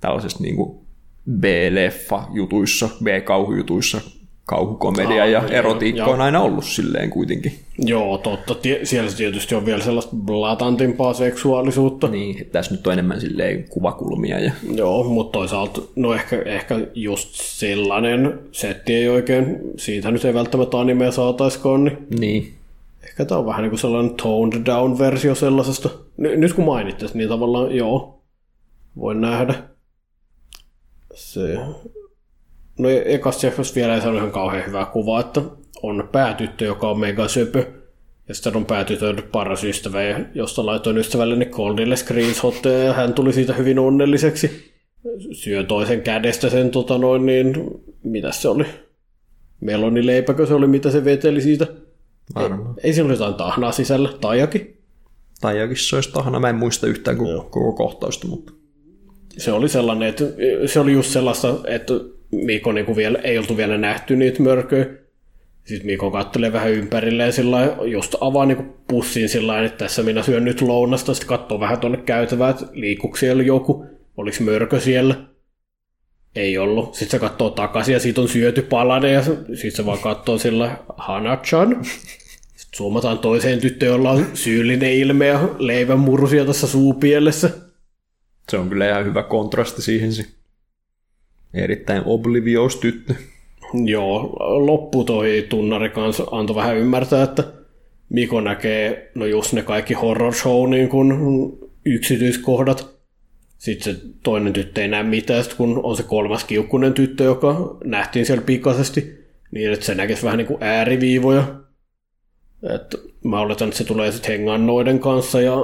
tällaisessa 0.00 0.42
niinku 0.42 0.84
B-leffa-jutuissa, 1.30 2.88
B-kauhujutuissa, 3.04 4.00
kauhukomedia 4.44 5.22
Aa, 5.22 5.28
ja 5.28 5.42
erotiikka 5.50 6.02
joo. 6.02 6.10
on 6.10 6.20
aina 6.20 6.40
ollut 6.40 6.64
silleen 6.64 7.10
kuitenkin. 7.10 7.52
joo, 7.78 8.18
totta. 8.18 8.54
Tie- 8.54 8.84
siellä 8.84 9.10
tietysti 9.16 9.54
on 9.54 9.66
vielä 9.66 9.82
sellaista 9.82 10.16
blatantimpaa 10.16 11.14
seksuaalisuutta. 11.14 12.08
Niin, 12.08 12.46
tässä 12.52 12.74
nyt 12.74 12.86
on 12.86 12.92
enemmän 12.92 13.20
silleen 13.20 13.64
kuvakulmia 13.68 14.40
ja 14.40 14.52
Joo, 14.74 15.04
mutta 15.04 15.38
toisaalta, 15.38 15.80
no 15.96 16.14
ehkä, 16.14 16.42
ehkä 16.44 16.80
just 16.94 17.28
sellainen 17.34 18.38
setti 18.52 18.94
ei 18.94 19.08
oikein, 19.08 19.56
siitä 19.76 20.10
nyt 20.10 20.24
ei 20.24 20.34
välttämättä 20.34 20.80
animea 20.80 21.10
saataiskaan, 21.10 21.84
niin 21.84 21.98
niin, 22.20 22.54
ehkä 23.02 23.24
tämä 23.24 23.38
on 23.38 23.46
vähän 23.46 23.62
niin 23.62 23.70
kuin 23.70 23.80
sellainen 23.80 24.14
toned 24.14 24.66
down 24.66 24.98
versio 24.98 25.34
sellaisesta. 25.34 25.88
N- 26.16 26.40
nyt 26.40 26.52
kun 26.52 26.64
mainittais, 26.64 27.14
niin 27.14 27.28
tavallaan 27.28 27.76
joo, 27.76 28.22
voin 28.96 29.20
nähdä. 29.20 29.54
Se. 31.14 31.58
No 32.78 32.88
e- 32.88 33.14
ekasta 33.14 33.46
jaksosta 33.46 33.74
vielä 33.74 33.94
ei 33.94 34.00
saanut 34.00 34.18
ihan 34.18 34.30
kauhean 34.30 34.66
hyvää 34.66 34.84
kuvaa, 34.84 35.20
että 35.20 35.42
on 35.82 36.08
päätyttö, 36.12 36.64
joka 36.64 36.90
on 36.90 37.00
mega 37.00 37.28
söpö. 37.28 37.66
Ja 38.28 38.34
sitten 38.34 38.56
on 38.56 38.66
päätytön 38.66 39.22
paras 39.32 39.64
ystävä, 39.64 39.98
josta 40.34 40.66
laitoin 40.66 40.98
ystävälleni 40.98 41.46
Coldille 41.46 41.96
screenshotteja, 41.96 42.84
ja 42.84 42.92
hän 42.92 43.14
tuli 43.14 43.32
siitä 43.32 43.52
hyvin 43.52 43.78
onnelliseksi. 43.78 44.72
Syö 45.32 45.64
toisen 45.64 46.02
kädestä 46.02 46.50
sen, 46.50 46.70
tota 46.70 46.98
noin, 46.98 47.26
niin, 47.26 47.54
mitä 48.02 48.32
se 48.32 48.48
oli? 48.48 48.64
Melonileipäkö 49.60 50.46
se 50.46 50.54
oli, 50.54 50.66
mitä 50.66 50.90
se 50.90 51.04
veteli 51.04 51.40
siitä? 51.40 51.66
Varmaan. 52.34 52.74
Ei 52.82 52.92
siinä 52.92 53.06
ole 53.06 53.12
jotain 53.12 53.34
tahnaa 53.34 53.72
sisällä, 53.72 54.12
tai 54.20 54.40
jokin. 54.40 54.78
Tai 55.40 55.58
jokin 55.58 55.76
se 55.76 55.96
olisi 55.96 56.12
tahana, 56.12 56.40
mä 56.40 56.48
en 56.48 56.56
muista 56.56 56.86
yhtään 56.86 57.16
koko, 57.16 57.30
Joo. 57.30 57.42
koko 57.42 57.72
kohtausta, 57.72 58.28
mutta 58.28 58.52
Se 59.38 59.52
oli 59.52 59.68
sellainen, 59.68 60.08
että 60.08 60.24
se 60.66 60.80
oli 60.80 60.92
just 60.92 61.10
sellaista, 61.10 61.54
että 61.66 61.94
Mikko 62.30 62.72
niin 62.72 62.96
vielä, 62.96 63.18
ei 63.18 63.38
oltu 63.38 63.56
vielä 63.56 63.78
nähty 63.78 64.16
niitä 64.16 64.42
mörköjä. 64.42 64.86
Sitten 65.64 65.86
Mikko 65.86 66.10
kattelee 66.10 66.52
vähän 66.52 66.72
ympärilleen 66.72 67.32
sillä 67.32 67.56
lailla, 67.56 67.84
just 67.84 68.14
avaa 68.20 68.46
niin 68.46 68.72
pussin 68.88 69.28
sillä 69.28 69.52
lailla, 69.52 69.66
että 69.66 69.78
tässä 69.78 70.02
minä 70.02 70.22
syön 70.22 70.44
nyt 70.44 70.60
lounasta, 70.60 71.14
sitten 71.14 71.28
katsoo 71.28 71.60
vähän 71.60 71.80
tuonne 71.80 71.98
käytävään, 71.98 72.50
että 72.50 72.66
siellä 73.18 73.42
joku, 73.42 73.86
oliko 74.16 74.36
mörkö 74.40 74.80
siellä. 74.80 75.14
Ei 76.36 76.58
ollut. 76.58 76.94
Sitten 76.94 77.10
se 77.10 77.18
katsoo 77.18 77.50
takaisin 77.50 77.92
ja 77.92 78.00
siitä 78.00 78.20
on 78.20 78.28
syöty 78.28 78.62
palanen 78.62 79.14
ja 79.14 79.22
sitten 79.22 79.72
se 79.72 79.86
vaan 79.86 79.98
katsoo 79.98 80.38
sillä 80.38 80.78
Hanachan. 80.96 81.84
Sitten 82.68 82.78
suomataan 82.78 83.18
toiseen 83.18 83.60
tyttöön, 83.60 83.92
jolla 83.92 84.10
on 84.10 84.26
syyllinen 84.34 84.92
ilme 84.92 85.26
ja 85.26 85.48
leivän 85.58 85.98
murusia 85.98 86.44
tässä 86.44 86.66
suupielessä. 86.66 87.50
se 88.50 88.58
on 88.58 88.68
kyllä 88.68 88.88
ihan 88.88 89.04
hyvä 89.04 89.22
kontrasti 89.22 89.82
siihen. 89.82 90.12
Se. 90.12 90.24
Erittäin 91.54 92.02
oblivious 92.04 92.76
tyttö. 92.76 93.14
Joo, 93.84 94.36
loppu 94.66 95.04
toi 95.04 95.46
tunnari 95.48 95.90
kanssa 95.90 96.24
antoi 96.30 96.56
vähän 96.56 96.76
ymmärtää, 96.76 97.22
että 97.22 97.44
Miko 98.08 98.40
näkee 98.40 99.10
no 99.14 99.26
just 99.26 99.52
ne 99.52 99.62
kaikki 99.62 99.94
horror 99.94 100.34
show 100.34 100.70
niin 100.70 100.88
kun 100.88 101.58
yksityiskohdat. 101.84 102.98
Sitten 103.58 103.94
se 103.94 104.00
toinen 104.22 104.52
tyttö 104.52 104.82
ei 104.82 104.88
näe 104.88 105.02
mitään, 105.02 105.44
sit 105.44 105.54
kun 105.54 105.80
on 105.82 105.96
se 105.96 106.02
kolmas 106.02 106.44
kiukkunen 106.44 106.94
tyttö, 106.94 107.24
joka 107.24 107.76
nähtiin 107.84 108.26
siellä 108.26 108.44
pikaisesti, 108.44 109.24
niin 109.50 109.72
että 109.72 109.86
se 109.86 109.94
näkisi 109.94 110.22
vähän 110.22 110.38
niin 110.38 110.46
kuin 110.46 110.62
ääriviivoja. 110.62 111.67
Et 112.62 112.96
mä 113.24 113.40
oletan, 113.40 113.68
että 113.68 113.78
se 113.78 113.84
tulee 113.84 114.12
sitten 114.12 114.32
hengaan 114.32 114.66
noiden 114.66 114.98
kanssa 114.98 115.40
ja 115.40 115.56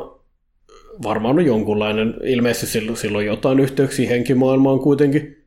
varmaan 1.03 1.39
on 1.39 1.47
jonkunlainen, 1.47 2.15
ilmeisesti 2.23 2.79
silloin, 2.95 3.27
jotain 3.27 3.61
yhteyksiä 3.61 4.09
henkimaailmaan 4.09 4.79
kuitenkin. 4.79 5.45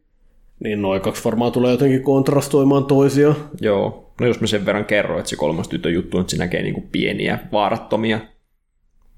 Niin 0.60 0.82
noin 0.82 1.02
kaksi 1.02 1.24
varmaan 1.24 1.52
tulee 1.52 1.72
jotenkin 1.72 2.04
kontrastoimaan 2.04 2.86
toisiaan. 2.86 3.36
Joo, 3.62 4.14
no 4.22 4.28
jos 4.28 4.42
mä 4.42 4.48
sen 4.48 4.66
verran 4.66 4.86
kerron, 4.86 5.20
että 5.20 5.30
se 5.30 5.36
kolmas 5.36 5.68
tytön 5.68 5.94
juttu 5.94 6.18
on, 6.18 6.22
että 6.22 6.32
se 6.32 6.38
näkee 6.38 6.62
niinku 6.62 6.84
pieniä, 6.92 7.40
vaarattomia 7.52 8.20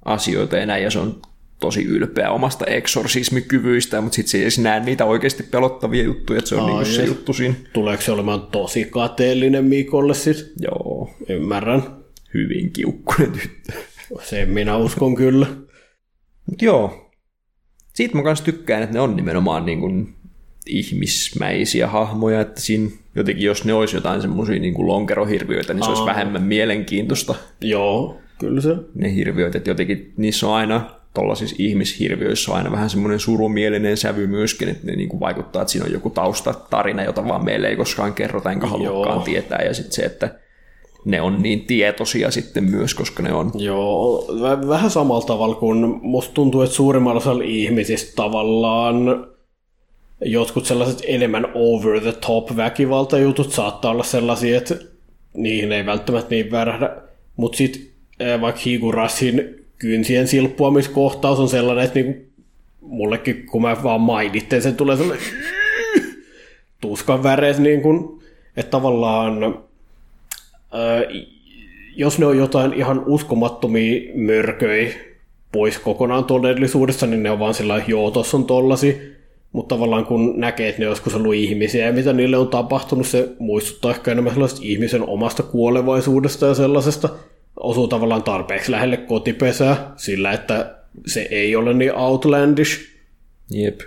asioita 0.06 0.58
ja 0.58 0.66
näin, 0.66 0.84
ja 0.84 0.92
se 0.92 1.00
on 1.00 1.22
tosi 1.60 1.84
ylpeä 1.84 2.32
omasta 2.32 2.66
eksorsismikyvyistä, 2.66 4.02
mutta 4.02 4.16
sitten 4.16 4.32
se 4.32 4.38
ei 4.38 4.64
näe 4.64 4.80
niitä 4.80 5.06
oikeasti 5.06 5.44
pelottavia 5.44 6.04
juttuja, 6.04 6.40
että 6.40 6.50
se 6.50 6.56
on 6.56 6.62
Aa, 6.62 6.68
niinku 6.68 6.86
se 6.86 7.06
juttu 7.06 7.34
siinä. 7.34 7.56
Tuleeko 7.74 8.04
se 8.04 8.12
olemaan 8.12 8.42
tosi 8.42 8.86
kateellinen 8.86 9.66
Mikolle 9.66 10.14
sit? 10.14 10.52
Joo, 10.60 11.10
Ymmärrän. 11.30 11.99
Hyvin 12.34 12.72
kiukkunen 12.72 13.32
tyttö. 13.32 13.74
Sen 14.22 14.50
minä 14.50 14.78
uskon 14.78 15.16
kyllä. 15.16 15.48
Mut 16.50 16.62
joo, 16.62 17.12
siitä 17.94 18.18
mä 18.18 18.24
kanssa 18.24 18.46
tykkään, 18.46 18.84
että 18.84 18.94
ne 18.94 19.00
on 19.00 19.16
nimenomaan 19.16 19.66
niin 19.66 19.80
kuin 19.80 20.16
ihmismäisiä 20.68 21.88
hahmoja, 21.88 22.42
että 22.42 22.62
siinä 22.62 22.90
jotenkin 23.16 23.46
jos 23.46 23.66
ne 23.66 23.74
olisi 23.74 23.96
jotain 23.96 24.22
semmoisia 24.22 24.60
niin 24.60 24.88
lonkerohirviöitä, 24.88 25.74
niin 25.74 25.84
se 25.84 25.90
olisi 25.90 26.02
Aa. 26.02 26.08
vähemmän 26.08 26.44
mielenkiintoista. 26.44 27.36
Joo, 27.62 28.18
kyllä 28.40 28.62
se. 28.62 28.76
Ne 28.96 29.16
hirviöt, 29.16 29.56
että 29.56 29.70
jotenkin 29.70 30.14
niissä 30.18 30.48
on 30.48 30.54
aina 30.54 31.00
tuollaisissa 31.14 31.56
ihmishirviöissä 31.60 32.52
on 32.52 32.58
aina 32.58 32.72
vähän 32.72 32.90
semmoinen 32.90 33.20
surumielinen 33.20 33.98
sävy 33.98 34.28
myöskin, 34.28 34.70
että 34.70 34.88
ne 34.88 34.96
niin 34.96 35.10
kuin 35.10 35.20
vaikuttaa, 35.20 35.62
että 35.62 35.72
siinä 35.72 35.86
on 35.86 35.92
joku 35.92 36.10
taustatarina, 36.10 37.04
jota 37.04 37.28
vaan 37.28 37.46
meille 37.46 37.68
ei 37.68 37.76
koskaan 37.76 38.14
kerrota, 38.14 38.52
enkä 38.52 38.68
haluakaan 38.68 39.16
Joo. 39.16 39.26
tietää, 39.26 39.62
ja 39.62 39.74
sitten 39.74 39.94
se, 39.94 40.02
että 40.02 40.40
ne 41.06 41.22
on 41.22 41.42
niin 41.42 41.66
tietoisia 41.66 42.32
sitten 42.32 42.64
myös, 42.64 42.94
koska 42.94 43.24
ne 43.24 43.34
on 43.34 43.52
Joo, 43.56 44.26
vä- 44.30 44.68
vähän 44.68 44.92
samalla 44.92 45.26
tavalla 45.26 45.56
kuin 45.56 46.00
musta 46.02 46.34
tuntuu, 46.34 46.62
että 46.62 46.76
suurimmalla 46.76 47.20
osalla 47.20 47.44
ihmisistä 47.44 48.12
tavallaan 48.16 49.28
jotkut 50.26 50.66
sellaiset 50.66 51.04
enemmän 51.08 51.48
over 51.54 52.02
the 52.02 52.12
top 52.12 52.56
väkivaltajutut 52.56 53.52
saattaa 53.52 53.92
olla 53.92 54.04
sellaisia, 54.04 54.58
että 54.58 54.76
niihin 55.34 55.72
ei 55.72 55.86
välttämättä 55.86 56.30
niin 56.30 56.52
värähdä. 56.52 56.90
Mutta 57.36 57.58
sitten 57.58 57.82
vaikka 58.42 58.62
Higurasin 58.66 59.66
kynsien 59.78 60.28
silppuamiskohtaus 60.28 61.40
on 61.40 61.50
sellainen, 61.50 61.86
että 61.86 62.00
niinku 62.00 62.30
mullekin 62.82 63.46
kun 63.46 63.62
mä 63.62 63.78
vaan 63.84 64.02
mainitsen, 64.02 64.62
sen 64.62 64.76
tulee 64.76 64.98
sellainen 64.98 65.26
tuskan 66.82 67.24
värees, 67.24 67.60
niin 67.60 67.82
kun, 67.82 68.22
että 68.58 68.72
tavallaan 68.72 69.60
jos 71.96 72.20
ne 72.20 72.26
on 72.26 72.38
jotain 72.38 72.74
ihan 72.74 73.04
uskomattomia 73.06 74.02
mörköjä 74.16 74.94
pois 75.52 75.80
kokonaan 75.80 76.26
todellisuudessa, 76.26 77.08
niin 77.08 77.24
ne 77.24 77.32
on 77.32 77.40
vaan 77.40 77.54
sillä 77.54 77.84
joo, 77.88 78.12
tossa 78.12 78.38
on 78.38 78.46
tollasi. 78.46 79.20
Mutta 79.52 79.76
tavallaan 79.76 80.06
kun 80.06 80.40
näkee, 80.40 80.70
että 80.70 80.82
ne 80.82 80.88
on 80.88 80.92
joskus 80.92 81.16
ollut 81.16 81.34
ihmisiä 81.34 81.86
ja 81.86 81.94
mitä 81.94 82.14
niille 82.14 82.38
on 82.38 82.48
tapahtunut, 82.48 83.08
se 83.08 83.30
muistuttaa 83.40 83.92
ehkä 83.92 84.12
enemmän 84.12 84.34
sellaista 84.34 84.60
ihmisen 84.64 85.10
omasta 85.10 85.44
kuolevaisuudesta 85.44 86.46
ja 86.46 86.54
sellaisesta. 86.54 87.10
Osuu 87.60 87.88
tavallaan 87.88 88.24
tarpeeksi 88.24 88.72
lähelle 88.72 88.98
kotipesää 88.98 89.94
sillä, 89.96 90.32
että 90.32 90.76
se 91.06 91.28
ei 91.32 91.56
ole 91.56 91.74
niin 91.74 91.96
outlandish. 91.96 92.80
Jep. 93.52 93.80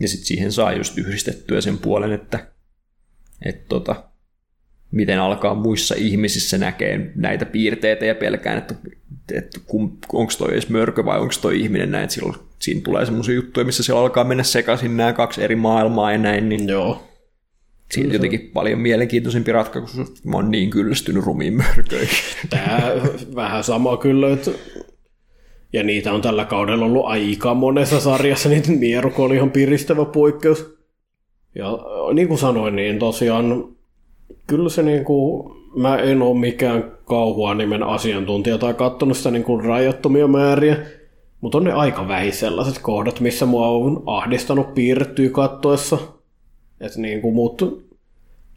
Ja 0.00 0.08
sitten 0.08 0.26
siihen 0.26 0.52
saa 0.52 0.72
just 0.72 0.98
yhdistettyä 0.98 1.60
sen 1.60 1.78
puolen, 1.78 2.12
että, 2.12 2.46
että 3.44 3.64
tota, 3.68 4.09
miten 4.90 5.20
alkaa 5.20 5.54
muissa 5.54 5.94
ihmisissä 5.98 6.58
näkee 6.58 7.12
näitä 7.14 7.46
piirteitä 7.46 8.04
ja 8.04 8.14
pelkään, 8.14 8.58
että, 8.58 8.74
että 9.32 9.60
onko 10.12 10.32
toi 10.38 10.52
edes 10.52 10.68
mörkö 10.68 11.04
vai 11.04 11.20
onko 11.20 11.34
toi 11.42 11.60
ihminen 11.60 11.90
näin, 11.90 12.04
että 12.04 12.14
silloin, 12.14 12.36
siinä 12.58 12.80
tulee 12.80 13.04
semmoisia 13.04 13.34
juttuja, 13.34 13.66
missä 13.66 13.82
siellä 13.82 14.00
alkaa 14.00 14.24
mennä 14.24 14.42
sekaisin 14.42 14.96
nämä 14.96 15.12
kaksi 15.12 15.42
eri 15.42 15.56
maailmaa 15.56 16.12
ja 16.12 16.18
näin, 16.18 16.48
niin 16.48 16.68
Joo. 16.68 17.08
siinä 17.92 18.08
on 18.08 18.12
jotenkin 18.12 18.50
paljon 18.54 18.80
mielenkiintoisempi 18.80 19.52
ratkaisu, 19.52 20.04
kun 20.04 20.30
mä 20.30 20.36
oon 20.36 20.50
niin 20.50 20.70
kyllästynyt 20.70 21.24
rumiin 21.24 21.54
mörköihin. 21.54 22.08
Tää 22.50 22.92
vähän 23.34 23.64
sama 23.64 23.96
kyllä, 23.96 24.32
että 24.32 24.50
ja 25.72 25.82
niitä 25.82 26.12
on 26.12 26.22
tällä 26.22 26.44
kaudella 26.44 26.84
ollut 26.84 27.06
aika 27.06 27.54
monessa 27.54 28.00
sarjassa, 28.00 28.48
niin 28.48 28.78
Mieruko 28.78 29.24
oli 29.24 29.34
ihan 29.34 29.50
piristävä 29.50 30.04
poikkeus. 30.04 30.78
Ja 31.54 31.78
niin 32.14 32.28
kuin 32.28 32.38
sanoin, 32.38 32.76
niin 32.76 32.98
tosiaan 32.98 33.76
kyllä 34.46 34.68
se 34.68 34.82
niin 34.82 35.04
kuin, 35.04 35.52
mä 35.76 35.96
en 35.96 36.22
ole 36.22 36.38
mikään 36.38 36.84
kauhua 37.04 37.54
nimen 37.54 37.82
asiantuntija 37.82 38.58
tai 38.58 38.74
katsonut 38.74 39.16
sitä 39.16 39.30
niin 39.30 39.44
kuin 39.44 39.64
rajattomia 39.64 40.26
määriä, 40.26 40.76
mutta 41.40 41.58
on 41.58 41.64
ne 41.64 41.72
aika 41.72 42.08
vähin 42.08 42.32
sellaiset 42.32 42.78
kohdat, 42.82 43.20
missä 43.20 43.46
mua 43.46 43.68
on 43.68 44.02
ahdistanut 44.06 44.74
piirrettyä 44.74 45.28
kattoessa. 45.28 45.98
Että 46.80 47.00
niin 47.00 47.20
kuin, 47.20 47.34
mutta 47.34 47.66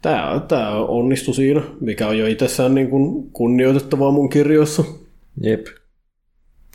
tämä, 0.02 0.40
tämä 0.48 0.76
onnistui 0.76 1.34
siinä, 1.34 1.62
mikä 1.80 2.08
on 2.08 2.18
jo 2.18 2.26
itsessään 2.26 2.74
niin 2.74 2.90
kuin 2.90 3.30
kunnioitettavaa 3.32 4.10
mun 4.10 4.28
kirjoissa. 4.28 4.84
Jep. 5.40 5.66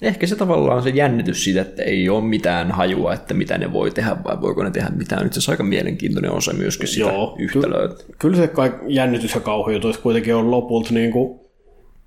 Ehkä 0.01 0.27
se 0.27 0.35
tavallaan 0.35 0.83
se 0.83 0.89
jännitys 0.89 1.43
siitä, 1.43 1.61
että 1.61 1.83
ei 1.83 2.09
ole 2.09 2.23
mitään 2.23 2.71
hajua, 2.71 3.13
että 3.13 3.33
mitä 3.33 3.57
ne 3.57 3.73
voi 3.73 3.91
tehdä 3.91 4.15
vai 4.23 4.41
voiko 4.41 4.63
ne 4.63 4.71
tehdä 4.71 4.89
mitään. 4.89 5.23
Nyt 5.23 5.33
se 5.33 5.51
on 5.51 5.53
aika 5.53 5.63
mielenkiintoinen 5.63 6.31
osa 6.31 6.53
myöskin 6.53 6.87
sitä 6.87 6.99
Joo, 6.99 7.35
yhtälöä. 7.39 7.89
Kyllä 8.19 8.37
se 8.37 8.47
kaik, 8.47 8.73
jännitys 8.87 9.35
ja 9.35 9.41
kauhujutuissa 9.41 10.01
kuitenkin 10.01 10.35
on 10.35 10.51
lopulta 10.51 10.93
niin 10.93 11.11
kuin 11.11 11.39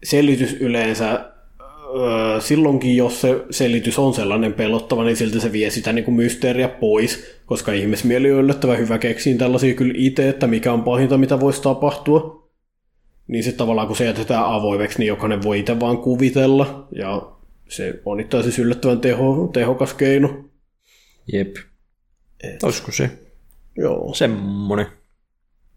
selitys 0.04 0.52
yleensä 0.52 1.24
öö, 1.96 2.40
silloinkin, 2.40 2.96
jos 2.96 3.20
se 3.20 3.44
selitys 3.50 3.98
on 3.98 4.14
sellainen 4.14 4.52
pelottava, 4.52 5.04
niin 5.04 5.16
silti 5.16 5.40
se 5.40 5.52
vie 5.52 5.70
sitä 5.70 5.92
niin 5.92 6.04
kuin 6.04 6.14
mysteeriä 6.14 6.68
pois, 6.68 7.36
koska 7.46 7.72
ihmismieli 7.72 8.32
on 8.32 8.44
yllättävän 8.44 8.78
hyvä 8.78 8.98
keksiin 8.98 9.38
tällaisia 9.38 9.74
kyllä 9.74 9.94
itse, 9.96 10.28
että 10.28 10.46
mikä 10.46 10.72
on 10.72 10.82
pahinta, 10.82 11.18
mitä 11.18 11.40
voisi 11.40 11.62
tapahtua. 11.62 12.42
Niin 13.28 13.44
sitten 13.44 13.58
tavallaan 13.58 13.86
kun 13.86 13.96
se 13.96 14.04
jätetään 14.04 14.44
avoimeksi, 14.44 14.98
niin 14.98 15.08
jokainen 15.08 15.42
voi 15.42 15.60
itse 15.60 15.80
vaan 15.80 15.98
kuvitella, 15.98 16.88
ja 16.96 17.32
se 17.72 18.00
on 18.04 18.20
itse 18.20 18.36
asiassa 18.36 18.62
yllättävän 18.62 19.00
teho, 19.00 19.50
tehokas 19.52 19.94
keino. 19.94 20.44
Jep. 21.32 21.56
Olisiko 22.62 22.92
se 22.92 23.10
Joo. 23.76 24.14
semmonen 24.14 24.86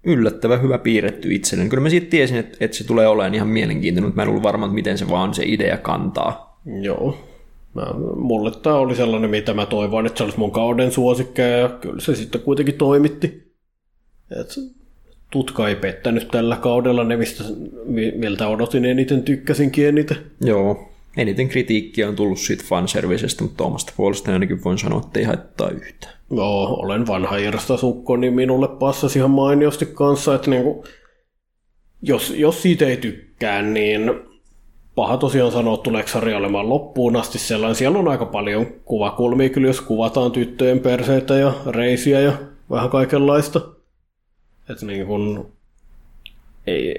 yllättävän 0.03 0.61
hyvä 0.61 0.77
piirretty 0.77 1.33
itselleni. 1.33 1.69
Kyllä 1.69 1.83
mä 1.83 1.89
siitä 1.89 2.09
tiesin, 2.09 2.37
että, 2.37 2.57
että 2.59 2.77
se 2.77 2.83
tulee 2.83 3.07
olemaan 3.07 3.35
ihan 3.35 3.47
mielenkiintoinen, 3.47 4.07
mutta 4.07 4.15
mä 4.15 4.23
en 4.23 4.29
ollut 4.29 4.43
varma, 4.43 4.65
että 4.65 4.75
miten 4.75 4.97
se 4.97 5.09
vaan 5.09 5.33
se 5.33 5.43
idea 5.45 5.77
kantaa. 5.77 6.61
Joo. 6.81 7.17
Mä, 7.73 7.85
mulle 8.15 8.51
tämä 8.51 8.75
oli 8.75 8.95
sellainen, 8.95 9.29
mitä 9.29 9.53
mä 9.53 9.65
toivoin, 9.65 10.05
että 10.05 10.17
se 10.17 10.23
olisi 10.23 10.39
mun 10.39 10.51
kauden 10.51 10.91
suosikkeja, 10.91 11.57
ja 11.57 11.69
kyllä 11.69 12.01
se 12.01 12.15
sitten 12.15 12.41
kuitenkin 12.41 12.75
toimitti. 12.75 13.53
Et 14.41 14.55
tutka 15.31 15.69
ei 15.69 15.75
pettänyt 15.75 16.27
tällä 16.27 16.55
kaudella 16.55 17.03
ne, 17.03 17.17
mistä, 17.17 17.43
mi- 17.85 18.13
miltä 18.15 18.47
odotin 18.47 18.85
eniten, 18.85 19.23
tykkäsinkin 19.23 19.87
eniten. 19.87 20.17
Joo. 20.41 20.94
Eniten 21.17 21.49
kritiikkiä 21.49 22.07
on 22.07 22.15
tullut 22.15 22.39
siitä 22.39 22.63
fanservicestä, 22.67 23.43
mutta 23.43 23.63
omasta 23.63 23.93
puolestani 23.97 24.33
ainakin 24.33 24.63
voin 24.63 24.77
sanoa, 24.77 25.01
että 25.05 25.19
ei 25.19 25.25
haittaa 25.25 25.69
yhtään. 25.69 26.13
Joo, 26.31 26.65
olen 26.65 27.07
vanha 27.07 27.37
Irsta 27.37 27.77
sukko, 27.77 28.17
niin 28.17 28.33
minulle 28.33 28.67
passasi 28.67 29.19
ihan 29.19 29.31
mainiosti 29.31 29.85
kanssa, 29.85 30.35
että 30.35 30.49
niinku, 30.49 30.85
jos, 32.01 32.29
jos 32.29 32.61
siitä 32.61 32.85
ei 32.85 32.97
tykkää, 32.97 33.61
niin 33.61 34.11
paha 34.95 35.17
tosiaan 35.17 35.51
sanoa, 35.51 35.77
tuleeko 35.77 36.09
sarja 36.09 36.37
olemaan 36.37 36.69
loppuun 36.69 37.15
asti 37.15 37.39
sellainen. 37.39 37.75
Siellä 37.75 37.99
on 37.99 38.07
aika 38.07 38.25
paljon 38.25 38.65
kuvakulmia 38.85 39.49
kyllä, 39.49 39.67
jos 39.67 39.81
kuvataan 39.81 40.31
tyttöjen 40.31 40.79
perseitä 40.79 41.35
ja 41.35 41.53
reisiä 41.67 42.19
ja 42.19 42.33
vähän 42.69 42.89
kaikenlaista. 42.89 43.61
Että 44.69 44.85
niin 44.85 45.07
kun, 45.07 45.51
ei, 46.67 46.95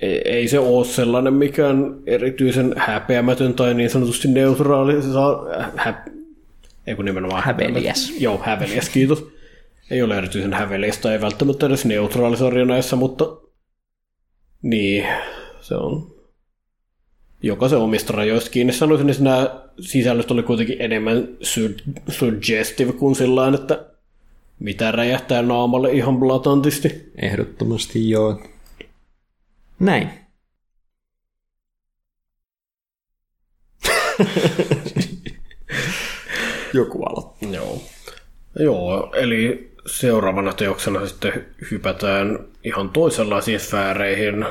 ei, 0.00 0.22
ei, 0.24 0.48
se 0.48 0.58
ole 0.58 0.84
sellainen 0.84 1.34
mikään 1.34 1.96
erityisen 2.06 2.74
häpeämätön 2.76 3.54
tai 3.54 3.74
niin 3.74 3.90
sanotusti 3.90 4.28
neutraali. 4.28 5.02
Se 5.02 5.12
saa, 5.12 5.46
hä, 5.76 6.04
ei 6.86 6.94
kun 6.94 7.04
nimenomaan 7.04 7.42
Häveliäs. 7.42 8.14
Joo, 8.20 8.40
häveliäs, 8.44 8.88
kiitos. 8.88 9.26
Ei 9.90 10.02
ole 10.02 10.18
erityisen 10.18 10.52
häveliäs 10.52 10.98
tai 10.98 11.12
ei 11.12 11.20
välttämättä 11.20 11.66
edes 11.66 11.84
neutraalisarja 11.84 12.64
näissä, 12.64 12.96
mutta 12.96 13.24
niin, 14.62 15.06
se 15.60 15.74
on 15.74 16.16
jokaisen 17.42 17.78
omista 17.78 18.12
rajoista 18.12 18.50
kiinni. 18.50 18.72
Sanoisin, 18.72 19.10
että 19.10 19.22
nämä 19.22 19.60
sisällöt 19.80 20.30
oli 20.30 20.42
kuitenkin 20.42 20.76
enemmän 20.78 21.28
su- 21.42 22.00
suggestive 22.08 22.92
kuin 22.92 23.16
sillä 23.16 23.48
että 23.54 23.86
mitä 24.58 24.92
räjähtää 24.92 25.42
naamalle 25.42 25.92
ihan 25.92 26.18
blatantisti. 26.18 27.12
Ehdottomasti 27.22 28.10
joo. 28.10 28.40
Näin. 29.80 30.10
Joku 36.74 37.02
aloittaa. 37.02 37.48
Joo. 37.50 37.82
Joo, 38.58 39.12
eli 39.14 39.72
seuraavana 39.86 40.52
teoksena 40.52 41.06
sitten 41.06 41.46
hypätään 41.70 42.38
ihan 42.64 42.90
toisenlaisiin 42.90 43.60
sfääreihin, 43.60 44.46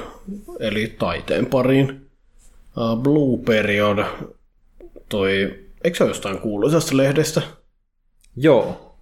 eli 0.59 0.95
taiteen 0.99 1.45
pariin. 1.45 2.09
Uh, 2.77 2.97
Blue 3.01 3.43
Period, 3.45 4.05
toi, 5.09 5.59
eikö 5.83 5.97
se 5.97 6.03
ole 6.03 6.09
jostain 6.09 6.39
kuuluisasta 6.39 6.97
lehdestä? 6.97 7.41
Joo. 8.35 8.95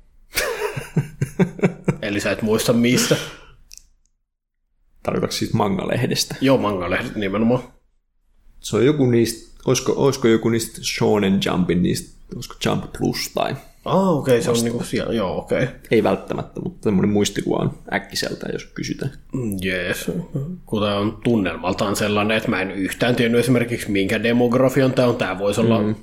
Eli 2.02 2.20
sä 2.20 2.32
et 2.32 2.42
muista 2.42 2.74
mistä. 2.74 3.16
Tarkoitatko 5.04 5.36
siis 5.36 5.54
manga-lehdestä? 5.54 6.36
Joo, 6.41 6.58
manga-lehdet 6.58 7.16
nimenomaan. 7.16 7.64
Se 8.60 8.76
on 8.76 8.86
joku 8.86 9.06
niistä, 9.06 9.62
olisiko, 9.66 9.93
olisiko 9.95 10.28
joku 10.28 10.49
niistä 10.49 10.82
Shonen 10.84 11.39
Jumpin, 11.45 11.84
niistä, 11.84 12.20
olisiko 12.36 12.56
Jump 12.66 12.84
Plus 12.97 13.32
tai 13.34 13.56
Ah, 13.86 14.10
okei, 14.18 14.32
okay, 14.39 14.41
se 14.41 14.51
on 14.51 14.64
niinku 14.64 14.84
siellä, 14.84 15.14
joo, 15.14 15.38
okei. 15.38 15.64
Okay. 15.64 15.76
ei 15.91 16.04
välttämättä, 16.04 16.62
mutta 16.62 16.84
semmoinen 16.84 17.12
muistikuva 17.12 17.58
on 17.58 17.72
äkkiseltä, 17.93 18.49
jos 18.54 18.66
kysytään. 18.66 19.12
Jees. 19.62 20.12
Kun 20.66 20.82
tämä 20.82 20.97
on 20.97 21.20
tunnelmaltaan 21.24 21.95
sellainen, 21.95 22.38
että 22.38 22.49
mä 22.49 22.62
en 22.62 22.72
yhtään 22.72 23.16
tiennyt 23.16 23.39
esimerkiksi 23.39 23.91
minkä 23.91 24.24
demografian 24.24 24.93
tämä 24.93 25.08
on. 25.08 25.16
Tämä 25.16 25.39
voisi 25.39 25.62
olla 25.62 25.82
mm. 25.82 25.95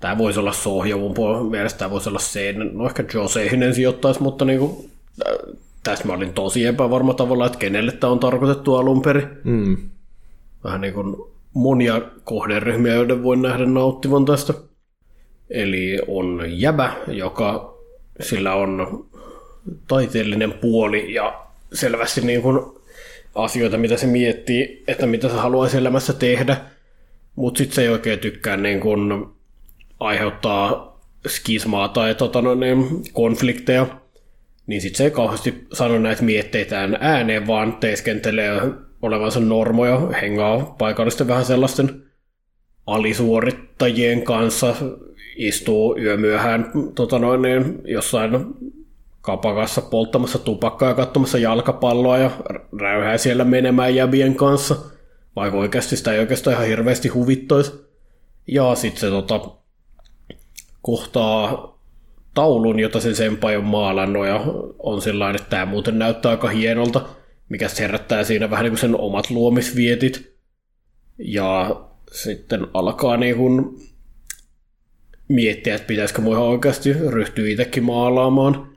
tämä 0.00 0.18
voisi 0.18 0.40
olla 0.40 0.52
Sohjovun 0.52 1.50
mielestä, 1.50 1.78
tämä 1.78 1.90
voisi 1.90 2.08
olla 2.08 2.18
sen, 2.18 2.70
no 2.72 2.86
ehkä 2.86 3.04
Josehinen 3.14 3.74
sijoittaisi, 3.74 4.22
mutta 4.22 4.44
niin 4.44 4.90
tässä 5.86 6.06
mä 6.06 6.12
olin 6.12 6.32
tosi 6.32 6.66
epävarma 6.66 7.14
tavalla, 7.14 7.46
että 7.46 7.58
kenelle 7.58 7.92
tämä 7.92 8.12
on 8.12 8.18
tarkoitettu 8.18 8.74
alun 8.74 9.02
perin. 9.02 9.28
Mm. 9.44 9.76
Vähän 10.64 10.80
niin 10.80 10.94
kuin 10.94 11.16
monia 11.54 12.00
kohderyhmiä, 12.24 12.94
joiden 12.94 13.22
voi 13.22 13.36
nähdä 13.36 13.66
nauttivan 13.66 14.24
tästä. 14.24 14.54
Eli 15.50 15.98
on 16.08 16.42
jäbä, 16.48 16.92
joka 17.06 17.78
sillä 18.20 18.54
on 18.54 19.06
taiteellinen 19.88 20.52
puoli 20.52 21.14
ja 21.14 21.46
selvästi 21.72 22.20
niin 22.20 22.42
kuin 22.42 22.60
asioita, 23.34 23.78
mitä 23.78 23.96
se 23.96 24.06
miettii, 24.06 24.84
että 24.88 25.06
mitä 25.06 25.28
se 25.28 25.34
haluaisi 25.34 25.76
elämässä 25.76 26.12
tehdä, 26.12 26.56
mutta 27.36 27.58
sitten 27.58 27.74
se 27.74 27.82
ei 27.82 27.88
oikein 27.88 28.18
tykkää 28.18 28.56
niin 28.56 28.80
kuin 28.80 29.26
aiheuttaa 30.00 30.98
skismaa 31.26 31.88
tai 31.88 32.14
tota, 32.14 32.42
no, 32.42 32.54
niin, 32.54 32.86
konflikteja, 33.12 33.86
niin 34.66 34.80
sitten 34.80 34.98
se 34.98 35.04
ei 35.04 35.10
kauheasti 35.10 35.66
sano 35.72 35.98
näitä 35.98 36.22
mietteitään 36.22 36.98
ääneen, 37.00 37.46
vaan 37.46 37.76
teeskentelee 37.76 38.60
olevansa 39.02 39.40
normoja, 39.40 40.00
hengaa 40.22 40.74
paikallisten 40.78 41.28
vähän 41.28 41.44
sellaisten 41.44 42.02
alisuorittajien 42.86 44.22
kanssa, 44.22 44.74
istuu 45.36 45.98
yömyöhään 45.98 46.72
tota 46.94 47.18
noin, 47.18 47.42
niin 47.42 47.78
jossain 47.84 48.30
kapakassa 49.20 49.80
polttamassa 49.80 50.38
tupakkaa 50.38 50.88
ja 50.88 50.94
katsomassa 50.94 51.38
jalkapalloa 51.38 52.18
ja 52.18 52.30
räyhää 52.80 53.18
siellä 53.18 53.44
menemään 53.44 53.94
jäbien 53.94 54.34
kanssa, 54.34 54.76
vaikka 55.36 55.58
oikeasti 55.58 55.96
sitä 55.96 56.12
ei 56.12 56.18
oikeastaan 56.18 56.54
ihan 56.54 56.66
hirveästi 56.66 57.08
huvittoisi. 57.08 57.72
Ja 58.46 58.74
sitten 58.74 59.00
se 59.00 59.10
tota, 59.10 59.40
kohtaa 60.82 61.75
taulun, 62.36 62.80
jota 62.80 63.00
se 63.00 63.14
senpai 63.14 63.56
on 63.56 63.64
maalannut 63.64 64.26
ja 64.26 64.40
on 64.78 65.02
sellainen, 65.02 65.40
että 65.40 65.50
tämä 65.50 65.66
muuten 65.66 65.98
näyttää 65.98 66.30
aika 66.30 66.48
hienolta, 66.48 67.08
mikä 67.48 67.66
herättää 67.78 68.24
siinä 68.24 68.50
vähän 68.50 68.64
niin 68.64 68.70
kuin 68.70 68.80
sen 68.80 69.00
omat 69.00 69.30
luomisvietit. 69.30 70.36
Ja 71.18 71.80
sitten 72.12 72.66
alkaa 72.74 73.16
niin 73.16 73.36
kuin 73.36 73.64
miettiä, 75.28 75.74
että 75.74 75.86
pitäisikö 75.86 76.20
mua 76.20 76.38
oikeasti 76.38 76.92
ryhtyä 76.92 77.48
itsekin 77.48 77.84
maalaamaan, 77.84 78.68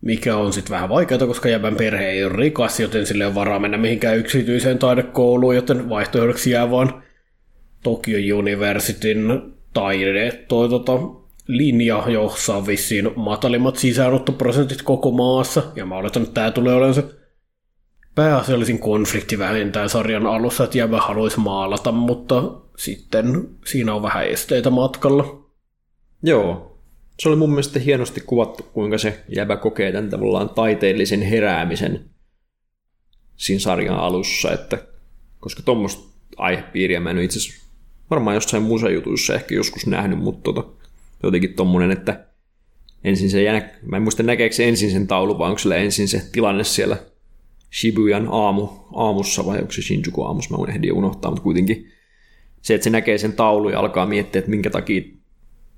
mikä 0.00 0.36
on 0.36 0.52
sitten 0.52 0.70
vähän 0.70 0.88
vaikeaa, 0.88 1.26
koska 1.26 1.48
jäbän 1.48 1.76
perhe 1.76 2.08
ei 2.08 2.24
ole 2.24 2.36
rikas, 2.36 2.80
joten 2.80 3.06
sille 3.06 3.26
on 3.26 3.34
varaa 3.34 3.58
mennä 3.58 3.78
mihinkään 3.78 4.18
yksityiseen 4.18 4.78
taidekouluun, 4.78 5.56
joten 5.56 5.88
vaihtoehdoksi 5.88 6.50
jää 6.50 6.70
vaan 6.70 7.02
Tokyo 7.82 8.38
Universityn 8.38 9.52
taide 9.72 10.44
toi 10.48 10.68
tota, 10.68 10.92
linja, 11.46 12.04
jossa 12.08 12.56
on 12.56 12.66
vissiin 12.66 13.10
matalimmat 13.16 13.76
sisäänottoprosentit 13.76 14.82
koko 14.82 15.10
maassa, 15.10 15.62
ja 15.76 15.86
mä 15.86 15.96
oletan, 15.96 16.22
että 16.22 16.34
tämä 16.34 16.50
tulee 16.50 16.74
olemaan 16.74 16.94
se 16.94 17.04
pääasiallisin 18.14 18.78
konflikti 18.78 19.38
vähintään 19.38 19.88
sarjan 19.88 20.26
alussa, 20.26 20.64
että 20.64 20.78
jäbä 20.78 21.00
haluaisi 21.00 21.40
maalata, 21.40 21.92
mutta 21.92 22.42
sitten 22.76 23.48
siinä 23.64 23.94
on 23.94 24.02
vähän 24.02 24.26
esteitä 24.26 24.70
matkalla. 24.70 25.50
Joo. 26.22 26.72
Se 27.18 27.28
oli 27.28 27.36
mun 27.36 27.50
mielestä 27.50 27.78
hienosti 27.78 28.20
kuvattu, 28.20 28.62
kuinka 28.62 28.98
se 28.98 29.24
jäbä 29.28 29.56
kokee 29.56 29.92
tämän 29.92 30.10
tavallaan 30.10 30.48
taiteellisen 30.48 31.22
heräämisen 31.22 32.10
siinä 33.36 33.60
sarjan 33.60 33.96
alussa, 33.96 34.52
että 34.52 34.78
koska 35.40 35.62
tuommoista 35.62 36.02
aihepiiriä 36.36 37.00
mä 37.00 37.10
en 37.10 37.18
itse 37.18 37.38
asiassa 37.38 37.66
varmaan 38.10 38.34
jossain 38.34 38.62
musejutuissa 38.62 39.34
ehkä 39.34 39.54
joskus 39.54 39.86
nähnyt, 39.86 40.18
mutta 40.18 40.52
tota, 40.52 40.85
jotenkin 41.22 41.54
tommonen, 41.54 41.90
että 41.90 42.26
ensin 43.04 43.30
se 43.30 43.42
jää, 43.42 43.70
mä 43.82 43.96
en 43.96 44.02
muista 44.02 44.22
näkeekö 44.22 44.54
se 44.54 44.68
ensin 44.68 44.90
sen 44.90 45.06
taulu, 45.06 45.38
vai 45.38 45.48
onko 45.48 45.58
sillä 45.58 45.76
ensin 45.76 46.08
se 46.08 46.22
tilanne 46.32 46.64
siellä 46.64 46.96
Shibuyan 47.80 48.28
aamu, 48.30 48.68
aamussa, 48.94 49.46
vai 49.46 49.58
onko 49.58 49.72
se 49.72 49.82
Shinjuku 49.82 50.22
aamussa, 50.22 50.50
mä 50.50 50.56
unohdin 50.56 50.92
unohtaa, 50.92 51.30
mutta 51.30 51.42
kuitenkin 51.42 51.92
se, 52.62 52.74
että 52.74 52.84
se 52.84 52.90
näkee 52.90 53.18
sen 53.18 53.32
taulu 53.32 53.68
ja 53.68 53.80
alkaa 53.80 54.06
miettiä, 54.06 54.38
että 54.38 54.50
minkä 54.50 54.70
takia 54.70 55.02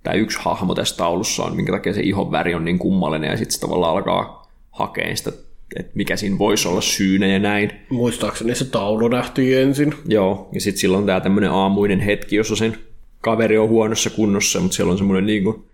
tämä 0.02 0.14
yksi 0.14 0.38
hahmo 0.42 0.74
tässä 0.74 0.96
taulussa 0.96 1.44
on, 1.44 1.56
minkä 1.56 1.72
takia 1.72 1.94
se 1.94 2.00
ihon 2.00 2.32
väri 2.32 2.54
on 2.54 2.64
niin 2.64 2.78
kummallinen, 2.78 3.30
ja 3.30 3.36
sitten 3.36 3.54
se 3.54 3.60
tavallaan 3.60 3.92
alkaa 3.92 4.52
hakea 4.70 5.16
sitä, 5.16 5.32
että 5.76 5.92
mikä 5.94 6.16
siinä 6.16 6.38
voisi 6.38 6.68
olla 6.68 6.80
syynä 6.80 7.26
ja 7.26 7.38
näin. 7.38 7.70
Muistaakseni 7.88 8.54
se 8.54 8.64
taulu 8.64 9.08
nähtiin 9.08 9.58
ensin. 9.58 9.94
Joo, 10.06 10.48
ja 10.52 10.60
sitten 10.60 10.80
silloin 10.80 11.06
tämä 11.06 11.20
tämmöinen 11.20 11.50
aamuinen 11.50 12.00
hetki, 12.00 12.36
jossa 12.36 12.56
sen 12.56 12.76
kaveri 13.20 13.58
on 13.58 13.68
huonossa 13.68 14.10
kunnossa, 14.10 14.60
mutta 14.60 14.76
siellä 14.76 14.90
on 14.92 14.98
semmoinen 14.98 15.26
niin 15.26 15.44
kuin 15.44 15.64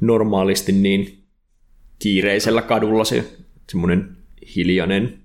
normaalisti 0.00 0.72
niin 0.72 1.18
kiireisellä 1.98 2.62
kadulla 2.62 3.04
se 3.04 3.24
semmoinen 3.70 4.16
hiljainen 4.56 5.22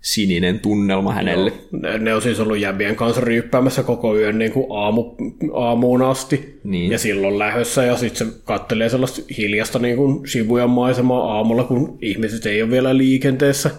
sininen 0.00 0.60
tunnelma 0.60 1.12
hänelle. 1.12 1.52
Ne, 1.72 1.98
ne 1.98 2.14
on 2.14 2.22
siis 2.22 2.40
ollut 2.40 2.58
jäbien 2.58 2.96
kanssa 2.96 3.20
ryyppäämässä 3.20 3.82
koko 3.82 4.16
yön 4.16 4.38
niin 4.38 4.52
kuin 4.52 4.66
aamu, 4.70 5.14
aamuun 5.52 6.02
asti. 6.02 6.60
Niin. 6.64 6.92
Ja 6.92 6.98
silloin 6.98 7.38
lähössä 7.38 7.84
ja 7.84 7.96
sitten 7.96 8.26
se 8.26 8.34
kattelee 8.44 8.88
sellaista 8.88 9.22
hiljasta 9.38 9.78
niin 9.78 9.96
kuin 9.96 10.28
Shibuyan 10.28 10.70
maisemaa 10.70 11.36
aamulla, 11.36 11.64
kun 11.64 11.98
ihmiset 12.02 12.46
ei 12.46 12.62
ole 12.62 12.70
vielä 12.70 12.96
liikenteessä. 12.96 13.70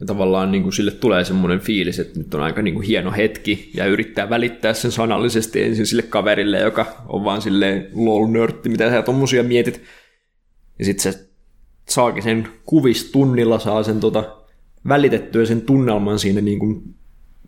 Ja 0.00 0.06
tavallaan 0.06 0.52
niin 0.52 0.62
kuin 0.62 0.72
sille 0.72 0.90
tulee 0.90 1.24
semmoinen 1.24 1.60
fiilis, 1.60 1.98
että 1.98 2.18
nyt 2.18 2.34
on 2.34 2.42
aika 2.42 2.62
niin 2.62 2.74
kuin 2.74 2.86
hieno 2.86 3.12
hetki 3.12 3.70
ja 3.74 3.86
yrittää 3.86 4.30
välittää 4.30 4.74
sen 4.74 4.92
sanallisesti 4.92 5.62
ensin 5.62 5.86
sille 5.86 6.02
kaverille, 6.02 6.58
joka 6.58 6.86
on 7.08 7.24
vaan 7.24 7.42
silleen 7.42 7.88
lol 7.94 8.26
nörtti, 8.26 8.68
mitä 8.68 8.90
sä 8.90 9.02
tommosia 9.02 9.42
mietit. 9.42 9.82
Ja 10.78 10.84
sitten 10.84 11.12
se 11.12 11.28
saakin 11.88 12.22
sen 12.22 12.48
kuvistunnilla, 12.66 13.58
saa 13.58 13.82
sen 13.82 14.00
tota 14.00 14.36
välitettyä 14.88 15.46
sen 15.46 15.60
tunnelman 15.60 16.18
siinä 16.18 16.40
niin 16.40 16.58
kuin 16.58 16.94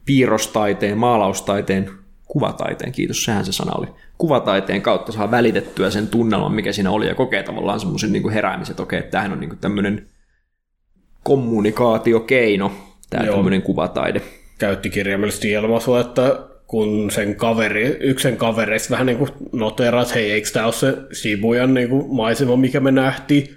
piirrostaiteen, 0.05 0.99
maalaustaiteen, 0.99 1.91
kuvataiteen, 2.25 2.93
kiitos, 2.93 3.25
sehän 3.25 3.45
se 3.45 3.53
sana 3.53 3.73
oli, 3.79 3.87
kuvataiteen 4.19 4.83
kautta 4.83 5.13
saa 5.13 5.31
välitettyä 5.31 5.91
sen 5.91 6.09
tunnelman, 6.09 6.53
mikä 6.53 6.73
siinä 6.73 6.91
oli, 6.91 7.07
ja 7.07 7.15
kokee 7.15 7.43
tavallaan 7.43 7.81
semmoisen 7.81 8.13
niin 8.13 8.31
heräämisen, 8.31 8.73
että 8.73 8.83
okei, 8.83 8.99
että 8.99 9.11
tämähän 9.11 9.33
on 9.33 9.41
niin 9.41 9.51
kuin 9.51 9.59
tämmöinen 9.59 10.07
kommunikaatiokeino, 11.27 12.72
tämä 13.11 13.24
Joo. 13.24 13.35
tämmöinen 13.35 13.62
kuvataide. 13.62 14.22
Käytti 14.59 14.91
kirjaimellisesti 14.91 15.51
ilmaisua, 15.51 16.01
että 16.01 16.39
kun 16.66 17.11
sen 17.11 17.35
kaveri, 17.35 17.97
yksi 18.01 18.22
sen 18.22 18.37
kavereista 18.37 18.91
vähän 18.91 19.07
niin 19.07 19.18
kuin 19.18 19.31
noteraa, 19.53 20.03
että 20.03 20.14
hei, 20.14 20.33
eikö 20.33 20.49
tämä 20.53 20.66
ole 20.66 20.72
se 20.72 20.95
Shibuyan 21.14 21.74
niin 21.74 21.89
kuin 21.89 22.14
maisema, 22.14 22.57
mikä 22.57 22.81
me 22.81 22.91
nähtiin, 22.93 23.57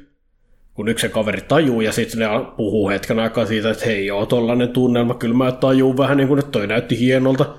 kun 0.73 0.87
yksi 0.87 1.09
kaveri 1.09 1.41
tajuu 1.41 1.81
ja 1.81 1.91
sitten 1.91 2.19
ne 2.19 2.25
puhuu 2.57 2.89
hetken 2.89 3.19
aikaa 3.19 3.45
siitä, 3.45 3.69
että 3.69 3.85
hei 3.85 4.05
joo, 4.05 4.25
tollainen 4.25 4.69
tunnelma, 4.69 5.13
kyllä 5.13 5.35
mä 5.35 5.51
tajuu 5.51 5.97
vähän 5.97 6.17
niin 6.17 6.27
kuin, 6.27 6.39
että 6.39 6.51
toi 6.51 6.67
näytti 6.67 6.99
hienolta. 6.99 7.55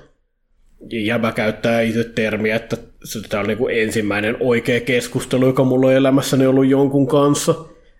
Ja 0.91 1.17
mä 1.17 1.31
käyttää 1.31 1.81
itse 1.81 2.03
termiä, 2.03 2.55
että 2.55 2.77
tämä 3.29 3.41
on 3.41 3.47
niin 3.47 3.57
kuin 3.57 3.77
ensimmäinen 3.77 4.37
oikea 4.39 4.79
keskustelu, 4.79 5.45
joka 5.45 5.63
mulla 5.63 5.87
on 5.87 5.93
elämässäni 5.93 6.45
ollut 6.45 6.67
jonkun 6.67 7.07
kanssa. 7.07 7.55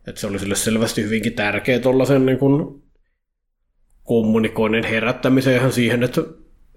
Että 0.08 0.22
se 0.22 0.28
oli 0.28 0.40
sille 0.40 0.56
selvästi 0.56 1.04
hyvinkin 1.04 1.34
tärkeä 1.34 1.80
tuollaisen 1.80 2.26
niin 2.26 2.38
kuin 2.38 2.84
kommunikoinnin 4.04 4.86
herättämiseen 4.86 5.58
ihan 5.58 5.72
siihen, 5.72 6.04
että 6.04 6.22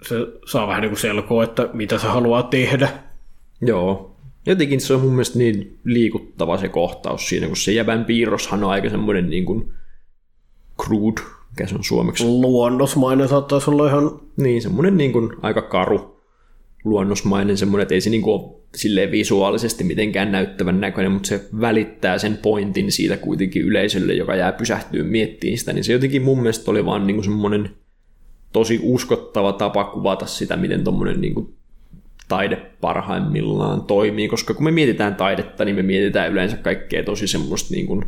se 0.08 0.14
saa 0.46 0.68
vähän 0.68 0.80
niin 0.82 0.90
kuin 0.90 1.00
selkoa, 1.00 1.44
että 1.44 1.68
mitä 1.72 1.98
se 1.98 2.06
haluaa 2.06 2.42
tehdä. 2.42 2.88
Joo, 3.60 4.16
jotenkin 4.46 4.80
se 4.80 4.94
on 4.94 5.00
mun 5.00 5.12
mielestä 5.12 5.38
niin 5.38 5.78
liikuttava 5.84 6.58
se 6.58 6.68
kohtaus 6.68 7.28
siinä, 7.28 7.46
kun 7.46 7.56
se 7.56 7.72
jäbän 7.72 8.04
piirroshan 8.04 8.64
on 8.64 8.70
aika 8.70 8.90
semmoinen 8.90 9.30
niin 9.30 9.44
kuin 9.44 9.72
crude, 10.82 11.22
mikä 11.50 11.66
se 11.66 11.74
on 11.74 11.84
suomeksi. 11.84 12.24
Luonnosmainen 12.24 13.28
saattaisi 13.28 13.70
olla 13.70 13.88
ihan... 13.88 14.20
Niin, 14.36 14.62
semmoinen 14.62 14.96
niin 14.96 15.12
kuin 15.12 15.30
aika 15.42 15.62
karu 15.62 16.20
luonnosmainen 16.84 17.56
semmoinen, 17.56 17.82
että 17.82 17.94
ei 17.94 18.00
se 18.00 18.10
niin 18.10 18.22
kuin 18.22 18.40
ole 18.40 18.63
silleen 18.74 19.10
visuaalisesti 19.10 19.84
mitenkään 19.84 20.32
näyttävän 20.32 20.80
näköinen, 20.80 21.12
mutta 21.12 21.28
se 21.28 21.48
välittää 21.60 22.18
sen 22.18 22.38
pointin 22.42 22.92
siitä 22.92 23.16
kuitenkin 23.16 23.62
yleisölle, 23.62 24.14
joka 24.14 24.36
jää 24.36 24.52
pysähtyä 24.52 25.02
miettimään 25.02 25.58
sitä, 25.58 25.72
niin 25.72 25.84
se 25.84 25.92
jotenkin 25.92 26.22
mun 26.22 26.38
mielestä 26.38 26.70
oli 26.70 26.84
vaan 26.84 27.06
niin 27.06 27.24
semmoinen 27.24 27.70
tosi 28.52 28.80
uskottava 28.82 29.52
tapa 29.52 29.84
kuvata 29.84 30.26
sitä, 30.26 30.56
miten 30.56 30.84
tuommoinen 30.84 31.20
niin 31.20 31.54
taide 32.28 32.56
parhaimmillaan 32.80 33.82
toimii, 33.82 34.28
koska 34.28 34.54
kun 34.54 34.64
me 34.64 34.70
mietitään 34.70 35.14
taidetta, 35.14 35.64
niin 35.64 35.76
me 35.76 35.82
mietitään 35.82 36.32
yleensä 36.32 36.56
kaikkea 36.56 37.02
tosi 37.02 37.26
semmoista 37.26 37.74
niin 37.74 37.86
kuin 37.86 38.04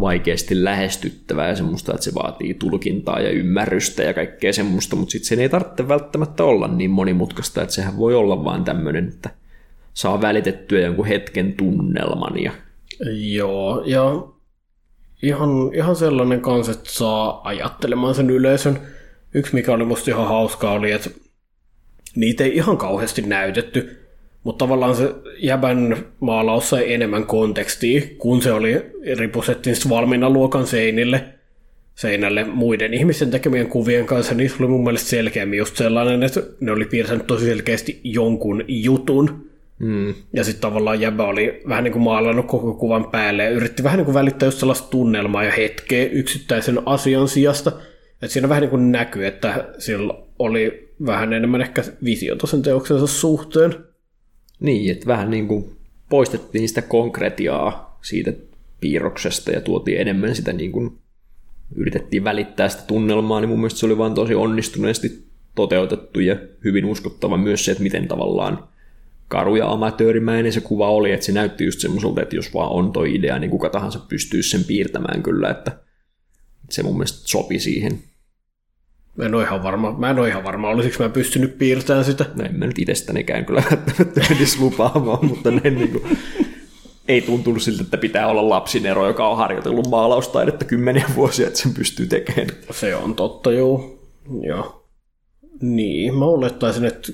vaikeasti 0.00 0.64
lähestyttävää 0.64 1.48
ja 1.48 1.56
semmoista, 1.56 1.92
että 1.92 2.04
se 2.04 2.14
vaatii 2.14 2.54
tulkintaa 2.54 3.20
ja 3.20 3.30
ymmärrystä 3.30 4.02
ja 4.02 4.14
kaikkea 4.14 4.52
semmoista, 4.52 4.96
mutta 4.96 5.12
sitten 5.12 5.28
sen 5.28 5.40
ei 5.40 5.48
tarvitse 5.48 5.88
välttämättä 5.88 6.44
olla 6.44 6.68
niin 6.68 6.90
monimutkaista, 6.90 7.62
että 7.62 7.74
sehän 7.74 7.98
voi 7.98 8.14
olla 8.14 8.44
vaan 8.44 8.64
tämmöinen, 8.64 9.08
että 9.08 9.30
saa 9.94 10.20
välitettyä 10.20 10.80
jonkun 10.80 11.06
hetken 11.06 11.52
tunnelman. 11.52 12.42
Ja... 12.42 12.52
Joo, 13.12 13.82
ja 13.86 14.02
ihan, 15.22 15.50
ihan 15.74 15.96
sellainen 15.96 16.40
kanssa, 16.40 16.72
että 16.72 16.90
saa 16.90 17.48
ajattelemaan 17.48 18.14
sen 18.14 18.30
yleisön. 18.30 18.78
Yksi, 19.34 19.54
mikä 19.54 19.72
oli 19.72 19.84
musta 19.84 20.10
ihan 20.10 20.28
hauskaa, 20.28 20.72
oli, 20.72 20.92
että 20.92 21.10
niitä 22.16 22.44
ei 22.44 22.56
ihan 22.56 22.76
kauheasti 22.76 23.22
näytetty, 23.22 24.00
Mutta 24.44 24.64
tavallaan 24.64 24.96
se 24.96 25.14
jäbän 25.38 25.96
maalaus 26.20 26.70
sai 26.70 26.92
enemmän 26.92 27.26
kontekstia, 27.26 28.02
kun 28.18 28.42
se 28.42 28.52
oli 28.52 28.82
ripusettiin 29.18 29.76
valmiina 29.88 30.30
luokan 30.30 30.66
seinille, 30.66 31.24
seinälle 31.94 32.44
muiden 32.44 32.94
ihmisten 32.94 33.30
tekemien 33.30 33.68
kuvien 33.68 34.06
kanssa, 34.06 34.34
niin 34.34 34.50
se 34.50 34.56
oli 34.58 34.68
mun 34.68 34.84
mielestä 34.84 35.08
selkeämmin 35.08 35.58
just 35.58 35.76
sellainen, 35.76 36.22
että 36.22 36.42
ne 36.60 36.72
oli 36.72 36.84
piirtänyt 36.84 37.26
tosi 37.26 37.44
selkeästi 37.44 38.00
jonkun 38.04 38.64
jutun. 38.68 39.50
Mm. 39.78 40.14
Ja 40.32 40.44
sitten 40.44 40.60
tavallaan 40.60 41.00
jäbä 41.00 41.26
oli 41.26 41.62
vähän 41.68 41.84
niin 41.84 41.92
kuin 41.92 42.02
maalannut 42.02 42.46
koko 42.46 42.74
kuvan 42.74 43.10
päälle 43.10 43.44
ja 43.44 43.50
yritti 43.50 43.82
vähän 43.82 43.96
niin 43.96 44.04
kuin 44.04 44.14
välittää 44.14 44.46
just 44.46 44.58
sellaista 44.58 44.90
tunnelmaa 44.90 45.44
ja 45.44 45.52
hetkeä 45.52 46.06
yksittäisen 46.06 46.82
asian 46.86 47.28
sijasta. 47.28 47.72
Että 48.22 48.32
siinä 48.32 48.48
vähän 48.48 48.60
niin 48.60 48.70
kuin 48.70 48.92
näkyy, 48.92 49.26
että 49.26 49.68
sillä 49.78 50.14
oli 50.38 50.94
vähän 51.06 51.32
enemmän 51.32 51.60
ehkä 51.60 51.82
visiota 52.04 52.46
sen 52.46 52.62
teoksensa 52.62 53.06
suhteen. 53.06 53.74
Niin, 54.60 54.92
että 54.92 55.06
vähän 55.06 55.30
niin 55.30 55.48
kuin 55.48 55.76
poistettiin 56.08 56.68
sitä 56.68 56.82
konkretiaa 56.82 57.98
siitä 58.02 58.32
piirroksesta 58.80 59.50
ja 59.50 59.60
tuotiin 59.60 60.00
enemmän 60.00 60.34
sitä 60.34 60.52
niin 60.52 60.72
kuin 60.72 60.98
yritettiin 61.74 62.24
välittää 62.24 62.68
sitä 62.68 62.82
tunnelmaa, 62.86 63.40
niin 63.40 63.48
mun 63.48 63.58
mielestä 63.58 63.80
se 63.80 63.86
oli 63.86 63.98
vaan 63.98 64.14
tosi 64.14 64.34
onnistuneesti 64.34 65.24
toteutettu 65.54 66.20
ja 66.20 66.36
hyvin 66.64 66.84
uskottava 66.84 67.36
myös 67.36 67.64
se, 67.64 67.70
että 67.70 67.82
miten 67.82 68.08
tavallaan 68.08 68.68
karu 69.28 69.56
ja 69.56 69.70
amatöörimäinen 69.70 70.52
se 70.52 70.60
kuva 70.60 70.90
oli, 70.90 71.12
että 71.12 71.26
se 71.26 71.32
näytti 71.32 71.64
just 71.64 71.80
semmoiselta, 71.80 72.22
että 72.22 72.36
jos 72.36 72.54
vaan 72.54 72.70
on 72.70 72.92
toi 72.92 73.14
idea, 73.14 73.38
niin 73.38 73.50
kuka 73.50 73.70
tahansa 73.70 73.98
pystyy 74.08 74.42
sen 74.42 74.64
piirtämään 74.64 75.22
kyllä, 75.22 75.50
että 75.50 75.78
se 76.70 76.82
mun 76.82 76.94
mielestä 76.94 77.28
sopi 77.28 77.58
siihen. 77.58 77.98
Mä 79.16 79.24
en 79.24 79.34
ole 79.34 79.42
ihan 79.42 79.62
varma, 79.62 79.98
mä 79.98 80.10
en 80.10 80.18
ole 80.18 80.28
ihan 80.28 80.44
varma, 80.44 80.68
olisiko 80.68 81.02
mä 81.02 81.08
pystynyt 81.08 81.58
piirtämään 81.58 82.04
sitä. 82.04 82.26
No 82.34 82.44
en 82.44 82.54
mä 82.58 82.66
nyt 82.66 82.78
itsestänikään 82.78 83.44
kyllä 83.44 83.62
välttämättä 83.70 84.20
edes 84.36 84.60
lupaamaan, 84.60 85.26
mutta 85.30 85.50
ne 85.50 85.70
niin 85.70 85.90
kuin, 85.90 86.18
ei 87.08 87.20
tuntunut 87.20 87.62
siltä, 87.62 87.82
että 87.82 87.96
pitää 87.96 88.26
olla 88.26 88.48
lapsinero, 88.48 89.06
joka 89.06 89.28
on 89.28 89.36
harjoitellut 89.36 89.90
maalaustaidetta 89.90 90.64
kymmeniä 90.64 91.06
vuosia, 91.14 91.46
että 91.46 91.58
sen 91.58 91.74
pystyy 91.74 92.06
tekemään. 92.06 92.48
Se 92.70 92.96
on 92.96 93.14
totta, 93.14 93.52
joo. 93.52 93.98
joo. 94.40 94.86
Niin, 95.60 96.18
mä 96.18 96.24
olettaisin, 96.24 96.84
että 96.84 97.12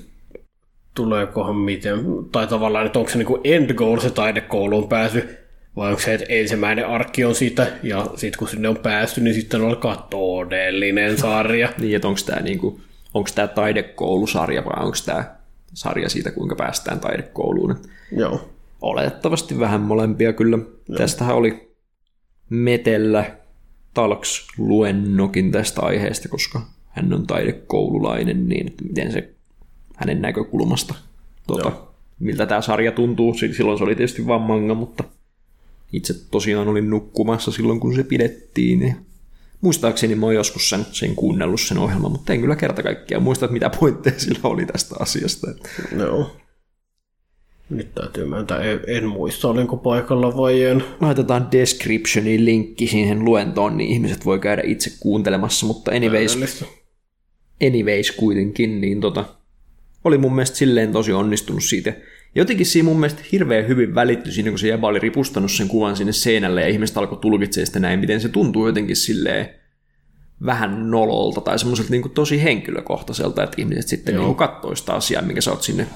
tuleekohan 0.95 1.55
miten, 1.55 1.99
tai 2.31 2.47
tavallaan, 2.47 2.85
että 2.85 2.99
onko 2.99 3.11
se 3.11 3.17
niin 3.17 3.27
end 3.43 3.73
goal 3.73 3.99
se 3.99 4.09
taidekouluun 4.09 4.89
pääsy, 4.89 5.37
vai 5.75 5.89
onko 5.89 6.01
se, 6.01 6.13
että 6.13 6.25
ensimmäinen 6.29 6.87
arkki 6.87 7.25
on 7.25 7.35
sitä, 7.35 7.67
ja 7.83 8.05
sitten 8.15 8.39
kun 8.39 8.47
sinne 8.47 8.69
on 8.69 8.77
päästy, 8.77 9.21
niin 9.21 9.33
sitten 9.33 9.61
alkaa 9.61 10.07
todellinen 10.09 11.17
sarja. 11.17 11.69
niin, 11.81 11.95
että 11.95 12.07
onko 12.07 12.19
tämä 12.25 12.41
niinku, 12.41 12.81
onko 13.13 13.29
tämä 13.35 13.47
taidekoulusarja, 13.47 14.65
vai 14.65 14.85
onko 14.85 14.97
tämä 15.05 15.35
sarja 15.73 16.09
siitä, 16.09 16.31
kuinka 16.31 16.55
päästään 16.55 16.99
taidekouluun. 16.99 17.75
Joo. 18.11 18.49
Oletettavasti 18.81 19.59
vähän 19.59 19.81
molempia 19.81 20.33
kyllä. 20.33 20.57
Joo. 20.57 20.97
Tästähän 20.97 21.35
oli 21.35 21.75
Metellä 22.49 23.25
Talks 23.93 24.47
luennokin 24.57 25.51
tästä 25.51 25.81
aiheesta, 25.81 26.29
koska 26.29 26.61
hän 26.87 27.13
on 27.13 27.27
taidekoululainen, 27.27 28.49
niin 28.49 28.67
että 28.67 28.83
miten 28.83 29.11
se 29.11 29.33
hänen 30.01 30.21
näkökulmasta, 30.21 30.93
tuota, 31.47 31.71
miltä 32.19 32.45
tämä 32.45 32.61
sarja 32.61 32.91
tuntuu. 32.91 33.33
Silloin 33.33 33.77
se 33.77 33.83
oli 33.83 33.95
tietysti 33.95 34.27
vain 34.27 34.41
manga, 34.41 34.73
mutta 34.73 35.03
itse 35.93 36.13
tosiaan 36.31 36.67
olin 36.67 36.89
nukkumassa 36.89 37.51
silloin, 37.51 37.79
kun 37.79 37.95
se 37.95 38.03
pidettiin. 38.03 38.79
Niin 38.79 38.95
muistaakseni 39.61 40.15
mä 40.15 40.25
oon 40.25 40.35
joskus 40.35 40.69
sen, 40.69 40.85
sen 40.91 41.15
kuunnellut 41.15 41.61
sen 41.61 41.77
ohjelman, 41.77 42.11
mutta 42.11 42.33
en 42.33 42.41
kyllä 42.41 42.55
kerta 42.55 42.83
kaikkiaan 42.83 43.23
muista, 43.23 43.45
että 43.45 43.53
mitä 43.53 43.69
pointteja 43.79 44.19
sillä 44.19 44.39
oli 44.43 44.65
tästä 44.65 44.95
asiasta. 44.99 45.47
Joo. 45.97 46.35
Nyt 47.69 47.95
täytyy 47.95 48.25
myöntää, 48.25 48.61
en, 48.61 48.79
en 48.87 49.07
muista, 49.07 49.47
olinko 49.47 49.77
paikalla 49.77 50.37
vai 50.37 50.63
en. 50.63 50.83
Laitetaan 51.01 51.51
descriptioniin 51.51 52.45
linkki 52.45 52.87
siihen 52.87 53.25
luentoon, 53.25 53.77
niin 53.77 53.89
ihmiset 53.89 54.25
voi 54.25 54.39
käydä 54.39 54.61
itse 54.65 54.91
kuuntelemassa, 54.99 55.65
mutta 55.65 55.91
anyways, 55.91 56.63
anyways 57.67 58.11
kuitenkin, 58.11 58.81
niin 58.81 59.01
tota, 59.01 59.25
oli 60.03 60.17
mun 60.17 60.35
mielestä 60.35 60.57
silleen 60.57 60.91
tosi 60.91 61.13
onnistunut 61.13 61.63
siitä. 61.63 61.93
Jotenkin 62.35 62.65
siinä 62.65 62.89
mun 62.89 62.99
mielestä 62.99 63.21
hirveän 63.31 63.67
hyvin 63.67 63.95
välittyi 63.95 64.33
siinä, 64.33 64.49
kun 64.49 64.59
se 64.59 64.67
jäbä 64.67 64.87
oli 64.87 64.99
ripustanut 64.99 65.51
sen 65.51 65.67
kuvan 65.67 65.97
sinne 65.97 66.13
seinälle 66.13 66.61
ja 66.61 66.67
ihmiset 66.67 66.97
alkoi 66.97 67.17
tulkitsemaan 67.17 67.67
sitä 67.67 67.79
näin, 67.79 67.99
miten 67.99 68.21
se 68.21 68.29
tuntuu 68.29 68.67
jotenkin 68.67 68.95
silleen 68.95 69.49
vähän 70.45 70.91
nololta 70.91 71.41
tai 71.41 71.59
semmoiselta 71.59 71.91
niin 71.91 72.11
tosi 72.11 72.43
henkilökohtaiselta, 72.43 73.43
että 73.43 73.55
ihmiset 73.61 73.87
sitten 73.87 74.15
niin 74.15 74.35
katsoo 74.35 74.75
sitä 74.75 74.93
asiaa, 74.93 75.21
minkä 75.21 75.41
sä 75.41 75.51
oot 75.51 75.63
sinne 75.63 75.87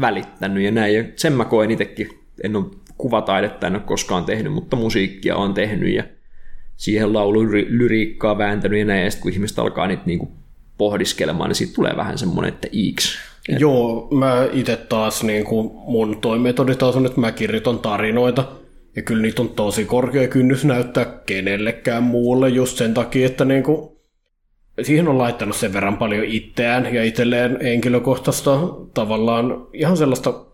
välittänyt 0.00 0.62
ja 0.62 0.70
näin. 0.70 0.94
Ja 0.94 1.04
sen 1.16 1.32
mä 1.32 1.44
koen 1.44 1.70
itsekin, 1.70 2.08
en 2.44 2.56
ole 2.56 2.64
kuvataidetta, 2.98 3.66
en 3.66 3.74
ole 3.74 3.82
koskaan 3.82 4.24
tehnyt, 4.24 4.52
mutta 4.52 4.76
musiikkia 4.76 5.36
on 5.36 5.54
tehnyt 5.54 5.94
ja 5.94 6.04
siihen 6.76 7.12
laulu 7.12 7.46
lyriikkaa 7.68 8.38
vääntänyt 8.38 8.78
ja 8.78 8.84
näin. 8.84 9.04
Ja 9.04 9.10
sitten 9.10 9.22
kun 9.22 9.32
ihmiset 9.32 9.58
alkaa 9.58 9.86
niitä 9.86 10.02
niin 10.06 10.18
kuin 10.18 10.30
pohdiskelemaan, 10.78 11.50
niin 11.50 11.56
siitä 11.56 11.74
tulee 11.74 11.96
vähän 11.96 12.18
semmoinen, 12.18 12.54
että 12.54 12.68
iiksi. 13.48 13.62
Joo, 13.62 14.08
mä 14.10 14.48
itse 14.52 14.76
taas, 14.76 15.24
niin 15.24 15.44
kuin 15.44 15.70
mun 15.72 16.20
toimetodi 16.20 16.74
taas 16.74 16.96
on, 16.96 17.06
että 17.06 17.20
mä 17.20 17.32
kirjoitan 17.32 17.78
tarinoita, 17.78 18.44
ja 18.96 19.02
kyllä 19.02 19.22
niitä 19.22 19.42
on 19.42 19.48
tosi 19.48 19.84
korkea 19.84 20.28
kynnys 20.28 20.64
näyttää 20.64 21.04
kenellekään 21.26 22.02
muulle 22.02 22.48
just 22.48 22.76
sen 22.76 22.94
takia, 22.94 23.26
että 23.26 23.44
niin 23.44 23.62
kuin, 23.62 23.96
siihen 24.82 25.08
on 25.08 25.18
laittanut 25.18 25.56
sen 25.56 25.72
verran 25.72 25.96
paljon 25.96 26.24
itseään 26.24 26.94
ja 26.94 27.04
itselleen 27.04 27.58
henkilökohtaista 27.62 28.58
tavallaan 28.94 29.66
ihan 29.72 29.96
sellaista 29.96 30.46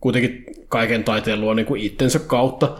kuitenkin 0.00 0.44
kaiken 0.68 1.04
taiteen 1.04 1.40
luo 1.40 1.54
niin 1.54 1.66
kuin 1.66 1.80
itsensä 1.80 2.18
kautta, 2.18 2.78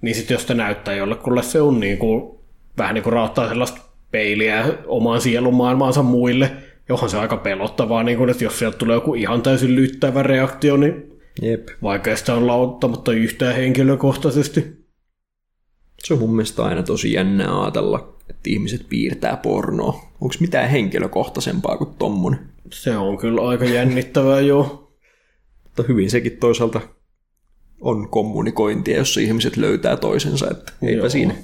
niin 0.00 0.14
sitten 0.14 0.34
jos 0.34 0.42
sitä 0.42 0.54
näyttää 0.54 0.94
jollekulle, 0.94 1.42
se 1.42 1.60
on 1.60 1.80
niin 1.80 1.98
kuin, 1.98 2.38
vähän 2.78 2.94
niin 2.94 3.02
kuin 3.02 3.12
raottaa 3.12 3.48
sellaista 3.48 3.80
peiliä 4.10 4.64
omaan 4.86 5.20
sielumaailmaansa 5.20 6.02
muille, 6.02 6.50
johon 6.88 7.10
se 7.10 7.18
aika 7.18 7.36
pelottavaa, 7.36 8.02
niin 8.02 8.18
kuin, 8.18 8.30
että 8.30 8.44
jos 8.44 8.58
sieltä 8.58 8.78
tulee 8.78 8.94
joku 8.94 9.14
ihan 9.14 9.42
täysin 9.42 9.74
lyttävä 9.74 10.22
reaktio, 10.22 10.76
niin 10.76 11.20
Jep. 11.42 11.68
vaikka 11.82 12.16
sitä 12.16 12.34
on 12.34 12.46
lauttamatta 12.46 13.12
yhtään 13.12 13.54
henkilökohtaisesti. 13.54 14.84
Se 16.04 16.14
on 16.14 16.20
mun 16.20 16.36
mielestä 16.36 16.64
aina 16.64 16.82
tosi 16.82 17.12
jännä 17.12 17.60
ajatella, 17.62 18.16
että 18.30 18.50
ihmiset 18.50 18.86
piirtää 18.88 19.36
pornoa. 19.36 19.92
Onko 20.20 20.34
mitään 20.40 20.70
henkilökohtaisempaa 20.70 21.76
kuin 21.76 21.90
tommonen? 21.98 22.40
Se 22.72 22.96
on 22.96 23.18
kyllä 23.18 23.48
aika 23.48 23.64
jännittävää, 23.64 24.40
joo. 24.40 24.92
Mutta 25.64 25.82
hyvin 25.88 26.10
sekin 26.10 26.36
toisaalta 26.36 26.80
on 27.80 28.08
kommunikointia, 28.08 28.96
jossa 28.96 29.20
ihmiset 29.20 29.56
löytää 29.56 29.96
toisensa, 29.96 30.50
että 30.50 30.72
eipä 30.82 30.98
joo. 31.00 31.08
siinä. 31.08 31.34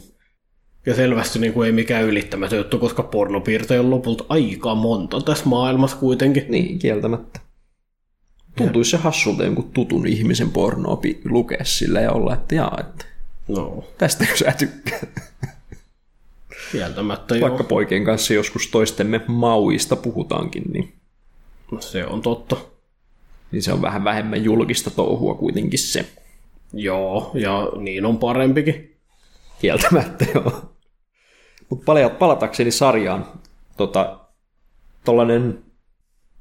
Ja 0.87 0.95
selvästi 0.95 1.39
niin 1.39 1.53
kuin 1.53 1.67
ei 1.67 1.73
mikään 1.73 2.05
ylittämätön 2.05 2.59
juttu, 2.59 2.79
koska 2.79 3.03
pornopiirtejä 3.03 3.81
on 3.81 3.91
lopulta 3.91 4.25
aika 4.29 4.75
monta 4.75 5.21
tässä 5.21 5.45
maailmassa 5.47 5.97
kuitenkin. 5.97 6.47
Niin, 6.49 6.79
kieltämättä. 6.79 7.41
Tuntuisi 8.57 8.91
se 8.91 8.97
hassulta 8.97 9.45
jonkun 9.45 9.71
tutun 9.73 10.07
ihmisen 10.07 10.51
pornoa 10.51 11.01
lukea 11.25 11.65
sillä 11.65 12.01
ja 12.01 12.13
olla, 12.13 12.35
että 12.35 12.55
jaa, 12.55 12.79
että 12.81 13.05
no. 13.49 13.85
tästä 13.99 14.27
sä 14.35 14.53
tykkäät. 14.59 15.09
Kieltämättä 16.73 17.35
Vaikka 17.41 17.63
joo. 17.63 17.69
poikien 17.69 18.05
kanssa 18.05 18.35
joskus 18.35 18.69
toistemme 18.69 19.21
mauista 19.27 19.97
puhutaankin, 19.97 20.63
niin... 20.73 20.93
Se 21.81 22.07
on 22.07 22.23
totta. 22.23 22.57
Niin 23.53 23.63
se 23.63 23.73
on 23.73 23.83
vähän 23.83 24.05
vähemmän 24.05 24.45
julkista 24.45 24.91
touhua 24.91 25.35
kuitenkin 25.35 25.79
se. 25.79 26.07
Joo, 26.73 27.31
ja 27.35 27.69
niin 27.77 28.07
on 28.07 28.19
parempikin. 28.19 28.97
Kieltämättä, 29.61 30.27
joo. 30.35 30.75
Mutta 31.69 32.11
palatakseni 32.19 32.71
sarjaan, 32.71 33.27
tota, 33.77 34.21
tollanen 35.05 35.59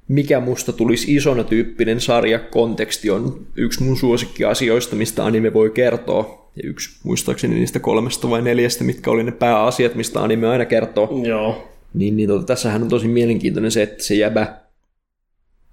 mikä 0.09 0.39
musta 0.39 0.73
tulisi 0.73 1.15
isona 1.15 1.43
tyyppinen 1.43 2.01
sarja, 2.01 2.39
konteksti 2.39 3.09
on 3.09 3.47
yksi 3.55 3.83
mun 3.83 3.97
suosikkiasioista, 3.97 4.95
mistä 4.95 5.25
anime 5.25 5.53
voi 5.53 5.69
kertoa. 5.69 6.51
Ja 6.55 6.69
yksi 6.69 6.99
muistaakseni 7.03 7.55
niistä 7.55 7.79
kolmesta 7.79 8.29
vai 8.29 8.41
neljästä, 8.41 8.83
mitkä 8.83 9.11
oli 9.11 9.23
ne 9.23 9.31
pääasiat, 9.31 9.95
mistä 9.95 10.21
anime 10.21 10.47
aina 10.47 10.65
kertoo. 10.65 11.21
Joo. 11.23 11.69
Niin, 11.93 12.17
niin 12.17 12.29
tota, 12.29 12.45
tässähän 12.45 12.83
on 12.83 12.89
tosi 12.89 13.07
mielenkiintoinen 13.07 13.71
se, 13.71 13.83
että 13.83 14.03
se 14.03 14.15
jäbä, 14.15 14.57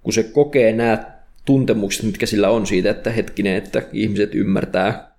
kun 0.03 0.13
se 0.13 0.23
kokee 0.23 0.73
nämä 0.73 1.11
tuntemukset, 1.45 2.05
mitkä 2.05 2.25
sillä 2.25 2.49
on 2.49 2.67
siitä, 2.67 2.89
että 2.89 3.11
hetkinen, 3.11 3.55
että 3.55 3.81
ihmiset 3.93 4.35
ymmärtää 4.35 5.16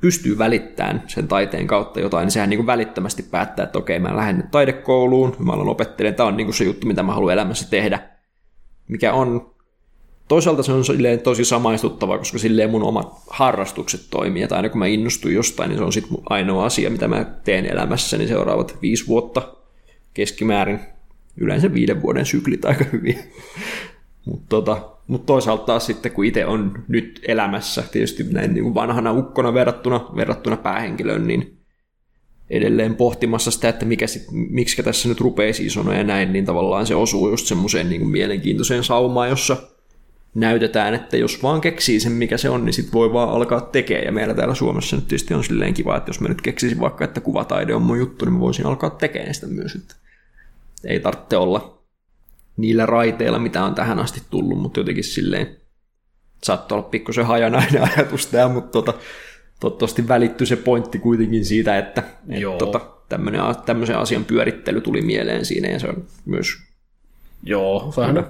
pystyy 0.00 0.38
välittämään 0.38 1.02
sen 1.06 1.28
taiteen 1.28 1.66
kautta 1.66 2.00
jotain, 2.00 2.24
niin 2.24 2.32
sehän 2.32 2.50
niin 2.50 2.58
kuin 2.58 2.66
välittömästi 2.66 3.22
päättää, 3.22 3.64
että 3.64 3.78
okei, 3.78 3.98
mä 3.98 4.16
lähden 4.16 4.48
taidekouluun, 4.50 5.36
mä 5.38 5.52
alan 5.52 5.68
opettelemaan, 5.68 6.16
tämä 6.16 6.28
on 6.28 6.36
niin 6.36 6.46
kuin 6.46 6.54
se 6.54 6.64
juttu, 6.64 6.86
mitä 6.86 7.02
mä 7.02 7.14
haluan 7.14 7.32
elämässä 7.32 7.70
tehdä. 7.70 8.00
Mikä 8.88 9.12
on, 9.12 9.54
toisaalta 10.28 10.62
se 10.62 10.72
on 10.72 10.84
tosi 11.22 11.44
samaistuttava, 11.44 12.18
koska 12.18 12.38
silleen 12.38 12.70
mun 12.70 12.82
omat 12.82 13.12
harrastukset 13.30 14.00
toimii, 14.10 14.42
että 14.42 14.56
aina 14.56 14.68
kun 14.68 14.78
mä 14.78 14.86
innostun 14.86 15.34
jostain, 15.34 15.68
niin 15.68 15.78
se 15.78 15.84
on 15.84 15.92
sitten 15.92 16.18
ainoa 16.30 16.64
asia, 16.64 16.90
mitä 16.90 17.08
mä 17.08 17.24
teen 17.44 17.66
elämässäni 17.66 18.18
niin 18.18 18.28
seuraavat 18.28 18.78
viisi 18.82 19.06
vuotta 19.06 19.54
keskimäärin. 20.14 20.80
Yleensä 21.36 21.74
viiden 21.74 22.02
vuoden 22.02 22.26
syklit 22.26 22.64
aika 22.64 22.84
hyvin. 22.92 23.18
Mutta 24.26 24.46
tota, 24.48 24.97
Mutta 25.08 25.26
toisaalta 25.26 25.64
taas 25.64 25.86
sitten, 25.86 26.12
kun 26.12 26.24
itse 26.24 26.46
on 26.46 26.84
nyt 26.88 27.20
elämässä, 27.28 27.84
tietysti 27.92 28.24
näin 28.24 28.54
niin 28.54 28.64
kuin 28.64 28.74
vanhana 28.74 29.12
ukkona 29.12 29.54
verrattuna, 29.54 30.10
verrattuna 30.16 30.56
päähenkilöön, 30.56 31.26
niin 31.26 31.58
edelleen 32.50 32.96
pohtimassa 32.96 33.50
sitä, 33.50 33.68
että 33.68 33.84
mikä 33.84 34.06
sit, 34.06 34.22
miksi 34.32 34.82
tässä 34.82 35.08
nyt 35.08 35.20
rupeisi 35.20 35.66
isona 35.66 35.94
ja 35.94 36.04
näin, 36.04 36.32
niin 36.32 36.44
tavallaan 36.44 36.86
se 36.86 36.94
osuu 36.94 37.30
just 37.30 37.46
semmoiseen 37.46 37.88
niin 37.88 38.08
mielenkiintoiseen 38.08 38.84
saumaan, 38.84 39.28
jossa 39.28 39.56
näytetään, 40.34 40.94
että 40.94 41.16
jos 41.16 41.42
vaan 41.42 41.60
keksii 41.60 42.00
sen, 42.00 42.12
mikä 42.12 42.36
se 42.36 42.50
on, 42.50 42.64
niin 42.64 42.72
sit 42.72 42.92
voi 42.92 43.12
vaan 43.12 43.28
alkaa 43.28 43.60
tekemään. 43.60 44.04
Ja 44.04 44.12
meillä 44.12 44.34
täällä 44.34 44.54
Suomessa 44.54 44.96
nyt 44.96 45.08
tietysti 45.08 45.34
on 45.34 45.44
silleen 45.44 45.74
kiva, 45.74 45.96
että 45.96 46.08
jos 46.08 46.20
mä 46.20 46.28
nyt 46.28 46.42
keksisin 46.42 46.80
vaikka, 46.80 47.04
että 47.04 47.20
kuvataide 47.20 47.74
on 47.74 47.82
mun 47.82 47.98
juttu, 47.98 48.24
niin 48.24 48.34
mä 48.34 48.40
voisin 48.40 48.66
alkaa 48.66 48.90
tekemään 48.90 49.34
sitä 49.34 49.46
myös. 49.46 49.74
Että 49.74 49.94
ei 50.84 51.00
tarvitse 51.00 51.36
olla 51.36 51.77
niillä 52.58 52.86
raiteilla, 52.86 53.38
mitä 53.38 53.64
on 53.64 53.74
tähän 53.74 53.98
asti 53.98 54.22
tullut, 54.30 54.62
mutta 54.62 54.80
jotenkin 54.80 55.04
silleen 55.04 55.56
saattoi 56.42 56.78
olla 56.78 56.88
pikkusen 56.88 57.26
hajanainen 57.26 57.82
ajatus 57.96 58.26
tämä, 58.26 58.48
mutta 58.48 58.70
tota, 58.70 58.94
toivottavasti 59.60 60.08
välittyi 60.08 60.46
se 60.46 60.56
pointti 60.56 60.98
kuitenkin 60.98 61.44
siitä, 61.44 61.78
että 61.78 62.02
et, 62.28 62.58
tota, 62.58 62.80
tämmönen, 63.08 63.40
tämmöisen 63.66 63.98
asian 63.98 64.24
pyörittely 64.24 64.80
tuli 64.80 65.02
mieleen 65.02 65.44
siinä 65.44 65.68
ja 65.68 65.78
se 65.78 65.88
on 65.88 66.04
myös 66.24 66.68
Joo, 67.42 67.92
vähän 67.96 68.26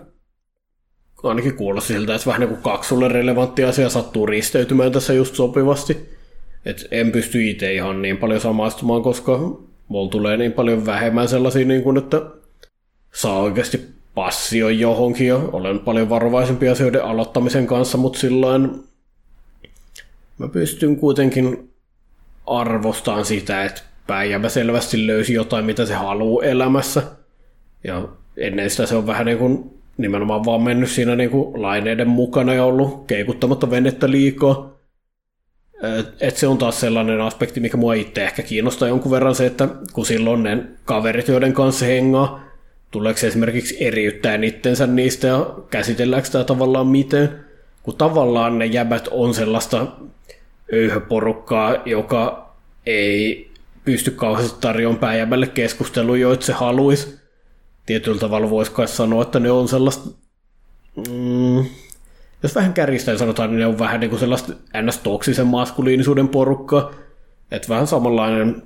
ainakin 1.23 1.57
kuulosti 1.57 1.93
siltä, 1.93 2.15
että 2.15 2.27
vähän 2.27 2.41
niin 2.41 2.49
kuin 2.49 2.63
kaksi 2.63 2.89
sulle 2.89 3.09
relevantti 3.09 3.65
asia 3.65 3.89
sattuu 3.89 4.27
risteytymään 4.27 4.93
tässä 4.93 5.13
just 5.13 5.35
sopivasti. 5.35 6.19
Et 6.65 6.89
en 6.91 7.13
pysty 7.13 7.51
itse 7.51 7.73
ihan 7.73 8.03
niin 8.03 8.17
paljon 8.17 8.41
samaistumaan, 8.41 9.03
koska 9.03 9.39
mulla 9.89 10.11
tulee 10.11 10.37
niin 10.37 10.53
paljon 10.53 10.87
vähemmän 10.87 11.29
sellaisia, 11.29 11.67
niin 11.67 11.83
kuin, 11.83 11.97
että 11.97 12.23
saa 13.15 13.39
oikeasti 13.39 13.98
passio 14.19 14.69
johonkin 14.69 15.27
ja 15.27 15.37
olen 15.37 15.79
paljon 15.79 16.09
varovaisempi 16.09 16.69
asioiden 16.69 17.05
aloittamisen 17.05 17.67
kanssa, 17.67 17.99
mutta 17.99 18.19
silloin 18.19 18.85
mä 20.39 20.49
pystyn 20.49 20.97
kuitenkin 20.97 21.71
arvostamaan 22.47 23.25
sitä, 23.25 23.65
että 23.65 23.83
Päijävä 24.07 24.49
selvästi 24.49 25.07
löysi 25.07 25.35
jotain, 25.35 25.65
mitä 25.65 25.87
se 25.87 25.95
haluaa 25.95 26.45
elämässä. 26.45 27.03
Ja 27.85 28.09
ennen 28.37 28.71
sitä 28.71 28.87
se 28.87 28.97
on 28.97 29.07
vähän 29.07 29.27
niin 29.27 29.39
kuin 29.39 29.71
nimenomaan 29.97 30.45
vaan 30.45 30.63
mennyt 30.63 30.91
siinä 30.91 31.17
niin 31.17 31.31
kuin 31.31 31.63
laineiden 31.63 32.09
mukana 32.09 32.55
ja 32.55 32.65
ollut 32.65 33.07
keikuttamatta 33.07 33.71
venettä 33.71 34.11
liikaa. 34.11 34.79
Et 36.21 36.37
se 36.37 36.47
on 36.47 36.59
taas 36.59 36.81
sellainen 36.81 37.21
aspekti, 37.21 37.61
mikä 37.61 37.77
mua 37.77 37.95
itse 37.95 38.25
ehkä 38.25 38.43
kiinnostaa 38.43 38.89
jonkun 38.89 39.13
verran 39.13 39.35
se, 39.35 39.47
että 39.47 39.69
kun 39.93 40.07
silloin 40.07 40.43
ne 40.43 40.65
kaverit, 40.85 41.29
joiden 41.29 41.53
kanssa 41.53 41.85
hengaa, 41.85 42.48
tuleeko 42.91 43.19
se 43.19 43.27
esimerkiksi 43.27 43.85
eriyttäen 43.85 44.45
itsensä 44.45 44.87
niistä 44.87 45.27
ja 45.27 45.55
käsitelläänkö 45.71 46.27
sitä 46.27 46.45
tavallaan 46.45 46.87
miten, 46.87 47.45
kun 47.83 47.97
tavallaan 47.97 48.59
ne 48.59 48.67
jäbät 48.67 49.09
on 49.11 49.35
sellaista 49.35 49.87
öyhöporukkaa, 50.73 51.77
joka 51.85 52.55
ei 52.87 53.51
pysty 53.85 54.11
kauheasti 54.11 54.61
tarjoamaan 54.61 55.01
pääjäbälle 55.01 55.47
keskustelua, 55.47 56.17
joita 56.17 56.47
se 56.47 56.53
haluaisi. 56.53 57.19
Tietyllä 57.87 58.19
tavalla 58.19 58.51
voisi 58.51 58.73
kai 58.73 58.89
sanoa, 58.89 59.23
että 59.23 59.41
ne 59.41 59.51
on 59.51 59.69
sellaista, 59.69 60.11
mm, 60.97 61.65
jos 62.43 62.55
vähän 62.55 62.75
kärjistäen 62.75 63.19
sanotaan, 63.19 63.51
niin 63.51 63.59
ne 63.59 63.67
on 63.67 63.79
vähän 63.79 64.01
niin 64.01 64.11
kuin 64.11 64.21
sellaista 64.21 64.53
ns-toksisen 64.83 65.47
maskuliinisuuden 65.47 66.29
porukkaa. 66.29 66.91
Että 67.51 67.69
vähän 67.69 67.87
samanlainen, 67.87 68.63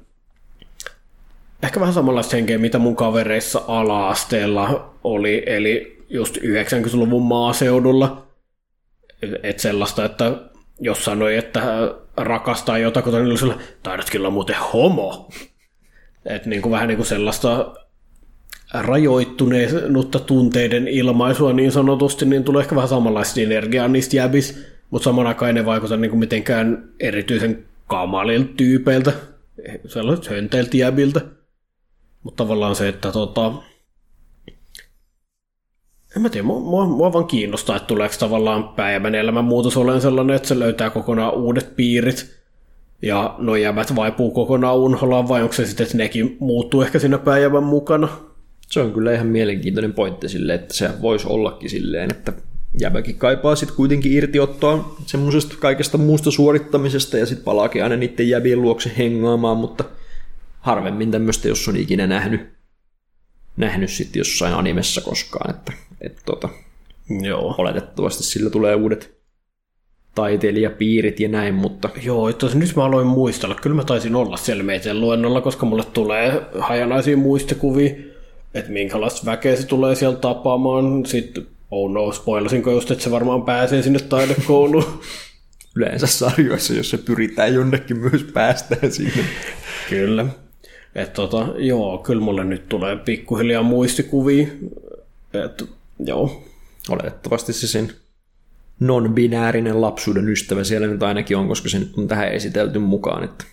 ehkä 1.62 1.80
vähän 1.80 1.94
samanlaista 1.94 2.36
henkeä, 2.36 2.58
mitä 2.58 2.78
mun 2.78 2.96
kavereissa 2.96 3.62
ala-asteella 3.68 4.94
oli, 5.04 5.42
eli 5.46 6.04
just 6.10 6.36
90-luvun 6.36 7.22
maaseudulla. 7.22 8.26
Että 9.42 9.62
sellaista, 9.62 10.04
että 10.04 10.32
jos 10.80 11.04
sanoi, 11.04 11.36
että 11.36 11.62
rakastaa 12.16 12.78
jotakuta, 12.78 13.18
niin 13.18 13.38
sellainen, 13.38 13.66
taidat 13.82 14.10
kyllä 14.10 14.30
muuten 14.30 14.56
homo. 14.72 15.30
Että 16.24 16.48
niin 16.48 16.62
kuin 16.62 16.72
vähän 16.72 16.88
niin 16.88 16.96
kuin 16.96 17.06
sellaista 17.06 17.74
rajoittunutta 18.74 20.18
tunteiden 20.18 20.88
ilmaisua 20.88 21.52
niin 21.52 21.72
sanotusti, 21.72 22.24
niin 22.24 22.44
tulee 22.44 22.62
ehkä 22.62 22.74
vähän 22.74 22.88
samanlaista 22.88 23.40
energiaa 23.40 23.88
niistä 23.88 24.16
jäbis, 24.16 24.66
mutta 24.90 25.04
saman 25.04 25.26
aikaan 25.26 25.56
ei 25.56 25.66
vaikuta 25.66 25.96
niin 25.96 26.10
kuin 26.10 26.20
mitenkään 26.20 26.88
erityisen 27.00 27.64
kamalilta 27.86 28.50
tyypeiltä, 28.56 29.12
sellaiset 29.86 30.30
hönteiltä 30.30 30.76
jäbiltä. 30.76 31.20
Mutta 32.22 32.44
tavallaan 32.44 32.76
se, 32.76 32.88
että 32.88 33.12
tota, 33.12 33.52
en 36.16 36.22
mä 36.22 36.28
tiedä, 36.28 36.46
mua, 36.46 36.60
mua, 36.60 36.86
mua 36.86 37.12
vaan 37.12 37.26
kiinnostaa, 37.26 37.76
että 37.76 37.86
tuleeko 37.86 38.14
tavallaan 38.18 38.68
päivän 38.68 39.14
elämän 39.14 39.44
muutos 39.44 39.76
olen 39.76 40.00
sellainen, 40.00 40.36
että 40.36 40.48
se 40.48 40.58
löytää 40.58 40.90
kokonaan 40.90 41.34
uudet 41.34 41.76
piirit, 41.76 42.42
ja 43.02 43.34
nuo 43.38 43.56
jäbät 43.56 43.96
vaipuu 43.96 44.30
kokonaan 44.30 44.76
unholaan, 44.76 45.28
vai 45.28 45.42
onko 45.42 45.52
se 45.52 45.66
sitten, 45.66 45.84
että 45.84 45.96
nekin 45.96 46.36
muuttuu 46.40 46.82
ehkä 46.82 46.98
siinä 46.98 47.18
päivän 47.18 47.62
mukana? 47.62 48.08
Se 48.70 48.80
on 48.80 48.92
kyllä 48.92 49.12
ihan 49.12 49.26
mielenkiintoinen 49.26 49.92
pointti 49.92 50.28
sille, 50.28 50.54
että 50.54 50.74
se 50.74 50.90
voisi 51.02 51.26
ollakin 51.28 51.70
silleen, 51.70 52.10
että 52.10 52.32
jäbäkin 52.80 53.18
kaipaa 53.18 53.56
sitten 53.56 53.76
kuitenkin 53.76 54.12
irtiottoa 54.12 54.96
semmoisesta 55.06 55.54
kaikesta 55.60 55.98
muusta 55.98 56.30
suorittamisesta 56.30 57.18
ja 57.18 57.26
sitten 57.26 57.44
palaakin 57.44 57.82
aina 57.82 57.96
niiden 57.96 58.28
jäbien 58.28 58.62
luokse 58.62 58.92
hengaamaan, 58.98 59.56
mutta 59.56 59.84
harvemmin 60.62 61.10
tämmöistä, 61.10 61.48
jos 61.48 61.68
on 61.68 61.76
ikinä 61.76 62.06
nähnyt, 62.06 62.40
nähnyt 63.56 63.90
sitten 63.90 64.20
jossain 64.20 64.54
animessa 64.54 65.00
koskaan, 65.00 65.50
että, 65.50 65.72
että 66.00 66.22
tota, 66.24 66.48
Joo. 67.22 67.54
oletettavasti 67.58 68.22
sillä 68.22 68.50
tulee 68.50 68.74
uudet 68.74 69.22
taiteilijapiirit 70.14 71.20
ja 71.20 71.28
näin, 71.28 71.54
mutta 71.54 71.88
Joo, 72.02 72.28
itse 72.28 72.46
asiassa 72.46 72.58
nyt 72.58 72.76
mä 72.76 72.84
aloin 72.84 73.06
muistella. 73.06 73.54
Kyllä 73.54 73.76
mä 73.76 73.84
taisin 73.84 74.14
olla 74.14 74.36
siellä 74.36 74.62
meidän 74.62 75.00
luennolla, 75.00 75.40
koska 75.40 75.66
mulle 75.66 75.84
tulee 75.84 76.42
hajanaisia 76.58 77.16
muistikuvia, 77.16 77.94
että 78.54 78.72
minkälaista 78.72 79.26
väkeä 79.26 79.56
se 79.56 79.66
tulee 79.66 79.94
siellä 79.94 80.16
tapaamaan. 80.16 81.06
Sitten, 81.06 81.46
oh 81.70 81.90
no, 81.90 82.12
spoilasinko 82.12 82.70
just, 82.70 82.90
että 82.90 83.04
se 83.04 83.10
varmaan 83.10 83.42
pääsee 83.42 83.82
sinne 83.82 83.98
taidekouluun. 83.98 85.00
yleensä 85.76 86.06
sarjoissa, 86.06 86.74
jos 86.74 86.90
se 86.90 86.98
pyritään 86.98 87.54
jonnekin 87.54 87.98
myös 87.98 88.24
päästään 88.24 88.92
sinne. 88.92 89.24
kyllä. 89.88 90.26
Et 90.94 91.12
tota, 91.12 91.48
joo, 91.56 91.98
kyllä 91.98 92.22
mulle 92.22 92.44
nyt 92.44 92.68
tulee 92.68 92.96
pikkuhiljaa 92.96 93.62
muistikuvia. 93.62 94.46
Et, 95.44 95.64
joo, 95.98 96.42
Oletettavasti 96.88 97.52
se 97.52 97.66
sen 97.66 97.92
non-binäärinen 98.80 99.80
lapsuuden 99.80 100.28
ystävä 100.28 100.64
siellä 100.64 100.86
nyt 100.86 101.02
ainakin 101.02 101.36
on, 101.36 101.48
koska 101.48 101.68
se 101.68 101.78
nyt 101.78 101.92
on 101.98 102.08
tähän 102.08 102.32
esitelty 102.32 102.78
mukaan. 102.78 103.24
Että 103.24 103.44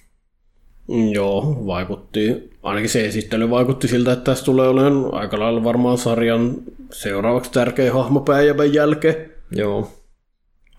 Mm, 0.90 1.12
Joo, 1.12 1.64
vaikutti, 1.66 2.50
ainakin 2.64 2.90
se 2.90 3.06
esittely 3.06 3.50
vaikutti 3.50 3.88
siltä, 3.88 4.12
että 4.12 4.24
tässä 4.24 4.46
tulee 4.46 4.68
olemaan 4.68 5.14
aika 5.14 5.40
lailla 5.40 5.64
varmaan 5.64 5.98
sarjan 5.98 6.56
seuraavaksi 6.92 7.52
tärkeä 7.52 7.94
hahmo 7.94 8.20
Päijävän 8.20 8.74
jälkeen. 8.74 9.16
joo, 9.52 9.92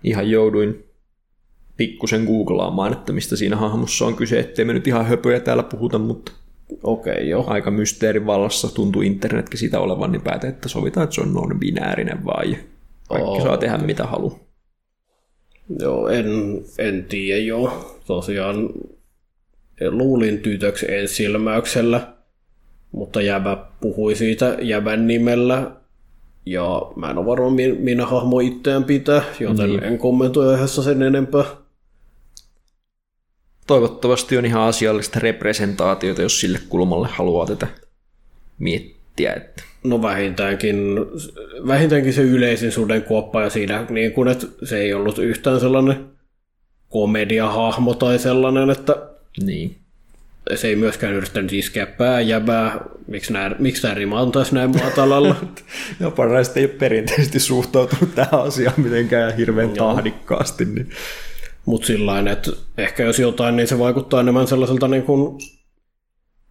ihan 0.03 0.31
jouduin 0.31 0.83
pikkusen 1.77 2.23
googlaamaan, 2.23 2.93
että 2.93 3.13
mistä 3.13 3.35
siinä 3.35 3.55
hahmossa 3.55 4.05
on 4.05 4.15
kyse, 4.15 4.39
ettei 4.39 4.65
me 4.65 4.73
nyt 4.73 4.87
ihan 4.87 5.05
höpöjä 5.05 5.39
täällä 5.39 5.63
puhuta, 5.63 5.99
mutta 5.99 6.31
Okei, 6.83 7.13
okay, 7.13 7.23
joo. 7.25 7.43
aika 7.47 7.71
mysteerin 7.71 8.25
vallassa 8.25 8.73
tuntui 8.75 9.07
internetkin 9.07 9.59
sitä 9.59 9.79
olevan, 9.79 10.11
niin 10.11 10.21
päätin, 10.21 10.49
että 10.49 10.69
sovitaan, 10.69 11.03
että 11.03 11.13
se 11.15 11.21
on 11.21 11.33
non-binäärinen 11.33 12.25
vaan 12.25 12.51
ja 12.51 12.57
kaikki 13.09 13.29
Oo, 13.29 13.41
saa 13.41 13.57
tehdä 13.57 13.77
mitä 13.77 14.03
haluaa. 14.05 14.39
Joo, 15.79 16.07
en, 16.07 16.25
en 16.77 17.05
tiedä 17.09 17.39
joo. 17.41 17.97
Tosiaan 18.07 18.69
luulin 19.89 20.39
tytöksi 20.39 20.93
ensilmäyksellä, 20.93 22.13
mutta 22.91 23.21
Jäbä 23.21 23.57
puhui 23.81 24.15
siitä 24.15 24.57
Jäbän 24.61 25.07
nimellä. 25.07 25.71
Ja 26.45 26.81
mä 26.95 27.09
en 27.09 27.17
ole 27.17 27.25
varma, 27.25 27.49
mi- 27.49 27.71
minä 27.79 28.05
hahmo 28.05 28.39
itseään 28.39 28.83
pitää, 28.83 29.21
joten 29.39 29.69
Niin. 29.69 29.83
en 29.83 29.97
kommentoi 29.97 30.53
aiheessa 30.53 30.83
sen 30.83 31.01
enempää. 31.01 31.43
Toivottavasti 33.71 34.37
on 34.37 34.45
ihan 34.45 34.61
asiallista 34.61 35.19
representaatiota, 35.19 36.21
jos 36.21 36.39
sille 36.39 36.59
kulmalle 36.69 37.07
haluaa 37.11 37.45
tätä 37.45 37.67
miettiä. 38.59 39.33
Että 39.33 39.63
No 39.83 40.01
vähintäänkin, 40.01 40.75
vähintäänkin 41.67 42.13
se 42.13 42.21
yleisin 42.21 42.71
sudenkuoppa 42.71 43.41
ja 43.41 43.49
siinä 43.49 43.85
niin 43.89 44.11
kun, 44.11 44.27
että 44.27 44.47
se 44.63 44.77
ei 44.77 44.93
ollut 44.93 45.17
yhtään 45.17 45.59
sellainen 45.59 46.05
komediahahmo 46.89 47.93
tai 47.93 48.19
sellainen, 48.19 48.69
että 48.69 48.95
niin. 49.43 49.75
se 50.55 50.67
ei 50.67 50.75
myöskään 50.75 51.13
yrittänyt 51.13 51.53
iskeä 51.53 51.85
pääjäbää. 51.85 52.79
Miksi 53.07 53.33
nämä, 53.33 53.55
miksi 53.59 53.83
nämä 53.83 53.95
rimantaisi 53.95 54.55
näin 54.55 54.69
matalalla? 54.83 55.35
Ja 55.99 56.11
parhaista 56.17 56.59
ei 56.59 56.65
ole 56.65 56.73
perinteisesti 56.73 57.39
suhtautunut 57.39 58.15
tähän 58.15 58.41
asiaan 58.41 58.81
mitenkään 58.81 59.35
hirveän 59.35 59.69
tahdikkaasti. 59.69 60.65
Niin. 60.65 60.89
Mutta 61.65 61.87
sillä 61.87 62.31
että 62.31 62.51
ehkä 62.77 63.03
jos 63.03 63.19
jotain, 63.19 63.55
niin 63.55 63.67
se 63.67 63.79
vaikuttaa 63.79 64.19
enemmän 64.19 64.47
sellaiselta 64.47 64.87
niin 64.87 65.03
kuin 65.03 65.39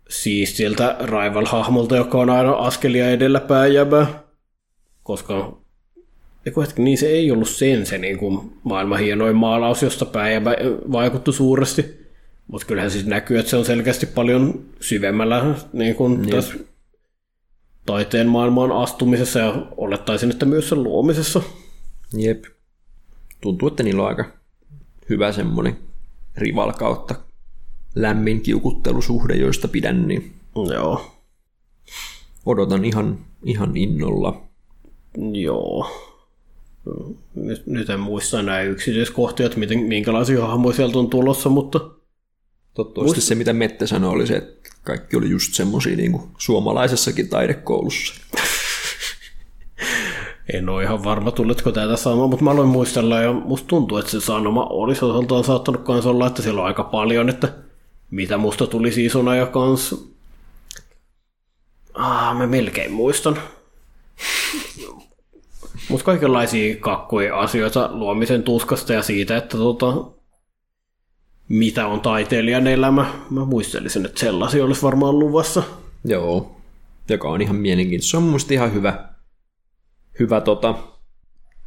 siistiltä 0.09 0.97
rival-hahmolta, 1.01 1.97
joka 1.97 2.19
on 2.19 2.31
aina 2.31 2.53
askelia 2.53 3.11
edellä 3.11 3.41
pääjäbää. 3.41 4.23
Koska 5.03 5.61
Eiku 6.47 6.61
hetki, 6.61 6.83
niin 6.83 6.99
se 6.99 7.07
ei 7.07 7.31
ollut 7.31 7.49
sen 7.49 7.87
se 7.87 7.99
niin 7.99 8.19
kuin 8.19 8.53
maailman 8.65 8.99
hienoin 8.99 9.37
maalaus, 9.37 9.83
josta 9.83 10.05
päivä 10.05 10.51
vaikuttui 10.93 11.35
suuresti. 11.35 12.01
Mutta 12.47 12.67
kyllähän 12.67 12.91
siis 12.91 13.07
näkyy, 13.07 13.39
että 13.39 13.51
se 13.51 13.57
on 13.57 13.65
selkeästi 13.65 14.07
paljon 14.07 14.65
syvemmällä 14.81 15.55
niin 15.73 15.95
kuin 15.95 16.31
tässä 16.31 16.55
taiteen 17.87 18.29
maailmaan 18.29 18.73
astumisessa 18.73 19.39
ja 19.39 19.67
olettaisin, 19.77 20.31
että 20.31 20.47
myös 20.47 20.69
sen 20.69 20.83
luomisessa. 20.83 21.43
Jep. 22.17 22.45
Tuntuu, 23.41 23.69
että 23.69 23.83
niillä 23.83 24.03
on 24.03 24.09
aika 24.09 24.40
hyvä 25.11 25.33
semmoinen 25.33 25.79
rival 26.37 26.73
kautta 26.73 27.15
lämmin 27.95 28.41
kiukuttelusuhde, 28.41 29.35
joista 29.35 29.69
pidän, 29.69 30.09
niin 30.09 30.33
Joo. 30.75 31.15
odotan 32.47 32.85
ihan, 32.85 33.19
ihan 33.45 33.77
innolla. 33.77 34.43
Joo. 35.33 35.91
Nyt, 37.35 37.67
nyt 37.67 37.91
en 37.91 38.01
muista 38.01 38.43
näin 38.43 38.71
yksityiskohtia, 38.71 39.47
että 39.47 39.59
miten, 39.59 39.79
minkälaisia 39.79 40.47
hahmoja 40.47 40.77
sieltä 40.77 40.99
on 40.99 41.11
tulossa, 41.11 41.49
mutta 41.49 41.81
Toivottavasti 42.75 43.21
se, 43.21 43.35
mitä 43.35 43.53
Mette 43.53 43.87
sanoi, 43.87 44.11
oli 44.11 44.27
se, 44.27 44.37
että 44.37 44.71
kaikki 44.83 45.17
oli 45.17 45.31
just 45.31 45.55
semmoisia 45.55 45.97
niin 45.97 46.13
kuin 46.13 46.23
suomalaisessakin 46.39 47.29
taidekoulussa. 47.29 48.15
En 50.53 50.69
ole 50.69 50.83
ihan 50.83 51.05
varma, 51.05 51.31
tuletko 51.31 51.73
tätä 51.73 51.97
saamaan, 51.97 52.31
mutta 52.31 52.45
mä 52.45 52.51
aloin 52.51 52.69
muistella 52.69 53.21
ja 53.21 53.33
musta 53.33 53.67
tuntuu, 53.67 53.99
että 53.99 54.11
se 54.11 54.21
sanoma 54.21 54.65
olisi 54.65 55.05
osaltaan 55.05 55.45
saattanut 55.45 55.85
kans 55.85 56.07
olla, 56.07 56.27
että 56.27 56.43
siellä 56.43 56.61
on 56.61 56.67
aika 56.67 56.85
paljon, 56.85 57.29
että 57.29 57.49
mitä 58.11 58.39
musta 58.39 58.67
tuli 58.67 58.93
siisona 58.93 59.37
ja 59.37 59.47
kans... 59.47 60.11
Ah, 61.95 62.37
mä 62.37 62.47
melkein 62.47 62.93
muistan. 62.93 63.39
Mutta 65.89 66.05
kaikenlaisia 66.05 66.77
kakkuja 66.77 67.41
asioita 67.41 67.91
luomisen 67.93 68.43
tuskasta 68.43 68.93
ja 68.93 69.03
siitä, 69.03 69.37
että 69.37 69.57
tota, 69.57 69.95
mitä 71.49 71.87
on 71.87 72.01
taiteilijan 72.01 72.67
elämä. 72.67 73.07
Mä 73.31 73.45
muistelisin, 73.45 74.05
että 74.07 74.21
sellaisia 74.21 74.65
olisi 74.65 74.83
varmaan 74.83 75.19
luvassa. 75.19 75.63
Joo, 76.05 76.57
joka 77.09 77.29
on 77.29 77.43
ihan 77.43 77.57
mielenkiintoista. 77.57 78.11
Se 78.11 78.17
on 78.17 78.23
mielestä 78.23 78.55
ihan 78.55 78.75
hyvä, 78.75 79.10
hyvä 80.21 80.41
tota, 80.41 80.75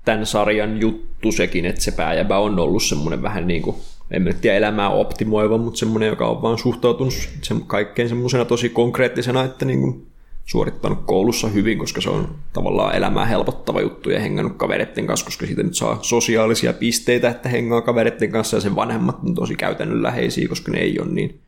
tämän 0.06 0.26
sarjan 0.26 0.82
juttu 0.82 1.32
sekin, 1.32 1.66
että 1.66 1.82
se 1.82 1.92
pääjäbä 1.92 2.38
on 2.38 2.60
ollut 2.60 2.84
semmoinen 2.84 3.22
vähän 3.22 3.48
niin 3.48 3.62
kuin, 3.62 3.76
en 4.12 4.24
nyt 4.24 4.42
tiedä 4.42 4.58
elämää 4.58 4.90
optimoiva, 4.90 5.58
mutta 5.58 5.78
semmoinen, 5.78 6.10
joka 6.10 6.28
on 6.28 6.42
vaan 6.42 6.58
suhtautunut 6.58 7.14
sen 7.42 7.62
kaikkein 7.62 8.10
semmoisena 8.10 8.46
tosi 8.46 8.70
konkreettisena, 8.70 9.44
että 9.44 9.66
niin 9.66 9.82
kuin 9.82 10.08
suorittanut 10.46 11.00
koulussa 11.06 11.48
hyvin, 11.48 11.78
koska 11.78 12.02
se 12.02 12.10
on 12.10 12.36
tavallaan 12.54 12.96
elämää 12.96 13.26
helpottava 13.26 13.82
juttu 13.82 14.10
ja 14.10 14.20
hengannut 14.20 14.58
kavereiden 14.58 15.08
kanssa, 15.08 15.26
koska 15.26 15.46
siitä 15.46 15.64
nyt 15.64 15.76
saa 15.76 16.00
sosiaalisia 16.02 16.74
pisteitä, 16.74 17.30
että 17.30 17.50
hengaa 17.50 17.82
kavereiden 17.82 18.32
kanssa 18.32 18.58
ja 18.58 18.62
sen 18.62 18.76
vanhemmat 18.76 19.20
on 19.26 19.36
tosi 19.36 19.56
käytännönläheisiä, 19.56 20.48
koska 20.48 20.72
ne 20.72 20.80
ei 20.80 21.00
ole 21.00 21.10
niin, 21.10 21.42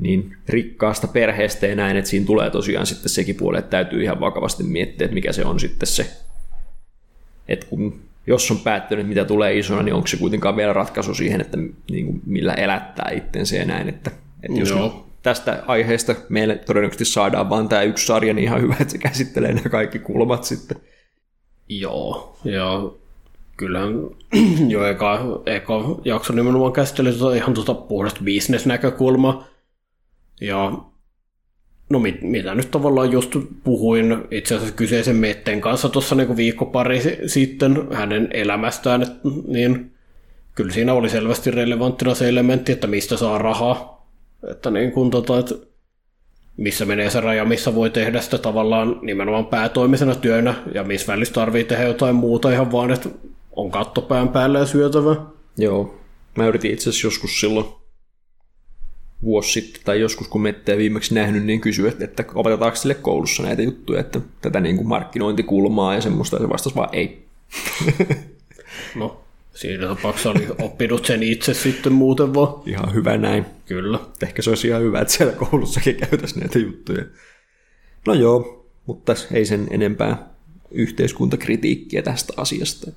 niin 0.00 0.36
rikkaasta 0.48 1.06
perheestä 1.06 1.66
ja 1.66 1.76
näin, 1.76 1.96
että 1.96 2.10
siinä 2.10 2.26
tulee 2.26 2.50
tosiaan 2.50 2.86
sitten 2.86 3.08
sekin 3.08 3.34
puoli, 3.34 3.58
että 3.58 3.70
täytyy 3.70 4.02
ihan 4.02 4.20
vakavasti 4.20 4.62
miettiä, 4.62 5.04
että 5.04 5.14
mikä 5.14 5.32
se 5.32 5.44
on 5.44 5.60
sitten 5.60 5.86
se, 5.86 6.10
että 7.48 7.66
kun 7.66 8.00
jos 8.26 8.50
on 8.50 8.58
päättänyt, 8.58 9.08
mitä 9.08 9.24
tulee 9.24 9.58
isona, 9.58 9.82
niin 9.82 9.94
onko 9.94 10.06
se 10.06 10.16
kuitenkaan 10.16 10.56
vielä 10.56 10.72
ratkaisu 10.72 11.14
siihen, 11.14 11.40
että 11.40 11.58
niin 11.90 12.06
kuin 12.06 12.22
millä 12.26 12.54
elättää 12.54 13.10
itsensä 13.10 13.56
ja 13.56 13.64
näin, 13.64 13.88
että, 13.88 14.10
että 14.42 14.60
jos 14.60 14.70
Joo. 14.70 15.06
tästä 15.22 15.62
aiheesta 15.66 16.14
meille 16.28 16.56
todennäköisesti 16.56 17.04
saadaan 17.04 17.50
vaan 17.50 17.68
tämä 17.68 17.82
yksi 17.82 18.06
sarja, 18.06 18.34
niin 18.34 18.44
ihan 18.44 18.62
hyvä, 18.62 18.76
että 18.80 18.92
se 18.92 18.98
käsittelee 18.98 19.52
nämä 19.52 19.68
kaikki 19.68 19.98
kulmat 19.98 20.44
sitten. 20.44 20.76
Joo, 21.68 22.38
ja 22.44 22.90
kyllähän 23.56 23.94
jo 24.68 24.86
eka, 24.86 25.42
eka 25.46 25.80
jakso 26.04 26.32
nimenomaan 26.32 26.72
käsitteli 26.72 27.12
tota 27.12 27.34
ihan 27.34 27.54
tuota 27.54 27.74
puhdasta 27.74 28.20
bisnesnäkökulmaa. 28.24 29.46
Ja 30.40 30.72
no 31.90 31.98
mit, 31.98 32.22
mitä 32.22 32.54
nyt 32.54 32.70
tavallaan 32.70 33.12
just 33.12 33.36
puhuin 33.64 34.24
itse 34.30 34.54
asiassa 34.54 34.74
kyseisen 34.74 35.16
Metten 35.16 35.60
kanssa 35.60 35.88
tuossa 35.88 36.14
niin 36.14 36.36
viikko 36.36 36.66
pari 36.66 37.00
si- 37.00 37.18
sitten 37.26 37.88
hänen 37.92 38.28
elämästään, 38.32 39.02
et, 39.02 39.12
niin 39.46 39.92
kyllä 40.54 40.72
siinä 40.72 40.94
oli 40.94 41.08
selvästi 41.08 41.50
relevanttina 41.50 42.14
se 42.14 42.28
elementti, 42.28 42.72
että 42.72 42.86
mistä 42.86 43.16
saa 43.16 43.38
rahaa. 43.38 44.08
Että 44.50 44.70
niin 44.70 44.92
kuin 44.92 45.10
tota, 45.10 45.38
että 45.38 45.54
missä 46.56 46.84
menee 46.84 47.10
se 47.10 47.20
raja, 47.20 47.44
missä 47.44 47.74
voi 47.74 47.90
tehdä 47.90 48.20
sitä 48.20 48.38
tavallaan 48.38 48.98
nimenomaan 49.02 49.46
päätoimisena 49.46 50.14
työnä 50.14 50.54
ja 50.74 50.84
missä 50.84 51.12
välissä 51.12 51.34
tarvii 51.34 51.64
tehdä 51.64 51.84
jotain 51.84 52.16
muuta 52.16 52.52
ihan 52.52 52.72
vaan, 52.72 52.90
että 52.90 53.08
on 53.56 53.70
katto 53.70 54.02
pään 54.02 54.28
päällä 54.28 54.58
ja 54.58 54.66
syötävä. 54.66 55.16
Joo. 55.58 55.94
Mä 56.36 56.46
yritin 56.46 56.72
itse 56.72 56.90
asiassa 56.90 57.06
joskus 57.06 57.40
silloin 57.40 57.66
vuosi 59.22 59.52
sitten, 59.52 59.82
tai 59.84 60.00
joskus 60.00 60.28
kun 60.28 60.42
metteä 60.42 60.76
viimeksi 60.76 61.14
nähnyt, 61.14 61.44
niin 61.44 61.60
kysyä, 61.60 61.88
että, 61.88 62.04
että 62.04 62.24
opetetaanko 62.34 62.76
sille 62.76 62.94
koulussa 62.94 63.42
näitä 63.42 63.62
juttuja, 63.62 64.00
että 64.00 64.20
tätä 64.40 64.60
niin 64.60 64.76
kuin 64.76 64.88
markkinointikulmaa 64.88 65.94
ja 65.94 66.00
semmoista, 66.00 66.36
ja 66.36 66.40
se 66.40 66.48
vastasi 66.48 66.76
vaan 66.76 66.88
ei. 66.92 67.26
No, 68.94 69.20
siinä 69.54 69.86
tapauksessa 69.86 70.30
oli 70.30 70.46
oppinut 70.62 71.06
sen 71.06 71.22
itse 71.22 71.54
sitten 71.54 71.92
muuten 71.92 72.34
vaan. 72.34 72.62
Ihan 72.66 72.94
hyvä 72.94 73.16
näin. 73.16 73.46
Kyllä. 73.66 73.98
Ehkä 74.22 74.42
se 74.42 74.50
olisi 74.50 74.68
ihan 74.68 74.82
hyvä, 74.82 75.00
että 75.00 75.14
siellä 75.14 75.32
koulussakin 75.32 75.96
käytäisiin 75.96 76.40
näitä 76.40 76.58
juttuja. 76.58 77.04
No 78.06 78.14
joo, 78.14 78.66
mutta 78.86 79.14
ei 79.32 79.44
sen 79.44 79.66
enempää 79.70 80.28
yhteiskuntakritiikkiä 80.70 82.02
tästä 82.02 82.32
asiasta. 82.36 82.90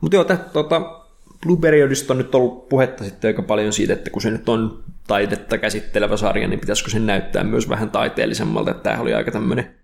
Mutta 0.00 0.16
joo, 0.16 0.24
tä- 0.24 0.36
tota, 0.36 1.00
Blue 1.42 1.60
Periodista 1.60 2.12
on 2.12 2.18
nyt 2.18 2.34
ollut 2.34 2.68
puhetta 2.68 3.04
sitten 3.04 3.28
aika 3.28 3.42
paljon 3.42 3.72
siitä, 3.72 3.92
että 3.92 4.10
kun 4.10 4.22
se 4.22 4.30
nyt 4.30 4.48
on 4.48 4.84
taidetta 5.06 5.58
käsittelevä 5.58 6.16
sarja, 6.16 6.48
niin 6.48 6.60
pitäisikö 6.60 6.90
sen 6.90 7.06
näyttää 7.06 7.44
myös 7.44 7.68
vähän 7.68 7.90
taiteellisemmalta, 7.90 8.70
että 8.70 8.82
tämä 8.82 9.02
oli 9.02 9.14
aika 9.14 9.30
tämmöinen 9.30 9.74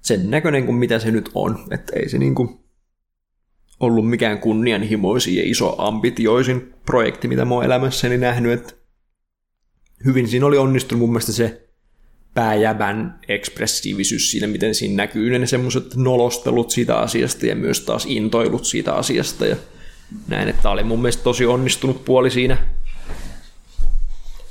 sen 0.00 0.30
näköinen 0.30 0.66
kuin 0.66 0.76
mitä 0.76 0.98
se 0.98 1.10
nyt 1.10 1.30
on. 1.34 1.58
Että 1.70 1.92
ei 1.96 2.08
se 2.08 2.18
niinku 2.18 2.64
ollut 3.80 4.10
mikään 4.10 4.38
kunnianhimoisin 4.38 5.36
ja 5.36 5.42
iso 5.44 5.74
ambitioisin 5.78 6.74
projekti, 6.86 7.28
mitä 7.28 7.44
mä 7.44 7.54
oon 7.54 7.64
elämässäni 7.64 8.18
nähnyt, 8.18 8.52
että 8.52 8.74
hyvin 10.04 10.28
siinä 10.28 10.46
oli 10.46 10.58
onnistunut 10.58 11.00
mun 11.00 11.10
mielestä 11.10 11.32
se 11.32 11.68
pääjävän 12.34 13.20
ekspressiivisyys 13.28 14.30
siinä, 14.30 14.46
miten 14.46 14.74
siinä 14.74 14.96
näkyy 14.96 15.38
ne 15.38 15.46
semmoiset 15.46 15.96
nolostelut 15.96 16.70
siitä 16.70 16.96
asiasta 16.96 17.46
ja 17.46 17.56
myös 17.56 17.80
taas 17.80 18.06
intoilut 18.08 18.64
siitä 18.64 18.94
asiasta 18.94 19.46
ja 19.46 19.56
näin, 20.28 20.48
että 20.48 20.70
oli 20.70 20.82
mun 20.82 21.02
mielestä 21.02 21.24
tosi 21.24 21.46
onnistunut 21.46 22.04
puoli 22.04 22.30
siinä. 22.30 22.56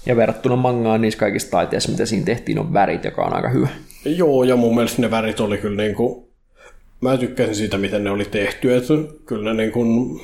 Ja 0.05 0.15
verrattuna 0.15 0.55
mangaan 0.55 1.01
niissä 1.01 1.19
kaikista 1.19 1.51
taiteissa, 1.51 1.91
mitä 1.91 2.05
siinä 2.05 2.25
tehtiin, 2.25 2.59
on 2.59 2.73
värit, 2.73 3.03
joka 3.03 3.23
on 3.23 3.35
aika 3.35 3.49
hyvä. 3.49 3.67
Joo, 4.05 4.43
ja 4.43 4.55
mun 4.55 4.75
mielestä 4.75 5.01
ne 5.01 5.11
värit 5.11 5.39
oli 5.39 5.57
kyllä 5.57 5.83
niin 5.83 5.95
kuin, 5.95 6.27
mä 7.01 7.17
tykkäsin 7.17 7.55
siitä, 7.55 7.77
miten 7.77 8.03
ne 8.03 8.09
oli 8.09 8.25
tehty, 8.25 8.75
että 8.75 8.93
kyllä 9.25 9.53
ne 9.53 9.61
niin 9.61 9.71
kuin, 9.71 10.21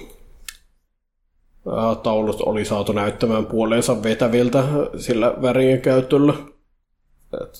taulut 2.03 2.41
oli 2.41 2.65
saatu 2.65 2.91
näyttämään 2.91 3.45
puoleensa 3.45 4.03
vetäviltä 4.03 4.63
sillä 4.97 5.33
värien 5.41 5.81
käytöllä. 5.81 6.33
Et, 7.41 7.59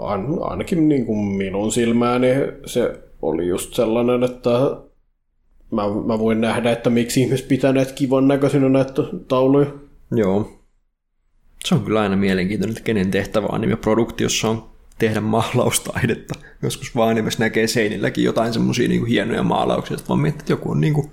ain- 0.00 0.38
ainakin 0.40 0.88
niin 0.88 1.06
kuin 1.06 1.18
minun 1.18 1.72
silmääni 1.72 2.28
se 2.66 3.00
oli 3.22 3.46
just 3.46 3.74
sellainen, 3.74 4.22
että 4.22 4.50
mä, 5.74 5.82
mä 6.06 6.18
voin 6.18 6.40
nähdä, 6.40 6.72
että 6.72 6.90
miksi 6.90 7.20
ihmiset 7.20 7.48
pitää 7.48 7.72
näitä 7.72 7.92
kivan 7.92 8.28
näköisinä 8.28 8.68
näitä 8.68 9.02
tauluja. 9.28 9.66
Joo. 10.14 10.60
Se 11.64 11.74
on 11.74 11.80
kyllä 11.80 12.00
aina 12.00 12.16
mielenkiintoinen, 12.16 12.76
että 12.76 12.84
kenen 12.84 13.10
tehtävä 13.10 13.46
anime-produktiossa 13.52 14.48
on 14.48 14.64
tehdä 14.98 15.20
maalaustaidetta. 15.20 16.34
Joskus 16.62 16.96
vaan 16.96 17.10
animessa 17.10 17.44
näkee 17.44 17.66
seinilläkin 17.66 18.24
jotain 18.24 18.52
semmoisia 18.52 18.88
niin 18.88 19.06
hienoja 19.06 19.42
maalauksia, 19.42 19.94
että 19.94 20.08
vaan 20.08 20.20
miettii, 20.20 20.42
että 20.42 20.52
joku 20.52 20.70
on 20.70 20.80
niin 20.80 20.94
kuin 20.94 21.10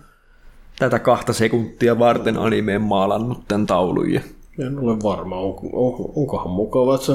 tätä 0.80 1.00
kahta 1.00 1.34
sekuntia 1.34 2.00
varten 2.00 2.38
animeen 2.38 2.82
maalannut 2.82 3.48
tämän 3.48 3.66
taulun. 3.66 4.12
Ja... 4.14 4.22
En 4.68 4.80
ole 4.80 4.98
varma, 5.04 5.36
on, 5.38 5.60
on, 5.74 6.12
onkohan 6.16 6.50
mukava, 6.50 6.96
että 6.96 7.06
se 7.06 7.14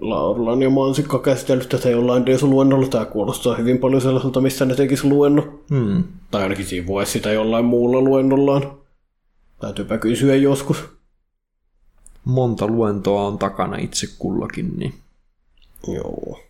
Laurlan 0.00 0.62
ja 0.62 0.70
Mansikka 0.70 1.18
käsitellyt 1.18 1.68
tätä 1.68 1.90
jollain 1.90 2.26
Desu-luennolla. 2.26 2.86
Tämä 2.88 3.04
kuulostaa 3.04 3.54
hyvin 3.56 3.78
paljon 3.78 4.02
sellaiselta, 4.02 4.40
missä 4.40 4.64
ne 4.64 4.74
tekisi 4.74 5.06
luennon. 5.08 5.60
Hmm. 5.70 6.04
Tai 6.30 6.42
ainakin 6.42 6.66
siivoisi 6.66 7.12
sitä 7.12 7.32
jollain 7.32 7.64
muulla 7.64 8.00
luennollaan. 8.00 8.72
Täytyypä 9.60 9.98
kysyä 9.98 10.34
joskus. 10.36 10.84
Monta 12.24 12.66
luentoa 12.66 13.22
on 13.26 13.38
takana 13.38 13.76
itse 13.76 14.06
kullakin, 14.18 14.72
niin 14.76 14.94
Joo, 15.94 16.40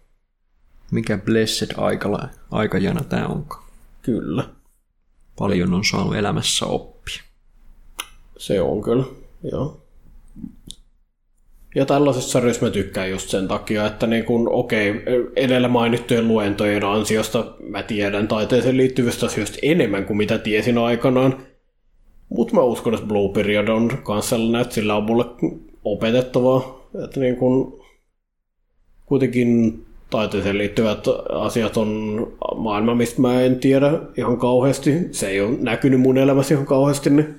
mikä 0.91 1.19
blessed 1.19 1.71
aikala, 1.77 2.29
aikajana 2.51 3.05
tämä 3.05 3.27
onkaan. 3.27 3.65
kyllä. 4.03 4.45
Paljon 5.39 5.75
on 5.75 5.85
saanut 5.85 6.15
elämässä 6.17 6.67
oppia. 6.67 7.23
Se 8.39 8.61
on 8.63 8.83
kyllä, 8.83 9.05
joo. 9.53 9.82
Ja 11.75 11.87
tällaisessa 11.87 12.31
sarjassa 12.31 12.67
mä 12.67 12.71
tykkään 12.71 13.11
just 13.11 13.29
sen 13.29 13.49
takia, 13.49 13.87
että 13.87 14.07
niin 14.07 14.25
kun, 14.25 14.49
okei, 14.53 14.95
edellä 15.37 15.69
mainittujen 15.69 16.29
luentojen 16.29 16.85
ansiosta 16.85 17.55
mä 17.69 17.83
tiedän 17.83 18.29
taiteeseen 18.29 18.77
liittyvistä 18.77 19.27
asioista 19.27 19.59
enemmän 19.63 20.05
kuin 20.05 20.17
mitä 20.17 20.39
tiesin 20.39 20.79
aikanaan. 20.79 21.37
Mutta 22.29 22.55
mä 22.55 22.63
uskon, 22.63 22.95
että 22.95 23.07
Blue 23.07 23.33
Period 23.33 23.69
on 23.69 23.99
kans 24.03 24.29
sellainen, 24.29 24.61
että 24.61 24.75
sillä 24.75 24.97
on 24.97 25.05
mulle 25.05 25.25
opetettavaa. 25.85 26.89
Että 27.05 27.21
niin 27.21 27.37
kun, 27.37 27.85
kuitenkin 29.07 29.83
taiteeseen 30.11 30.59
liittyvät 30.59 31.05
asiat 31.29 31.77
on 31.77 31.89
maailma, 32.57 32.95
mistä 32.95 33.21
mä 33.21 33.41
en 33.41 33.57
tiedä 33.57 33.93
ihan 34.17 34.37
kauheasti. 34.37 35.09
Se 35.11 35.29
ei 35.29 35.41
ole 35.41 35.57
näkynyt 35.61 36.01
mun 36.01 36.19
elämässä 36.19 36.55
ihan 36.55 36.67
kauheasti, 36.67 37.11
niin 37.11 37.35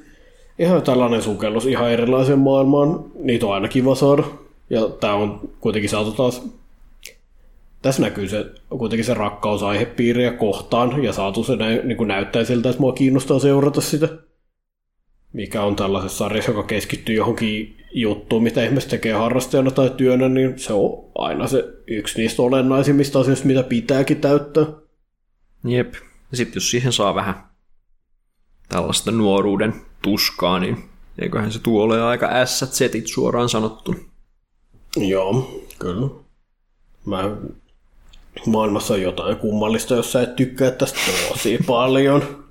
ihan 0.59 0.81
tällainen 0.81 1.21
sukellus 1.21 1.65
ihan 1.65 1.91
erilaiseen 1.91 2.39
maailmaan. 2.39 3.05
Niitä 3.15 3.45
on 3.45 3.53
aina 3.53 3.67
kiva 3.67 3.95
saada. 3.95 4.23
Ja 4.69 4.87
tää 4.87 5.15
on 5.15 5.49
kuitenkin 5.59 5.89
saatu 5.89 6.11
taas 6.11 6.43
tässä 7.83 8.01
näkyy 8.01 8.27
se, 8.27 8.45
kuitenkin 8.69 9.05
se 9.05 9.13
rakkaus 9.13 9.63
aihepiiriä 9.63 10.31
kohtaan 10.31 11.03
ja 11.03 11.13
saatu 11.13 11.43
se 11.43 11.55
nä, 11.55 11.69
niin 11.69 11.97
kuin 11.97 12.07
näyttää 12.07 12.43
siltä, 12.43 12.69
että 12.69 12.81
mua 12.81 12.93
kiinnostaa 12.93 13.39
seurata 13.39 13.81
sitä. 13.81 14.09
Mikä 15.33 15.63
on 15.63 15.75
tällaisessa 15.75 16.17
sarjassa, 16.17 16.51
joka 16.51 16.63
keskittyy 16.63 17.15
johonkin 17.15 17.77
juttuun, 17.93 18.43
mitä 18.43 18.63
ihmiset 18.63 18.89
tekee 18.89 19.13
harrastajana 19.13 19.71
tai 19.71 19.89
työnä, 19.89 20.29
niin 20.29 20.59
se 20.59 20.73
on 20.73 21.11
aina 21.15 21.47
se 21.47 21.63
yksi 21.87 22.21
niistä 22.21 22.41
olennaisimmista 22.41 23.19
asioista, 23.19 23.47
mitä 23.47 23.63
pitääkin 23.63 24.21
täyttää. 24.21 24.65
Jep. 25.65 25.93
Ja 26.31 26.37
sitten 26.37 26.55
jos 26.55 26.71
siihen 26.71 26.93
saa 26.93 27.15
vähän 27.15 27.35
tällaista 28.69 29.11
nuoruuden 29.11 29.73
tuskaa, 30.03 30.59
niin 30.59 30.83
eiköhän 31.19 31.51
se 31.51 31.59
tuo 31.59 31.83
ole 31.83 32.03
aika 32.03 32.29
ässät 32.31 32.73
setit 32.73 33.07
suoraan 33.07 33.49
sanottu. 33.49 33.95
Joo, 34.95 35.61
kyllä. 35.79 36.09
Mä 37.05 37.31
maailmassa 38.45 38.93
on 38.93 39.01
jotain 39.01 39.37
kummallista, 39.37 39.95
jos 39.95 40.11
sä 40.11 40.21
et 40.21 40.35
tykkää 40.35 40.71
tästä 40.71 40.99
tosi 41.29 41.59
paljon. 41.67 42.45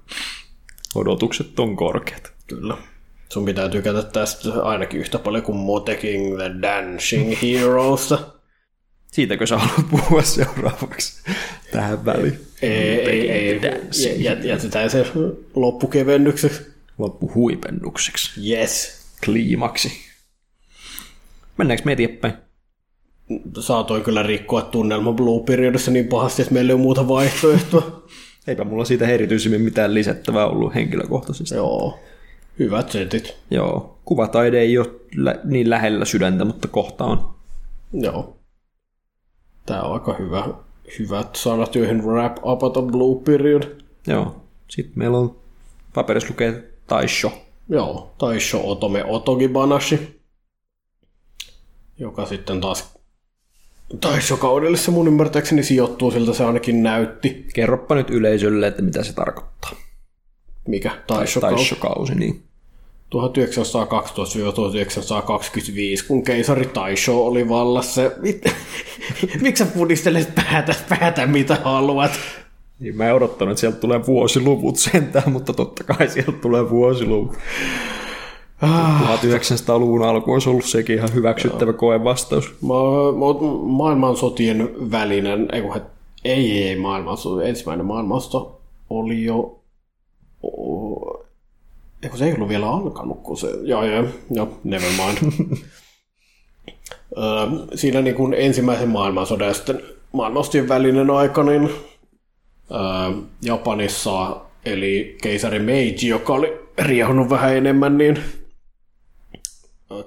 Odotukset 0.94 1.60
on 1.60 1.76
korkeat. 1.76 2.32
Kyllä. 2.46 2.76
Sun 3.28 3.44
pitää 3.44 3.68
tykätä 3.68 4.02
tästä 4.02 4.62
ainakin 4.62 5.00
yhtä 5.00 5.18
paljon 5.18 5.44
kuin 5.44 5.58
Moteking 5.58 6.36
the 6.36 6.50
Dancing 6.62 7.42
Heroes. 7.42 8.14
Siitäkö 9.06 9.46
sä 9.46 9.58
haluat 9.58 9.90
puhua 9.90 10.22
seuraavaksi 10.22 11.22
tähän 11.72 12.04
väliin? 12.04 12.40
Ei, 12.62 13.00
ei, 13.00 13.30
ei. 13.30 13.60
Jät, 14.18 14.44
jätetään 14.44 14.90
se 14.90 15.06
loppukevennykseksi. 15.54 16.71
Loppuhuipennukseksi. 17.02 18.50
Yes. 18.50 19.02
Kliimaksi. 19.24 19.92
Mennäänkö 21.58 21.82
me 21.84 21.92
eteenpäin? 21.92 22.34
Saatoin 23.60 24.02
kyllä 24.02 24.22
rikkoa 24.22 24.62
tunnelma 24.62 25.12
Blue 25.12 25.44
Periodissa 25.44 25.90
niin 25.90 26.08
pahasti, 26.08 26.42
että 26.42 26.54
meillä 26.54 26.70
ei 26.70 26.74
ole 26.74 26.82
muuta 26.82 27.08
vaihtoehtoa. 27.08 28.02
Eipä 28.46 28.64
mulla 28.64 28.84
siitä 28.84 29.08
erityisemmin 29.08 29.60
mitään 29.60 29.94
lisättävää 29.94 30.46
ollut 30.46 30.74
henkilökohtaisesti. 30.74 31.54
Joo. 31.54 32.00
Hyvät 32.58 32.90
setit. 32.90 33.36
Joo. 33.50 33.98
Kuvataide 34.04 34.60
ei 34.60 34.78
ole 34.78 34.90
lä- 35.16 35.40
niin 35.44 35.70
lähellä 35.70 36.04
sydäntä, 36.04 36.44
mutta 36.44 36.68
kohta 36.68 37.04
on. 37.04 37.34
Joo. 37.92 38.36
Tää 39.66 39.82
on 39.82 39.94
aika 39.94 40.14
hyvä, 40.18 40.48
hyvät 40.98 41.36
sanat, 41.36 41.74
joihin 41.74 42.04
wrap 42.04 42.36
up 42.44 42.62
a 42.62 42.82
blue 42.82 43.22
period. 43.24 43.62
Joo. 44.06 44.36
Sitten 44.68 44.98
meillä 44.98 45.18
on 45.18 45.36
paperissa 45.94 46.28
lukee 46.30 46.71
Taisho. 46.93 47.32
Joo, 47.69 48.14
Taisho 48.19 48.70
Otome 48.70 49.05
Otogibanashi, 49.05 50.20
joka 51.98 52.27
sitten 52.27 52.60
taas 52.60 52.94
Taisho-kaudelle 54.01 54.77
se 54.77 54.90
mun 54.90 55.09
ymmärtääkseni 55.09 55.62
sijoittuu, 55.62 56.10
siltä 56.10 56.32
se 56.32 56.44
ainakin 56.44 56.82
näytti. 56.82 57.47
Kerroppa 57.55 57.94
nyt 57.94 58.10
yleisölle, 58.10 58.66
että 58.66 58.82
mitä 58.82 59.02
se 59.02 59.12
tarkoittaa. 59.12 59.70
Mikä? 60.69 60.90
Taisho-kausi. 61.06 61.56
Taisho-kausi, 61.56 62.14
niin. 62.14 62.43
1912-1925, 63.14 63.19
kun 66.09 66.24
keisari 66.24 66.66
Taisho 66.66 67.27
oli 67.27 67.48
vallassa. 67.48 68.02
Miksi 69.43 69.64
sä 69.64 69.70
pudistelet 69.70 70.35
päätä, 70.35 70.74
päätä 70.89 71.27
mitä 71.27 71.55
haluat? 71.64 72.12
Niin 72.82 72.96
mä 72.96 73.09
en 73.09 73.14
odottanut, 73.14 73.52
että 73.52 73.60
sieltä 73.60 73.78
tulee 73.78 74.06
vuosiluvut 74.06 74.76
sentään, 74.76 75.32
mutta 75.32 75.52
totta 75.52 75.84
kai 75.84 76.09
sieltä 76.09 76.32
tulee 76.32 76.70
vuosiluvut. 76.70 77.36
1900-luvun 78.62 80.02
alku 80.02 80.32
olisi 80.32 80.48
ollut 80.48 80.64
sekin 80.64 80.96
ihan 80.96 81.14
hyväksyttävä 81.14 81.72
koevastaus. 81.72 82.54
Ma- 82.60 83.12
ma- 83.12 83.62
maailmansotien 83.62 84.70
välinen, 84.90 85.48
ei, 85.52 85.62
ei, 86.24 86.68
ei 86.68 86.76
maailmansota, 86.76 87.44
ensimmäinen 87.44 87.86
maailmansota 87.86 88.50
oli 88.90 89.24
jo, 89.24 89.60
o- 90.42 91.24
ei 92.02 92.09
kun 92.09 92.18
se 92.18 92.24
ei 92.26 92.34
ollut 92.34 92.48
vielä 92.48 92.70
alkanut, 92.70 93.22
kun 93.22 93.36
se, 93.36 93.48
joo 93.62 93.84
joo, 93.84 94.04
joo, 94.30 94.48
never 94.64 94.90
mind. 94.90 95.32
Siinä 97.74 98.00
niin 98.00 98.16
kuin 98.16 98.34
ensimmäisen 98.34 98.88
maailmansodan 98.88 99.48
ja 99.48 99.54
sitten 99.54 99.82
maailmansotien 100.12 100.68
välinen 100.68 101.10
aika, 101.10 101.42
niin 101.42 101.70
Japanissa 103.42 104.40
eli 104.64 105.16
keisari 105.22 105.58
Meiji, 105.58 106.08
joka 106.08 106.32
oli 106.32 106.60
riehunut 106.78 107.30
vähän 107.30 107.56
enemmän, 107.56 107.98
niin 107.98 108.18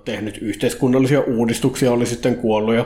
tehnyt 0.05 0.37
yhteiskunnallisia 0.37 1.21
uudistuksia, 1.21 1.91
oli 1.91 2.05
sitten 2.05 2.35
kuollut 2.35 2.75
ja 2.75 2.85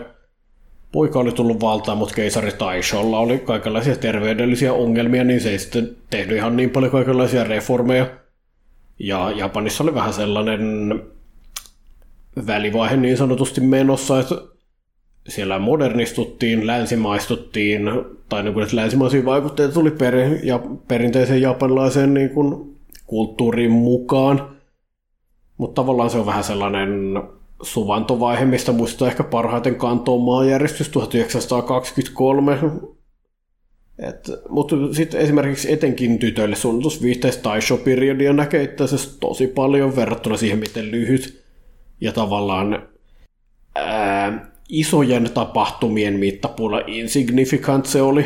poika 0.92 1.20
oli 1.20 1.32
tullut 1.32 1.62
valtaan, 1.62 1.98
mutta 1.98 2.16
keisari 2.16 2.52
Taisholla 2.52 3.20
oli 3.20 3.40
kaikenlaisia 3.40 3.96
terveydellisiä 3.96 4.74
ongelmia, 4.74 5.24
niin 5.24 5.42
se 5.42 5.50
ei 5.50 5.60
sitten 5.60 5.96
tehnyt 6.10 6.38
ihan 6.38 6.58
niin 6.58 6.70
paljon 6.70 6.92
kaikenlaisia 6.92 7.44
reformeja. 7.44 8.10
Ja 9.00 9.32
Japanissa 9.36 9.84
oli 9.84 9.94
vähän 9.94 10.14
sellainen 10.14 11.02
välivaihe 12.48 12.98
niin 12.98 13.18
sanotusti 13.18 13.62
menossa, 13.62 14.20
että 14.20 14.36
siellä 15.28 15.60
modernistuttiin, 15.60 16.68
länsimaistuttiin, 16.68 17.82
tai 18.30 18.44
niin 18.44 18.54
kuin, 18.54 18.64
että 18.64 18.76
länsimaisia 18.76 19.26
vaikutteita 19.26 19.74
tuli 19.74 19.92
per, 19.92 20.16
ja 20.44 20.60
perinteiseen 20.88 21.42
japanilaiseen 21.42 22.14
niin 22.14 22.30
kuin, 22.30 22.80
kulttuuriin 23.10 23.72
mukaan. 23.72 24.56
Mutta 25.58 25.82
tavallaan 25.82 26.10
se 26.10 26.18
on 26.18 26.26
vähän 26.26 26.44
sellainen 26.44 26.90
suvantovaihe, 27.62 28.46
mistä 28.46 28.72
muistaa 28.72 29.08
ehkä 29.08 29.24
parhaiten 29.24 29.76
kantoon 29.76 30.22
maanjärjestys 30.22 30.90
1923. 30.90 32.60
Et, 34.00 34.32
mutta 34.50 34.76
sitten 34.92 35.22
esimerkiksi 35.22 35.74
etenkin 35.74 36.20
tytöille 36.20 36.56
suunnitusviihteistä 36.56 37.42
Taisho-periodia 37.44 38.34
näkee 38.34 38.64
itse 38.64 38.84
asiassa 38.84 39.20
tosi 39.20 39.48
paljon 39.48 39.96
verrattuna 39.96 40.38
siihen, 40.38 40.60
miten 40.60 40.92
lyhyt 40.92 41.44
ja 42.02 42.12
tavallaan 42.12 42.88
ää, 43.76 44.52
isojen 44.70 45.30
tapahtumien 45.34 46.14
mittapuulla 46.14 46.82
insignificant 46.88 47.86
se 47.86 48.02
oli. 48.02 48.26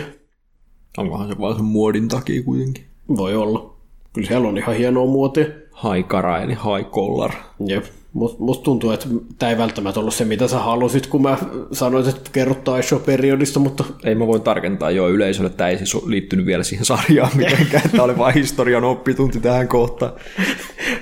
Onkohan 0.97 1.27
se 1.27 1.37
vaan 1.39 1.55
sen 1.55 1.65
muodin 1.65 2.07
takia 2.07 2.43
kuitenkin? 2.43 2.83
Voi 3.17 3.35
olla. 3.35 3.75
Kyllä 4.13 4.27
siellä 4.27 4.47
on 4.47 4.57
ihan 4.57 4.75
hienoa 4.75 5.05
muotia. 5.05 5.45
Haikara 5.71 6.41
eli 6.41 6.53
haikollar. 6.53 7.31
Jep. 7.67 7.85
Must, 8.13 8.39
musta 8.39 8.63
tuntuu, 8.63 8.91
että 8.91 9.05
tämä 9.39 9.49
ei 9.49 9.57
välttämättä 9.57 9.99
ollut 9.99 10.13
se, 10.13 10.25
mitä 10.25 10.47
sä 10.47 10.59
halusit, 10.59 11.07
kun 11.07 11.21
mä 11.21 11.37
sanoin, 11.71 12.09
että 12.09 12.29
kerrot 12.33 12.63
Taisho-periodista, 12.63 13.59
mutta 13.59 13.83
Ei 14.03 14.15
mä 14.15 14.27
voin 14.27 14.41
tarkentaa 14.41 14.91
jo 14.91 15.09
yleisölle, 15.09 15.47
että 15.47 15.57
tämä 15.57 15.69
ei 15.69 15.77
siis 15.77 16.05
liittynyt 16.05 16.45
vielä 16.45 16.63
siihen 16.63 16.85
sarjaan 16.85 17.31
mitenkään, 17.35 17.85
että 17.85 18.03
oli 18.03 18.17
vain 18.17 18.33
historian 18.33 18.83
oppitunti 18.83 19.39
tähän 19.39 19.67
kohtaan. 19.67 20.11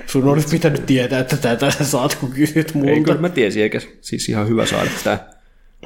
sun 0.06 0.28
olisi 0.28 0.48
pitänyt 0.48 0.86
tietää, 0.86 1.20
että 1.20 1.36
tätä 1.36 1.70
sä 1.70 1.84
saat, 1.84 2.14
kun 2.14 2.30
kysyt 2.30 2.74
multa. 2.74 2.90
Ei 2.90 3.00
kyllä 3.00 3.20
mä 3.20 3.28
tiesin, 3.28 3.62
eikä 3.62 3.80
siis 4.00 4.28
ihan 4.28 4.48
hyvä 4.48 4.66
saada 4.66 4.90
tämä 5.04 5.18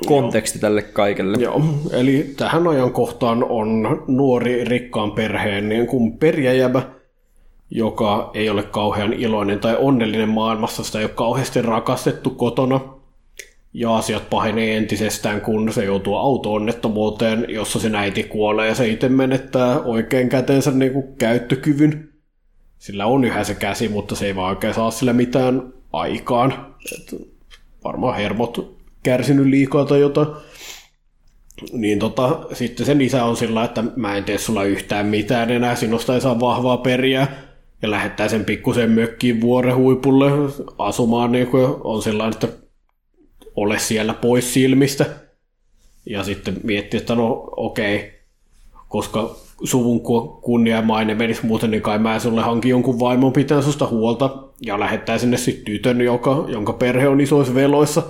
konteksti 0.06 0.58
tälle 0.58 0.82
kaikelle. 0.82 1.36
Joo, 1.40 1.62
eli 1.92 2.34
tähän 2.36 2.66
ajankohtaan 2.66 3.44
on 3.44 4.04
nuori 4.08 4.64
rikkaan 4.64 5.12
perheen 5.12 5.68
niin 5.68 5.86
kuin 5.86 6.18
perjäjävä, 6.18 6.82
joka 7.70 8.30
ei 8.34 8.50
ole 8.50 8.62
kauhean 8.62 9.12
iloinen 9.12 9.60
tai 9.60 9.76
onnellinen 9.78 10.28
maailmassa, 10.28 10.84
sitä 10.84 10.98
ei 10.98 11.04
ole 11.04 11.12
kauheasti 11.12 11.62
rakastettu 11.62 12.30
kotona. 12.30 12.80
Ja 13.72 13.96
asiat 13.96 14.30
pahenee 14.30 14.76
entisestään, 14.76 15.40
kun 15.40 15.72
se 15.72 15.84
joutuu 15.84 16.16
auto-onnettomuuteen, 16.16 17.46
jossa 17.48 17.78
se 17.78 17.90
äiti 17.96 18.22
kuolee 18.22 18.68
ja 18.68 18.74
se 18.74 18.88
itse 18.88 19.08
menettää 19.08 19.80
oikein 19.80 20.28
kätensä 20.28 20.70
niin 20.70 20.92
kuin 20.92 21.16
käyttökyvyn. 21.18 22.08
Sillä 22.78 23.06
on 23.06 23.24
yhä 23.24 23.44
se 23.44 23.54
käsi, 23.54 23.88
mutta 23.88 24.14
se 24.14 24.26
ei 24.26 24.36
vaan 24.36 24.50
oikein 24.50 24.74
saa 24.74 24.90
sillä 24.90 25.12
mitään 25.12 25.72
aikaan. 25.92 26.74
Et 26.92 27.30
varmaan 27.84 28.16
hermot 28.16 28.76
kärsinyt 29.02 29.46
liikaa 29.46 29.84
tai 29.84 30.00
jotain. 30.00 30.28
Niin 31.72 31.98
tota, 31.98 32.40
sitten 32.52 32.86
sen 32.86 33.00
isä 33.00 33.24
on 33.24 33.36
sillä, 33.36 33.64
että 33.64 33.84
mä 33.96 34.16
en 34.16 34.24
tee 34.24 34.38
sulla 34.38 34.64
yhtään 34.64 35.06
mitään 35.06 35.50
enää, 35.50 35.74
sinusta 35.74 36.14
ei 36.14 36.20
saa 36.20 36.40
vahvaa 36.40 36.76
periä. 36.76 37.26
Ja 37.82 37.90
lähettää 37.90 38.28
sen 38.28 38.44
pikkusen 38.44 38.90
mökkiin 38.90 39.40
vuoren 39.40 39.76
huipulle 39.76 40.30
asumaan, 40.78 41.32
niin 41.32 41.46
kuin 41.46 41.66
on 41.84 42.02
sillä 42.02 42.28
että 42.28 42.48
ole 43.56 43.78
siellä 43.78 44.14
pois 44.14 44.54
silmistä. 44.54 45.06
Ja 46.06 46.24
sitten 46.24 46.60
miettii, 46.62 47.00
että 47.00 47.14
no 47.14 47.44
okei, 47.56 48.12
koska 48.88 49.36
suvun 49.64 50.00
kunnia 50.42 50.76
ja 50.76 50.82
maine 50.82 51.14
menisi 51.14 51.46
muuten, 51.46 51.70
niin 51.70 51.82
kai 51.82 51.98
mä 51.98 52.18
sulle 52.18 52.42
hankin 52.42 52.70
jonkun 52.70 53.00
vaimon 53.00 53.32
pitää 53.32 53.62
susta 53.62 53.86
huolta 53.86 54.38
ja 54.66 54.80
lähettää 54.80 55.18
sinne 55.18 55.36
sitten 55.36 55.64
tytön, 55.64 56.00
joka, 56.00 56.44
jonka 56.48 56.72
perhe 56.72 57.08
on 57.08 57.20
isoissa 57.20 57.54
veloissa. 57.54 58.02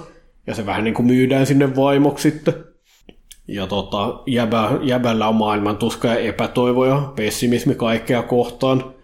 Ja 0.47 0.55
se 0.55 0.66
vähän 0.66 0.84
niin 0.84 0.94
kuin 0.94 1.06
myydään 1.06 1.47
sinne 1.47 1.76
vaimoksi 1.76 2.30
sitten. 2.30 2.55
Ja 3.48 3.66
tota, 3.66 4.22
jäbä, 4.26 4.78
jäbällä 4.82 5.28
on 5.28 5.34
maailman 5.34 5.76
tuska 5.76 6.09
ja 6.09 6.18
epätoivo 6.18 6.86
ja 6.86 7.12
pessimismi 7.16 7.74
kaikkea 7.74 8.22
kohtaan. 8.22 8.95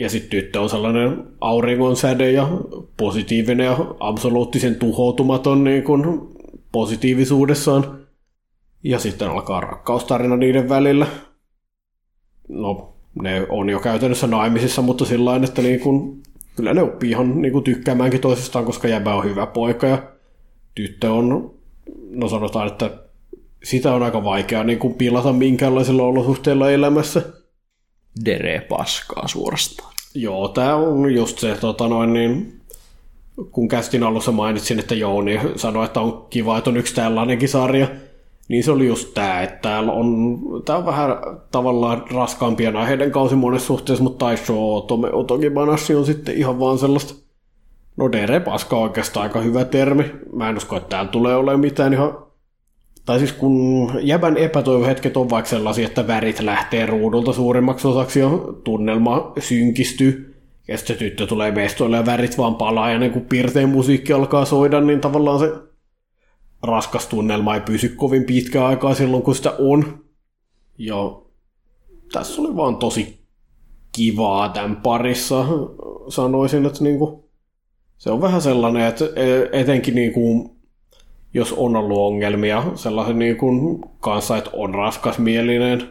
Ja 0.00 0.10
sitten 0.10 0.30
tyttö 0.30 0.60
on 0.60 0.70
sellainen 0.70 1.24
auringon 1.40 1.96
säde 1.96 2.30
ja 2.32 2.48
positiivinen 2.96 3.66
ja 3.66 3.76
absoluuttisen 4.00 4.74
tuhoutumaton 4.74 5.64
niin 5.64 5.82
kuin 5.82 6.04
positiivisuudessaan. 6.72 8.06
Ja 8.82 8.98
sitten 8.98 9.30
alkaa 9.30 9.60
rakkaustarina 9.60 10.36
niiden 10.36 10.68
välillä. 10.68 11.06
No, 12.48 12.96
ne 13.22 13.46
on 13.48 13.68
jo 13.68 13.80
käytännössä 13.80 14.26
naimisissa, 14.26 14.82
mutta 14.82 15.04
sillä 15.04 15.40
että 15.44 15.62
niin 15.62 15.80
kuin, 15.80 16.22
kyllä 16.56 16.74
ne 16.74 16.82
oppii 16.82 17.10
ihan 17.10 17.42
niin 17.42 17.52
kuin 17.52 17.64
tykkäämäänkin 17.64 18.20
toisistaan, 18.20 18.64
koska 18.64 18.88
jäbä 18.88 19.14
on 19.14 19.24
hyvä 19.24 19.46
poika 19.46 19.86
ja 19.86 20.02
tyttö 20.74 21.12
on, 21.12 21.54
no 22.10 22.28
sanotaan, 22.28 22.66
että 22.66 22.90
sitä 23.64 23.94
on 23.94 24.02
aika 24.02 24.24
vaikea 24.24 24.64
niin 24.64 24.78
kuin 24.78 24.94
pilata 24.94 25.32
minkäänlaisilla 25.32 26.02
olosuhteilla 26.02 26.70
elämässä. 26.70 27.22
Dere 28.24 28.60
paskaa 28.60 29.28
suorastaan. 29.28 29.89
Joo, 30.14 30.48
tämä 30.48 30.76
on 30.76 31.14
just 31.14 31.38
se, 31.38 31.56
tota 31.60 31.88
noin, 31.88 32.12
niin, 32.12 32.60
kun 33.50 33.68
kästin 33.68 34.02
alussa 34.02 34.32
mainitsin, 34.32 34.78
että 34.78 34.94
Jouni 34.94 35.40
sanoi, 35.56 35.84
että 35.84 36.00
on 36.00 36.26
kiva, 36.30 36.58
että 36.58 36.70
on 36.70 36.76
yksi 36.76 36.94
tällainenkin 36.94 37.48
sarja, 37.48 37.88
niin 38.48 38.64
se 38.64 38.70
oli 38.70 38.86
just 38.86 39.14
tämä, 39.14 39.42
että 39.42 39.58
täällä 39.62 39.92
on, 39.92 40.38
tää 40.64 40.76
on 40.76 40.86
vähän 40.86 41.16
tavallaan 41.50 42.04
raskaampia 42.10 42.78
aiheiden 42.78 43.10
kausi 43.10 43.34
monessa 43.34 43.66
suhteessa, 43.66 44.04
mutta 44.04 44.26
Taisho 44.26 44.76
Otome 44.76 45.08
Otogibanassi 45.12 45.94
on 45.94 46.06
sitten 46.06 46.36
ihan 46.36 46.60
vaan 46.60 46.78
sellaista, 46.78 47.14
no 47.96 48.12
Dere 48.12 48.40
paska 48.40 48.76
oikeastaan 48.76 49.22
aika 49.22 49.40
hyvä 49.40 49.64
termi. 49.64 50.04
Mä 50.32 50.48
en 50.48 50.56
usko, 50.56 50.76
että 50.76 50.88
täällä 50.88 51.10
tulee 51.10 51.36
olemaan 51.36 51.60
mitään 51.60 51.92
ihan 51.92 52.29
tai 53.06 53.18
siis 53.18 53.32
kun 53.32 53.90
jäbän 54.02 54.36
epätoivohetket 54.36 55.16
on 55.16 55.30
vaikka 55.30 55.50
sellaisia, 55.50 55.86
että 55.86 56.06
värit 56.06 56.40
lähtee 56.40 56.86
ruudulta 56.86 57.32
suurimmaksi 57.32 57.88
osaksi 57.88 58.20
ja 58.20 58.28
tunnelma 58.64 59.32
synkistyy, 59.38 60.36
ja 60.68 60.78
sitten 60.78 60.96
tyttö 60.96 61.26
tulee 61.26 61.50
mestoille 61.50 61.96
ja 61.96 62.06
värit 62.06 62.38
vaan 62.38 62.54
palaa, 62.54 62.90
ja 62.90 62.98
niin 62.98 63.12
kun 63.12 63.22
piirtein 63.22 63.68
musiikki 63.68 64.12
alkaa 64.12 64.44
soida, 64.44 64.80
niin 64.80 65.00
tavallaan 65.00 65.38
se 65.38 65.52
raskas 66.62 67.06
tunnelma 67.06 67.54
ei 67.54 67.60
pysy 67.60 67.88
kovin 67.88 68.24
pitkään 68.24 68.66
aikaa 68.66 68.94
silloin, 68.94 69.22
kun 69.22 69.34
sitä 69.34 69.54
on. 69.58 70.04
Ja 70.78 71.22
tässä 72.12 72.42
oli 72.42 72.56
vaan 72.56 72.76
tosi 72.76 73.20
kivaa 73.92 74.48
tämän 74.48 74.76
parissa. 74.76 75.44
Sanoisin, 76.08 76.66
että 76.66 76.84
niinku, 76.84 77.30
se 77.98 78.10
on 78.10 78.20
vähän 78.20 78.42
sellainen, 78.42 78.86
että 78.86 79.04
e- 79.04 79.60
etenkin 79.60 79.94
niinku, 79.94 80.50
jos 81.34 81.52
on 81.52 81.76
ollut 81.76 81.98
ongelmia 81.98 82.64
sellaisen 82.74 83.18
niinku 83.18 83.78
kanssa, 84.00 84.36
että 84.36 84.50
on 84.52 84.74
raskasmielinen 84.74 85.88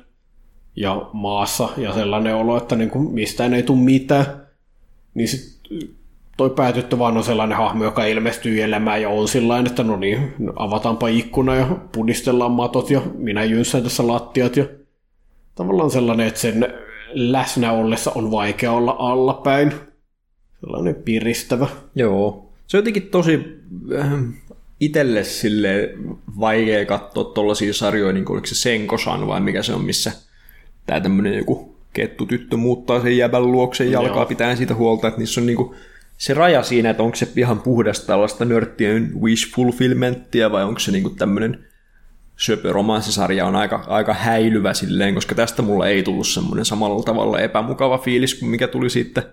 ja 0.75 1.09
maassa 1.13 1.69
ja 1.77 1.93
sellainen 1.93 2.35
olo, 2.35 2.57
että 2.57 2.75
niinku 2.75 2.99
mistään 2.99 3.53
ei 3.53 3.63
tule 3.63 3.79
mitään, 3.79 4.25
niin 5.13 5.27
sit 5.27 5.59
toi 6.37 6.49
päätyttö 6.49 6.99
vaan 6.99 7.17
on 7.17 7.23
sellainen 7.23 7.57
hahmo, 7.57 7.83
joka 7.83 8.05
ilmestyy 8.05 8.61
elämään 8.61 9.01
ja 9.01 9.09
on 9.09 9.27
sillä 9.27 9.59
että 9.59 9.83
no 9.83 9.97
niin, 9.97 10.33
avataanpa 10.55 11.07
ikkuna 11.07 11.55
ja 11.55 11.67
pudistellaan 11.91 12.51
matot 12.51 12.89
ja 12.89 13.01
minä 13.17 13.43
jynsään 13.43 13.83
tässä 13.83 14.07
lattiat 14.07 14.57
ja 14.57 14.65
tavallaan 15.55 15.91
sellainen, 15.91 16.27
että 16.27 16.39
sen 16.39 16.73
läsnä 17.13 17.71
ollessa 17.71 18.11
on 18.15 18.31
vaikea 18.31 18.71
olla 18.71 18.95
allapäin. 18.99 19.73
Sellainen 20.59 20.95
piristävä. 20.95 21.67
Joo. 21.95 22.49
Se 22.67 22.77
on 22.77 22.79
jotenkin 22.79 23.09
tosi 23.09 23.61
äh, 23.99 24.11
itselle 24.79 25.23
sille 25.23 25.93
vaikea 26.39 26.85
katsoa 26.85 27.23
tuollaisia 27.23 27.73
sarjoja, 27.73 28.13
niin 28.13 28.25
kuin 28.25 28.35
oliko 28.35 28.47
se 28.47 28.55
Senkosan 28.55 29.27
vai 29.27 29.39
mikä 29.39 29.63
se 29.63 29.73
on, 29.73 29.83
missä 29.83 30.11
tämä 30.85 31.01
tämmöinen 31.01 31.37
joku 31.37 31.75
kettutyttö 31.93 32.57
muuttaa 32.57 33.01
sen 33.01 33.17
jäbän 33.17 33.51
luoksen 33.51 33.91
jalkaa, 33.91 34.17
Joo. 34.17 34.25
pitää 34.25 34.55
siitä 34.55 34.75
huolta, 34.75 35.07
että 35.07 35.19
niissä 35.19 35.41
on 35.41 35.47
niinku 35.47 35.75
se 36.17 36.33
raja 36.33 36.63
siinä, 36.63 36.89
että 36.89 37.03
onko 37.03 37.15
se 37.15 37.27
ihan 37.35 37.61
puhdasta 37.61 38.07
tällaista 38.07 38.45
nörttien 38.45 39.21
wish 39.21 39.55
fulfillmenttia 39.55 40.51
vai 40.51 40.63
onko 40.63 40.79
se 40.79 40.91
niinku 40.91 41.09
tämmöinen 41.09 41.65
söpö 42.37 42.71
romanssisarja 42.73 43.45
on 43.45 43.55
aika, 43.55 43.83
aika 43.87 44.13
häilyvä 44.13 44.73
silleen, 44.73 45.15
koska 45.15 45.35
tästä 45.35 45.61
mulla 45.61 45.87
ei 45.87 46.03
tullut 46.03 46.27
semmoinen 46.27 46.65
samalla 46.65 47.03
tavalla 47.03 47.39
epämukava 47.39 47.97
fiilis 47.97 48.35
kuin 48.35 48.49
mikä 48.49 48.67
tuli 48.67 48.89
sitten, 48.89 49.23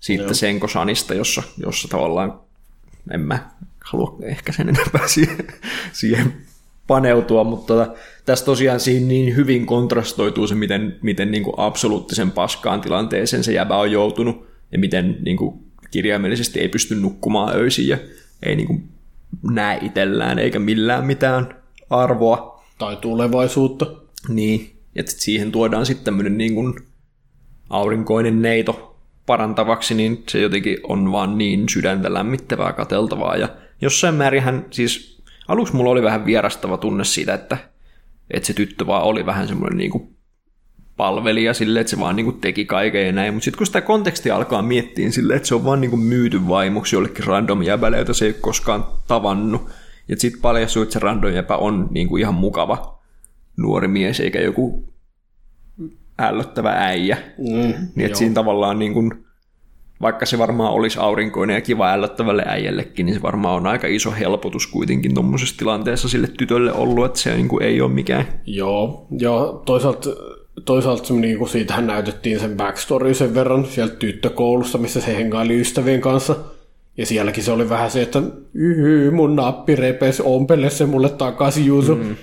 siitä 0.00 0.34
Senko-sanista, 0.34 1.14
jossa, 1.14 1.42
jossa 1.56 1.88
tavallaan 1.88 2.40
en 3.10 3.20
mä 3.20 3.50
halua 3.84 4.18
ehkä 4.22 4.52
sen 4.52 4.68
enempää 4.68 5.08
siihen, 5.14 5.46
siihen 5.92 6.32
paneutua, 6.86 7.44
mutta 7.44 7.74
tota, 7.74 7.94
tässä 8.24 8.44
tosiaan 8.44 8.80
siinä 8.80 9.06
niin 9.06 9.36
hyvin 9.36 9.66
kontrastoituu 9.66 10.46
se, 10.46 10.54
miten, 10.54 10.98
miten 11.02 11.30
niin 11.30 11.42
kuin 11.42 11.54
absoluuttisen 11.56 12.30
paskaan 12.30 12.80
tilanteeseen 12.80 13.44
se 13.44 13.52
jäbä 13.52 13.76
on 13.76 13.92
joutunut 13.92 14.46
ja 14.72 14.78
miten 14.78 15.18
niin 15.24 15.36
kuin 15.36 15.64
kirjaimellisesti 15.90 16.60
ei 16.60 16.68
pysty 16.68 16.94
nukkumaan 16.94 17.56
öisin 17.56 17.88
ja 17.88 17.98
ei 18.42 18.56
niin 18.56 18.66
kuin 18.66 18.88
näe 19.42 19.78
itsellään 19.82 20.38
eikä 20.38 20.58
millään 20.58 21.06
mitään 21.06 21.54
arvoa. 21.90 22.64
Tai 22.78 22.96
tulevaisuutta. 22.96 23.86
Niin, 24.28 24.76
että 24.96 25.12
siihen 25.16 25.52
tuodaan 25.52 25.86
sitten 25.86 26.04
tämmöinen 26.04 26.38
niin 26.38 26.54
kuin 26.54 26.74
aurinkoinen 27.70 28.42
neito 28.42 28.96
parantavaksi, 29.26 29.94
niin 29.94 30.22
se 30.28 30.40
jotenkin 30.40 30.78
on 30.82 31.12
vaan 31.12 31.38
niin 31.38 31.68
sydäntä 31.68 32.14
lämmittävää 32.14 32.72
kateltavaa. 32.72 33.36
Ja 33.36 33.48
jossain 33.80 34.14
määrin 34.14 34.42
hän, 34.42 34.66
siis 34.70 35.22
aluksi 35.48 35.76
mulla 35.76 35.90
oli 35.90 36.02
vähän 36.02 36.26
vierastava 36.26 36.76
tunne 36.76 37.04
siitä, 37.04 37.34
että, 37.34 37.58
että 38.30 38.46
se 38.46 38.52
tyttö 38.52 38.86
vaan 38.86 39.02
oli 39.02 39.26
vähän 39.26 39.48
semmoinen 39.48 39.78
niin 39.78 39.90
kuin 39.90 40.14
palvelija 40.96 41.54
sille, 41.54 41.80
että 41.80 41.90
se 41.90 41.98
vaan 41.98 42.16
niin 42.16 42.26
kuin 42.26 42.40
teki 42.40 42.64
kaiken 42.64 43.06
ja 43.06 43.12
näin, 43.12 43.34
mutta 43.34 43.44
sitten 43.44 43.58
kun 43.58 43.66
sitä 43.66 43.80
kontekstia 43.80 44.36
alkaa 44.36 44.62
miettiä 44.62 45.10
silleen, 45.10 45.36
että 45.36 45.48
se 45.48 45.54
on 45.54 45.64
vaan 45.64 45.80
niin 45.80 45.90
kuin 45.90 46.02
myyty 46.02 46.48
vaimoksi 46.48 46.96
jollekin 46.96 47.24
random 47.24 47.62
jäbälle, 47.62 47.98
jota 47.98 48.14
se 48.14 48.26
ei 48.26 48.32
koskaan 48.32 48.86
tavannut, 49.06 49.70
ja 50.08 50.16
sitten 50.18 50.40
paljastuu, 50.40 50.82
että 50.82 50.92
se 50.92 50.98
random 50.98 51.32
jäpä 51.32 51.56
on 51.56 51.88
niin 51.90 52.08
kuin 52.08 52.20
ihan 52.20 52.34
mukava 52.34 53.02
nuori 53.56 53.88
mies, 53.88 54.20
eikä 54.20 54.40
joku 54.40 54.94
ällöttävä 56.18 56.70
äijä. 56.70 57.16
Mm, 57.38 57.74
niin 57.94 58.06
että 58.06 58.18
siinä 58.18 58.34
tavallaan 58.34 58.78
niin 58.78 58.94
kuin, 58.94 59.23
vaikka 60.02 60.26
se 60.26 60.38
varmaan 60.38 60.72
olisi 60.72 60.98
aurinkoinen 60.98 61.54
ja 61.54 61.60
kiva 61.60 61.92
ällöttävälle 61.92 62.42
äijällekin, 62.46 63.06
niin 63.06 63.14
se 63.14 63.22
varmaan 63.22 63.56
on 63.56 63.66
aika 63.66 63.86
iso 63.86 64.10
helpotus 64.10 64.66
kuitenkin 64.66 65.14
tuommoisessa 65.14 65.56
tilanteessa 65.58 66.08
sille 66.08 66.28
tytölle 66.38 66.72
ollut, 66.72 67.04
että 67.04 67.18
se 67.18 67.34
niin 67.34 67.48
kuin 67.48 67.62
ei 67.62 67.80
ole 67.80 67.92
mikään. 67.92 68.24
Joo, 68.46 69.06
ja 69.18 69.30
toisaalta 69.64 70.10
toisaalta 70.64 71.14
niin 71.14 71.38
kuin 71.38 71.48
siitähän 71.48 71.86
näytettiin 71.86 72.40
sen 72.40 72.56
backstory 72.56 73.14
sen 73.14 73.34
verran 73.34 73.64
sieltä 73.64 73.96
tyttökoulusta, 73.96 74.78
missä 74.78 75.00
se 75.00 75.16
hengaili 75.16 75.60
ystävien 75.60 76.00
kanssa. 76.00 76.36
Ja 76.96 77.06
sielläkin 77.06 77.44
se 77.44 77.52
oli 77.52 77.68
vähän 77.68 77.90
se, 77.90 78.02
että 78.02 78.22
yhy, 78.54 79.10
mun 79.10 79.36
nappi 79.36 79.76
repes, 79.76 80.20
ompele 80.20 80.70
se 80.70 80.86
mulle 80.86 81.08
takaisin 81.08 81.66
Juuso. 81.66 81.94
Mm-hmm. 81.94 82.16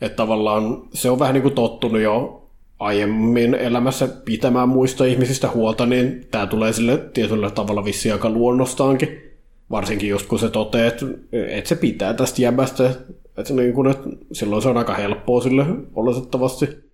Että 0.00 0.16
tavallaan 0.16 0.82
se 0.92 1.10
on 1.10 1.18
vähän 1.18 1.34
niin 1.34 1.42
kuin 1.42 1.54
tottunut 1.54 2.00
jo 2.00 2.47
aiemmin 2.78 3.54
elämässä 3.54 4.08
pitämään 4.24 4.68
muista 4.68 5.04
ihmisistä 5.04 5.50
huolta, 5.50 5.86
niin 5.86 6.26
tämä 6.30 6.46
tulee 6.46 6.72
sille 6.72 6.98
tietyllä 7.14 7.50
tavalla 7.50 7.84
vissiin 7.84 8.12
aika 8.12 8.30
luonnostaankin. 8.30 9.22
Varsinkin 9.70 10.08
just 10.08 10.26
kun 10.26 10.38
se 10.38 10.50
toteaa, 10.50 10.86
että, 10.86 11.06
että 11.32 11.68
se 11.68 11.74
pitää 11.76 12.14
tästä 12.14 12.42
jäbästä, 12.42 12.94
että, 13.36 13.54
niin 13.54 13.72
kuin, 13.72 13.90
että 13.90 14.08
silloin 14.32 14.62
se 14.62 14.68
on 14.68 14.76
aika 14.76 14.94
helppoa 14.94 15.40
sille 15.40 15.66
oletettavasti 15.94 16.88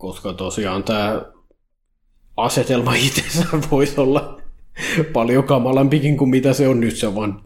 koska 0.00 0.32
tosiaan 0.32 0.84
tämä 0.84 1.22
asetelma 2.36 2.94
itsessään 3.06 3.62
voisi 3.70 4.00
olla 4.00 4.40
paljon 5.12 5.44
kamalampikin 5.44 6.16
kuin 6.16 6.30
mitä 6.30 6.52
se 6.52 6.68
on 6.68 6.80
nyt. 6.80 6.96
Se 6.96 7.06
on 7.06 7.14
vaan, 7.14 7.44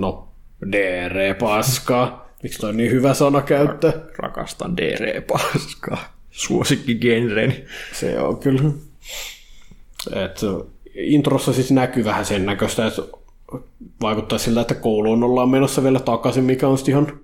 no, 0.00 0.28
DR-paskaa. 0.72 2.21
Miksi 2.42 2.58
toi 2.58 2.70
on 2.70 2.76
niin 2.76 2.90
hyvä 2.90 3.14
sana 3.14 3.42
käyttää? 3.42 3.92
Rakastan 4.18 4.76
DR-paskaa. 4.76 6.04
Suosikki 6.30 6.94
genreni. 6.94 7.64
Se 7.92 8.20
on 8.20 8.36
kyllä. 8.36 8.70
Et, 10.12 10.40
introssa 10.94 11.52
siis 11.52 11.70
näkyy 11.70 12.04
vähän 12.04 12.26
sen 12.26 12.46
näköistä, 12.46 12.86
että 12.86 13.02
vaikuttaa 14.00 14.38
siltä, 14.38 14.60
että 14.60 14.74
kouluun 14.74 15.24
ollaan 15.24 15.48
menossa 15.48 15.82
vielä 15.82 16.00
takaisin, 16.00 16.44
mikä 16.44 16.68
on 16.68 16.78
ihan 16.88 17.20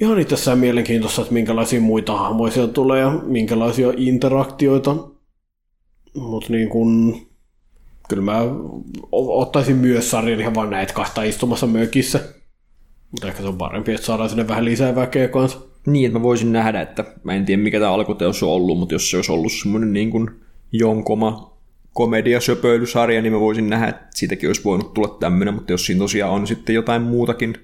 ihan 0.00 0.18
itsessään 0.18 0.58
mielenkiintoista, 0.58 1.22
että 1.22 1.34
minkälaisia 1.34 1.80
muita 1.80 2.16
hahmoja 2.16 2.52
sieltä 2.52 2.72
tulee 2.72 3.00
ja 3.00 3.10
minkälaisia 3.10 3.92
interaktioita. 3.96 4.96
Mutta 6.14 6.52
niin 6.52 6.68
kun, 6.68 7.20
kyllä 8.08 8.22
mä 8.22 8.38
ottaisin 9.12 9.76
myös 9.76 10.10
sarjan 10.10 10.40
ihan 10.40 10.54
vaan 10.54 10.70
näitä 10.70 10.92
kahta 10.92 11.22
istumassa 11.22 11.66
mökissä. 11.66 12.20
Mutta 13.14 13.28
ehkä 13.28 13.42
se 13.42 13.48
on 13.48 13.58
parempi, 13.58 13.94
että 13.94 14.06
saadaan 14.06 14.28
sinne 14.28 14.48
vähän 14.48 14.64
lisää 14.64 14.94
väkeä 14.94 15.28
kanssa. 15.28 15.60
Niin, 15.86 16.06
että 16.06 16.18
mä 16.18 16.22
voisin 16.22 16.52
nähdä, 16.52 16.80
että 16.80 17.04
mä 17.24 17.34
en 17.34 17.44
tiedä 17.44 17.62
mikä 17.62 17.80
tämä 17.80 17.92
alkuteos 17.92 18.42
on 18.42 18.48
ollut, 18.48 18.78
mutta 18.78 18.94
jos 18.94 19.10
se 19.10 19.16
olisi 19.16 19.32
ollut 19.32 19.52
semmoinen 19.52 19.92
niin 19.92 20.10
kuin 20.10 20.30
jonkoma 20.72 21.58
komediasöpöilysarja, 21.92 23.22
niin 23.22 23.32
mä 23.32 23.40
voisin 23.40 23.70
nähdä, 23.70 23.88
että 23.88 24.06
siitäkin 24.14 24.48
olisi 24.48 24.64
voinut 24.64 24.94
tulla 24.94 25.16
tämmöinen, 25.20 25.54
mutta 25.54 25.72
jos 25.72 25.86
siinä 25.86 25.98
tosiaan 25.98 26.32
on 26.32 26.46
sitten 26.46 26.74
jotain 26.74 27.02
muutakin, 27.02 27.54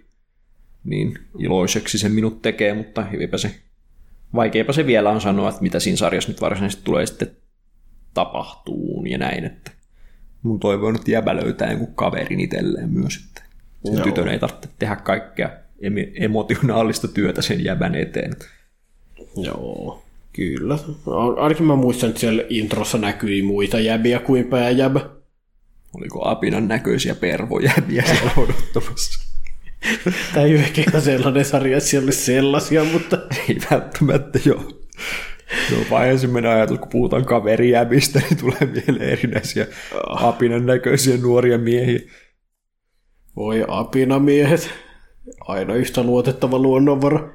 niin 0.85 1.19
iloiseksi 1.39 1.99
se 1.99 2.09
minut 2.09 2.43
tekee, 2.43 2.75
mutta 2.75 3.05
hyvinpä 3.05 3.39
se, 3.39 3.55
vaikeapa 4.35 4.73
se 4.73 4.87
vielä 4.87 5.11
on 5.11 5.21
sanoa, 5.21 5.49
että 5.49 5.63
mitä 5.63 5.81
siinä 5.81 5.97
sarjassa 5.97 6.31
nyt 6.31 6.41
varsinaisesti 6.41 6.85
tulee 6.85 7.07
sitten 7.07 7.37
tapahtuu 8.15 9.05
ja 9.05 9.19
näin, 9.19 9.45
että 9.45 9.71
mun 10.43 10.61
toivo 10.61 10.87
on, 10.87 10.95
että 10.95 11.11
jäbä 11.11 11.37
löytää 11.37 11.79
kaverin 11.95 12.41
itselleen 12.41 12.89
myös, 12.89 13.25
että 13.29 13.50
sen 13.85 13.95
Joo. 13.95 14.05
tytön 14.05 14.29
ei 14.29 14.39
tarvitse 14.39 14.69
tehdä 14.79 14.97
kaikkea 14.97 15.51
emotionaalista 16.15 17.09
työtä 17.09 17.43
sen 17.43 17.65
jäbän 17.65 17.95
eteen. 17.95 18.37
Joo, 19.37 20.03
kyllä. 20.33 20.79
Ainakin 21.37 21.67
mä 21.67 21.77
muistan, 21.77 22.09
että 22.09 22.21
siellä 22.21 22.43
introssa 22.49 22.99
näkyi 22.99 23.43
muita 23.43 23.81
jäbiä 23.81 24.19
kuin 24.19 24.45
pääjäbä. 24.45 25.01
Oliko 25.95 26.29
apinan 26.29 26.69
näköisiä 26.69 27.15
pervojäbiä 27.15 28.03
siellä 28.07 28.33
odottamassa? 28.37 29.31
Tämä 30.35 30.47
ei 30.47 30.55
ole 30.55 30.61
ehkä 30.61 30.83
ihan 30.89 31.03
sellainen 31.03 31.45
sarja, 31.45 31.77
että 31.77 31.91
siellä 31.91 32.07
olisi 32.07 32.25
sellaisia, 32.25 32.85
mutta 32.85 33.19
Ei 33.49 33.57
välttämättä 33.71 34.39
joo. 34.45 34.81
Se 35.69 35.75
on 35.75 35.85
vaan 35.91 36.09
ensimmäinen 36.09 36.51
ajatus, 36.51 36.79
kun 36.79 36.89
puhutaan 36.89 37.25
kaverijäbistä, 37.25 38.19
niin 38.19 38.37
tulee 38.37 38.85
mieleen 38.87 39.11
erinäisiä 39.11 39.67
apinan 40.07 40.67
näköisiä 40.67 41.17
nuoria 41.17 41.59
miehiä. 41.59 42.01
Voi 43.37 43.65
apinamiehet. 43.69 44.71
Aina 45.41 45.75
yhtä 45.75 46.03
luotettava 46.03 46.59
luonnonvara. 46.59 47.29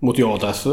Mutta 0.00 0.20
joo, 0.20 0.38
tässä 0.38 0.70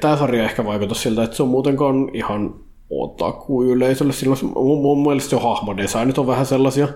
tämä 0.00 0.16
sarja 0.16 0.44
ehkä 0.44 0.64
vaikuta 0.64 0.94
siltä, 0.94 1.24
että 1.24 1.36
se 1.36 1.42
on 1.42 1.48
muutenkaan 1.48 2.10
ihan 2.12 2.54
otaku 2.90 3.64
yleisölle. 3.64 4.12
Silloin 4.12 4.38
mun, 4.54 4.82
mun 4.82 5.02
mielestä 5.02 5.34
jo 5.34 5.40
hahmodesignit 5.40 6.18
on 6.18 6.26
vähän 6.26 6.46
sellaisia, 6.46 6.88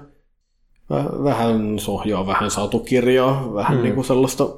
väh- 0.93 1.25
vähän 1.25 1.79
sohjaa, 1.79 2.27
vähän 2.27 2.51
satukirjaa, 2.51 3.55
vähän 3.55 3.77
mm. 3.77 3.83
niinku 3.83 4.03
sellaista, 4.03 4.49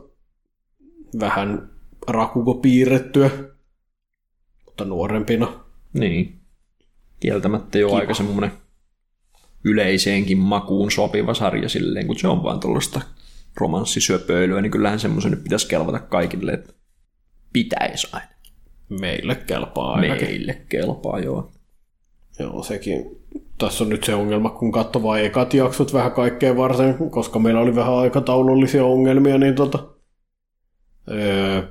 vähän 1.20 1.70
rakuko 2.08 2.54
piirrettyä, 2.54 3.30
mutta 4.64 4.84
nuorempina. 4.84 5.60
Niin. 5.92 6.40
Kieltämättä 7.20 7.78
jo 7.78 7.94
aika 7.94 8.14
semmoinen 8.14 8.52
yleiseenkin 9.64 10.38
makuun 10.38 10.90
sopiva 10.90 11.34
sarja 11.34 11.68
silleen, 11.68 12.06
kun 12.06 12.18
se 12.18 12.28
on 12.28 12.42
vaan 12.42 12.60
tuollaista 12.60 13.00
romanssisöpöilyä, 13.56 14.60
niin 14.60 14.70
kyllähän 14.70 15.00
semmoisen 15.00 15.30
nyt 15.30 15.42
pitäisi 15.42 15.68
kelvata 15.68 15.98
kaikille, 15.98 16.52
että 16.52 16.72
pitäisi 17.52 18.08
aina. 18.12 18.28
Meille 18.88 19.34
kelpaa 19.34 19.92
ainakin. 19.92 20.28
Meille 20.28 20.62
kelpaa, 20.68 21.20
joo. 21.20 21.52
Joo, 22.38 22.62
sekin. 22.62 23.04
Tässä 23.58 23.84
on 23.84 23.90
nyt 23.90 24.04
se 24.04 24.14
ongelma, 24.14 24.50
kun 24.50 24.72
katsoi 24.72 25.02
vain 25.02 25.24
ekat 25.24 25.54
jaksot 25.54 25.92
vähän 25.92 26.12
kaikkea 26.12 26.56
varten, 26.56 27.10
koska 27.10 27.38
meillä 27.38 27.60
oli 27.60 27.74
vähän 27.74 27.94
aikataulullisia 27.94 28.84
ongelmia, 28.84 29.38
niin 29.38 29.54
tota... 29.54 29.78
Öö, 31.10 31.62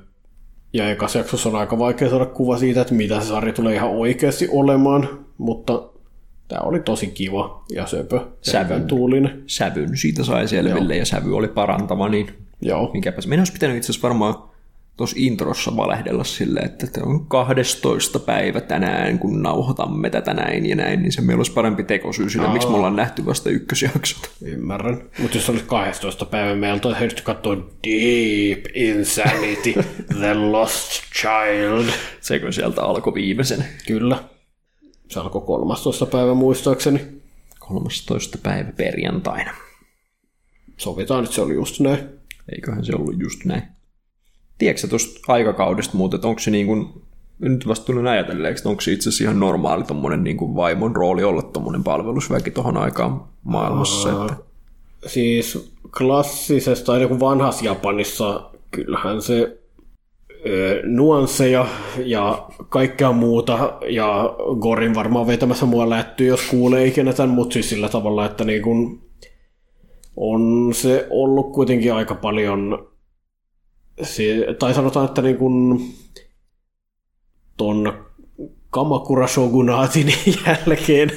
ja 0.73 0.91
ekas 0.91 1.15
jaksossa 1.15 1.49
on 1.49 1.55
aika 1.55 1.79
vaikea 1.79 2.09
saada 2.09 2.25
kuva 2.25 2.57
siitä, 2.57 2.81
että 2.81 2.93
mitä 2.93 3.21
se 3.21 3.27
sarja 3.27 3.53
tulee 3.53 3.75
ihan 3.75 3.89
oikeasti 3.89 4.47
olemaan, 4.51 5.25
mutta 5.37 5.92
tämä 6.53 6.63
oli 6.69 6.79
tosi 6.79 7.07
kiva 7.07 7.63
ja 7.69 7.85
söpö. 7.85 8.15
ja 8.15 8.51
Sävy. 8.51 8.63
hyvän 8.73 8.87
tuulinen. 8.87 9.43
Sävyn 9.47 9.97
siitä 9.97 10.23
sai 10.23 10.47
selville 10.47 10.97
ja 10.97 11.05
sävy 11.05 11.35
oli 11.37 11.47
parantava, 11.47 12.09
niin 12.09 12.27
Joo, 12.61 12.91
mikäpä 12.93 13.21
se. 13.21 13.29
Meidän 13.29 13.41
olisi 13.41 13.53
pitänyt 13.53 13.77
itse 13.77 13.91
asiassa 13.91 14.07
varmaan 14.07 14.35
tuossa 14.97 15.15
introssa 15.19 15.77
valehdella 15.77 16.23
silleen, 16.23 16.65
että 16.65 16.87
tämä 16.87 17.05
on 17.11 17.25
12. 17.25 18.19
päivä 18.19 18.61
tänään, 18.61 19.19
kun 19.19 19.41
nauhoitamme 19.41 20.09
tätä 20.09 20.33
näin 20.33 20.65
ja 20.65 20.75
näin, 20.75 21.01
niin 21.01 21.11
se 21.11 21.21
meillä 21.21 21.39
olisi 21.39 21.51
parempi 21.51 21.83
tekosyy 21.83 22.29
sille, 22.29 22.47
miksi 22.47 22.67
me 22.67 22.75
ollaan 22.75 22.95
nähty 22.95 23.25
vasta 23.25 23.49
ykkösjaksot. 23.49 24.31
ymmärrän. 24.41 25.01
Mutta 25.19 25.37
jos 25.37 25.49
olisi 25.49 25.65
12 25.65 26.25
päivä, 26.25 26.55
meillä 26.55 26.79
on 26.85 26.95
heistä 26.95 27.21
katsoa 27.21 27.55
Deep 27.55 28.65
Insanity, 28.73 29.73
The 30.19 30.33
Lost 30.33 30.89
Child. 31.19 31.89
Sekö 32.21 32.51
sieltä 32.51 32.81
alkoi 32.81 33.13
viimeisen 33.13 33.65
Kyllä. 33.87 34.32
Se 35.13 35.19
alkoi 35.19 35.41
13. 35.41 36.05
päivä 36.05 36.33
muistaakseni. 36.33 37.01
13. 37.59 38.37
päivä 38.43 38.71
perjantaina. 38.71 39.51
Sovitaan, 40.77 41.23
että 41.23 41.35
se 41.35 41.41
oli 41.41 41.53
just 41.53 41.79
näin. 41.79 41.99
Eiköhän 42.51 42.85
se 42.85 42.95
ollut 42.95 43.19
just 43.19 43.45
näin. 43.45 43.63
Tiedätkö 44.57 44.87
tuosta 44.87 45.33
aikakaudesta 45.33 45.97
muuten, 45.97 46.17
että 46.17 46.27
onko 46.27 46.39
se 46.39 46.51
niin 46.51 46.65
kuin, 46.65 46.87
nyt 47.39 47.67
vasta 47.67 47.85
tullut 47.85 48.07
ajatelleeksi, 48.07 48.61
että 48.61 48.69
onko 48.69 48.81
se 48.81 48.91
itse 48.91 49.09
asiassa 49.09 49.23
ihan 49.23 49.39
normaali 49.39 49.83
tommonen 49.83 50.23
niin 50.23 50.37
kuin 50.37 50.55
vaimon 50.55 50.95
rooli 50.95 51.23
olla 51.23 51.41
tommonen 51.41 51.83
palvelusväki 51.83 52.51
tuohon 52.51 52.77
aikaan 52.77 53.23
maailmassa, 53.43 54.09
että 54.09 54.43
Siis 55.07 55.73
klassisesta, 55.97 56.93
aina 56.93 57.07
kuin 57.07 57.19
vanhassa 57.19 57.65
Japanissa, 57.65 58.49
kyllähän 58.71 59.21
se 59.21 59.62
nuansseja 60.83 61.67
ja 62.05 62.47
kaikkea 62.69 63.11
muuta, 63.11 63.77
ja 63.89 64.35
Gorin 64.59 64.95
varmaan 64.95 65.27
vetämässä 65.27 65.65
mua 65.65 65.89
lättyy, 65.89 66.27
jos 66.27 66.41
kuulee 66.49 66.85
ikinä 66.85 67.13
tämän, 67.13 67.29
mutta 67.29 67.53
siis 67.53 67.69
sillä 67.69 67.89
tavalla, 67.89 68.25
että 68.25 68.43
niin 68.43 68.61
kun 68.61 69.01
on 70.15 70.69
se 70.73 71.07
ollut 71.09 71.51
kuitenkin 71.53 71.93
aika 71.93 72.15
paljon, 72.15 72.87
tai 74.59 74.73
sanotaan, 74.73 75.05
että 75.05 75.21
niin 75.21 75.37
kun 75.37 75.81
ton 77.57 77.93
Kamakura 78.69 79.27
Shogunaatin 79.27 80.13
jälkeen 80.47 81.11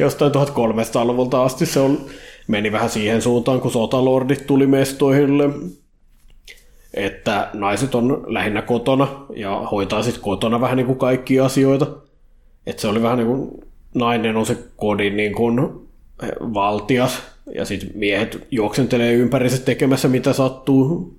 jostain 0.00 0.32
1300-luvulta 0.32 1.44
asti 1.44 1.66
se 1.66 1.80
on, 1.80 1.98
meni 2.48 2.72
vähän 2.72 2.90
siihen 2.90 3.22
suuntaan, 3.22 3.60
kun 3.60 3.70
sotalordit 3.70 4.46
tuli 4.46 4.66
mestoihille, 4.66 5.44
että 6.96 7.50
naiset 7.52 7.94
on 7.94 8.24
lähinnä 8.26 8.62
kotona 8.62 9.26
ja 9.36 9.50
hoitaa 9.72 10.02
sitten 10.02 10.22
kotona 10.22 10.60
vähän 10.60 10.76
niin 10.76 10.86
kuin 10.86 10.98
kaikkia 10.98 11.44
asioita. 11.44 11.86
Että 12.66 12.82
se 12.82 12.88
oli 12.88 13.02
vähän 13.02 13.18
niin 13.18 13.28
kuin 13.28 13.50
nainen 13.94 14.36
on 14.36 14.46
se 14.46 14.58
kodin 14.76 15.16
niin 15.16 15.34
kuin 15.34 15.60
valtias 16.40 17.22
ja 17.54 17.64
sitten 17.64 17.90
miehet 17.94 18.46
juoksentelee 18.50 19.12
ympärissä 19.12 19.62
tekemässä 19.62 20.08
mitä 20.08 20.32
sattuu. 20.32 21.16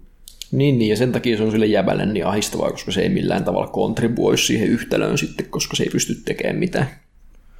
Niin, 0.51 0.79
niin, 0.79 0.89
ja 0.89 0.97
sen 0.97 1.11
takia 1.11 1.37
se 1.37 1.43
on 1.43 1.51
sille 1.51 1.65
jäbälle 1.65 2.05
niin 2.05 2.25
ahistavaa, 2.25 2.71
koska 2.71 2.91
se 2.91 3.01
ei 3.01 3.09
millään 3.09 3.43
tavalla 3.43 3.67
kontribuoi 3.67 4.37
siihen 4.37 4.67
yhtälöön 4.67 5.17
sitten, 5.17 5.45
koska 5.49 5.75
se 5.75 5.83
ei 5.83 5.89
pysty 5.89 6.15
tekemään 6.25 6.55
mitään. 6.55 6.87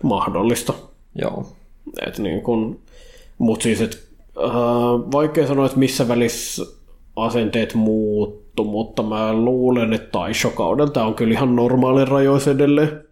Mahdollista. 0.03 0.73
Joo. 1.15 1.53
Et 2.07 2.19
niin 2.19 2.41
kun, 2.41 2.79
mut 3.37 3.61
siis, 3.61 3.81
et, 3.81 4.07
äh, 4.37 4.51
vaikea 5.11 5.47
sanoa, 5.47 5.65
että 5.65 5.79
missä 5.79 6.07
välissä 6.07 6.65
asenteet 7.17 7.73
muuttu, 7.73 8.63
mutta 8.63 9.03
mä 9.03 9.33
luulen, 9.33 9.93
että 9.93 10.09
Taisho-kaudella 10.11 10.91
tämä 10.91 11.05
on 11.05 11.15
kyllä 11.15 11.33
ihan 11.33 11.55
normaali 11.55 12.05
rajoissa 12.05 12.51
edelleen. 12.51 13.03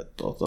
Et, 0.00 0.16
tota, 0.16 0.46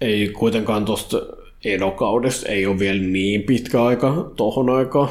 ei 0.00 0.28
kuitenkaan 0.28 0.84
tuosta 0.84 1.16
Edo-kaudesta 1.64 2.48
ei 2.48 2.66
ole 2.66 2.78
vielä 2.78 3.02
niin 3.02 3.42
pitkä 3.42 3.84
aika 3.84 4.32
tohon 4.36 4.70
aikaan. 4.70 5.08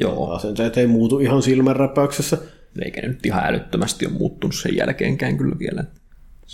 Joo, 0.00 0.30
Asenteet 0.30 0.76
ei 0.76 0.86
muutu 0.86 1.18
ihan 1.18 1.42
silmänräpäyksessä. 1.42 2.38
eikä 2.84 3.00
ne 3.02 3.08
nyt 3.08 3.26
ihan 3.26 3.44
älyttömästi 3.46 4.06
ole 4.06 4.14
muuttunut 4.14 4.54
sen 4.54 4.76
jälkeenkään 4.76 5.38
kyllä 5.38 5.58
vielä. 5.58 5.84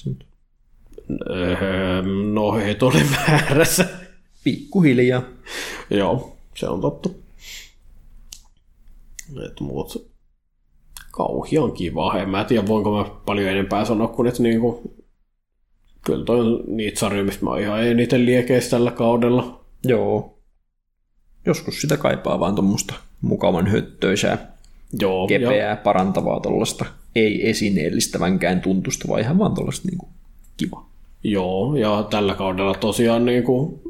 Nyt 0.06 0.26
Öö, 1.30 2.02
no, 2.32 2.58
et 2.58 2.82
ole 2.82 3.02
väärässä. 3.16 3.88
Pikkuhiljaa. 4.44 5.22
Joo, 5.90 6.36
se 6.56 6.68
on 6.68 6.80
totta. 6.80 7.08
Et 9.46 9.60
muut 9.60 10.12
kauhian 11.12 11.72
kiva. 11.72 12.18
En 12.18 12.28
mä 12.28 12.44
tiedä, 12.44 12.66
voinko 12.66 12.96
mä 12.96 13.10
paljon 13.26 13.48
enempää 13.48 13.84
sanoa 13.84 14.08
kuin, 14.08 14.28
että 14.28 14.42
niinku, 14.42 14.94
kyllä 16.04 16.24
toi 16.24 16.40
on 16.40 16.64
niitä 16.66 17.00
sarjoja, 17.00 17.24
mistä 17.24 17.44
mä 17.44 17.50
oon 17.50 17.60
ihan 17.60 17.86
eniten 17.86 18.26
liekeistä 18.26 18.70
tällä 18.70 18.90
kaudella. 18.90 19.64
Joo. 19.84 20.38
Joskus 21.46 21.80
sitä 21.80 21.96
kaipaa 21.96 22.40
vaan 22.40 22.54
tuommoista 22.54 22.94
mukavan 23.20 23.66
höttöisää, 23.66 24.56
Joo, 25.00 25.26
ja, 25.30 25.38
kepeää, 25.38 25.76
parantavaa 25.76 26.40
tuollaista, 26.40 26.84
ei 27.16 27.50
esineellistävänkään 27.50 28.60
tuntusta, 28.60 29.08
vaan 29.08 29.20
ihan 29.20 29.38
vaan 29.38 29.54
tuollaista 29.54 29.88
niinku 29.88 30.08
kiva. 30.56 30.86
joo, 31.24 31.76
ja 31.76 32.06
tällä 32.10 32.34
kaudella 32.34 32.74
tosiaan 32.74 33.24
niinku, 33.24 33.82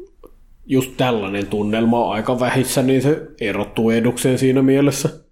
just 0.65 0.91
tällainen 0.97 1.47
tunnelma 1.47 2.05
on 2.05 2.13
aika 2.13 2.39
vähissä, 2.39 2.83
niin 2.83 3.01
se 3.01 3.21
erottuu 3.41 3.89
edukseen 3.89 4.39
siinä 4.39 4.61
mielessä. 4.61 5.22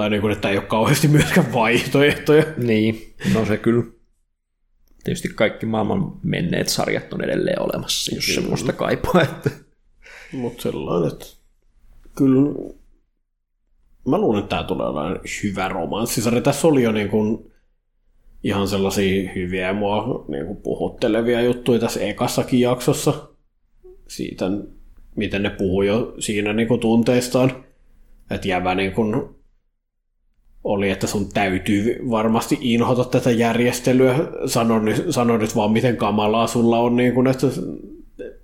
Tai 0.00 0.10
niinku, 0.10 0.28
että 0.28 0.48
ei 0.48 0.56
ole 0.56 0.66
kauheasti 0.66 1.08
myöskään 1.08 1.52
vaihtoehtoja. 1.52 2.44
Niin, 2.56 3.14
no 3.34 3.44
se 3.44 3.56
kyllä. 3.56 3.84
Tietysti 5.04 5.28
kaikki 5.28 5.66
maailman 5.66 6.12
menneet 6.22 6.68
sarjat 6.68 7.12
on 7.12 7.24
edelleen 7.24 7.62
olemassa, 7.62 8.14
jos 8.14 8.34
semmoista 8.34 8.72
kaipaa. 8.72 9.22
Että... 9.22 9.50
Mutta 10.32 10.62
sellainen, 10.62 11.12
että 11.12 11.26
kyllä 12.16 12.50
mä 14.08 14.18
luulen, 14.18 14.38
että 14.42 14.48
tämä 14.48 14.62
tulee 14.62 14.86
olemaan 14.86 15.20
hyvä 15.42 15.68
romanssisarja. 15.68 16.40
Tässä 16.40 16.68
oli 16.68 16.82
jo 16.82 16.92
niin 16.92 17.08
kuin 17.08 17.52
ihan 18.44 18.68
sellaisia 18.68 19.30
hyviä 19.34 19.72
mua 19.72 20.24
niin 20.28 20.46
kuin 20.46 20.56
puhuttelevia 20.56 21.42
juttuja 21.42 21.78
tässä 21.78 22.00
ekassakin 22.00 22.60
jaksossa. 22.60 23.28
Siitä, 24.08 24.50
miten 25.16 25.42
ne 25.42 25.50
puhuu 25.50 25.82
jo 25.82 26.14
siinä 26.18 26.52
niin 26.52 26.68
kuin 26.68 26.80
tunteistaan. 26.80 27.64
Että 28.30 28.48
jävä 28.48 28.74
niin 28.74 28.92
kuin 28.92 29.39
oli, 30.64 30.90
että 30.90 31.06
sun 31.06 31.28
täytyy 31.28 31.98
varmasti 32.10 32.58
inhota 32.60 33.04
tätä 33.04 33.30
järjestelyä. 33.30 34.18
Sano 34.46 34.78
nyt, 34.78 35.06
sano 35.10 35.36
nyt 35.36 35.56
vaan, 35.56 35.72
miten 35.72 35.96
kamalaa 35.96 36.46
sulla 36.46 36.78
on, 36.78 36.96
niin 36.96 37.14
kuin, 37.14 37.26
että 37.26 37.46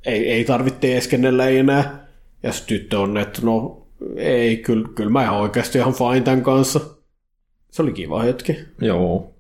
ei, 0.07 0.31
ei 0.31 0.45
tarvitse 0.45 0.81
teeskennellä 0.81 1.49
enää. 1.49 2.07
Ja 2.43 2.53
se 2.53 2.67
tyttö 2.67 3.01
on, 3.01 3.19
että 3.19 3.43
no 3.43 3.87
ei, 4.17 4.57
kyllä, 4.57 4.89
kyllä 4.95 5.11
mä 5.11 5.23
ihan 5.23 5.41
oikeasti 5.41 5.79
ihan 5.79 5.95
fine 5.95 6.21
tämän 6.21 6.43
kanssa. 6.43 6.81
Se 7.71 7.83
oli 7.83 7.93
kiva 7.93 8.23
hetki. 8.23 8.57
Joo. 8.81 9.35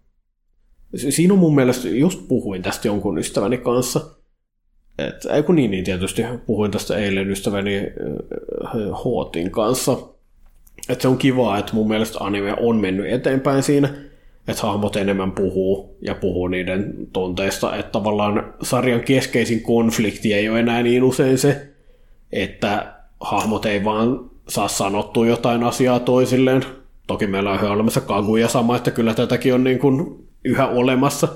Siinä 0.97 1.35
on 1.35 1.39
mun 1.39 1.55
mielestä, 1.55 1.89
just 1.89 2.28
puhuin 2.28 2.62
tästä 2.62 2.89
jonkun 2.89 3.19
ystäväni 3.19 3.59
kanssa, 3.59 4.01
että 4.98 5.35
ei 5.35 5.43
kun 5.43 5.57
niin, 5.57 5.70
niin 5.70 5.85
tietysti 5.85 6.23
puhuin 6.47 6.70
tästä 6.70 6.97
eilen 6.97 7.31
ystäväni 7.31 7.82
Hootin 9.05 9.51
kanssa, 9.51 9.97
että 10.89 11.03
se 11.03 11.09
on 11.09 11.19
kiva, 11.19 11.59
että 11.59 11.73
mun 11.73 11.89
mielestä 11.89 12.19
anime 12.21 12.55
on 12.61 12.77
mennyt 12.77 13.13
eteenpäin 13.13 13.63
siinä, 13.63 13.89
että 14.49 14.63
hahmot 14.63 14.97
enemmän 14.97 15.33
puhuu 15.33 15.97
ja 16.01 16.15
puhuu 16.15 16.49
niiden 16.49 16.95
tunteista, 17.13 17.77
että 17.77 17.93
tavallaan 17.93 18.55
sarjan 18.63 19.01
keskeisin 19.01 19.63
konflikti 19.63 20.33
ei 20.33 20.49
ole 20.49 20.61
enää 20.61 20.83
niin 20.83 21.03
usein 21.03 21.39
se, 21.39 21.69
että 22.33 22.95
hahmot 23.21 23.67
ei 23.67 23.85
vaan 23.85 24.31
saa 24.49 24.69
sanottua 24.69 25.27
jotain 25.27 25.63
asiaa 25.63 26.01
toisilleen. 26.01 26.65
Toki 27.07 27.27
meillä 27.27 27.51
on 27.51 27.59
yhä 27.59 27.71
olemassa 27.71 28.01
kaguja 28.01 28.49
sama, 28.49 28.77
että 28.77 28.91
kyllä 28.91 29.15
tätäkin 29.15 29.55
on 29.55 29.65
niin 29.65 29.79
kuin 29.79 30.29
yhä 30.45 30.69
olemassa. 30.69 31.29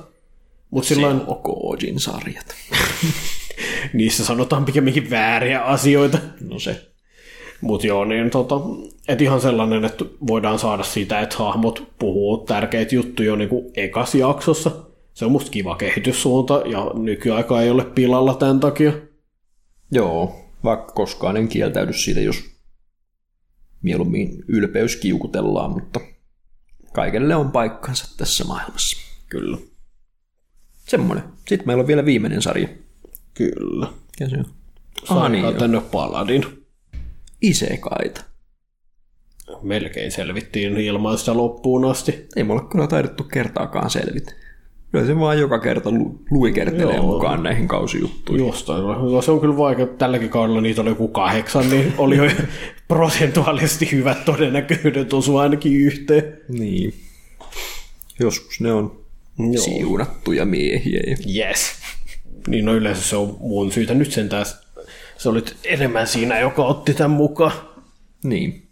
Mut 0.70 0.84
silloin... 0.84 1.20
on 1.26 1.36
Kojin 1.42 2.00
sarjat. 2.00 2.46
Niissä 3.92 4.24
sanotaan 4.24 4.64
pikemminkin 4.64 5.10
vääriä 5.10 5.60
asioita. 5.60 6.18
No 6.40 6.58
se. 6.58 6.86
Mutta 7.60 7.86
joo, 7.86 8.04
niin 8.04 8.30
tota, 8.30 8.60
et 9.08 9.20
ihan 9.20 9.40
sellainen, 9.40 9.84
että 9.84 10.04
voidaan 10.26 10.58
saada 10.58 10.82
siitä, 10.82 11.20
että 11.20 11.36
hahmot 11.36 11.92
puhuu 11.98 12.38
tärkeitä 12.38 12.94
juttuja 12.94 13.36
niin 13.36 13.48
kuin 13.48 13.70
ekas 13.74 14.14
jaksossa. 14.14 14.70
Se 15.14 15.24
on 15.24 15.32
musta 15.32 15.50
kiva 15.50 15.76
kehityssuunta 15.76 16.62
ja 16.66 16.90
nykyaika 16.94 17.62
ei 17.62 17.70
ole 17.70 17.84
pilalla 17.84 18.34
tämän 18.34 18.60
takia. 18.60 18.92
Joo, 19.92 20.40
vaikka 20.64 20.92
koskaan 20.92 21.36
en 21.36 21.48
kieltäydy 21.48 21.92
siitä, 21.92 22.20
jos 22.20 22.44
mieluummin 23.82 24.44
ylpeys 24.48 24.96
kiukutellaan, 24.96 25.70
mutta 25.70 26.00
kaikelle 26.92 27.36
on 27.36 27.52
paikkansa 27.52 28.16
tässä 28.16 28.44
maailmassa. 28.44 28.96
Kyllä. 29.28 29.58
Semmoinen. 30.88 31.24
Sitten 31.48 31.66
meillä 31.66 31.80
on 31.80 31.86
vielä 31.86 32.04
viimeinen 32.04 32.42
sarja. 32.42 32.68
Kyllä. 33.34 33.86
Ja 34.20 34.28
se 34.28 34.36
on? 34.36 34.44
Ah, 35.08 35.30
niin 35.30 35.54
tänne 35.54 35.80
Paladin. 35.80 36.59
Isekaita. 37.42 38.20
Melkein 39.62 40.12
selvittiin 40.12 40.76
ilman 40.76 41.18
sitä 41.18 41.36
loppuun 41.36 41.84
asti. 41.84 42.26
Ei 42.36 42.44
mulla 42.44 42.60
kyllä 42.72 42.86
taidettu 42.86 43.24
kertaakaan 43.24 43.90
selvitä. 43.90 44.32
Kyllä 44.92 45.06
se 45.06 45.18
vaan 45.18 45.38
joka 45.38 45.58
kerta 45.58 45.90
lu- 45.90 46.22
luikertelee 46.30 46.96
Joo. 46.96 47.06
mukaan 47.06 47.42
näihin 47.42 47.68
kausijuttuihin. 47.68 48.46
Jostain. 48.46 48.82
Se 49.24 49.30
on 49.30 49.40
kyllä 49.40 49.56
vaikea. 49.56 49.86
Tälläkin 49.86 50.28
kaudella 50.28 50.60
niitä 50.60 50.80
oli 50.80 50.88
joku 50.90 51.08
kahdeksan, 51.08 51.70
niin 51.70 51.92
oli 51.98 52.16
jo 52.16 52.24
prosentuaalisesti 52.88 53.92
hyvät 53.92 54.24
todennäköisyydet 54.24 55.12
osua 55.12 55.42
ainakin 55.42 55.72
yhteen. 55.80 56.38
Niin. 56.48 56.94
Joskus 58.20 58.60
ne 58.60 58.72
on 58.72 59.00
Joo. 59.38 59.64
siunattuja 59.64 60.44
miehiä. 60.44 61.00
Yes. 61.36 61.70
Niin 62.48 62.64
no 62.64 62.74
yleensä 62.74 63.02
se 63.02 63.16
on 63.16 63.36
mun 63.40 63.72
syytä 63.72 63.94
nyt 63.94 64.12
sen 64.12 64.28
taas. 64.28 64.69
Se 65.20 65.28
oli 65.28 65.42
enemmän 65.64 66.06
siinä, 66.06 66.38
joka 66.38 66.64
otti 66.64 66.94
tämän 66.94 67.10
mukaan. 67.10 67.52
Niin. 68.24 68.68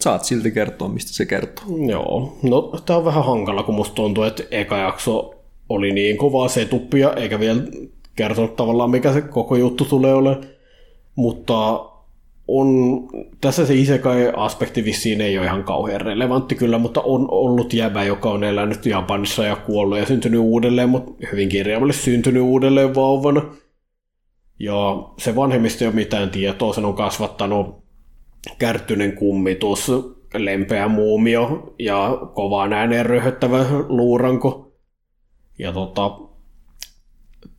Saat 0.00 0.24
silti 0.24 0.50
kertoa, 0.50 0.88
mistä 0.88 1.12
se 1.12 1.26
kertoo. 1.26 1.64
Joo. 1.88 2.38
No, 2.42 2.62
tää 2.86 2.96
on 2.96 3.04
vähän 3.04 3.24
hankala, 3.24 3.62
kun 3.62 3.74
musta 3.74 3.94
tuntuu, 3.94 4.24
että 4.24 4.42
eka 4.50 4.76
jakso 4.76 5.34
oli 5.68 5.92
niin 5.92 6.16
kovaa 6.16 6.48
setuppia, 6.48 7.12
eikä 7.12 7.40
vielä 7.40 7.62
kertonut 8.16 8.56
tavallaan, 8.56 8.90
mikä 8.90 9.12
se 9.12 9.20
koko 9.20 9.56
juttu 9.56 9.84
tulee 9.84 10.14
olemaan. 10.14 10.44
Mutta 11.14 11.84
on, 12.48 12.68
tässä 13.40 13.66
se 13.66 13.74
isekai-aspekti 13.74 14.84
vissiin 14.84 15.20
ei 15.20 15.38
ole 15.38 15.46
ihan 15.46 15.64
kauhean 15.64 16.00
relevantti 16.00 16.54
kyllä, 16.54 16.78
mutta 16.78 17.00
on 17.00 17.26
ollut 17.30 17.74
jäbä, 17.74 18.04
joka 18.04 18.30
on 18.30 18.44
elänyt 18.44 18.86
Japanissa 18.86 19.44
ja 19.44 19.56
kuollut 19.56 19.98
ja 19.98 20.06
syntynyt 20.06 20.40
uudelleen, 20.40 20.88
mutta 20.88 21.26
hyvin 21.32 21.48
kirjaimellisesti 21.48 22.04
syntynyt 22.04 22.42
uudelleen 22.42 22.94
vauvana. 22.94 23.42
Ja 24.62 25.08
se 25.18 25.36
vanhemmista 25.36 25.84
ei 25.84 25.88
ole 25.88 25.94
mitään 25.94 26.30
tietoa, 26.30 26.74
sen 26.74 26.84
on 26.84 26.94
kasvattanut 26.94 27.84
kärttyinen 28.58 29.12
kummitus, 29.12 29.92
lempeä 30.34 30.88
muumio 30.88 31.74
ja 31.78 32.18
kovaan 32.34 32.72
ääneen 32.72 33.06
röhöttävä 33.06 33.64
luuranko. 33.88 34.72
Ja 35.58 35.72
tota, 35.72 36.18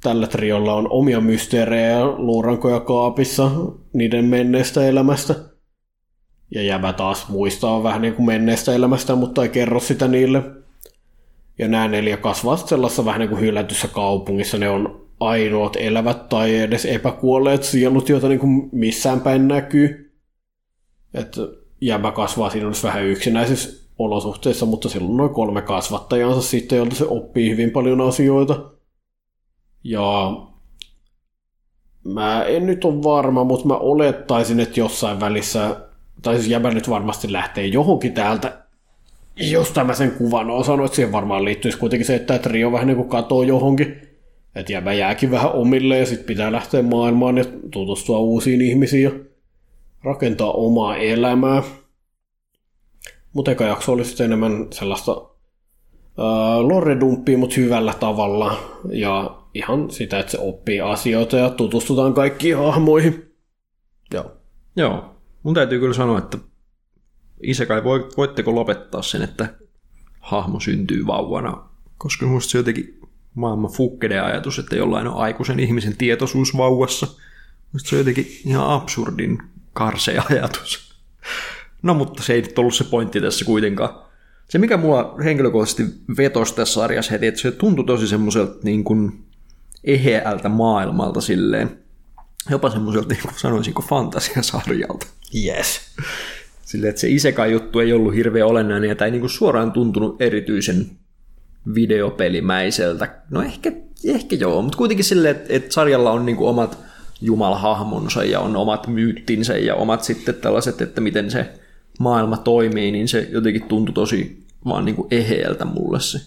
tällä 0.04 0.28
triolla 0.28 0.74
on 0.74 0.88
omia 0.90 1.22
mysteerejä 1.22 2.06
luurankoja 2.06 2.80
kaapissa 2.80 3.52
niiden 3.94 4.26
menneestä 4.26 4.88
elämästä. 4.88 5.36
Ja 6.52 6.64
jävä 6.64 6.94
taas 6.94 7.30
muistaa 7.30 7.84
vähän 7.84 8.02
niin 8.02 8.14
kuin 8.14 8.26
menneestä 8.26 8.74
elämästä, 8.74 9.16
mutta 9.16 9.44
ei 9.44 9.50
kerro 9.50 9.80
sitä 9.80 10.08
niille. 10.08 10.44
Ja 11.60 11.68
nämä 11.68 11.88
neljä 11.88 12.18
kasvaa 12.18 12.58
sellaisessa 12.58 13.06
vähän 13.06 13.20
niin 13.20 13.30
kuin 13.30 13.42
hylätyssä 13.42 13.88
kaupungissa. 13.88 14.58
Ne 14.58 14.70
on 14.70 15.03
ainoat 15.30 15.76
elävät 15.76 16.30
tai 16.30 16.56
edes 16.56 16.86
epäkuolleet 16.86 17.64
sielut, 17.64 18.10
joita 18.10 18.28
niin 18.28 18.40
kuin 18.40 18.70
missään 18.72 19.22
päin 19.22 19.48
näkyy. 19.48 20.14
Että 21.14 21.42
jäbä 21.82 22.12
kasvaa 22.12 22.50
siinä 22.50 22.68
olisi 22.68 22.88
vähän 22.88 23.04
yksinäisissä 23.04 23.90
olosuhteissa, 24.00 24.66
mutta 24.66 24.90
silloin 24.90 25.12
on 25.12 25.18
noin 25.18 25.34
kolme 25.34 25.62
kasvattajansa 25.62 26.42
sitten, 26.42 26.78
joilta 26.78 26.96
se 26.96 27.06
oppii 27.06 27.52
hyvin 27.52 27.72
paljon 27.72 28.02
asioita. 28.02 28.72
Ja 29.84 30.38
mä 32.04 32.44
en 32.44 32.66
nyt 32.66 32.86
ole 32.86 33.04
varma, 33.04 33.44
mutta 33.44 33.68
mä 33.68 33.78
olettaisin, 33.78 34.60
että 34.60 34.80
jossain 34.80 35.20
välissä, 35.20 35.76
tai 36.22 36.36
siis 36.36 36.48
jäbä 36.48 36.72
nyt 36.72 36.90
varmasti 36.90 37.32
lähtee 37.32 37.66
johonkin 37.66 38.14
täältä, 38.14 38.64
jos 39.36 39.74
mä 39.86 39.94
sen 39.94 40.12
kuvan 40.12 40.52
osannut, 40.52 40.86
että 40.86 40.96
siihen 40.96 41.12
varmaan 41.12 41.46
liittyisi 41.46 41.78
kuitenkin 41.78 42.06
se, 42.06 42.16
että 42.16 42.40
Trio 42.40 42.72
vähän 42.72 42.88
niin 42.88 42.98
kuin 42.98 43.10
katoo 43.10 43.44
johonkin, 43.44 44.13
että 44.56 44.74
jäbä 44.74 44.94
jääkin 44.94 45.32
vähän 45.32 45.52
omille 45.52 45.98
ja 45.98 46.06
sitten 46.06 46.28
pitää 46.28 46.52
lähteä 46.52 46.82
maailmaan 46.82 47.38
ja 47.38 47.46
tutustua 47.72 48.18
uusiin 48.20 48.62
ihmisiin 48.62 49.04
ja 49.04 49.12
rakentaa 50.04 50.52
omaa 50.52 50.98
elämää. 50.98 51.64
Mutta 53.34 53.52
eka 53.52 53.64
jakso 53.64 53.92
oli 53.92 54.06
sitten 54.06 54.26
enemmän 54.26 54.68
sellaista 54.72 55.12
äh, 55.12 56.60
lore-dumppia, 56.60 57.38
mutta 57.38 57.56
hyvällä 57.58 57.94
tavalla. 58.00 58.58
Ja 58.92 59.38
ihan 59.54 59.92
sitä, 59.92 60.20
että 60.20 60.32
se 60.32 60.40
oppii 60.42 60.82
asioita 60.82 61.38
ja 61.38 61.50
tutustutaan 61.50 62.14
kaikkiin 62.14 62.58
hahmoihin. 62.58 63.36
Joo. 64.14 64.32
Joo. 64.76 65.16
Mun 65.44 65.54
täytyy 65.54 65.80
kyllä 65.80 65.94
sanoa, 65.94 66.18
että 66.18 66.38
Isekai, 67.44 67.84
voitteko 68.18 68.56
lopettaa 68.56 69.02
sen, 69.02 69.22
että 69.22 69.54
hahmo 70.20 70.60
syntyy 70.60 71.08
vauvana? 71.08 71.70
Koska 71.98 72.26
musta 72.26 72.52
se 72.52 72.58
jotenkin 72.58 73.00
maailman 73.36 73.72
fukkede 73.72 74.20
ajatus, 74.20 74.60
että 74.60 74.76
jollain 74.76 75.08
on 75.08 75.18
aikuisen 75.18 75.60
ihmisen 75.60 75.98
tietoisuus 75.98 76.58
vauvassa. 76.58 77.08
Musta 77.74 77.90
se 77.90 77.96
on 77.96 78.00
jotenkin 78.00 78.28
ihan 78.46 78.70
absurdin 78.70 79.38
karsea 79.74 80.24
ajatus. 80.30 80.94
No 81.82 81.94
mutta 81.94 82.24
se 82.24 82.34
ei 82.34 82.42
nyt 82.42 82.60
ollut 82.60 82.76
se 82.76 82.84
pointti 82.84 83.22
tässä 83.22 83.46
kuitenkaan. 83.46 84.04
Se 84.50 84.58
mikä 84.58 84.78
mua 84.78 85.16
henkilökohtaisesti 85.24 85.84
vetosi 86.18 86.56
tässä 86.56 86.74
sarjassa 86.74 87.12
heti, 87.12 87.28
että 87.28 87.42
se 87.42 87.52
tuntui 87.52 87.86
tosi 87.86 88.08
semmoiselta 88.08 88.60
niin 88.64 88.84
kuin 88.84 89.26
eheältä 89.84 90.50
maailmalta 90.50 91.22
silleen. 91.22 91.80
Jopa 92.50 92.70
semmoiselta, 92.70 93.10
niin 93.10 93.22
kuin 93.22 93.34
sanoisinko, 93.38 93.82
fantasiasarjalta. 93.82 95.08
Yes. 95.46 95.82
Silleen, 96.66 96.90
että 96.90 97.02
se 97.02 97.10
isekai 97.10 97.52
juttu 97.52 97.80
ei 97.80 97.94
ollut 97.94 98.16
hirveän 98.16 98.48
olennainen 98.48 98.90
ja 98.90 98.96
tämä 98.96 99.06
ei 99.06 99.12
niin 99.12 99.22
kuin 99.22 99.30
suoraan 99.30 99.72
tuntunut 99.72 100.22
erityisen 100.22 100.92
videopelimäiseltä. 101.76 103.08
No 103.30 103.42
ehkä, 103.42 103.72
ehkä 104.06 104.36
joo, 104.36 104.62
mutta 104.62 104.78
kuitenkin 104.78 105.06
silleen, 105.06 105.36
että, 105.36 105.54
että 105.54 105.74
sarjalla 105.74 106.12
on 106.12 106.26
niin 106.26 106.36
kuin 106.36 106.50
omat 106.50 106.78
jumalhahmonsa 107.22 108.24
ja 108.24 108.40
on 108.40 108.56
omat 108.56 108.88
myyttinsä 108.88 109.58
ja 109.58 109.76
omat 109.76 110.04
sitten 110.04 110.36
tällaiset, 110.36 110.82
että 110.82 111.02
miten 111.02 111.32
se 111.32 111.50
maailma 112.00 112.38
toimii, 112.38 112.92
niin 112.92 113.08
se 113.08 113.28
jotenkin 113.32 113.64
tuntui 113.64 113.94
tosi 113.94 114.44
vaan 114.66 114.86
niin 114.86 114.96
kuin 114.96 115.08
eheeltä 115.12 115.66
mulle 115.66 116.00
se. 116.00 116.20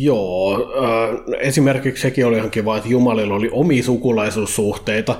Joo, 0.00 0.54
äh, 0.54 1.40
esimerkiksi 1.40 2.02
sekin 2.02 2.26
oli 2.26 2.36
ihan 2.36 2.50
kiva, 2.50 2.76
että 2.76 2.88
Jumalilla 2.88 3.34
oli 3.34 3.48
omia 3.52 3.82
sukulaisuussuhteita, 3.82 5.16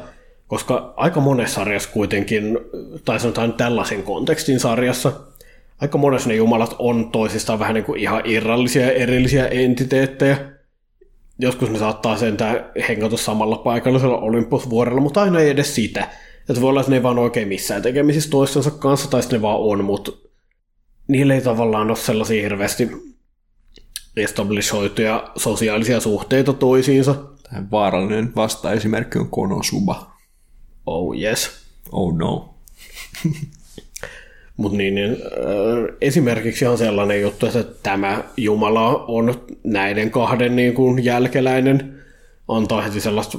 koska 0.46 0.94
aika 0.96 1.20
monessa 1.20 1.54
sarjassa 1.54 1.90
kuitenkin, 1.92 2.58
tai 3.04 3.20
sanotaan 3.20 3.52
tällaisen 3.52 4.02
kontekstin 4.02 4.60
sarjassa, 4.60 5.12
aika 5.80 5.98
monessa 5.98 6.28
ne 6.28 6.34
jumalat 6.34 6.76
on 6.78 7.10
toisistaan 7.10 7.58
vähän 7.58 7.74
niin 7.74 7.84
kuin 7.84 8.00
ihan 8.00 8.22
irrallisia 8.24 8.82
ja 8.82 8.92
erillisiä 8.92 9.46
entiteettejä. 9.46 10.52
Joskus 11.38 11.70
ne 11.70 11.78
saattaa 11.78 12.16
sentään 12.16 12.70
hengata 12.88 13.16
samalla 13.16 13.56
paikallisella 13.56 14.18
Olympusvuorella, 14.18 15.00
mutta 15.00 15.22
aina 15.22 15.40
ei 15.40 15.50
edes 15.50 15.74
sitä. 15.74 16.08
Että 16.48 16.60
voi 16.60 16.70
olla, 16.70 16.80
että 16.80 16.90
ne 16.90 16.96
ei 16.96 17.02
vaan 17.02 17.18
oikein 17.18 17.48
missään 17.48 17.82
tekemisissä 17.82 18.30
toistensa 18.30 18.70
kanssa, 18.70 19.10
tai 19.10 19.22
sitten 19.22 19.38
ne 19.38 19.42
vaan 19.42 19.60
on, 19.60 19.84
mutta 19.84 20.12
niillä 21.08 21.34
ei 21.34 21.40
tavallaan 21.40 21.88
ole 21.88 21.96
sellaisia 21.96 22.42
hirveästi 22.42 22.90
establishoituja 24.16 25.30
sosiaalisia 25.36 26.00
suhteita 26.00 26.52
toisiinsa. 26.52 27.14
Tämä 27.42 27.70
vaarallinen 27.70 28.34
vasta-esimerkki 28.36 29.18
on 29.18 29.30
Konosuba. 29.30 30.12
Oh 30.86 31.16
yes. 31.16 31.50
Oh 31.92 32.16
no. 32.16 32.54
Mutta 34.58 34.78
niin, 34.78 34.94
niin, 34.94 35.10
äh, 35.10 35.96
esimerkiksi 36.00 36.66
on 36.66 36.78
sellainen 36.78 37.22
juttu, 37.22 37.46
että 37.46 37.64
tämä 37.82 38.24
Jumala 38.36 39.04
on 39.04 39.34
näiden 39.64 40.10
kahden 40.10 40.56
niin 40.56 40.74
kuin 40.74 41.04
jälkeläinen, 41.04 42.02
antaa 42.48 42.82
heti 42.82 43.00
sellaista 43.00 43.38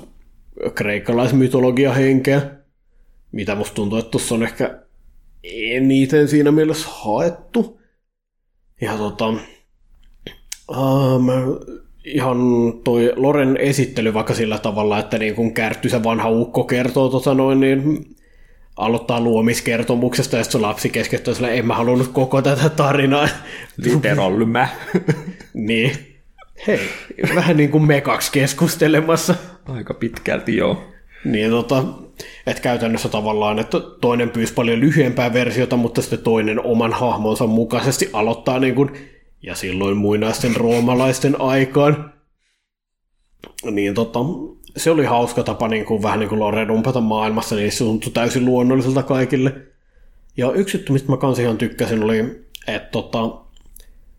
kreikkalaismytologia 0.76 1.94
henkeä, 1.94 2.42
mitä 3.32 3.56
musta 3.56 3.76
tuntuu, 3.76 4.00
että 4.00 4.12
tuossa 4.12 4.36
on 4.36 4.44
ehkä 4.44 4.80
eniten 5.44 6.28
siinä 6.28 6.52
mielessä 6.52 6.88
haettu. 6.92 7.80
Ja 8.82 8.98
tota, 8.98 9.28
um, 9.28 9.40
ihan 12.06 12.38
toi 12.84 13.14
Loren 13.16 13.58
esittely 13.58 14.14
vaikka 14.14 14.34
sillä 14.34 14.58
tavalla, 14.58 15.00
että 15.00 15.18
niin 15.18 15.36
kun 15.36 15.54
Kärtty 15.54 15.90
se 15.90 16.04
vanha 16.04 16.30
ukko 16.30 16.64
kertoo 16.64 17.10
tota 17.10 17.34
noin, 17.34 17.60
niin 17.60 18.06
aloittaa 18.80 19.22
luomiskertomuksesta 19.22 20.38
ja 20.38 20.44
sitten 20.44 20.62
se 20.62 20.68
lapsi 20.68 20.90
keskeyttää 20.90 21.34
sille, 21.34 21.58
en 21.58 21.68
mä 21.68 21.76
halunnut 21.76 22.08
koko 22.08 22.42
tätä 22.42 22.70
tarinaa. 22.70 23.28
Literallymä. 23.78 24.68
niin. 25.54 25.92
Hei, 26.68 26.80
vähän 27.36 27.58
niin 27.58 27.72
kuin 27.72 27.88
me 27.88 28.02
kaksi 28.02 28.32
keskustelemassa. 28.32 29.36
Aika 29.66 29.94
pitkälti 29.94 30.58
joo. 30.58 30.84
Niin 31.26 31.50
tota, 31.50 31.84
että 32.48 32.62
käytännössä 32.62 33.10
tavallaan, 33.10 33.60
että 33.60 33.80
toinen 33.80 34.30
pyysi 34.30 34.54
paljon 34.54 34.80
lyhyempää 34.80 35.34
versiota, 35.34 35.78
mutta 35.78 36.02
sitten 36.02 36.20
toinen 36.20 36.66
oman 36.66 36.94
hahmonsa 36.94 37.48
mukaisesti 37.48 38.10
aloittaa 38.14 38.60
niin 38.60 38.76
kuin, 38.76 38.92
ja 39.42 39.56
silloin 39.56 39.98
muinaisten 39.98 40.56
roomalaisten 40.56 41.42
aikaan. 41.42 42.14
Niin 43.72 43.94
tota, 43.94 44.20
se 44.78 44.92
oli 44.92 45.06
hauska 45.06 45.44
tapa 45.44 45.68
niin 45.68 45.86
kuin, 45.86 46.04
vähän 46.04 46.20
niin 46.20 46.30
kuin 46.30 46.40
Lore 46.40 46.68
dumpata 46.68 47.02
maailmassa, 47.02 47.56
niin 47.56 47.72
se 47.72 47.78
tuntui 47.78 48.12
täysin 48.12 48.46
luonnolliselta 48.46 49.04
kaikille. 49.04 49.56
Ja 50.38 50.52
yksi 50.52 50.78
juttu, 50.78 50.94
mistä 50.94 51.12
mä 51.12 51.18
kanssa 51.18 51.44
ihan 51.44 51.58
tykkäsin, 51.58 52.04
oli, 52.04 52.20
että 52.68 52.90
tota, 52.92 53.42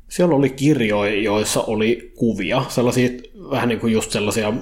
siellä 0.09 0.35
oli 0.35 0.51
kirjoja, 0.51 1.20
joissa 1.20 1.60
oli 1.62 2.12
kuvia, 2.16 2.64
sellaisia 2.68 3.09
vähän 3.51 3.68
niin 3.68 3.81
kuin 3.81 3.93
just 3.93 4.10
sellaisia 4.10 4.52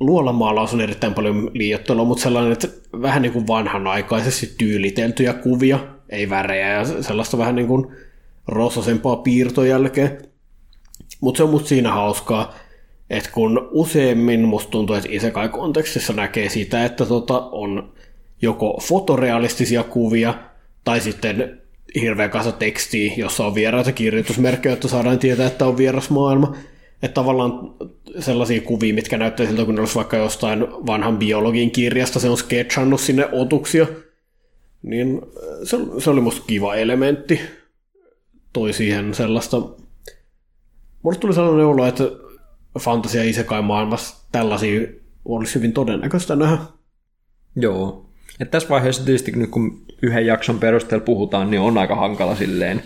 luolamaalaus 0.00 0.74
on 0.74 0.80
erittäin 0.80 1.14
paljon 1.14 1.50
liiottelua, 1.54 2.04
mutta 2.04 2.22
sellainen, 2.22 2.52
että 2.52 2.68
vähän 3.02 3.22
niin 3.22 3.32
kuin 3.32 3.46
vanhanaikaisesti 3.46 4.54
tyyliteltyjä 4.58 5.32
kuvia, 5.32 5.78
ei 6.10 6.30
värejä 6.30 6.68
ja 6.68 6.84
sellaista 7.02 7.38
vähän 7.38 7.54
niin 7.54 7.68
kuin 7.68 7.86
rosasempaa 8.48 9.16
piirtojälkeä. 9.16 10.10
Mutta 11.20 11.36
se 11.36 11.42
on 11.42 11.50
musta 11.50 11.68
siinä 11.68 11.92
hauskaa, 11.92 12.54
että 13.10 13.30
kun 13.32 13.68
useimmin 13.70 14.40
musta 14.48 14.70
tuntuu, 14.70 14.96
että 14.96 15.08
isekai-kontekstissa 15.12 16.12
näkee 16.12 16.48
sitä, 16.48 16.84
että 16.84 17.06
tota 17.06 17.40
on 17.40 17.92
joko 18.42 18.80
fotorealistisia 18.82 19.82
kuvia 19.82 20.34
tai 20.84 21.00
sitten 21.00 21.60
hirveä 21.94 22.28
kasa 22.28 22.52
tekstiä, 22.52 23.12
jossa 23.16 23.46
on 23.46 23.54
vieraita 23.54 23.92
kirjoitusmerkkejä, 23.92 24.72
että 24.72 24.88
saadaan 24.88 25.18
tietää, 25.18 25.46
että 25.46 25.66
on 25.66 25.76
vieras 25.76 26.10
maailma. 26.10 26.56
Että 27.02 27.14
tavallaan 27.14 27.74
sellaisia 28.18 28.60
kuvia, 28.60 28.94
mitkä 28.94 29.18
näyttää 29.18 29.46
siltä, 29.46 29.64
kun 29.64 29.78
olisi 29.78 29.94
vaikka 29.94 30.16
jostain 30.16 30.60
vanhan 30.86 31.18
biologin 31.18 31.70
kirjasta, 31.70 32.20
se 32.20 32.28
on 32.28 32.38
sketchannut 32.38 33.00
sinne 33.00 33.28
otuksia. 33.32 33.86
Niin 34.82 35.22
se, 35.64 35.76
se 35.98 36.10
oli 36.10 36.20
musta 36.20 36.42
kiva 36.46 36.74
elementti. 36.74 37.40
Toi 38.52 38.72
siihen 38.72 39.14
sellaista... 39.14 39.56
Mulle 41.02 41.18
tuli 41.18 41.34
sellainen 41.34 41.66
olo, 41.66 41.86
että 41.86 42.04
fantasia 42.78 43.24
isekai 43.24 43.62
maailmassa 43.62 44.28
tällaisia 44.32 44.88
olisi 45.24 45.54
hyvin 45.54 45.72
todennäköistä 45.72 46.36
nähdä. 46.36 46.58
Joo. 47.56 48.10
Et 48.40 48.50
tässä 48.50 48.68
vaiheessa 48.68 49.04
tietysti 49.04 49.32
nyt 49.32 49.50
kun 49.50 49.86
yhden 50.02 50.26
jakson 50.26 50.58
perusteella 50.58 51.04
puhutaan, 51.04 51.50
niin 51.50 51.60
on 51.60 51.78
aika 51.78 51.96
hankala 51.96 52.36
silleen 52.36 52.82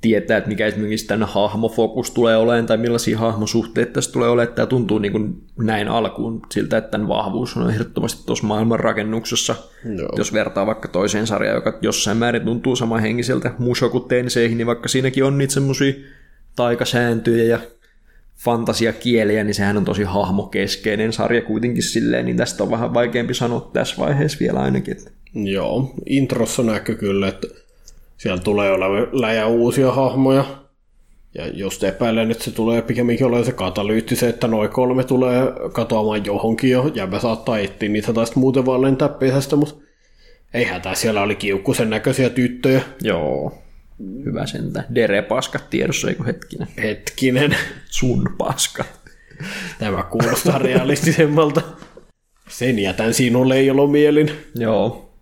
tietää, 0.00 0.36
että 0.36 0.48
mikä 0.48 0.66
esimerkiksi 0.66 1.06
tämän 1.06 1.28
hahmofokus 1.28 2.10
tulee 2.10 2.36
olemaan 2.36 2.66
tai 2.66 2.76
millaisia 2.76 3.18
hahmosuhteita 3.18 3.92
tässä 3.92 4.12
tulee 4.12 4.28
olemaan. 4.28 4.54
Tämä 4.54 4.66
tuntuu 4.66 4.98
niin 4.98 5.12
kuin 5.12 5.34
näin 5.58 5.88
alkuun 5.88 6.42
siltä, 6.50 6.76
että 6.76 6.90
tämän 6.90 7.08
vahvuus 7.08 7.56
on 7.56 7.70
ehdottomasti 7.70 8.26
tuossa 8.26 8.46
maailmanrakennuksessa. 8.46 9.56
Joo. 9.96 10.08
Jos 10.16 10.32
vertaa 10.32 10.66
vaikka 10.66 10.88
toiseen 10.88 11.26
sarjaan, 11.26 11.54
joka 11.54 11.78
jossain 11.82 12.16
määrin 12.16 12.42
tuntuu 12.42 12.76
samanhenkiseltä 12.76 13.54
Mushoku 13.58 14.00
Tenseihin, 14.00 14.58
niin 14.58 14.66
vaikka 14.66 14.88
siinäkin 14.88 15.24
on 15.24 15.38
niitä 15.38 15.54
semmoisia 15.54 15.92
taikasääntöjä 16.56 17.44
ja 17.44 17.58
fantasiakieliä, 18.44 19.44
niin 19.44 19.54
sehän 19.54 19.76
on 19.76 19.84
tosi 19.84 20.02
hahmokeskeinen 20.02 21.12
sarja 21.12 21.42
kuitenkin 21.42 21.82
silleen, 21.82 22.26
niin 22.26 22.36
tästä 22.36 22.62
on 22.62 22.70
vähän 22.70 22.94
vaikeampi 22.94 23.34
sanoa 23.34 23.70
tässä 23.72 23.96
vaiheessa 23.98 24.38
vielä 24.40 24.60
ainakin. 24.60 24.96
Joo, 25.34 25.94
introssa 26.06 26.62
näkyy 26.62 26.94
kyllä, 26.94 27.28
että 27.28 27.46
siellä 28.16 28.42
tulee 28.42 28.70
läjä 29.12 29.46
uusia 29.46 29.92
hahmoja. 29.92 30.44
Ja 31.34 31.48
just 31.48 31.84
epäilen, 31.84 32.30
että 32.30 32.44
se 32.44 32.50
tulee 32.50 32.82
pikemminkin 32.82 33.26
olemaan 33.26 33.44
se 33.44 33.52
katalyytti, 33.52 34.16
se, 34.16 34.28
että 34.28 34.48
noin 34.48 34.70
kolme 34.70 35.04
tulee 35.04 35.42
katoamaan 35.72 36.24
johonkin 36.24 36.70
jo, 36.70 36.90
ja 36.94 37.06
mä 37.06 37.18
saattaa 37.18 37.58
etsiä 37.58 37.88
niitä 37.88 38.12
taas 38.12 38.36
muuten 38.36 38.66
vaan 38.66 38.82
lentää 38.82 39.08
pesästä, 39.08 39.56
mutta 39.56 39.74
ei 40.54 40.64
hätää, 40.64 40.94
siellä 40.94 41.22
oli 41.22 41.36
kiukkusen 41.36 41.90
näköisiä 41.90 42.30
tyttöjä. 42.30 42.82
Joo, 43.02 43.52
hyvä 44.24 44.46
sentä. 44.46 44.84
Dere 44.94 45.22
paskat 45.22 45.70
tiedossa, 45.70 46.08
eikö 46.08 46.24
hetkinen? 46.24 46.68
Hetkinen. 46.82 47.56
Sun 47.84 48.34
paska. 48.38 48.84
Tämä 49.78 50.02
kuulostaa 50.02 50.58
realistisemmalta. 50.58 51.62
Sen 52.48 52.78
jätän 52.78 53.14
sinulle, 53.14 53.56
mielin. 53.90 54.30
Joo, 54.54 55.14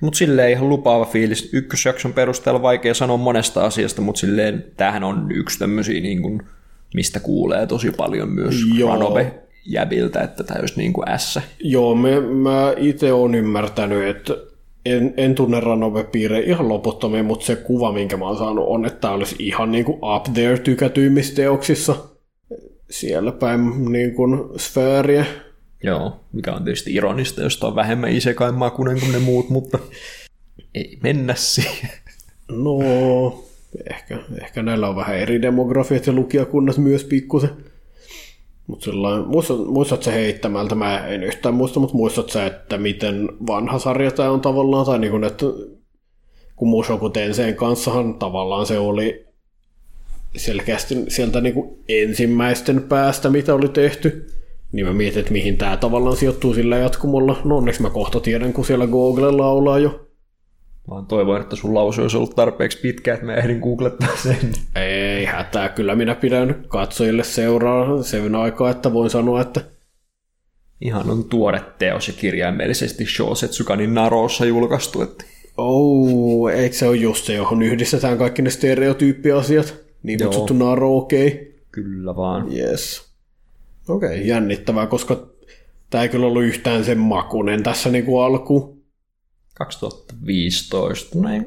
mutta 0.00 0.16
silleen 0.16 0.50
ihan 0.50 0.68
lupaava 0.68 1.04
fiilis. 1.04 1.50
Ykkösjakson 1.52 2.12
perusteella 2.12 2.62
vaikea 2.62 2.94
sanoa 2.94 3.16
monesta 3.16 3.64
asiasta, 3.64 4.02
mutta 4.02 4.18
silleen 4.18 4.64
tämähän 4.76 5.04
on 5.04 5.32
yksi 5.32 5.58
tämmöisiä, 5.58 6.00
niin 6.00 6.22
kuin, 6.22 6.42
mistä 6.94 7.20
kuulee 7.20 7.66
tosi 7.66 7.90
paljon 7.90 8.28
myös. 8.28 8.54
Ranobe 8.88 9.34
jäbiltä, 9.66 10.20
että 10.20 10.44
tämä 10.44 10.60
olisi 10.60 10.76
niin 10.76 10.92
kuin 10.92 11.06
S. 11.16 11.40
Joo, 11.58 11.94
me, 11.94 12.20
mä 12.20 12.74
itse 12.76 13.12
olen 13.12 13.34
ymmärtänyt, 13.34 14.16
että 14.16 14.36
en, 14.86 15.14
en 15.16 15.34
tunne 15.34 15.60
ranobe 15.60 16.06
ihan 16.44 16.68
loputtomia, 16.68 17.22
mutta 17.22 17.46
se 17.46 17.56
kuva, 17.56 17.92
minkä 17.92 18.16
mä 18.16 18.24
oon 18.24 18.38
saanut, 18.38 18.64
on, 18.68 18.86
että 18.86 19.00
tämä 19.00 19.14
olisi 19.14 19.36
ihan 19.38 19.72
niin 19.72 19.84
kuin 19.84 19.98
up 20.02 20.24
there 20.34 20.58
tykätyimmissä 20.58 21.34
teoksissa. 21.34 21.96
Siellä 22.90 23.32
päin 23.32 23.92
niin 23.92 24.14
kuin 24.14 24.38
sfääriä. 24.56 25.24
Joo, 25.82 26.20
mikä 26.32 26.52
on 26.52 26.64
tietysti 26.64 26.94
ironista, 26.94 27.42
jos 27.42 27.64
on 27.64 27.74
vähemmän 27.74 28.12
isekai 28.12 28.52
makunen 28.52 29.00
kuin 29.00 29.12
ne 29.12 29.18
muut, 29.18 29.50
mutta 29.50 29.78
ei 30.74 30.98
mennä 31.02 31.34
siihen. 31.34 31.90
No, 32.50 32.78
ehkä, 33.90 34.18
ehkä 34.42 34.62
näillä 34.62 34.88
on 34.88 34.96
vähän 34.96 35.18
eri 35.18 35.42
demografiat 35.42 36.06
ja 36.06 36.12
lukijakunnat 36.12 36.78
myös 36.78 37.04
pikkusen. 37.04 37.50
Mutta 38.66 38.84
sellainen, 38.84 39.28
muistat, 39.66 40.02
sä 40.02 40.10
heittämältä, 40.10 40.74
mä 40.74 41.06
en 41.06 41.22
yhtään 41.22 41.54
muista, 41.54 41.80
mutta 41.80 41.96
muistat 41.96 42.30
sä, 42.30 42.46
että 42.46 42.78
miten 42.78 43.28
vanha 43.46 43.78
sarja 43.78 44.10
tämä 44.10 44.30
on 44.30 44.40
tavallaan, 44.40 44.86
tai 44.86 44.98
niin 44.98 45.10
kuin, 45.10 45.24
että 45.24 45.46
kun 46.56 46.68
Mushoku 46.68 47.10
Tenseen 47.10 47.54
kanssahan 47.54 48.14
tavallaan 48.14 48.66
se 48.66 48.78
oli 48.78 49.26
selkeästi 50.36 50.94
sieltä 51.08 51.40
niin 51.40 51.54
kuin 51.54 51.78
ensimmäisten 51.88 52.82
päästä, 52.82 53.30
mitä 53.30 53.54
oli 53.54 53.68
tehty. 53.68 54.26
Niin 54.72 54.86
mä 54.86 54.92
mietin, 54.92 55.20
että 55.20 55.32
mihin 55.32 55.56
tämä 55.56 55.76
tavallaan 55.76 56.16
sijoittuu 56.16 56.54
sillä 56.54 56.76
jatkumolla. 56.76 57.40
No 57.44 57.56
onneksi 57.56 57.82
mä 57.82 57.90
kohta 57.90 58.20
tiedän, 58.20 58.52
kun 58.52 58.64
siellä 58.64 58.86
Google 58.86 59.30
laulaa 59.30 59.78
jo. 59.78 60.11
Vaan 60.90 61.06
toivon, 61.06 61.40
että 61.40 61.56
sun 61.56 61.74
lause 61.74 62.02
olisi 62.02 62.16
ollut 62.16 62.36
tarpeeksi 62.36 62.78
pitkä, 62.78 63.14
että 63.14 63.26
mä 63.26 63.34
ehdin 63.34 63.58
googlettaa 63.58 64.16
sen. 64.22 64.52
Ei 64.76 65.24
hätää, 65.24 65.68
kyllä 65.68 65.94
minä 65.94 66.14
pidän 66.14 66.64
katsojille 66.68 67.24
seuraa 67.24 68.02
sen 68.02 68.34
aikaa, 68.34 68.70
että 68.70 68.92
voin 68.92 69.10
sanoa, 69.10 69.40
että 69.40 69.60
ihan 70.80 71.10
on 71.10 71.24
tuore 71.24 71.60
teos 71.78 72.08
ja 72.08 72.14
kirjaimellisesti 72.14 73.06
Shosetsukanin 73.06 73.94
Narossa 73.94 74.44
julkaistu. 74.44 75.02
Että... 75.02 75.24
Oh, 75.56 76.50
eikö 76.50 76.76
se 76.76 76.88
ole 76.88 76.96
just 76.96 77.24
se, 77.24 77.34
johon 77.34 77.62
yhdistetään 77.62 78.18
kaikki 78.18 78.42
ne 78.42 78.50
stereotyyppiasiat? 78.50 79.82
niin 80.02 80.18
Joo. 80.20 80.28
kutsuttu 80.28 80.54
Naro 80.54 80.96
okei. 80.96 81.26
Okay. 81.26 81.52
Kyllä 81.70 82.16
vaan. 82.16 82.56
Yes. 82.56 83.02
Okei, 83.88 84.08
okay, 84.08 84.20
jännittävää, 84.20 84.86
koska 84.86 85.26
tämä 85.90 86.02
ei 86.02 86.08
kyllä 86.08 86.26
ollut 86.26 86.42
yhtään 86.42 86.84
sen 86.84 86.98
makunen 86.98 87.62
tässä 87.62 87.90
niinku 87.90 88.18
alku. 88.18 88.71
2015, 89.54 91.18
no 91.18 91.32
ei, 91.32 91.40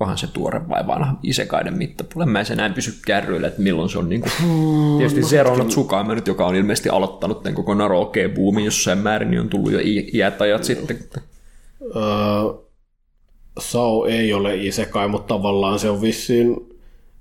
onhan 0.00 0.18
se 0.18 0.26
tuore 0.26 0.68
vai 0.68 0.86
vanha 0.86 1.14
Isekaiden 1.22 1.78
mittapulle. 1.78 2.26
Mä 2.26 2.40
en 2.40 2.46
se 2.46 2.54
näin 2.54 2.74
pysy 2.74 2.94
kärryillä, 3.06 3.46
että 3.48 3.62
milloin 3.62 3.88
se 3.88 3.98
on 3.98 4.08
niinku... 4.08 4.28
Tietysti 4.98 5.22
Zero 5.22 5.56
no 5.56 5.64
Tsukaima 5.64 6.14
nyt, 6.14 6.26
joka 6.26 6.46
on 6.46 6.54
ilmeisesti 6.54 6.88
aloittanut 6.88 7.42
tämän 7.42 7.54
koko 7.54 7.74
Naroke-boomin 7.74 8.64
jossain 8.64 8.98
määrin, 8.98 9.30
niin 9.30 9.40
on 9.40 9.48
tullut 9.48 9.72
jo 9.72 9.78
iät 10.14 10.42
ajat 10.42 10.64
sitten. 10.64 10.98
Öö, 11.82 12.02
Sao 13.58 14.04
ei 14.04 14.32
ole 14.32 14.56
isekai, 14.56 15.08
mutta 15.08 15.34
tavallaan 15.34 15.78
se 15.78 15.90
on 15.90 16.02
vissiin, 16.02 16.56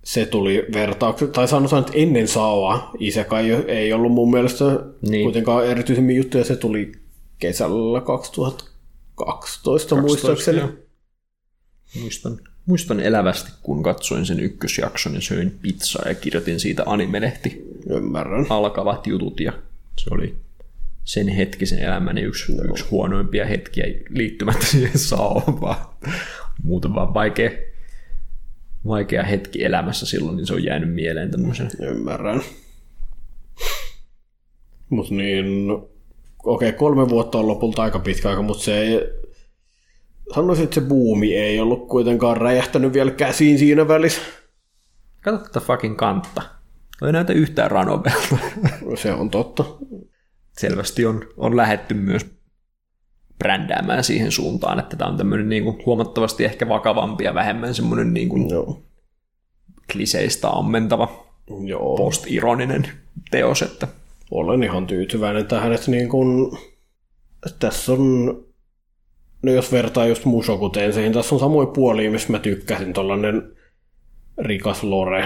se 0.03 0.25
tuli 0.25 0.65
vertaukset, 0.73 1.31
tai 1.31 1.47
sanotaan, 1.47 1.79
että 1.79 1.93
ennen 1.95 2.27
Saoa 2.27 2.91
isekai 2.99 3.51
ei 3.51 3.93
ollut 3.93 4.11
mun 4.11 4.31
mielestä 4.31 4.65
Niin. 4.65 5.11
niin. 5.11 5.23
kuitenkaan 5.23 5.65
erityisemmin 5.67 6.15
juttuja, 6.15 6.43
se 6.43 6.55
tuli 6.55 6.91
kesällä 7.39 8.01
2012 9.15 9.95
muistaakseni. 9.95 10.61
Muistan, 12.01 12.39
muistan 12.65 12.99
elävästi, 12.99 13.51
kun 13.61 13.83
katsoin 13.83 14.25
sen 14.25 14.39
ykkösjakson 14.39 15.15
ja 15.15 15.21
söin 15.21 15.59
pizzaa 15.61 16.07
ja 16.07 16.15
kirjoitin 16.15 16.59
siitä 16.59 16.83
animelehti 16.85 17.63
Ymmärrän. 17.89 18.45
alkavat 18.49 19.07
jutut 19.07 19.39
ja 19.39 19.53
se 19.97 20.09
oli 20.11 20.35
sen 21.03 21.27
hetkisen 21.27 21.79
elämäni 21.79 22.21
yksi, 22.21 22.55
no. 22.55 22.63
yksi 22.63 22.85
huonoimpia 22.91 23.45
hetkiä 23.45 23.85
liittymättä 24.09 24.65
siihen 24.65 24.99
saavaan, 24.99 25.61
vaan 25.61 25.85
muuten 26.63 26.95
vaan 26.95 27.13
vaikea, 27.13 27.51
vaikea 28.87 29.23
hetki 29.23 29.63
elämässä 29.63 30.05
silloin, 30.05 30.37
niin 30.37 30.47
se 30.47 30.53
on 30.53 30.63
jäänyt 30.63 30.93
mieleen 30.93 31.31
tämmöisen. 31.31 31.71
Ymmärrän. 31.81 32.41
Mutta 34.89 35.13
niin, 35.13 35.45
okei, 36.43 36.69
okay, 36.69 36.79
kolme 36.79 37.09
vuotta 37.09 37.37
on 37.37 37.47
lopulta 37.47 37.83
aika 37.83 37.99
pitkä 37.99 38.29
aika, 38.29 38.41
mutta 38.41 38.63
se 38.63 38.81
ei, 38.81 38.99
sanoisin, 40.35 40.63
että 40.63 40.75
se 40.75 40.81
buumi 40.81 41.35
ei 41.35 41.59
ollut 41.59 41.87
kuitenkaan 41.87 42.37
räjähtänyt 42.37 42.93
vielä 42.93 43.11
käsiin 43.11 43.59
siinä 43.59 43.87
välissä. 43.87 44.21
Kato 45.21 45.37
tätä 45.37 45.59
fucking 45.59 45.97
kantta. 45.97 46.41
Ei 47.05 47.11
näytä 47.11 47.33
yhtään 47.33 47.71
ranovelta. 47.71 48.37
Se 48.95 49.13
on 49.13 49.29
totta. 49.29 49.63
Selvästi 50.57 51.05
on, 51.05 51.21
on 51.37 51.57
lähetty 51.57 51.93
myös 51.93 52.25
brändäämään 53.37 54.03
siihen 54.03 54.31
suuntaan, 54.31 54.79
että 54.79 54.95
tämä 54.95 55.11
on 55.11 55.17
tämmöinen 55.17 55.49
niin 55.49 55.63
kuin 55.63 55.77
huomattavasti 55.85 56.45
ehkä 56.45 56.69
vakavampi 56.69 57.23
ja 57.23 57.33
vähemmän 57.33 57.75
semmoinen 57.75 58.13
niin 58.13 58.29
kuin 58.29 58.49
Joo. 58.49 58.81
kliseistä 59.91 60.49
ammentava 60.49 61.25
Joo. 61.65 61.97
postironinen 61.97 62.87
teos, 63.31 63.61
että 63.61 63.87
Olen 64.33 64.63
ihan 64.63 64.87
tyytyväinen 64.87 65.47
tähän, 65.47 65.73
että 65.73 65.91
niin 65.91 66.09
kun, 66.09 66.57
tässä 67.59 67.93
on, 67.93 68.25
no 69.43 69.51
jos 69.51 69.71
vertaa 69.71 70.05
just 70.05 70.25
Mushoku 70.25 70.69
Tenseihin, 70.69 71.13
tässä 71.13 71.35
on 71.35 71.39
samoin 71.39 71.67
puolia, 71.67 72.11
missä 72.11 72.31
mä 72.31 72.39
tykkäsin, 72.39 72.93
tollanen 72.93 73.55
rikas 74.37 74.83
lore, 74.83 75.25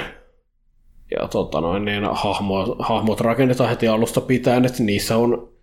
ja 1.12 1.28
tota 1.28 1.62
noin, 1.62 1.86
niin 1.86 2.04
hahmo, 2.12 2.76
hahmot 2.80 3.22
rakennetaan 3.22 3.70
heti 3.70 3.88
alusta 3.88 4.22
pitäen, 4.22 4.66
että 4.66 4.84
niissä 4.84 5.18
on 5.18 5.54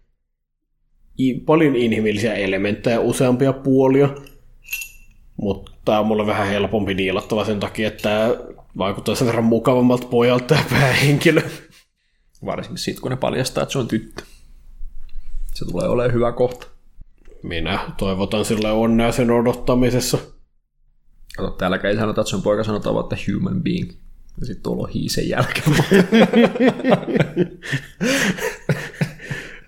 paljon 1.46 1.76
inhimillisiä 1.76 2.34
elementtejä, 2.34 3.00
useampia 3.00 3.52
puolia, 3.52 4.08
mutta 5.36 5.72
tämä 5.84 6.00
on 6.00 6.06
mulle 6.06 6.26
vähän 6.26 6.48
helpompi 6.48 6.96
diilattava 6.96 7.44
sen 7.44 7.60
takia, 7.60 7.88
että 7.88 8.02
tämä 8.02 8.34
vaikuttaa 8.78 9.14
sen 9.14 9.26
verran 9.26 9.44
mukavammalta 9.44 10.06
pojalta 10.06 10.46
tämä 10.46 10.64
päähenkilö. 10.70 11.42
Varsinkin 12.46 12.78
sitten 12.78 13.02
kun 13.02 13.10
ne 13.10 13.16
paljastaa, 13.16 13.62
että 13.62 13.72
se 13.72 13.78
on 13.78 13.88
tyttö. 13.88 14.22
Se 15.54 15.64
tulee 15.64 15.88
olemaan 15.88 16.14
hyvä 16.14 16.32
kohta. 16.32 16.66
Minä 17.42 17.78
toivotan 17.98 18.44
sille 18.44 18.72
onnea 18.72 19.12
sen 19.12 19.30
odottamisessa. 19.30 20.18
Kato, 21.36 21.50
täälläkään 21.50 21.94
ei 21.94 22.00
sanota, 22.00 22.20
että 22.20 22.30
se 22.30 22.36
on 22.36 22.42
poika, 22.42 22.64
sanotaan 22.64 22.94
vaan, 22.94 23.04
että 23.04 23.32
human 23.32 23.62
being. 23.62 23.90
Ja 24.40 24.46
sitten 24.46 24.62
tuolla 24.62 24.82
on 24.82 24.88
hiisen 24.88 25.28
jälkeen. 25.28 25.76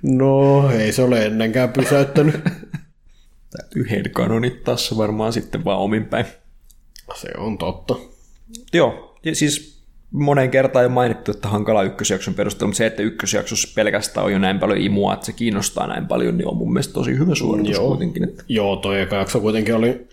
No, 0.03 0.71
ei 0.71 0.93
se 0.93 1.03
ole 1.03 1.27
ennenkään 1.27 1.73
pysäyttänyt. 1.73 2.35
Täytyy 3.57 3.87
headcanonittaa 3.91 4.77
se 4.77 4.97
varmaan 4.97 5.33
sitten 5.33 5.65
vaan 5.65 5.79
omin 5.79 6.05
päin. 6.05 6.27
Se 7.15 7.29
on 7.39 7.59
totta. 7.59 7.97
Joo, 8.73 9.19
ja 9.25 9.35
siis 9.35 9.76
moneen 10.11 10.51
kertaan 10.51 10.83
jo 10.83 10.89
mainittu, 10.89 11.31
että 11.31 11.49
hankala 11.49 11.83
ykkösjakson 11.83 12.35
perusteella, 12.35 12.69
mutta 12.69 12.79
se, 12.79 12.87
että 12.87 13.03
ykkösjaksossa 13.03 13.73
pelkästään 13.75 14.27
on 14.27 14.33
jo 14.33 14.39
näin 14.39 14.59
paljon 14.59 14.81
imua, 14.81 15.15
että 15.15 15.27
se 15.27 15.33
kiinnostaa 15.33 15.87
näin 15.87 16.07
paljon, 16.07 16.39
niin 16.39 16.49
on 16.49 16.57
mun 16.57 16.73
mielestä 16.73 16.95
tosi 16.95 17.19
hyvä 17.19 17.35
suoritus 17.35 17.73
Joo. 17.73 17.89
kuitenkin. 17.89 18.25
Että 18.25 18.45
Joo, 18.49 18.77
toi 18.77 19.01
eka 19.01 19.17
jakso 19.17 19.41
kuitenkin 19.41 19.75
oli... 19.75 20.09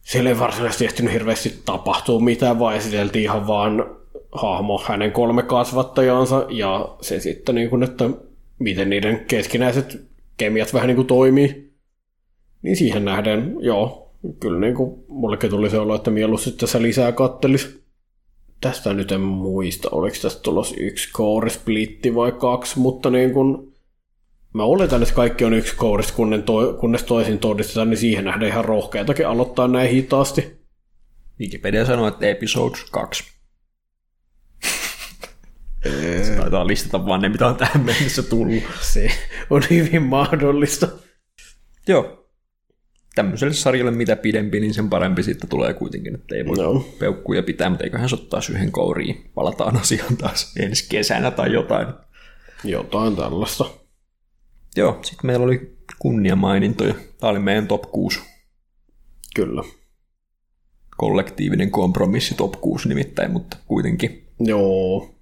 Siellä 0.00 0.30
ei 0.30 0.38
varsinaisesti 0.38 0.84
ehtinyt 0.84 1.12
hirveästi 1.12 1.62
tapahtua 1.64 2.20
mitään, 2.20 2.58
vaan 2.58 2.76
esiteltiin 2.76 3.22
ihan 3.22 3.46
vaan 3.46 3.96
hahmo 4.32 4.82
hänen 4.86 5.12
kolme 5.12 5.42
kasvattajansa 5.42 6.46
ja 6.48 6.96
se 7.00 7.20
sitten, 7.20 7.54
niin 7.54 7.70
kuin, 7.70 7.82
että 7.82 8.10
miten 8.58 8.90
niiden 8.90 9.24
keskinäiset 9.24 10.00
kemiat 10.36 10.74
vähän 10.74 10.86
niin 10.86 10.96
kuin 10.96 11.06
toimii. 11.06 11.70
Niin 12.62 12.76
siihen 12.76 13.04
nähden, 13.04 13.56
joo, 13.60 14.12
kyllä 14.40 14.60
niin 14.60 14.74
kuin, 14.74 15.04
mullekin 15.08 15.50
tuli 15.50 15.70
se 15.70 15.78
olo, 15.78 15.94
että 15.94 16.10
mieluusti 16.10 16.52
tässä 16.52 16.82
lisää 16.82 17.12
kattelis. 17.12 17.79
Tästä 18.60 18.94
nyt 18.94 19.12
en 19.12 19.20
muista, 19.20 19.88
oliko 19.92 20.16
tästä 20.22 20.42
tulossa 20.42 20.74
yksi 20.78 21.12
core 21.12 21.50
splitti 21.50 22.14
vai 22.14 22.32
kaksi, 22.32 22.78
mutta 22.78 23.10
niin 23.10 23.32
kuin, 23.32 23.74
mä 24.54 24.64
oletan, 24.64 25.02
että 25.02 25.14
kaikki 25.14 25.44
on 25.44 25.54
yksi 25.54 25.76
kourista, 25.76 26.12
kunnes, 26.12 26.42
to, 26.46 26.72
kunnes 26.80 27.02
toisin 27.02 27.38
todistetaan, 27.38 27.90
niin 27.90 27.98
siihen 27.98 28.24
nähdään 28.24 28.50
ihan 28.50 28.64
rohkeatakin 28.64 29.26
aloittaa 29.26 29.68
näin 29.68 29.90
hitaasti. 29.90 30.60
Wikipedia 31.40 31.86
sanoo, 31.86 32.08
että 32.08 32.26
episode 32.26 32.78
2. 32.90 33.24
Se 36.22 36.36
taitaa 36.36 36.66
listata 36.66 37.06
vaan 37.06 37.20
ne, 37.20 37.28
mitä 37.28 37.46
on 37.46 37.56
tähän 37.56 37.84
mennessä 37.84 38.22
tullut. 38.22 38.62
Se 38.80 39.10
on 39.50 39.62
hyvin 39.70 40.02
mahdollista. 40.02 40.88
Joo. 41.88 42.19
Tämmöiselle 43.20 43.54
sarjalle 43.54 43.90
mitä 43.90 44.16
pidempi, 44.16 44.60
niin 44.60 44.74
sen 44.74 44.90
parempi 44.90 45.22
sitten 45.22 45.50
tulee 45.50 45.74
kuitenkin, 45.74 46.14
että 46.14 46.34
ei 46.34 46.46
voi 46.46 46.56
No. 46.56 46.84
peukkuja 46.98 47.42
pitää, 47.42 47.70
mutta 47.70 47.84
eiköhän 47.84 48.08
se 48.08 48.14
ottaa 48.14 48.40
yhden 48.50 48.72
kouriin. 48.72 49.30
Palataan 49.34 49.76
asiaan 49.76 50.16
taas 50.16 50.56
ensi 50.56 50.86
kesänä 50.88 51.30
tai 51.30 51.52
jotain. 51.52 51.86
Jotain 52.64 53.16
tällaista. 53.16 53.64
Joo, 54.76 54.98
sitten 55.02 55.26
meillä 55.26 55.44
oli 55.44 55.76
kunniamainintoja. 55.98 56.94
Tämä 57.20 57.30
oli 57.30 57.38
meidän 57.38 57.66
top 57.68 57.82
6 57.82 58.20
Kyllä. 59.34 59.62
kollektiivinen 60.96 61.70
kompromissi 61.70 62.34
top 62.34 62.52
6 62.60 62.88
nimittäin, 62.88 63.30
mutta 63.32 63.56
kuitenkin. 63.66 64.26
Joo. 64.40 65.14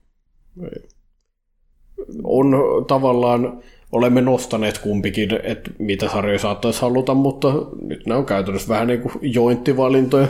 On 2.25 2.47
tavallaan, 2.89 3.62
olemme 3.93 4.20
nostaneet 4.20 4.78
kumpikin, 4.78 5.31
että 5.43 5.70
mitä 5.78 6.09
sarjoja 6.09 6.39
saattaisi 6.39 6.81
haluta, 6.81 7.15
mutta 7.15 7.52
nyt 7.82 8.06
ne 8.06 8.15
on 8.15 8.27
käytännössä 8.27 8.69
vähän 8.69 8.86
niin 8.86 9.01
kuin 9.01 9.15
jointtivalintoja. 9.23 10.28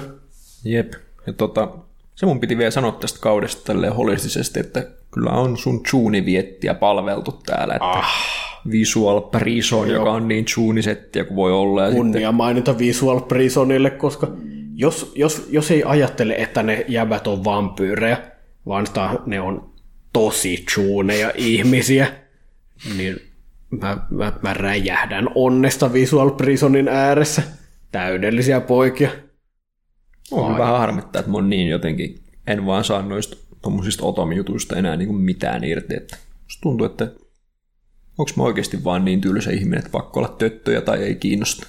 Jep. 0.64 0.93
Ja 1.26 1.32
tota, 1.32 1.68
se 2.14 2.26
mun 2.26 2.40
piti 2.40 2.59
vielä 2.59 2.70
sanoa 2.70 2.93
tästä 2.93 3.18
kaudesta 3.20 3.64
tälleen 3.64 3.94
holistisesti, 3.94 4.60
että 4.60 4.86
kyllä 5.10 5.30
on 5.30 5.56
sun 5.56 5.82
chuuni-viettiä 5.82 6.74
palveltu 6.74 7.32
täällä, 7.47 7.74
että 7.74 7.86
ah. 7.86 8.06
Visual 8.70 9.20
Prison, 9.20 9.90
joka 9.90 10.12
on 10.12 10.28
niin 10.28 10.44
chuunisettiä 10.44 11.24
kuin 11.24 11.36
voi 11.36 11.52
olla. 11.52 11.82
Ja 11.82 11.86
sitten, 11.86 12.05
Kunnia 12.05 12.32
mainita 12.32 12.78
Visual 12.78 13.20
Prisonille, 13.20 13.90
koska 13.90 14.28
jos, 14.74 15.12
jos, 15.14 15.47
jos 15.51 15.70
ei 15.70 15.82
ajattele, 15.86 16.35
että 16.35 16.62
ne 16.62 16.85
jäbät 16.89 17.26
on 17.26 17.44
vampyyrejä, 17.44 18.18
vaan 18.66 18.86
sitä 18.86 19.10
ne 19.26 19.40
on 19.40 19.70
tosi 20.12 20.64
chuuneja 20.70 21.32
ihmisiä, 21.35 22.12
niin 22.97 23.27
mä, 23.70 24.07
mä, 24.11 24.32
mä 24.43 24.55
räjähdän 24.55 25.28
onnesta 25.35 25.93
Visual 25.93 26.31
Prisonin 26.31 26.89
ääressä. 26.89 27.43
Täydellisiä 27.93 28.61
poikia. 28.61 29.11
on 30.31 30.59
vähän 30.59 30.78
harmittaa, 30.78 31.20
että 31.20 31.31
mä 31.31 31.39
oon 31.39 31.51
niin 31.51 31.69
jotenkin, 31.69 32.20
en 32.47 32.66
vaan 32.66 32.85
saa 32.85 33.03
noista 33.03 33.36
tommosista 33.62 34.07
otomijutuista 34.07 34.77
enää 34.77 34.97
niin 34.97 35.09
kuin 35.09 35.20
mitään 35.20 35.65
irti. 35.65 35.97
Että 35.97 36.16
musta 36.45 36.61
tuntuu, 36.62 36.86
että 36.86 37.05
onko 38.19 38.31
mä 38.36 38.43
oikeasti 38.43 38.85
vaan 38.85 39.05
niin 39.05 39.20
tylsä 39.20 39.51
ihminen, 39.51 39.78
että 39.78 39.90
pakko 39.90 40.20
olla 40.20 40.28
töttöjä 40.39 40.81
tai 40.81 41.03
ei 41.03 41.15
kiinnosta. 41.15 41.66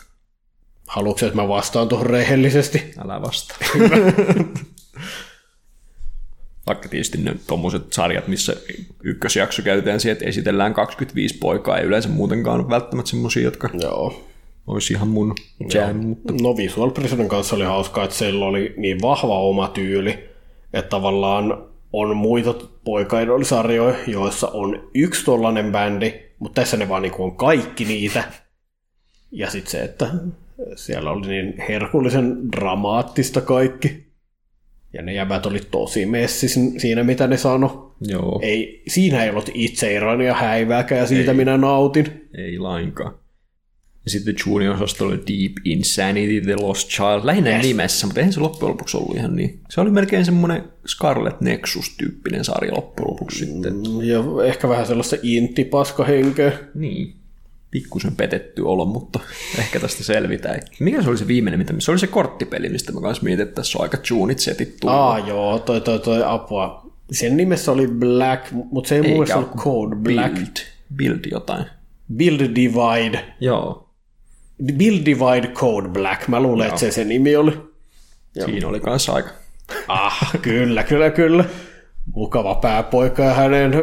Haluatko, 0.88 1.26
että 1.26 1.36
mä 1.36 1.48
vastaan 1.48 1.88
tuohon 1.88 2.08
rehellisesti? 2.08 2.94
Älä 3.04 3.22
vastaa. 3.22 3.58
Vaikka 6.70 6.90
tietysti 6.90 7.18
ne 7.18 7.36
tommoset 7.48 7.94
sarjat, 7.94 8.28
missä 8.28 8.56
ykkösjakso 9.04 9.62
käytetään 9.62 10.00
siihen, 10.00 10.14
että 10.14 10.26
esitellään 10.26 10.74
25 10.74 11.38
poikaa, 11.38 11.78
ei 11.78 11.86
yleensä 11.86 12.10
muutenkaan 12.10 12.60
ole 12.60 12.70
välttämättä 12.70 13.10
semmosia, 13.10 13.44
jotka 13.44 13.70
Joo. 13.82 14.26
olisi 14.68 14.94
ihan 14.94 15.08
mun 15.08 15.34
jam, 15.74 15.96
mutta 15.96 16.34
No 16.41 16.58
Visual 16.58 16.91
Prisonin 16.91 17.30
kanssa 17.30 17.56
oli 17.56 17.64
hauskaa, 17.64 18.04
että 18.04 18.16
sillä 18.16 18.46
oli 18.46 18.74
niin 18.78 19.02
vahva 19.02 19.40
oma 19.40 19.68
tyyli, 19.68 20.30
Että 20.74 20.90
tavallaan 20.90 21.64
on 21.94 22.18
muita 22.18 22.56
poikaidolisarjoja, 22.84 23.96
joissa 24.08 24.48
on 24.48 24.90
yksi 24.94 25.26
tollanen 25.26 25.72
bändi, 25.72 26.14
mutta 26.40 26.62
tässä 26.62 26.78
ne 26.78 26.90
vaan 26.90 27.02
niin 27.02 27.14
on 27.20 27.36
kaikki 27.36 27.86
niitä. 27.86 28.24
Ja 29.32 29.50
sitten 29.50 29.72
se, 29.72 29.84
että 29.84 30.08
siellä 30.76 31.12
oli 31.12 31.28
niin 31.28 31.54
herkullisen 31.70 32.52
dramaattista 32.52 33.41
kaikki. 33.41 34.09
Ja 34.94 35.02
ne 35.02 35.14
jäbät 35.14 35.45
oli 35.45 35.60
tosi 35.72 36.06
messis 36.06 36.60
siinä, 36.78 37.03
mitä 37.03 37.28
ne 37.28 37.38
sano. 37.38 37.95
Joo. 38.02 38.40
Ei, 38.44 38.84
siinä 38.88 39.24
ei 39.24 39.30
ollut 39.30 39.49
itseirania 39.53 40.34
häivääkään, 40.34 41.02
ja 41.02 41.07
siitä 41.07 41.32
ei. 41.32 41.38
minä 41.38 41.57
nautin. 41.57 42.30
Ei 42.38 42.60
lainkaan. 42.60 43.14
Ja 44.06 44.11
sitten 44.11 44.36
Junior-osasto 44.45 45.06
oli 45.06 45.18
Deep 45.18 45.52
Insanity, 45.66 46.41
The 46.41 46.56
Lost 46.56 46.90
Child, 46.90 47.22
lähinnä 47.24 47.56
yes. 47.56 47.66
nimessä, 47.66 48.07
mutta 48.07 48.20
eihän 48.20 48.34
se 48.34 48.40
loppujen 48.40 48.72
lopuksi 48.72 48.98
ollut 48.98 49.16
ihan 49.16 49.36
niin. 49.36 49.60
Se 49.70 49.82
oli 49.82 49.90
melkein 49.90 50.26
semmoinen 50.26 50.64
Scarlet 50.88 51.41
Nexus-tyyppinen 51.41 52.44
sarja 52.44 52.74
loppujen 52.76 53.11
lopuksi 53.11 53.45
sitten. 53.45 53.74
Mm, 53.74 54.02
ja 54.02 54.24
ehkä 54.45 54.70
vähän 54.70 54.88
sellaista 54.88 55.16
intipaskahenkeä. 55.24 56.52
Niin, 56.76 57.16
pikkusen 57.72 58.16
petetty 58.16 58.62
olo, 58.62 58.86
mutta 58.86 59.20
ehkä 59.60 59.80
tästä 59.80 60.04
selvitään. 60.04 60.60
Mikä 60.80 61.02
se 61.02 61.10
oli 61.10 61.18
se 61.18 61.28
viimeinen, 61.28 61.60
mitä 61.60 61.74
se 61.80 61.91
oli 61.91 62.00
se 62.00 62.08
korttipeli, 62.08 62.70
mistä 62.70 62.91
mä 62.91 63.02
kanssa 63.02 63.24
mietin, 63.24 63.44
että 63.44 63.56
tässä 63.56 63.78
on 63.78 63.84
aika 63.84 63.98
tunit 64.08 64.40
setit 64.40 64.78
tullut. 64.80 64.98
Aa 64.98 65.20
joo, 65.20 65.60
toi 65.60 65.82
toi 65.82 66.00
toi 66.00 66.24
apua. 66.26 66.90
Sen 67.12 67.38
nimessä 67.38 67.72
oli 67.72 67.88
Black, 67.88 68.52
mutta 68.52 68.88
se 68.88 68.96
ei 68.96 69.02
mun 69.02 69.12
mielestä 69.12 69.38
ollut 69.38 69.56
Code 69.56 69.96
Black. 69.96 70.34
Build, 70.34 70.58
build 70.96 71.32
jotain. 71.32 71.66
Build 72.16 72.40
Divide. 72.40 73.26
Joo. 73.40 73.90
Build 74.78 75.06
Divide 75.06 75.48
Code 75.54 75.88
Black, 75.88 76.28
mä 76.28 76.40
luulen, 76.40 76.66
Joo. 76.66 76.70
että 76.70 76.80
se 76.80 76.91
se 76.91 77.04
nimi 77.04 77.36
oli. 77.36 77.52
Joo. 78.36 78.48
Siinä 78.48 78.68
oli 78.68 78.80
kanssa 78.80 79.14
aika. 79.14 79.30
Ah, 79.88 80.32
kyllä, 80.41 80.84
kyllä, 80.84 81.10
kyllä. 81.10 81.46
Mukava 82.15 82.56
pääpoika 82.56 83.23
ja 83.23 83.34
hänen 83.34 83.73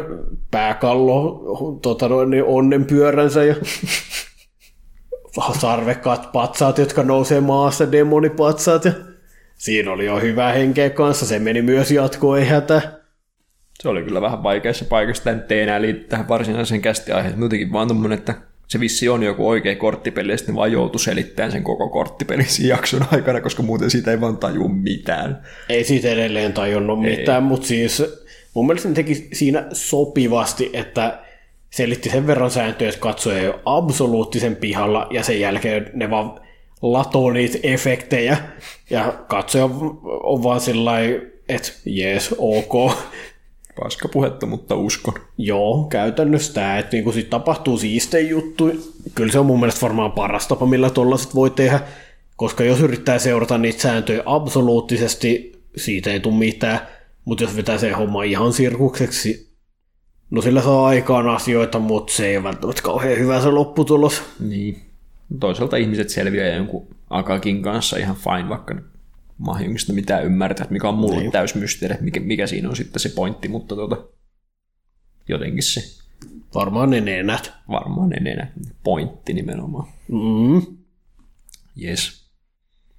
pääkallo 0.51 1.41
tota 1.81 2.09
noin, 2.09 2.29
niin 2.29 2.43
onnenpyöränsä 2.43 3.43
ja 3.43 3.55
sarvekkaat 5.59 6.31
patsaat, 6.31 6.77
jotka 6.77 7.03
nousee 7.03 7.41
maassa, 7.41 7.91
demonipatsaat. 7.91 8.85
Ja 8.85 8.91
siinä 9.55 9.91
oli 9.91 10.05
jo 10.05 10.19
hyvä 10.19 10.51
henkeä 10.51 10.89
kanssa, 10.89 11.25
se 11.25 11.39
meni 11.39 11.61
myös 11.61 11.91
jatkoon, 11.91 12.39
ei 12.39 12.45
hätä. 12.45 12.81
Se 13.81 13.89
oli 13.89 14.03
kyllä 14.03 14.21
vähän 14.21 14.43
vaikeassa 14.43 14.85
paikassa, 14.85 15.33
nyt 15.33 15.51
ei 15.51 15.61
enää 15.61 15.81
liity 15.81 15.99
tähän 15.99 16.27
varsinaiseen 16.27 16.81
kästiaiheeseen, 16.81 17.39
muutenkin 17.39 17.73
vaan 17.73 17.87
tommonen, 17.87 18.17
että 18.17 18.33
se 18.67 18.79
vissi 18.79 19.09
on 19.09 19.23
joku 19.23 19.47
oikea 19.47 19.75
korttipeli, 19.75 20.31
ja 20.31 20.37
sitten 20.37 20.55
vaan 20.55 20.71
joutui 20.71 20.99
selittämään 20.99 21.51
sen 21.51 21.63
koko 21.63 21.89
korttipeli 21.89 22.43
jakson 22.67 23.05
aikana, 23.11 23.41
koska 23.41 23.63
muuten 23.63 23.89
siitä 23.89 24.11
ei 24.11 24.21
vaan 24.21 24.37
taju 24.37 24.67
mitään. 24.67 25.41
Ei 25.69 25.83
siitä 25.83 26.09
edelleen 26.09 26.53
tajunnut 26.53 27.05
ei. 27.05 27.17
mitään, 27.17 27.43
mutta 27.43 27.67
siis 27.67 28.03
mun 28.53 28.67
mielestä 28.67 28.89
ne 28.89 28.95
teki 28.95 29.27
siinä 29.33 29.65
sopivasti, 29.73 30.69
että 30.73 31.19
selitti 31.69 32.09
sen 32.09 32.27
verran 32.27 32.51
sääntöjä, 32.51 32.89
että 32.89 33.01
katsoja 33.01 33.53
ole 33.53 33.59
absoluuttisen 33.65 34.55
pihalla, 34.55 35.07
ja 35.11 35.23
sen 35.23 35.39
jälkeen 35.39 35.91
ne 35.93 36.09
vaan 36.09 36.39
latoo 36.81 37.31
niitä 37.31 37.57
efektejä, 37.63 38.37
ja 38.89 39.13
katsoja 39.27 39.65
on 40.23 40.43
vaan 40.43 40.61
sillä 40.61 40.99
että 41.49 41.71
jees, 41.85 42.35
ok, 42.37 42.97
Paska 43.83 44.07
puhetta, 44.07 44.45
mutta 44.45 44.75
uskon. 44.75 45.13
Joo, 45.37 45.87
käytännössä 45.89 46.53
tämä, 46.53 46.77
että 46.77 46.95
niinku 46.95 47.11
sit 47.11 47.29
tapahtuu 47.29 47.77
siistejä 47.77 48.29
juttu. 48.29 48.71
Kyllä 49.15 49.31
se 49.31 49.39
on 49.39 49.45
mun 49.45 49.59
mielestä 49.59 49.81
varmaan 49.81 50.11
paras 50.11 50.47
tapa, 50.47 50.65
millä 50.65 50.89
tuollaiset 50.89 51.35
voi 51.35 51.49
tehdä, 51.49 51.79
koska 52.35 52.63
jos 52.63 52.81
yrittää 52.81 53.19
seurata 53.19 53.57
niitä 53.57 53.81
sääntöjä 53.81 54.23
absoluuttisesti, 54.25 55.61
siitä 55.75 56.11
ei 56.11 56.19
tule 56.19 56.35
mitään, 56.35 56.79
mutta 57.25 57.43
jos 57.43 57.55
vetää 57.55 57.77
se 57.77 57.91
homma 57.91 58.23
ihan 58.23 58.53
sirkukseksi, 58.53 59.47
no 60.29 60.41
sillä 60.41 60.61
saa 60.61 60.87
aikaan 60.87 61.29
asioita, 61.29 61.79
mutta 61.79 62.13
se 62.13 62.27
ei 62.27 62.37
ole 62.37 62.43
välttämättä 62.43 62.81
kauhean 62.81 63.19
hyvä 63.19 63.41
se 63.41 63.49
lopputulos. 63.49 64.21
Niin. 64.39 64.81
Toisaalta 65.39 65.77
ihmiset 65.77 66.09
selviää 66.09 66.55
jonkun 66.55 66.87
Akakin 67.09 67.61
kanssa 67.61 67.97
ihan 67.97 68.15
fine, 68.15 68.49
vaikka 68.49 68.75
mahjongista 69.37 69.93
mitään 69.93 70.25
ymmärtää, 70.25 70.67
mikä 70.69 70.89
on 70.89 70.95
mulle 70.95 71.19
niin. 71.19 71.31
täys 71.31 71.55
mysteeri, 71.55 71.95
mikä, 72.01 72.19
mikä 72.19 72.47
siinä 72.47 72.69
on 72.69 72.75
sitten 72.75 72.99
se 72.99 73.09
pointti, 73.09 73.47
mutta 73.47 73.75
tuota, 73.75 74.07
jotenkin 75.29 75.63
se. 75.63 75.81
Varmaan 76.55 76.89
ne 76.89 77.01
nenät. 77.01 77.53
Varmaan 77.71 78.09
ne 78.09 78.19
nenät. 78.19 78.49
Pointti 78.83 79.33
nimenomaan. 79.33 79.87
Mm. 80.07 80.77
Yes. 81.83 82.27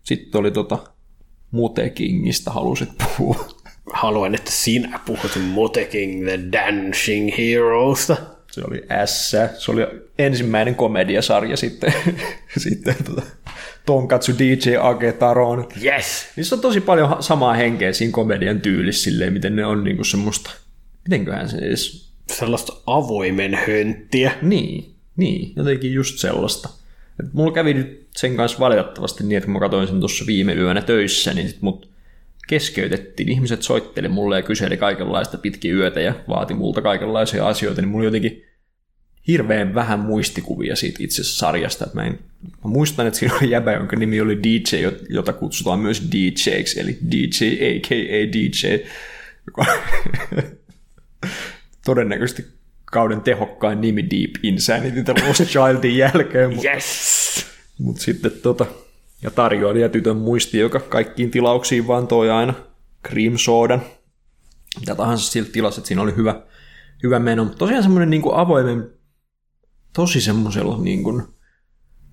Sitten 0.02 0.39
oli 0.40 0.51
tota 0.51 0.78
Mutekingistä 1.51 2.51
halusit 2.51 2.89
puhua. 2.98 3.48
Haluan, 3.93 4.35
että 4.35 4.51
sinä 4.51 5.01
puhut 5.06 5.39
Muteking 5.40 6.24
the 6.24 6.40
Dancing 6.52 7.39
Heroesta. 7.39 8.16
Se 8.51 8.60
oli 8.69 8.82
S. 9.05 9.31
Se 9.59 9.70
oli 9.73 9.82
ensimmäinen 10.19 10.74
komediasarja 10.74 11.56
sitten, 11.56 11.93
sitten 12.65 12.97
tota, 13.05 13.23
Tonkatsu 13.89 14.32
DJ 14.39 14.77
Agetaron. 14.81 15.69
Yes! 15.85 16.27
Niissä 16.36 16.55
on 16.55 16.60
tosi 16.60 16.81
paljon 16.81 17.23
samaa 17.23 17.55
henkeä 17.55 17.93
siinä 17.93 18.12
komedian 18.12 18.60
tyylissä, 18.60 19.05
silleen, 19.05 19.32
miten 19.32 19.56
ne 19.56 19.66
on 19.66 19.85
niinku 19.85 20.05
semmoista, 20.05 20.51
mitenköhän 21.05 21.48
se 21.48 21.56
edes... 21.56 22.12
Sellaista 22.27 22.73
avoimen 22.86 23.55
hönttiä. 23.55 24.32
Niin, 24.43 24.94
niin, 25.16 25.52
jotenkin 25.56 25.93
just 25.93 26.19
sellaista. 26.19 26.69
Et 27.20 27.32
mulla 27.32 27.52
kävi 27.52 27.74
nyt 27.74 28.06
sen 28.16 28.36
kanssa 28.36 28.59
valitettavasti 28.59 29.24
niin, 29.24 29.36
että 29.36 29.47
kun 29.47 29.52
mä 29.52 29.60
katsoin 29.60 29.89
sen 29.89 30.01
tuossa 30.01 30.27
viime 30.27 30.55
yönä 30.55 30.82
töissä, 30.82 31.35
niin 31.35 31.48
sit 31.48 31.62
mut 31.62 31.90
keskeytettiin. 32.48 33.28
Ihmiset 33.28 33.62
soitteli 33.62 34.09
mulle 34.09 34.36
ja 34.36 34.43
kyseli 34.43 34.77
kaikenlaista 34.77 35.39
pitkin 35.39 35.74
yötä 35.74 36.01
ja 36.01 36.15
vaati 36.28 36.55
multa 36.55 36.82
kaikenlaisia 36.82 37.48
asioita, 37.48 37.81
niin 37.81 37.89
mulla 37.89 38.05
jotenkin 38.05 38.44
hirveän 39.28 39.74
vähän 39.74 40.00
muistikuvia 40.00 40.76
siitä 40.76 40.98
itse 41.02 41.24
sarjasta. 41.24 41.86
Mä, 41.94 42.05
en, 42.05 42.18
mä 42.42 42.70
muistan, 42.70 43.06
että 43.06 43.18
siinä 43.18 43.34
oli 43.34 43.50
jäbä, 43.50 43.72
jonka 43.72 43.96
nimi 43.96 44.20
oli 44.20 44.42
DJ, 44.42 44.76
jota 45.09 45.32
kutsutaan 45.32 45.80
myös 45.80 46.02
DJiksi, 46.12 46.80
eli 46.80 46.98
DJ 47.10 47.44
aka 47.76 47.94
DJ, 48.32 48.84
joka 49.46 49.66
todennäköisesti 51.84 52.44
kauden 52.84 53.20
tehokkain 53.20 53.80
nimi 53.80 54.02
Deep 54.10 54.30
Insanity 54.42 55.05
The 55.05 55.14
Lost 55.26 55.42
Childin 55.42 55.96
jälkeen. 55.96 56.50
Mutta, 56.50 56.70
yes! 56.70 57.46
Mutta 57.78 58.02
sitten 58.02 58.30
tota, 58.42 58.66
ja 59.22 59.30
tarjoilija 59.30 59.88
tytön 59.88 60.16
muisti, 60.16 60.59
joka 60.59 60.80
kaikkiin 60.80 61.30
tilauksiin 61.30 61.86
vaan 61.86 62.06
toi 62.06 62.30
aina 62.30 62.55
cream 63.09 63.36
sodan. 63.36 63.82
Mitä 64.80 64.94
tahansa 64.94 65.30
siltä 65.30 65.50
että 65.68 65.88
siinä 65.88 66.02
oli 66.02 66.16
hyvä, 66.16 66.42
hyvä 67.02 67.18
meno. 67.18 67.44
Tosiaan 67.44 67.82
semmoinen 67.82 68.10
niin 68.10 68.22
avoimen 68.32 68.97
tosi 69.93 70.20
semmoisella 70.20 70.78
niin 70.78 71.02
kuin 71.02 71.23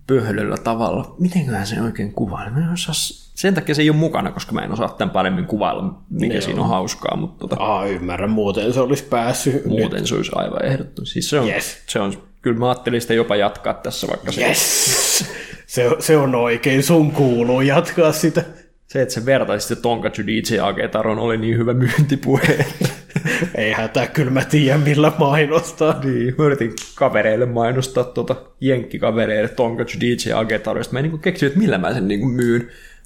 pöhlöllä 0.07 0.57
tavalla. 0.57 1.15
Mitenköhän 1.19 1.68
se 1.68 1.81
oikein 1.81 2.14
kuvailla? 2.14 2.52
Mä 2.52 2.65
en 2.65 2.73
osaa, 2.73 2.93
sen 3.35 3.53
takia 3.53 3.76
se 3.76 3.81
ei 3.81 3.89
ole 3.89 3.97
mukana, 3.97 4.31
koska 4.31 4.52
mä 4.52 4.61
en 4.61 4.72
osaa 4.72 4.89
tämän 4.89 5.11
paremmin 5.11 5.45
kuvailla, 5.45 6.02
mikä 6.10 6.34
Joo. 6.34 6.41
siinä 6.41 6.61
on 6.61 6.69
hauskaa. 6.69 7.18
Mutta 7.18 7.47
tota, 7.47 7.64
Aa, 7.64 7.85
ymmärrän, 7.85 8.30
muuten 8.30 8.73
se 8.73 8.80
olisi 8.80 9.03
päässyt. 9.03 9.65
Muuten 9.65 9.99
nyt. 9.99 10.07
se 10.07 10.15
olisi 10.15 10.31
aivan 10.35 10.65
ehdottomasti. 10.65 11.14
Siis 11.14 11.30
se 11.30 11.39
on, 11.39 11.47
yes. 11.47 11.77
se 11.88 11.99
on, 11.99 12.14
kyllä 12.41 12.60
mä 12.60 12.69
ajattelin 12.69 13.02
sitä 13.02 13.14
jopa 13.14 13.35
jatkaa 13.35 13.73
tässä, 13.73 14.07
vaikka 14.07 14.31
se... 14.31 14.47
Yes! 14.47 15.26
se, 15.68 15.89
se 15.99 16.18
on 16.18 16.35
oikein, 16.35 16.84
sun 16.84 17.11
kuuluu 17.11 17.61
jatkaa 17.61 18.11
sitä. 18.11 18.43
Se, 18.88 19.02
että 19.02 19.14
se 19.14 19.26
vertaisi 19.26 19.68
sitten 19.68 19.81
Tonkatsu 19.81 20.22
DJ 20.27 20.60
Agetaron 20.60 21.19
oli 21.19 21.38
niin 21.38 21.57
hyvä 21.57 21.73
myyntipuhe. 21.73 22.65
Ei 23.57 23.72
hätää, 23.72 24.07
kyllä 24.07 24.31
mä 24.31 24.45
tiedän 24.45 24.80
millä 24.80 25.11
mainostaa. 25.19 25.99
Niin, 26.03 26.35
mä 26.38 26.45
yritin 26.45 26.73
kavereille 26.95 27.45
mainostaa 27.45 28.03
tuota 28.03 28.35
jenkkikavereille 28.61 29.49
Tonkatsu 29.49 29.99
DJ 29.99 30.34
Agetaroista. 30.34 30.93
Mä 30.93 30.99
en 30.99 31.06
niin 31.06 31.19
keksinyt, 31.19 31.52
että 31.52 31.60
millä 31.60 31.77
mä 31.77 31.93
sen 31.93 32.07
niin 32.07 32.27
myyn. 32.27 32.61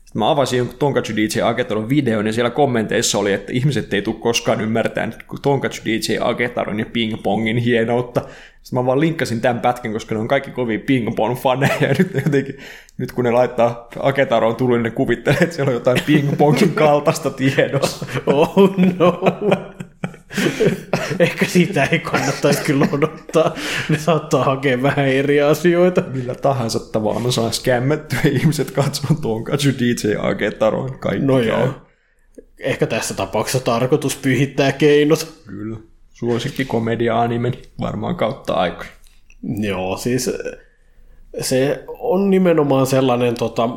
Sitten 0.09 0.19
mä 0.19 0.29
avasin 0.29 0.69
Tonkatsu 0.79 1.15
DJ 1.15 1.41
Agetaron 1.41 1.89
videon 1.89 2.27
ja 2.27 2.33
siellä 2.33 2.49
kommenteissa 2.49 3.17
oli, 3.17 3.33
että 3.33 3.53
ihmiset 3.53 3.93
ei 3.93 4.01
tule 4.01 4.15
koskaan 4.19 4.61
ymmärtämään 4.61 5.13
Tonkatsu 5.41 5.81
DJ 5.85 6.17
Agetaron 6.21 6.79
ja 6.79 6.85
Ping 6.85 7.23
Pongin 7.23 7.57
hienoutta. 7.57 8.21
Sitten 8.63 8.79
mä 8.79 8.85
vaan 8.85 8.99
linkkasin 8.99 9.41
tämän 9.41 9.59
pätkän, 9.59 9.93
koska 9.93 10.15
ne 10.15 10.21
on 10.21 10.27
kaikki 10.27 10.51
kovin 10.51 10.81
Ping 10.81 11.15
Pong 11.15 11.35
faneja 11.35 11.73
ja 11.87 11.95
nyt 11.97 12.11
jotenkin, 12.25 12.57
nyt 12.97 13.11
kun 13.11 13.23
ne 13.23 13.31
laittaa 13.31 13.87
Agetaroon 13.99 14.55
tullut, 14.55 14.77
niin 14.77 14.83
ne 14.83 14.91
kuvittelee, 14.91 15.39
että 15.41 15.55
siellä 15.55 15.69
on 15.69 15.73
jotain 15.73 16.01
Ping 16.05 16.37
Pongin 16.37 16.73
kaltaista 16.73 17.29
tiedossa. 17.29 18.05
Oh 18.25 18.75
no. 18.97 19.21
Ehkä 21.19 21.45
sitä 21.45 21.83
ei 21.83 21.99
kannattaisi 21.99 22.63
kyllä 22.63 22.87
odottaa. 22.91 23.55
Ne 23.89 23.97
saattaa 23.97 24.43
hakea 24.43 24.81
vähän 24.81 25.07
eri 25.07 25.41
asioita. 25.41 26.03
Millä 26.13 26.35
tahansa 26.35 26.79
tavalla 26.91 27.31
saa 27.31 27.51
skämmettyä 27.51 28.19
ihmiset 28.31 28.71
katsomaan 28.71 29.21
tuon 29.21 29.43
katso 29.43 29.69
DJ 29.69 30.15
Agetaron 30.21 30.99
kaikki 30.99 31.25
No 31.25 31.39
joo. 31.39 31.73
Ehkä 32.59 32.87
tässä 32.87 33.13
tapauksessa 33.13 33.65
tarkoitus 33.65 34.15
pyhittää 34.15 34.71
keinot. 34.71 35.33
Kyllä. 35.45 35.77
Suosikki 36.09 36.65
komedia-animen 36.65 37.53
varmaan 37.81 38.15
kautta 38.15 38.53
aikoja. 38.53 38.89
Joo, 39.43 39.97
siis 39.97 40.31
se 41.41 41.83
on 41.87 42.29
nimenomaan 42.29 42.87
sellainen, 42.87 43.35
tota, 43.35 43.69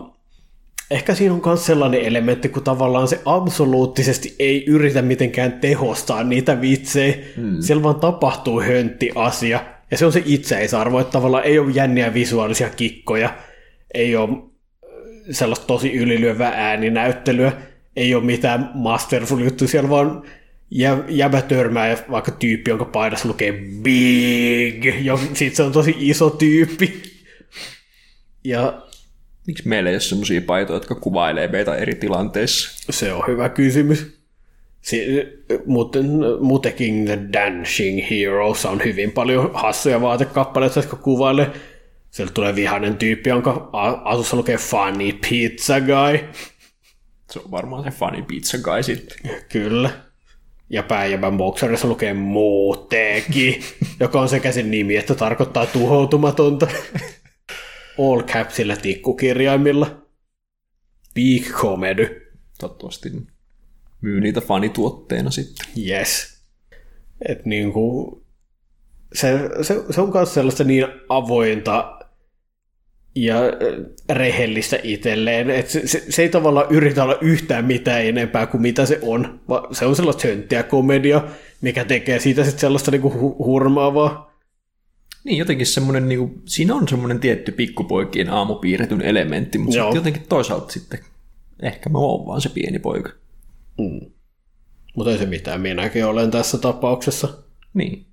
ehkä 0.93 1.14
siinä 1.14 1.35
on 1.35 1.43
myös 1.47 1.66
sellainen 1.66 2.01
elementti, 2.01 2.48
kun 2.48 2.62
tavallaan 2.62 3.09
se 3.09 3.20
absoluuttisesti 3.24 4.36
ei 4.39 4.64
yritä 4.66 5.02
mitenkään 5.02 5.52
tehostaa 5.52 6.24
niitä 6.24 6.60
vitsejä. 6.60 7.14
Hmm. 7.36 7.56
Siellä 7.60 7.82
vaan 7.82 8.01
tapahtuu 8.01 8.60
höntti 8.60 9.10
asia. 9.14 9.64
Ja 9.90 9.98
se 9.98 10.06
on 10.06 10.12
se 10.12 10.23
itseisarvo, 10.27 11.01
että 11.01 11.12
tavallaan 11.12 11.44
ei 11.44 11.59
ole 11.59 11.73
jänniä 11.73 12.14
visuaalisia 12.14 12.70
kikkoja, 12.70 13.35
ei 13.94 14.16
ole 14.16 14.28
sellaista 15.31 15.66
tosi 15.66 15.93
ylilyövää 15.93 16.52
ääninäyttelyä, 16.55 17.52
ei 17.97 18.14
ole 18.14 18.24
mitään 18.24 18.70
masterful 18.74 19.39
juttu, 19.39 19.69
siellä 19.69 19.90
vaan 19.90 20.23
jä, 20.70 20.98
jäbä 21.09 21.43
törmää 21.43 21.89
ja 21.89 21.97
vaikka 22.10 22.31
tyyppi, 22.31 22.70
jonka 22.70 22.85
paidassa 22.85 23.28
lukee 23.28 23.52
big, 23.82 24.85
ja 25.05 25.19
sit 25.35 25.55
se 25.55 25.62
on 25.62 25.73
tosi 25.73 25.94
iso 25.98 26.31
tyyppi. 26.31 27.02
Ja 28.44 28.82
Miksi 29.47 29.69
meillä 29.69 29.90
ei 29.90 29.94
ole 29.94 30.01
sellaisia 30.01 30.40
paitoja, 30.40 30.77
jotka 30.77 30.94
kuvailee 30.94 31.48
meitä 31.48 31.74
eri 31.77 31.94
tilanteissa? 31.94 32.70
Se 32.90 33.12
on 33.12 33.24
hyvä 33.27 33.48
kysymys. 33.48 34.23
Si- 34.81 35.06
muuten, 35.66 36.06
muutenkin 36.40 37.05
The 37.05 37.19
Dancing 37.32 38.10
Heroes 38.10 38.66
on 38.66 38.81
hyvin 38.85 39.12
paljon 39.12 39.51
hassuja 39.55 40.01
vaatekappaleita, 40.01 40.78
jotka 40.78 40.97
kuvailee. 40.97 41.51
Sieltä 42.10 42.32
tulee 42.32 42.55
vihainen 42.55 42.97
tyyppi, 42.97 43.31
jonka 43.31 43.70
asussa 44.05 44.36
lukee 44.36 44.56
Funny 44.56 45.12
Pizza 45.28 45.81
Guy. 45.81 46.19
Se 47.31 47.39
on 47.39 47.51
varmaan 47.51 47.85
se 47.85 47.90
Funny 47.90 48.23
Pizza 48.23 48.59
Guy 48.59 48.82
sitten. 48.82 49.19
Kyllä. 49.48 49.90
Ja 50.70 50.82
päijävän 50.82 51.36
boxerissa 51.36 51.89
lukee 51.89 52.14
Muuteki, 52.14 53.60
joka 54.01 54.20
on 54.20 54.28
sekä 54.28 54.52
sen 54.52 54.70
nimi, 54.70 54.97
että 54.97 55.14
tarkoittaa 55.14 55.66
tuhoutumatonta. 55.66 56.66
All 57.98 58.23
capsilla 58.23 58.77
tikkukirjaimilla. 58.77 60.02
Big 61.14 61.51
comedy. 61.51 62.32
Toivottavasti 62.59 63.10
myy 64.01 64.20
niitä 64.20 64.40
fanituotteena 64.40 65.31
sitten. 65.31 65.66
Yes. 65.86 66.43
Et 67.28 67.47
niinku, 67.47 68.23
se, 69.12 69.51
se, 69.62 69.82
se 69.90 70.01
on 70.01 70.12
myös 70.14 70.35
sellaista 70.35 70.64
niin 70.64 70.86
avointa 71.09 71.98
ja 73.14 73.36
rehellistä 74.10 74.78
itselleen, 74.82 75.51
että 75.51 75.73
se, 75.73 75.86
se, 75.86 76.05
se 76.09 76.23
ei 76.23 76.28
tavallaan 76.28 76.66
yritä 76.70 77.05
olla 77.05 77.19
yhtään 77.20 77.64
mitään 77.64 78.05
enempää 78.06 78.47
kuin 78.47 78.62
mitä 78.62 78.86
se 78.86 78.98
on, 79.02 79.40
vaan 79.48 79.74
se 79.74 79.86
on 79.86 79.97
sellaista 79.97 80.28
hönttiä 80.28 80.62
komedia, 80.62 81.23
mikä 81.60 81.85
tekee 81.85 82.20
siitä 82.20 82.44
sitten 82.44 82.60
sellaista 82.60 82.90
niinku 82.90 83.09
hu- 83.10 83.44
hurmaavaa. 83.44 84.31
Niin, 85.24 85.39
jotenkin 85.39 85.66
semmoinen, 85.66 86.09
niin 86.09 86.19
kuin, 86.19 86.43
siinä 86.47 86.74
on 86.74 86.89
semmoinen 86.89 87.20
tietty 87.20 87.53
pikkupoikien 87.53 88.31
aamupiirretyn 88.31 89.01
elementti, 89.01 89.59
mutta 89.59 89.73
sitten 89.73 89.94
jotenkin 89.94 90.23
toisaalta 90.28 90.73
sitten 90.73 90.99
ehkä 91.62 91.90
mä 91.90 91.99
oon 91.99 92.27
vaan 92.27 92.40
se 92.40 92.49
pieni 92.49 92.78
poika. 92.78 93.11
Mm. 93.78 94.11
Mutta 94.97 95.12
ei 95.12 95.19
se 95.19 95.27
mitään, 95.27 95.61
minäkin 95.61 96.05
olen 96.05 96.31
tässä 96.31 96.59
tapauksessa. 96.59 97.28
Niin. 97.74 98.07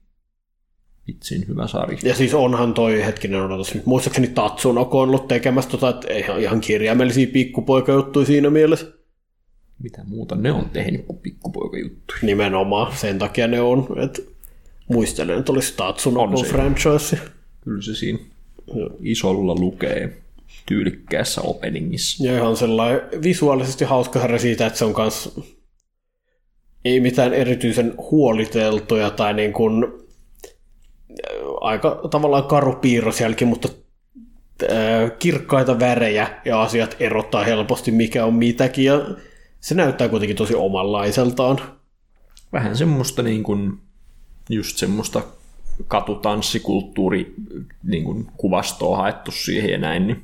Vitsin 1.07 1.48
hyvä 1.48 1.68
sarja. 1.68 1.98
Ja 2.03 2.15
siis 2.15 2.34
onhan 2.34 2.73
toi 2.73 3.06
hetkinen 3.06 3.41
odotus. 3.41 3.76
Muistaakseni 3.86 4.27
Tatsunoko 4.27 5.02
on 5.02 5.10
ollut 5.10 5.27
tekemässä 5.27 5.69
tota, 5.69 5.90
että 5.90 6.14
ihan, 6.14 6.41
ihan 6.41 6.61
kirjaimellisia 6.61 7.27
pikkupoikajuttuja 7.34 8.26
siinä 8.26 8.49
mielessä. 8.49 8.88
Mitä 9.84 10.03
muuta 10.03 10.36
ne 10.36 10.52
on 10.52 10.69
tehnyt 10.69 11.06
kuin 11.06 11.19
pikkupoikajuttuja? 11.19 12.19
Nimenomaan, 12.22 12.98
sen 12.98 13.19
takia 13.19 13.48
ne 13.48 13.61
on. 13.61 13.88
Et 14.03 14.30
muistelen, 14.89 15.39
että 15.39 15.51
olisi 15.51 15.73
Tatsunoko 15.77 16.43
franchise. 16.43 17.19
Kyllä 17.63 17.81
se 17.81 17.95
siinä 17.95 18.19
isolla 18.99 19.55
lukee 19.55 20.17
tyylikkäässä 20.65 21.41
openingissa. 21.41 22.23
Ja 22.23 22.37
ihan 22.37 22.57
sellainen 22.57 23.01
visuaalisesti 23.23 23.85
hauska 23.85 24.19
sarja 24.19 24.39
siitä, 24.39 24.67
että 24.67 24.79
se 24.79 24.85
on 24.85 24.93
kans 24.93 25.39
ei 26.85 26.99
mitään 26.99 27.33
erityisen 27.33 27.93
huoliteltuja 27.97 29.09
tai 29.09 29.33
niin 29.33 29.53
kuin 29.53 29.85
aika 31.61 32.01
tavallaan 32.11 32.43
karu 32.43 32.75
piirrosjälki, 32.75 33.45
mutta 33.45 33.69
kirkkaita 35.19 35.79
värejä 35.79 36.41
ja 36.45 36.61
asiat 36.61 36.95
erottaa 36.99 37.43
helposti 37.43 37.91
mikä 37.91 38.25
on 38.25 38.33
mitäkin 38.33 38.85
ja 38.85 39.07
se 39.59 39.75
näyttää 39.75 40.09
kuitenkin 40.09 40.37
tosi 40.37 40.55
omanlaiseltaan. 40.55 41.59
Vähän 42.53 42.77
semmoista 42.77 43.23
niin 43.23 43.43
kuin, 43.43 43.77
just 44.49 44.77
semmoista 44.77 45.21
katutanssikulttuuri 45.88 47.34
niin 47.84 48.03
kuin 48.03 48.27
kuvastoa 48.38 48.97
haettu 48.97 49.31
siihen 49.31 49.69
ja 49.71 49.77
näin, 49.77 50.07
niin 50.07 50.23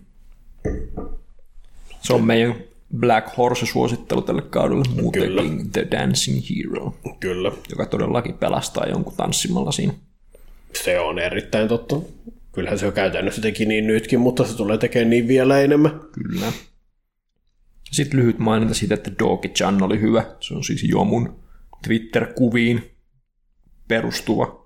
se 2.01 2.13
on 2.13 2.23
meidän 2.23 2.55
Black 2.97 3.37
Horse-suosittelu 3.37 4.21
tälle 4.21 4.41
kaudelle, 4.41 4.83
muutenkin 5.01 5.71
The 5.71 5.87
Dancing 5.91 6.41
Hero. 6.49 6.95
Kyllä. 7.19 7.51
Joka 7.69 7.85
todellakin 7.85 8.37
pelastaa 8.37 8.85
jonkun 8.85 9.13
tanssimalla 9.17 9.71
siinä. 9.71 9.93
Se 10.73 10.99
on 10.99 11.19
erittäin 11.19 11.67
totta. 11.67 11.95
Kyllähän 12.51 12.79
se 12.79 12.87
on 12.87 12.93
käytännössä 12.93 13.41
teki 13.41 13.65
niin 13.65 13.87
nytkin, 13.87 14.19
mutta 14.19 14.47
se 14.47 14.57
tulee 14.57 14.77
tekemään 14.77 15.09
niin 15.09 15.27
vielä 15.27 15.59
enemmän. 15.59 15.99
Kyllä. 16.11 16.51
Sitten 17.91 18.19
lyhyt 18.19 18.39
maininta 18.39 18.73
siitä, 18.73 18.95
että 18.95 19.11
Doki 19.19 19.49
Chan 19.49 19.83
oli 19.83 20.01
hyvä. 20.01 20.25
Se 20.39 20.53
on 20.53 20.63
siis 20.63 20.83
Jomun 20.83 21.39
Twitter-kuviin 21.87 22.94
perustuva. 23.87 24.65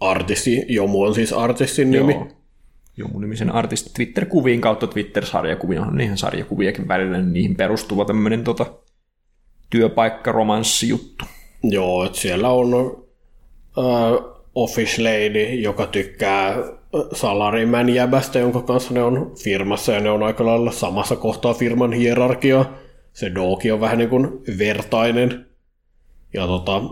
Artisti, 0.00 0.64
Jomu 0.68 1.02
on 1.02 1.14
siis 1.14 1.32
artistin 1.32 1.90
nimi. 1.90 2.12
Joo. 2.12 2.28
Jomu-nimisen 2.96 3.50
artisti 3.50 3.90
Twitter-kuviin 3.94 4.60
kautta 4.60 4.86
Twitter-sarjakuvia, 4.86 5.82
on 5.82 6.00
ihan 6.00 6.18
sarjakuviakin 6.18 6.88
välillä, 6.88 7.18
niin 7.18 7.32
niihin 7.32 7.56
perustuva 7.56 8.04
tämmöinen 8.04 8.44
tota, 8.44 8.66
työpaikkaromanssijuttu. 9.70 11.24
Joo, 11.62 12.04
että 12.04 12.18
siellä 12.18 12.48
on 12.48 12.74
uh, 12.74 14.32
office 14.54 15.02
lady, 15.02 15.44
joka 15.54 15.86
tykkää 15.86 16.56
salarimän 17.12 17.88
jäbästä, 17.88 18.38
jonka 18.38 18.62
kanssa 18.62 18.94
ne 18.94 19.02
on 19.02 19.32
firmassa, 19.42 19.92
ja 19.92 20.00
ne 20.00 20.10
on 20.10 20.22
aika 20.22 20.46
lailla 20.46 20.72
samassa 20.72 21.16
kohtaa 21.16 21.54
firman 21.54 21.92
hierarkiaa. 21.92 22.72
Se 23.12 23.34
Doki 23.34 23.72
on 23.72 23.80
vähän 23.80 23.98
niin 23.98 24.10
kuin 24.10 24.28
vertainen. 24.58 25.46
Ja 26.34 26.46
tota, 26.46 26.82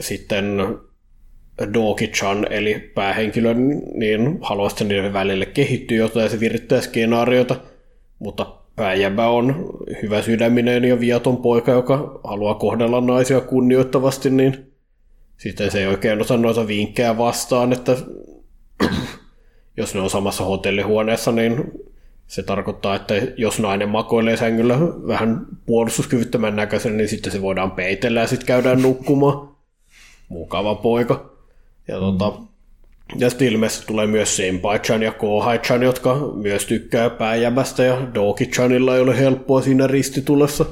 sitten 0.00 0.56
Doki-chan, 1.74 2.46
eli 2.50 2.90
päähenkilö, 2.94 3.54
niin 3.94 4.38
haluaisi, 4.42 4.84
niiden 4.84 5.12
välille 5.12 5.46
kehittyä 5.46 5.96
jotain 5.96 6.30
se 6.30 6.40
virittää 6.40 6.80
skenaariota, 6.80 7.56
mutta 8.18 8.46
pääjäbä 8.76 9.28
on 9.28 9.70
hyvä 10.02 10.22
sydäminen 10.22 10.84
ja 10.84 11.00
viaton 11.00 11.36
poika, 11.36 11.72
joka 11.72 12.20
haluaa 12.24 12.54
kohdella 12.54 13.00
naisia 13.00 13.40
kunnioittavasti, 13.40 14.30
niin 14.30 14.72
sitten 15.36 15.70
se 15.70 15.80
ei 15.80 15.86
oikein 15.86 16.20
osaa 16.20 16.36
noita 16.36 16.66
vinkkejä 16.66 17.18
vastaan, 17.18 17.72
että 17.72 17.96
jos 19.76 19.94
ne 19.94 20.00
on 20.00 20.10
samassa 20.10 20.44
hotellihuoneessa, 20.44 21.32
niin 21.32 21.64
se 22.26 22.42
tarkoittaa, 22.42 22.94
että 22.94 23.14
jos 23.36 23.58
nainen 23.58 23.88
makoilee 23.88 24.36
sängyllä 24.36 24.78
vähän 25.06 25.46
puolustuskyvyttömän 25.66 26.56
näköisen, 26.56 26.96
niin 26.96 27.08
sitten 27.08 27.32
se 27.32 27.42
voidaan 27.42 27.70
peitellä 27.70 28.20
ja 28.20 28.26
sitten 28.26 28.46
käydään 28.46 28.82
nukkumaan. 28.82 29.48
Mukava 30.28 30.74
poika. 30.74 31.29
Ja, 31.90 31.96
mm. 31.96 32.00
tota, 32.00 32.32
ja 33.18 33.30
sitten 33.30 33.48
ilmeisesti 33.48 33.86
tulee 33.86 34.06
myös 34.06 34.36
Senpai-chan 34.36 35.02
ja 35.02 35.12
Kohai-chan, 35.12 35.82
jotka 35.82 36.32
myös 36.34 36.66
tykkää 36.66 37.10
pääjämästä, 37.10 37.84
ja 37.84 38.08
Doki-chanilla 38.14 38.96
ei 38.96 39.02
ole 39.02 39.18
helppoa 39.18 39.62
siinä 39.62 39.86
ristitulessa. 39.86 40.64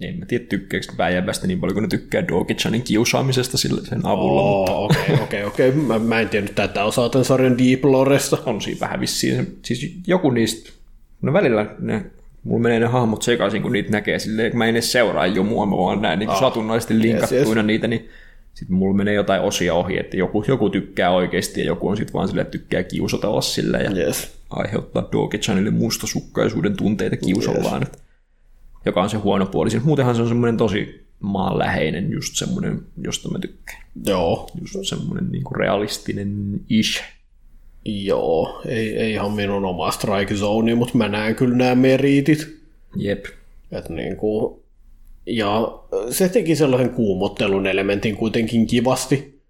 En 0.00 0.18
mä 0.18 0.26
tiedä, 0.26 0.44
tykkääkö 0.44 0.86
pääjämästä 0.96 1.46
niin 1.46 1.60
paljon, 1.60 1.74
kun 1.74 1.82
ne 1.82 1.88
tykkää 1.88 2.22
Doki-chanin 2.22 2.82
kiusaamisesta 2.82 3.58
sen 3.58 3.78
avulla. 4.02 4.72
Okei, 4.72 5.14
okei, 5.22 5.44
okei. 5.44 5.72
Mä 6.04 6.20
en 6.20 6.28
tiennyt 6.28 6.54
tätä 6.54 6.84
osaa 6.84 7.08
tämän 7.08 7.24
sarjan 7.24 7.58
Deep 7.58 7.84
Loresta. 7.84 8.38
On 8.46 8.60
siinä 8.60 8.80
vähän 8.80 9.00
vissiin. 9.00 9.58
Siis 9.62 9.96
joku 10.06 10.30
niistä, 10.30 10.70
no 11.22 11.32
välillä 11.32 11.66
ne 11.78 12.04
mulla 12.44 12.62
menee 12.62 12.80
ne 12.80 12.86
hahmot 12.86 13.22
sekaisin, 13.22 13.62
kun 13.62 13.72
niitä 13.72 13.90
näkee 13.90 14.18
silleen, 14.18 14.50
kun 14.50 14.58
mä 14.58 14.64
en 14.64 14.70
edes 14.70 14.92
seuraa 14.92 15.26
jo 15.26 15.42
mua, 15.42 15.66
mä 15.66 15.76
vaan 15.76 16.02
näen 16.02 16.18
niin 16.18 16.30
ah, 16.30 16.40
satunnaisesti 16.40 16.98
linkattuina 17.02 17.40
yes, 17.40 17.56
yes. 17.56 17.66
niitä, 17.66 17.88
niin 17.88 18.08
sitten 18.54 18.76
mulla 18.76 18.96
menee 18.96 19.14
jotain 19.14 19.42
osia 19.42 19.74
ohi, 19.74 19.98
että 19.98 20.16
joku, 20.16 20.44
joku 20.48 20.70
tykkää 20.70 21.10
oikeasti 21.10 21.60
ja 21.60 21.66
joku 21.66 21.88
on 21.88 21.96
sitten 21.96 22.12
vaan 22.12 22.28
silleen, 22.28 22.46
että 22.46 22.58
tykkää 22.58 22.82
kiusata 22.82 23.40
sillä 23.40 23.78
ja 23.78 23.90
yes. 23.96 24.38
aiheuttaa 24.50 25.08
Doge-chanille 25.12 25.70
mustasukkaisuuden 25.70 26.76
tunteita 26.76 27.16
kiusallaan, 27.16 27.82
yes. 27.82 28.02
joka 28.86 29.02
on 29.02 29.10
se 29.10 29.16
huono 29.16 29.46
puoli. 29.46 29.70
Siis 29.70 29.84
muutenhan 29.84 30.16
se 30.16 30.22
on 30.22 30.28
semmoinen 30.28 30.56
tosi 30.56 31.06
maanläheinen, 31.20 32.12
just 32.12 32.36
semmoinen, 32.36 32.82
josta 33.04 33.28
mä 33.28 33.38
tykkään. 33.38 33.82
Joo. 34.06 34.50
Just 34.60 34.88
semmoinen 34.88 35.32
niin 35.32 35.44
kuin 35.44 35.56
realistinen 35.56 36.60
ish. 36.68 37.02
Joo, 37.84 38.62
ei, 38.66 38.96
ei 38.96 39.12
ihan 39.12 39.32
minun 39.32 39.64
oma 39.64 39.90
strike 39.90 40.34
zone, 40.34 40.74
mutta 40.74 40.98
mä 40.98 41.08
näen 41.08 41.34
kyllä 41.34 41.56
nämä 41.56 41.74
meriitit. 41.74 42.56
Jep. 42.96 43.24
Että 43.72 43.92
niin 43.92 44.16
kuin, 44.16 44.63
ja 45.26 45.78
se 46.10 46.28
teki 46.28 46.56
sellaisen 46.56 46.90
kuumottelun 46.90 47.66
elementin 47.66 48.16
kuitenkin 48.16 48.66
kivasti. 48.66 49.40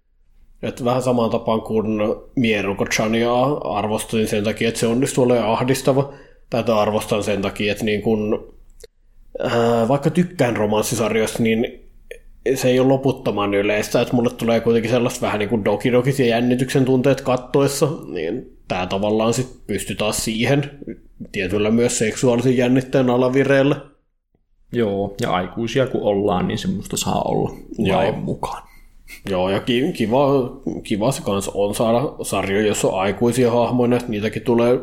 Että 0.63 0.85
vähän 0.85 1.01
samaan 1.01 1.29
tapaan 1.29 1.61
kuin 1.61 1.87
Mieruko 2.35 2.85
Chania 2.85 3.43
arvostin 3.63 4.27
sen 4.27 4.43
takia, 4.43 4.67
että 4.67 4.79
se 4.79 4.87
onnistui 4.87 5.23
olemaan 5.23 5.51
ahdistava. 5.51 6.13
Tätä 6.49 6.77
arvostan 6.77 7.23
sen 7.23 7.41
takia, 7.41 7.71
että 7.71 7.85
niin 7.85 8.01
kun 8.01 8.53
ää, 9.39 9.87
vaikka 9.87 10.09
tykkään 10.09 10.57
romanssisarjoista, 10.57 11.43
niin 11.43 11.85
se 12.55 12.67
ei 12.67 12.79
ole 12.79 12.87
loputtoman 12.87 13.53
yleistä, 13.53 14.01
että 14.01 14.13
mulle 14.13 14.29
tulee 14.29 14.59
kuitenkin 14.59 14.91
sellaista 14.91 15.21
vähän 15.21 15.39
niin 15.39 15.49
kuin 15.49 15.65
dokidokit 15.65 16.19
ja 16.19 16.25
jännityksen 16.25 16.85
tunteet 16.85 17.21
kattoessa, 17.21 17.87
niin 18.07 18.57
tämä 18.67 18.87
tavallaan 18.87 19.33
sitten 19.33 19.61
pystyy 19.67 19.95
taas 19.95 20.25
siihen 20.25 20.71
tietyllä 21.31 21.71
myös 21.71 21.97
seksuaalisen 21.97 22.57
jännitteen 22.57 23.09
alavireelle. 23.09 23.75
Joo, 24.71 25.15
ja 25.21 25.31
aikuisia 25.31 25.87
kun 25.87 26.01
ollaan, 26.01 26.47
niin 26.47 26.57
semmoista 26.57 26.97
saa 26.97 27.21
olla 27.21 27.55
lain 27.77 28.15
mukaan. 28.15 28.63
Joo, 29.29 29.49
ja 29.49 29.59
kiva, 29.93 30.27
kiva 30.83 31.11
se 31.11 31.21
kanssa 31.21 31.51
on 31.53 31.75
saada 31.75 31.99
sarjoja, 32.23 32.67
jossa 32.67 32.87
on 32.87 32.99
aikuisia 32.99 33.51
hahmoja, 33.51 33.99
niitäkin 34.07 34.41
tulee 34.41 34.79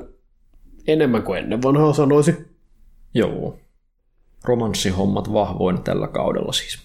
enemmän 0.86 1.22
kuin 1.22 1.38
ennen 1.38 1.62
vanhaa 1.62 1.92
sanoisi. 1.92 2.34
Joo. 3.14 3.56
Romanssihommat 4.44 5.32
vahvoin 5.32 5.82
tällä 5.82 6.08
kaudella 6.08 6.52
siis. 6.52 6.78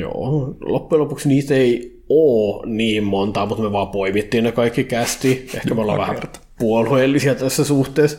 Joo, 0.00 0.54
loppujen 0.60 1.00
lopuksi 1.00 1.28
niitä 1.28 1.54
ei 1.54 2.02
ole 2.08 2.66
niin 2.66 3.04
montaa, 3.04 3.46
mutta 3.46 3.62
me 3.62 3.72
vaan 3.72 3.88
poimittiin 3.88 4.44
ne 4.44 4.52
kaikki 4.52 4.84
kästi. 4.84 5.50
Ehkä 5.54 5.74
me 5.74 5.80
ollaan 5.80 5.98
vähän 5.98 6.18
puolueellisia 6.58 7.34
tässä 7.34 7.64
suhteessa, 7.64 8.18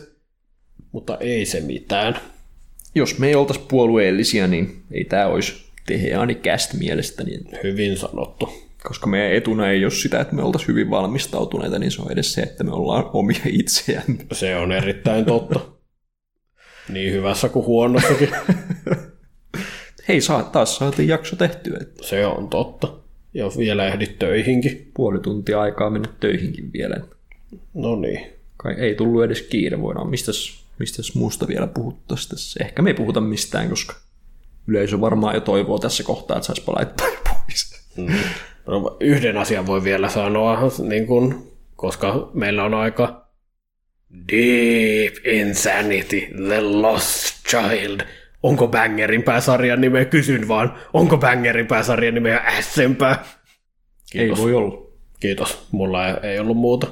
mutta 0.92 1.16
ei 1.16 1.46
se 1.46 1.60
mitään. 1.60 2.18
Jos 2.94 3.18
me 3.18 3.28
ei 3.28 3.34
oltaisi 3.34 3.62
puolueellisia, 3.68 4.46
niin 4.46 4.82
ei 4.90 5.04
tämä 5.04 5.26
olisi 5.26 5.72
Teheani 5.86 6.34
käst 6.34 6.74
mielestäni. 6.74 7.38
Hyvin 7.62 7.96
sanottu. 7.96 8.48
Koska 8.82 9.06
meidän 9.06 9.32
etuna 9.32 9.70
ei 9.70 9.84
ole 9.84 9.90
sitä, 9.90 10.20
että 10.20 10.34
me 10.34 10.42
oltaisiin 10.42 10.68
hyvin 10.68 10.90
valmistautuneita, 10.90 11.78
niin 11.78 11.90
se 11.90 12.02
on 12.02 12.12
edes 12.12 12.32
se, 12.32 12.40
että 12.40 12.64
me 12.64 12.70
ollaan 12.72 13.10
omia 13.12 13.40
itseään. 13.46 14.18
Se 14.32 14.56
on 14.56 14.72
erittäin 14.72 15.24
totta. 15.24 15.60
niin 16.88 17.12
hyvässä 17.12 17.48
kuin 17.48 17.66
huonossakin. 17.66 18.28
Hei, 20.08 20.20
saa, 20.20 20.42
taas 20.42 20.76
saatiin 20.76 21.08
jakso 21.08 21.36
tehtyä. 21.36 21.78
Se 22.00 22.26
on 22.26 22.48
totta. 22.48 22.94
Ja 23.34 23.46
vielä 23.58 23.86
ehdit 23.86 24.18
töihinkin. 24.18 24.90
Puoli 24.94 25.18
tuntia 25.18 25.60
aikaa 25.60 25.90
mennä 25.90 26.08
töihinkin 26.20 26.72
vielä. 26.72 26.96
No 27.74 27.96
niin. 27.96 28.26
Kai 28.56 28.74
ei 28.74 28.94
tullut 28.94 29.24
edes 29.24 29.42
kiire, 29.42 29.80
voidaan 29.80 30.10
mistäs, 30.10 30.61
mistäs 30.78 31.14
muusta 31.14 31.48
vielä 31.48 31.66
puhuttaisiin 31.66 32.30
tässä. 32.30 32.64
Ehkä 32.64 32.82
me 32.82 32.90
ei 32.90 32.94
puhuta 32.94 33.20
mistään, 33.20 33.68
koska 33.68 33.94
yleisö 34.66 35.00
varmaan 35.00 35.34
jo 35.34 35.40
toivoo 35.40 35.78
tässä 35.78 36.02
kohtaa, 36.02 36.36
että 36.36 36.46
saisi 36.46 36.62
laittaa 36.66 37.06
pois. 37.28 37.86
Mm. 37.96 38.14
No, 38.66 38.96
yhden 39.00 39.36
asian 39.36 39.66
voi 39.66 39.84
vielä 39.84 40.08
sanoa, 40.08 40.58
niin 40.88 41.06
kun, 41.06 41.52
koska 41.76 42.30
meillä 42.34 42.64
on 42.64 42.74
aika 42.74 43.28
Deep 44.32 45.14
Insanity, 45.26 46.20
The 46.46 46.60
Lost 46.60 47.46
Child. 47.48 48.00
Onko 48.42 48.68
Bangerin 48.68 49.22
pääsarjan 49.22 49.80
nimeä? 49.80 50.04
Kysyn 50.04 50.48
vaan. 50.48 50.78
Onko 50.92 51.18
Bangerin 51.18 51.66
pääsarjan 51.66 52.14
nimeä 52.14 52.38
Ässempää? 52.38 53.24
Kiitos. 54.10 54.38
Ei 54.38 54.44
voi 54.44 54.54
olla. 54.54 54.86
Kiitos. 55.20 55.66
Mulla 55.72 56.08
ei, 56.08 56.14
ei 56.22 56.38
ollut 56.38 56.56
muuta. 56.56 56.86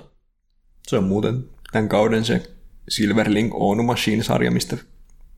Se 0.87 0.97
on 0.97 1.05
muuten 1.05 1.45
tämän 1.73 1.89
kauden 1.89 2.25
se 2.25 2.43
Silverlink 2.91 3.53
On 3.55 3.85
Machine-sarja, 3.85 4.51
mistä, 4.51 4.77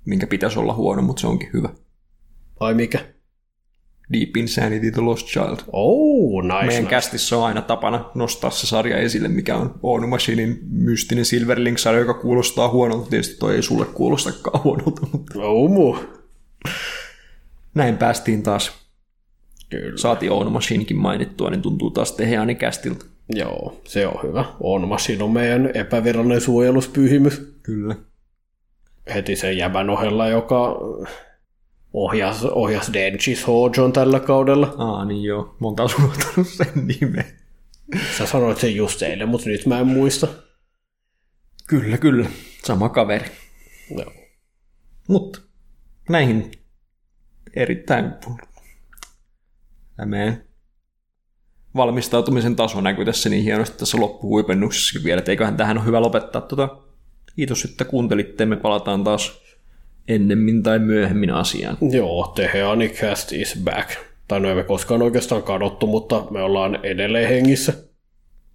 minkä 0.04 0.26
pitäisi 0.26 0.58
olla 0.58 0.74
huono, 0.74 1.02
mutta 1.02 1.20
se 1.20 1.26
onkin 1.26 1.50
hyvä. 1.52 1.68
Ai 2.60 2.74
mikä? 2.74 2.98
Deep 4.12 4.36
Insanity 4.36 4.90
The 4.90 5.00
Lost 5.00 5.26
Child. 5.26 5.58
Oh, 5.72 6.42
nice. 6.42 6.54
Meidän 6.54 6.82
nice. 6.82 6.90
kästissä 6.90 7.38
on 7.38 7.44
aina 7.44 7.62
tapana 7.62 8.10
nostaa 8.14 8.50
se 8.50 8.66
sarja 8.66 8.96
esille, 8.96 9.28
mikä 9.28 9.56
on 9.56 9.74
On 9.82 10.08
Machinein 10.08 10.58
mystinen 10.70 11.24
Silverlink-sarja, 11.24 12.00
joka 12.00 12.14
kuulostaa 12.14 12.68
huonolta. 12.68 13.10
Tietysti 13.10 13.36
toi 13.36 13.56
ei 13.56 13.62
sulle 13.62 13.84
kuulostakaan 13.84 14.64
huonolta, 14.64 15.06
mutta... 15.12 15.38
Oh, 15.38 15.70
mu. 15.70 15.96
Näin 17.74 17.96
päästiin 17.96 18.42
taas. 18.42 18.72
Kyllä. 19.70 19.96
Saatiin 19.96 20.32
On 20.32 20.52
Machinekin 20.52 20.96
mainittua, 20.96 21.50
niin 21.50 21.62
tuntuu 21.62 21.90
taas 21.90 22.12
Teheani 22.12 22.54
kästiltä. 22.54 23.04
Joo, 23.34 23.80
se 23.84 24.06
on 24.06 24.22
hyvä. 24.22 24.44
On 24.60 24.88
Machine 24.88 25.24
on 25.24 25.30
meidän 25.30 25.70
epävirallinen 25.74 26.40
suojeluspyhimys. 26.40 27.58
Kyllä. 27.62 27.96
Heti 29.14 29.36
sen 29.36 29.56
jäbän 29.56 29.90
ohella, 29.90 30.28
joka 30.28 30.78
ohjas, 31.92 32.44
ohjas 32.44 32.92
Denchis 32.92 33.46
Hojon 33.46 33.92
tällä 33.92 34.20
kaudella. 34.20 34.74
Aa, 34.78 35.04
niin 35.04 35.22
joo. 35.22 35.56
Monta 35.58 35.82
olisi 35.82 35.96
unohtanut 36.02 36.48
sen 36.48 36.86
nimen. 37.00 37.24
Sä 38.18 38.26
sanoit 38.26 38.58
sen 38.58 38.76
just 38.76 39.02
eilen, 39.02 39.28
mutta 39.28 39.48
nyt 39.48 39.66
mä 39.66 39.80
en 39.80 39.86
muista. 39.86 40.28
Kyllä, 41.66 41.98
kyllä. 41.98 42.28
Sama 42.64 42.88
kaveri. 42.88 43.30
Joo. 43.98 44.12
Mutta 45.08 45.40
näihin 46.08 46.50
erittäin 47.56 48.14
meidän 50.04 50.44
valmistautumisen 51.74 52.56
taso 52.56 52.80
näkyy 52.80 53.04
tässä 53.04 53.28
niin 53.28 53.44
hienosti 53.44 53.78
tässä 53.78 54.00
loppuhuipennuksessa 54.00 55.04
vielä, 55.04 55.18
että 55.18 55.30
eiköhän 55.30 55.56
tähän 55.56 55.78
ole 55.78 55.86
hyvä 55.86 56.00
lopettaa. 56.00 56.42
Tota, 56.42 56.68
kiitos, 57.36 57.64
että 57.64 57.84
kuuntelitte. 57.84 58.46
Me 58.46 58.56
palataan 58.56 59.04
taas 59.04 59.42
ennemmin 60.08 60.62
tai 60.62 60.78
myöhemmin 60.78 61.30
asiaan. 61.30 61.78
Joo, 61.92 62.32
Teheani 62.34 62.88
Cast 62.88 63.32
is 63.32 63.58
back. 63.64 63.90
Tai 64.28 64.40
no 64.40 64.50
emme 64.50 64.64
koskaan 64.64 65.02
oikeastaan 65.02 65.42
kadottu, 65.42 65.86
mutta 65.86 66.26
me 66.30 66.42
ollaan 66.42 66.78
edelleen 66.82 67.28
hengissä. 67.28 67.72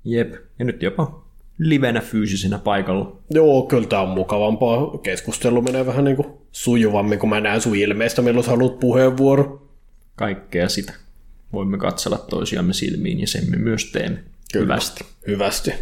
Jep, 0.03 0.33
ja 0.59 0.65
nyt 0.65 0.83
jopa 0.83 1.23
livenä 1.59 2.01
fyysisenä 2.01 2.59
paikalla. 2.59 3.15
Joo, 3.29 3.61
kyllä 3.61 3.87
tämä 3.87 4.01
on 4.01 4.09
mukavampaa. 4.09 4.97
Keskustelu 4.97 5.61
menee 5.61 5.85
vähän 5.85 6.05
niin 6.05 6.15
kuin 6.15 6.27
sujuvammin, 6.51 7.19
kun 7.19 7.29
mä 7.29 7.39
näen 7.39 7.61
sun 7.61 7.75
ilmeistä, 7.75 8.21
milloin 8.21 8.43
sä 8.43 8.51
haluat 8.51 8.79
puheenvuoro. 8.79 9.67
Kaikkea 10.15 10.69
sitä. 10.69 10.93
Voimme 11.53 11.77
katsella 11.77 12.17
toisiamme 12.17 12.73
silmiin 12.73 13.19
ja 13.19 13.27
sen 13.27 13.49
me 13.49 13.57
myös 13.57 13.91
teemme. 13.91 14.23
Kyllä. 14.53 14.65
Hyvästi. 14.65 15.05
Hyvästi. 15.27 15.73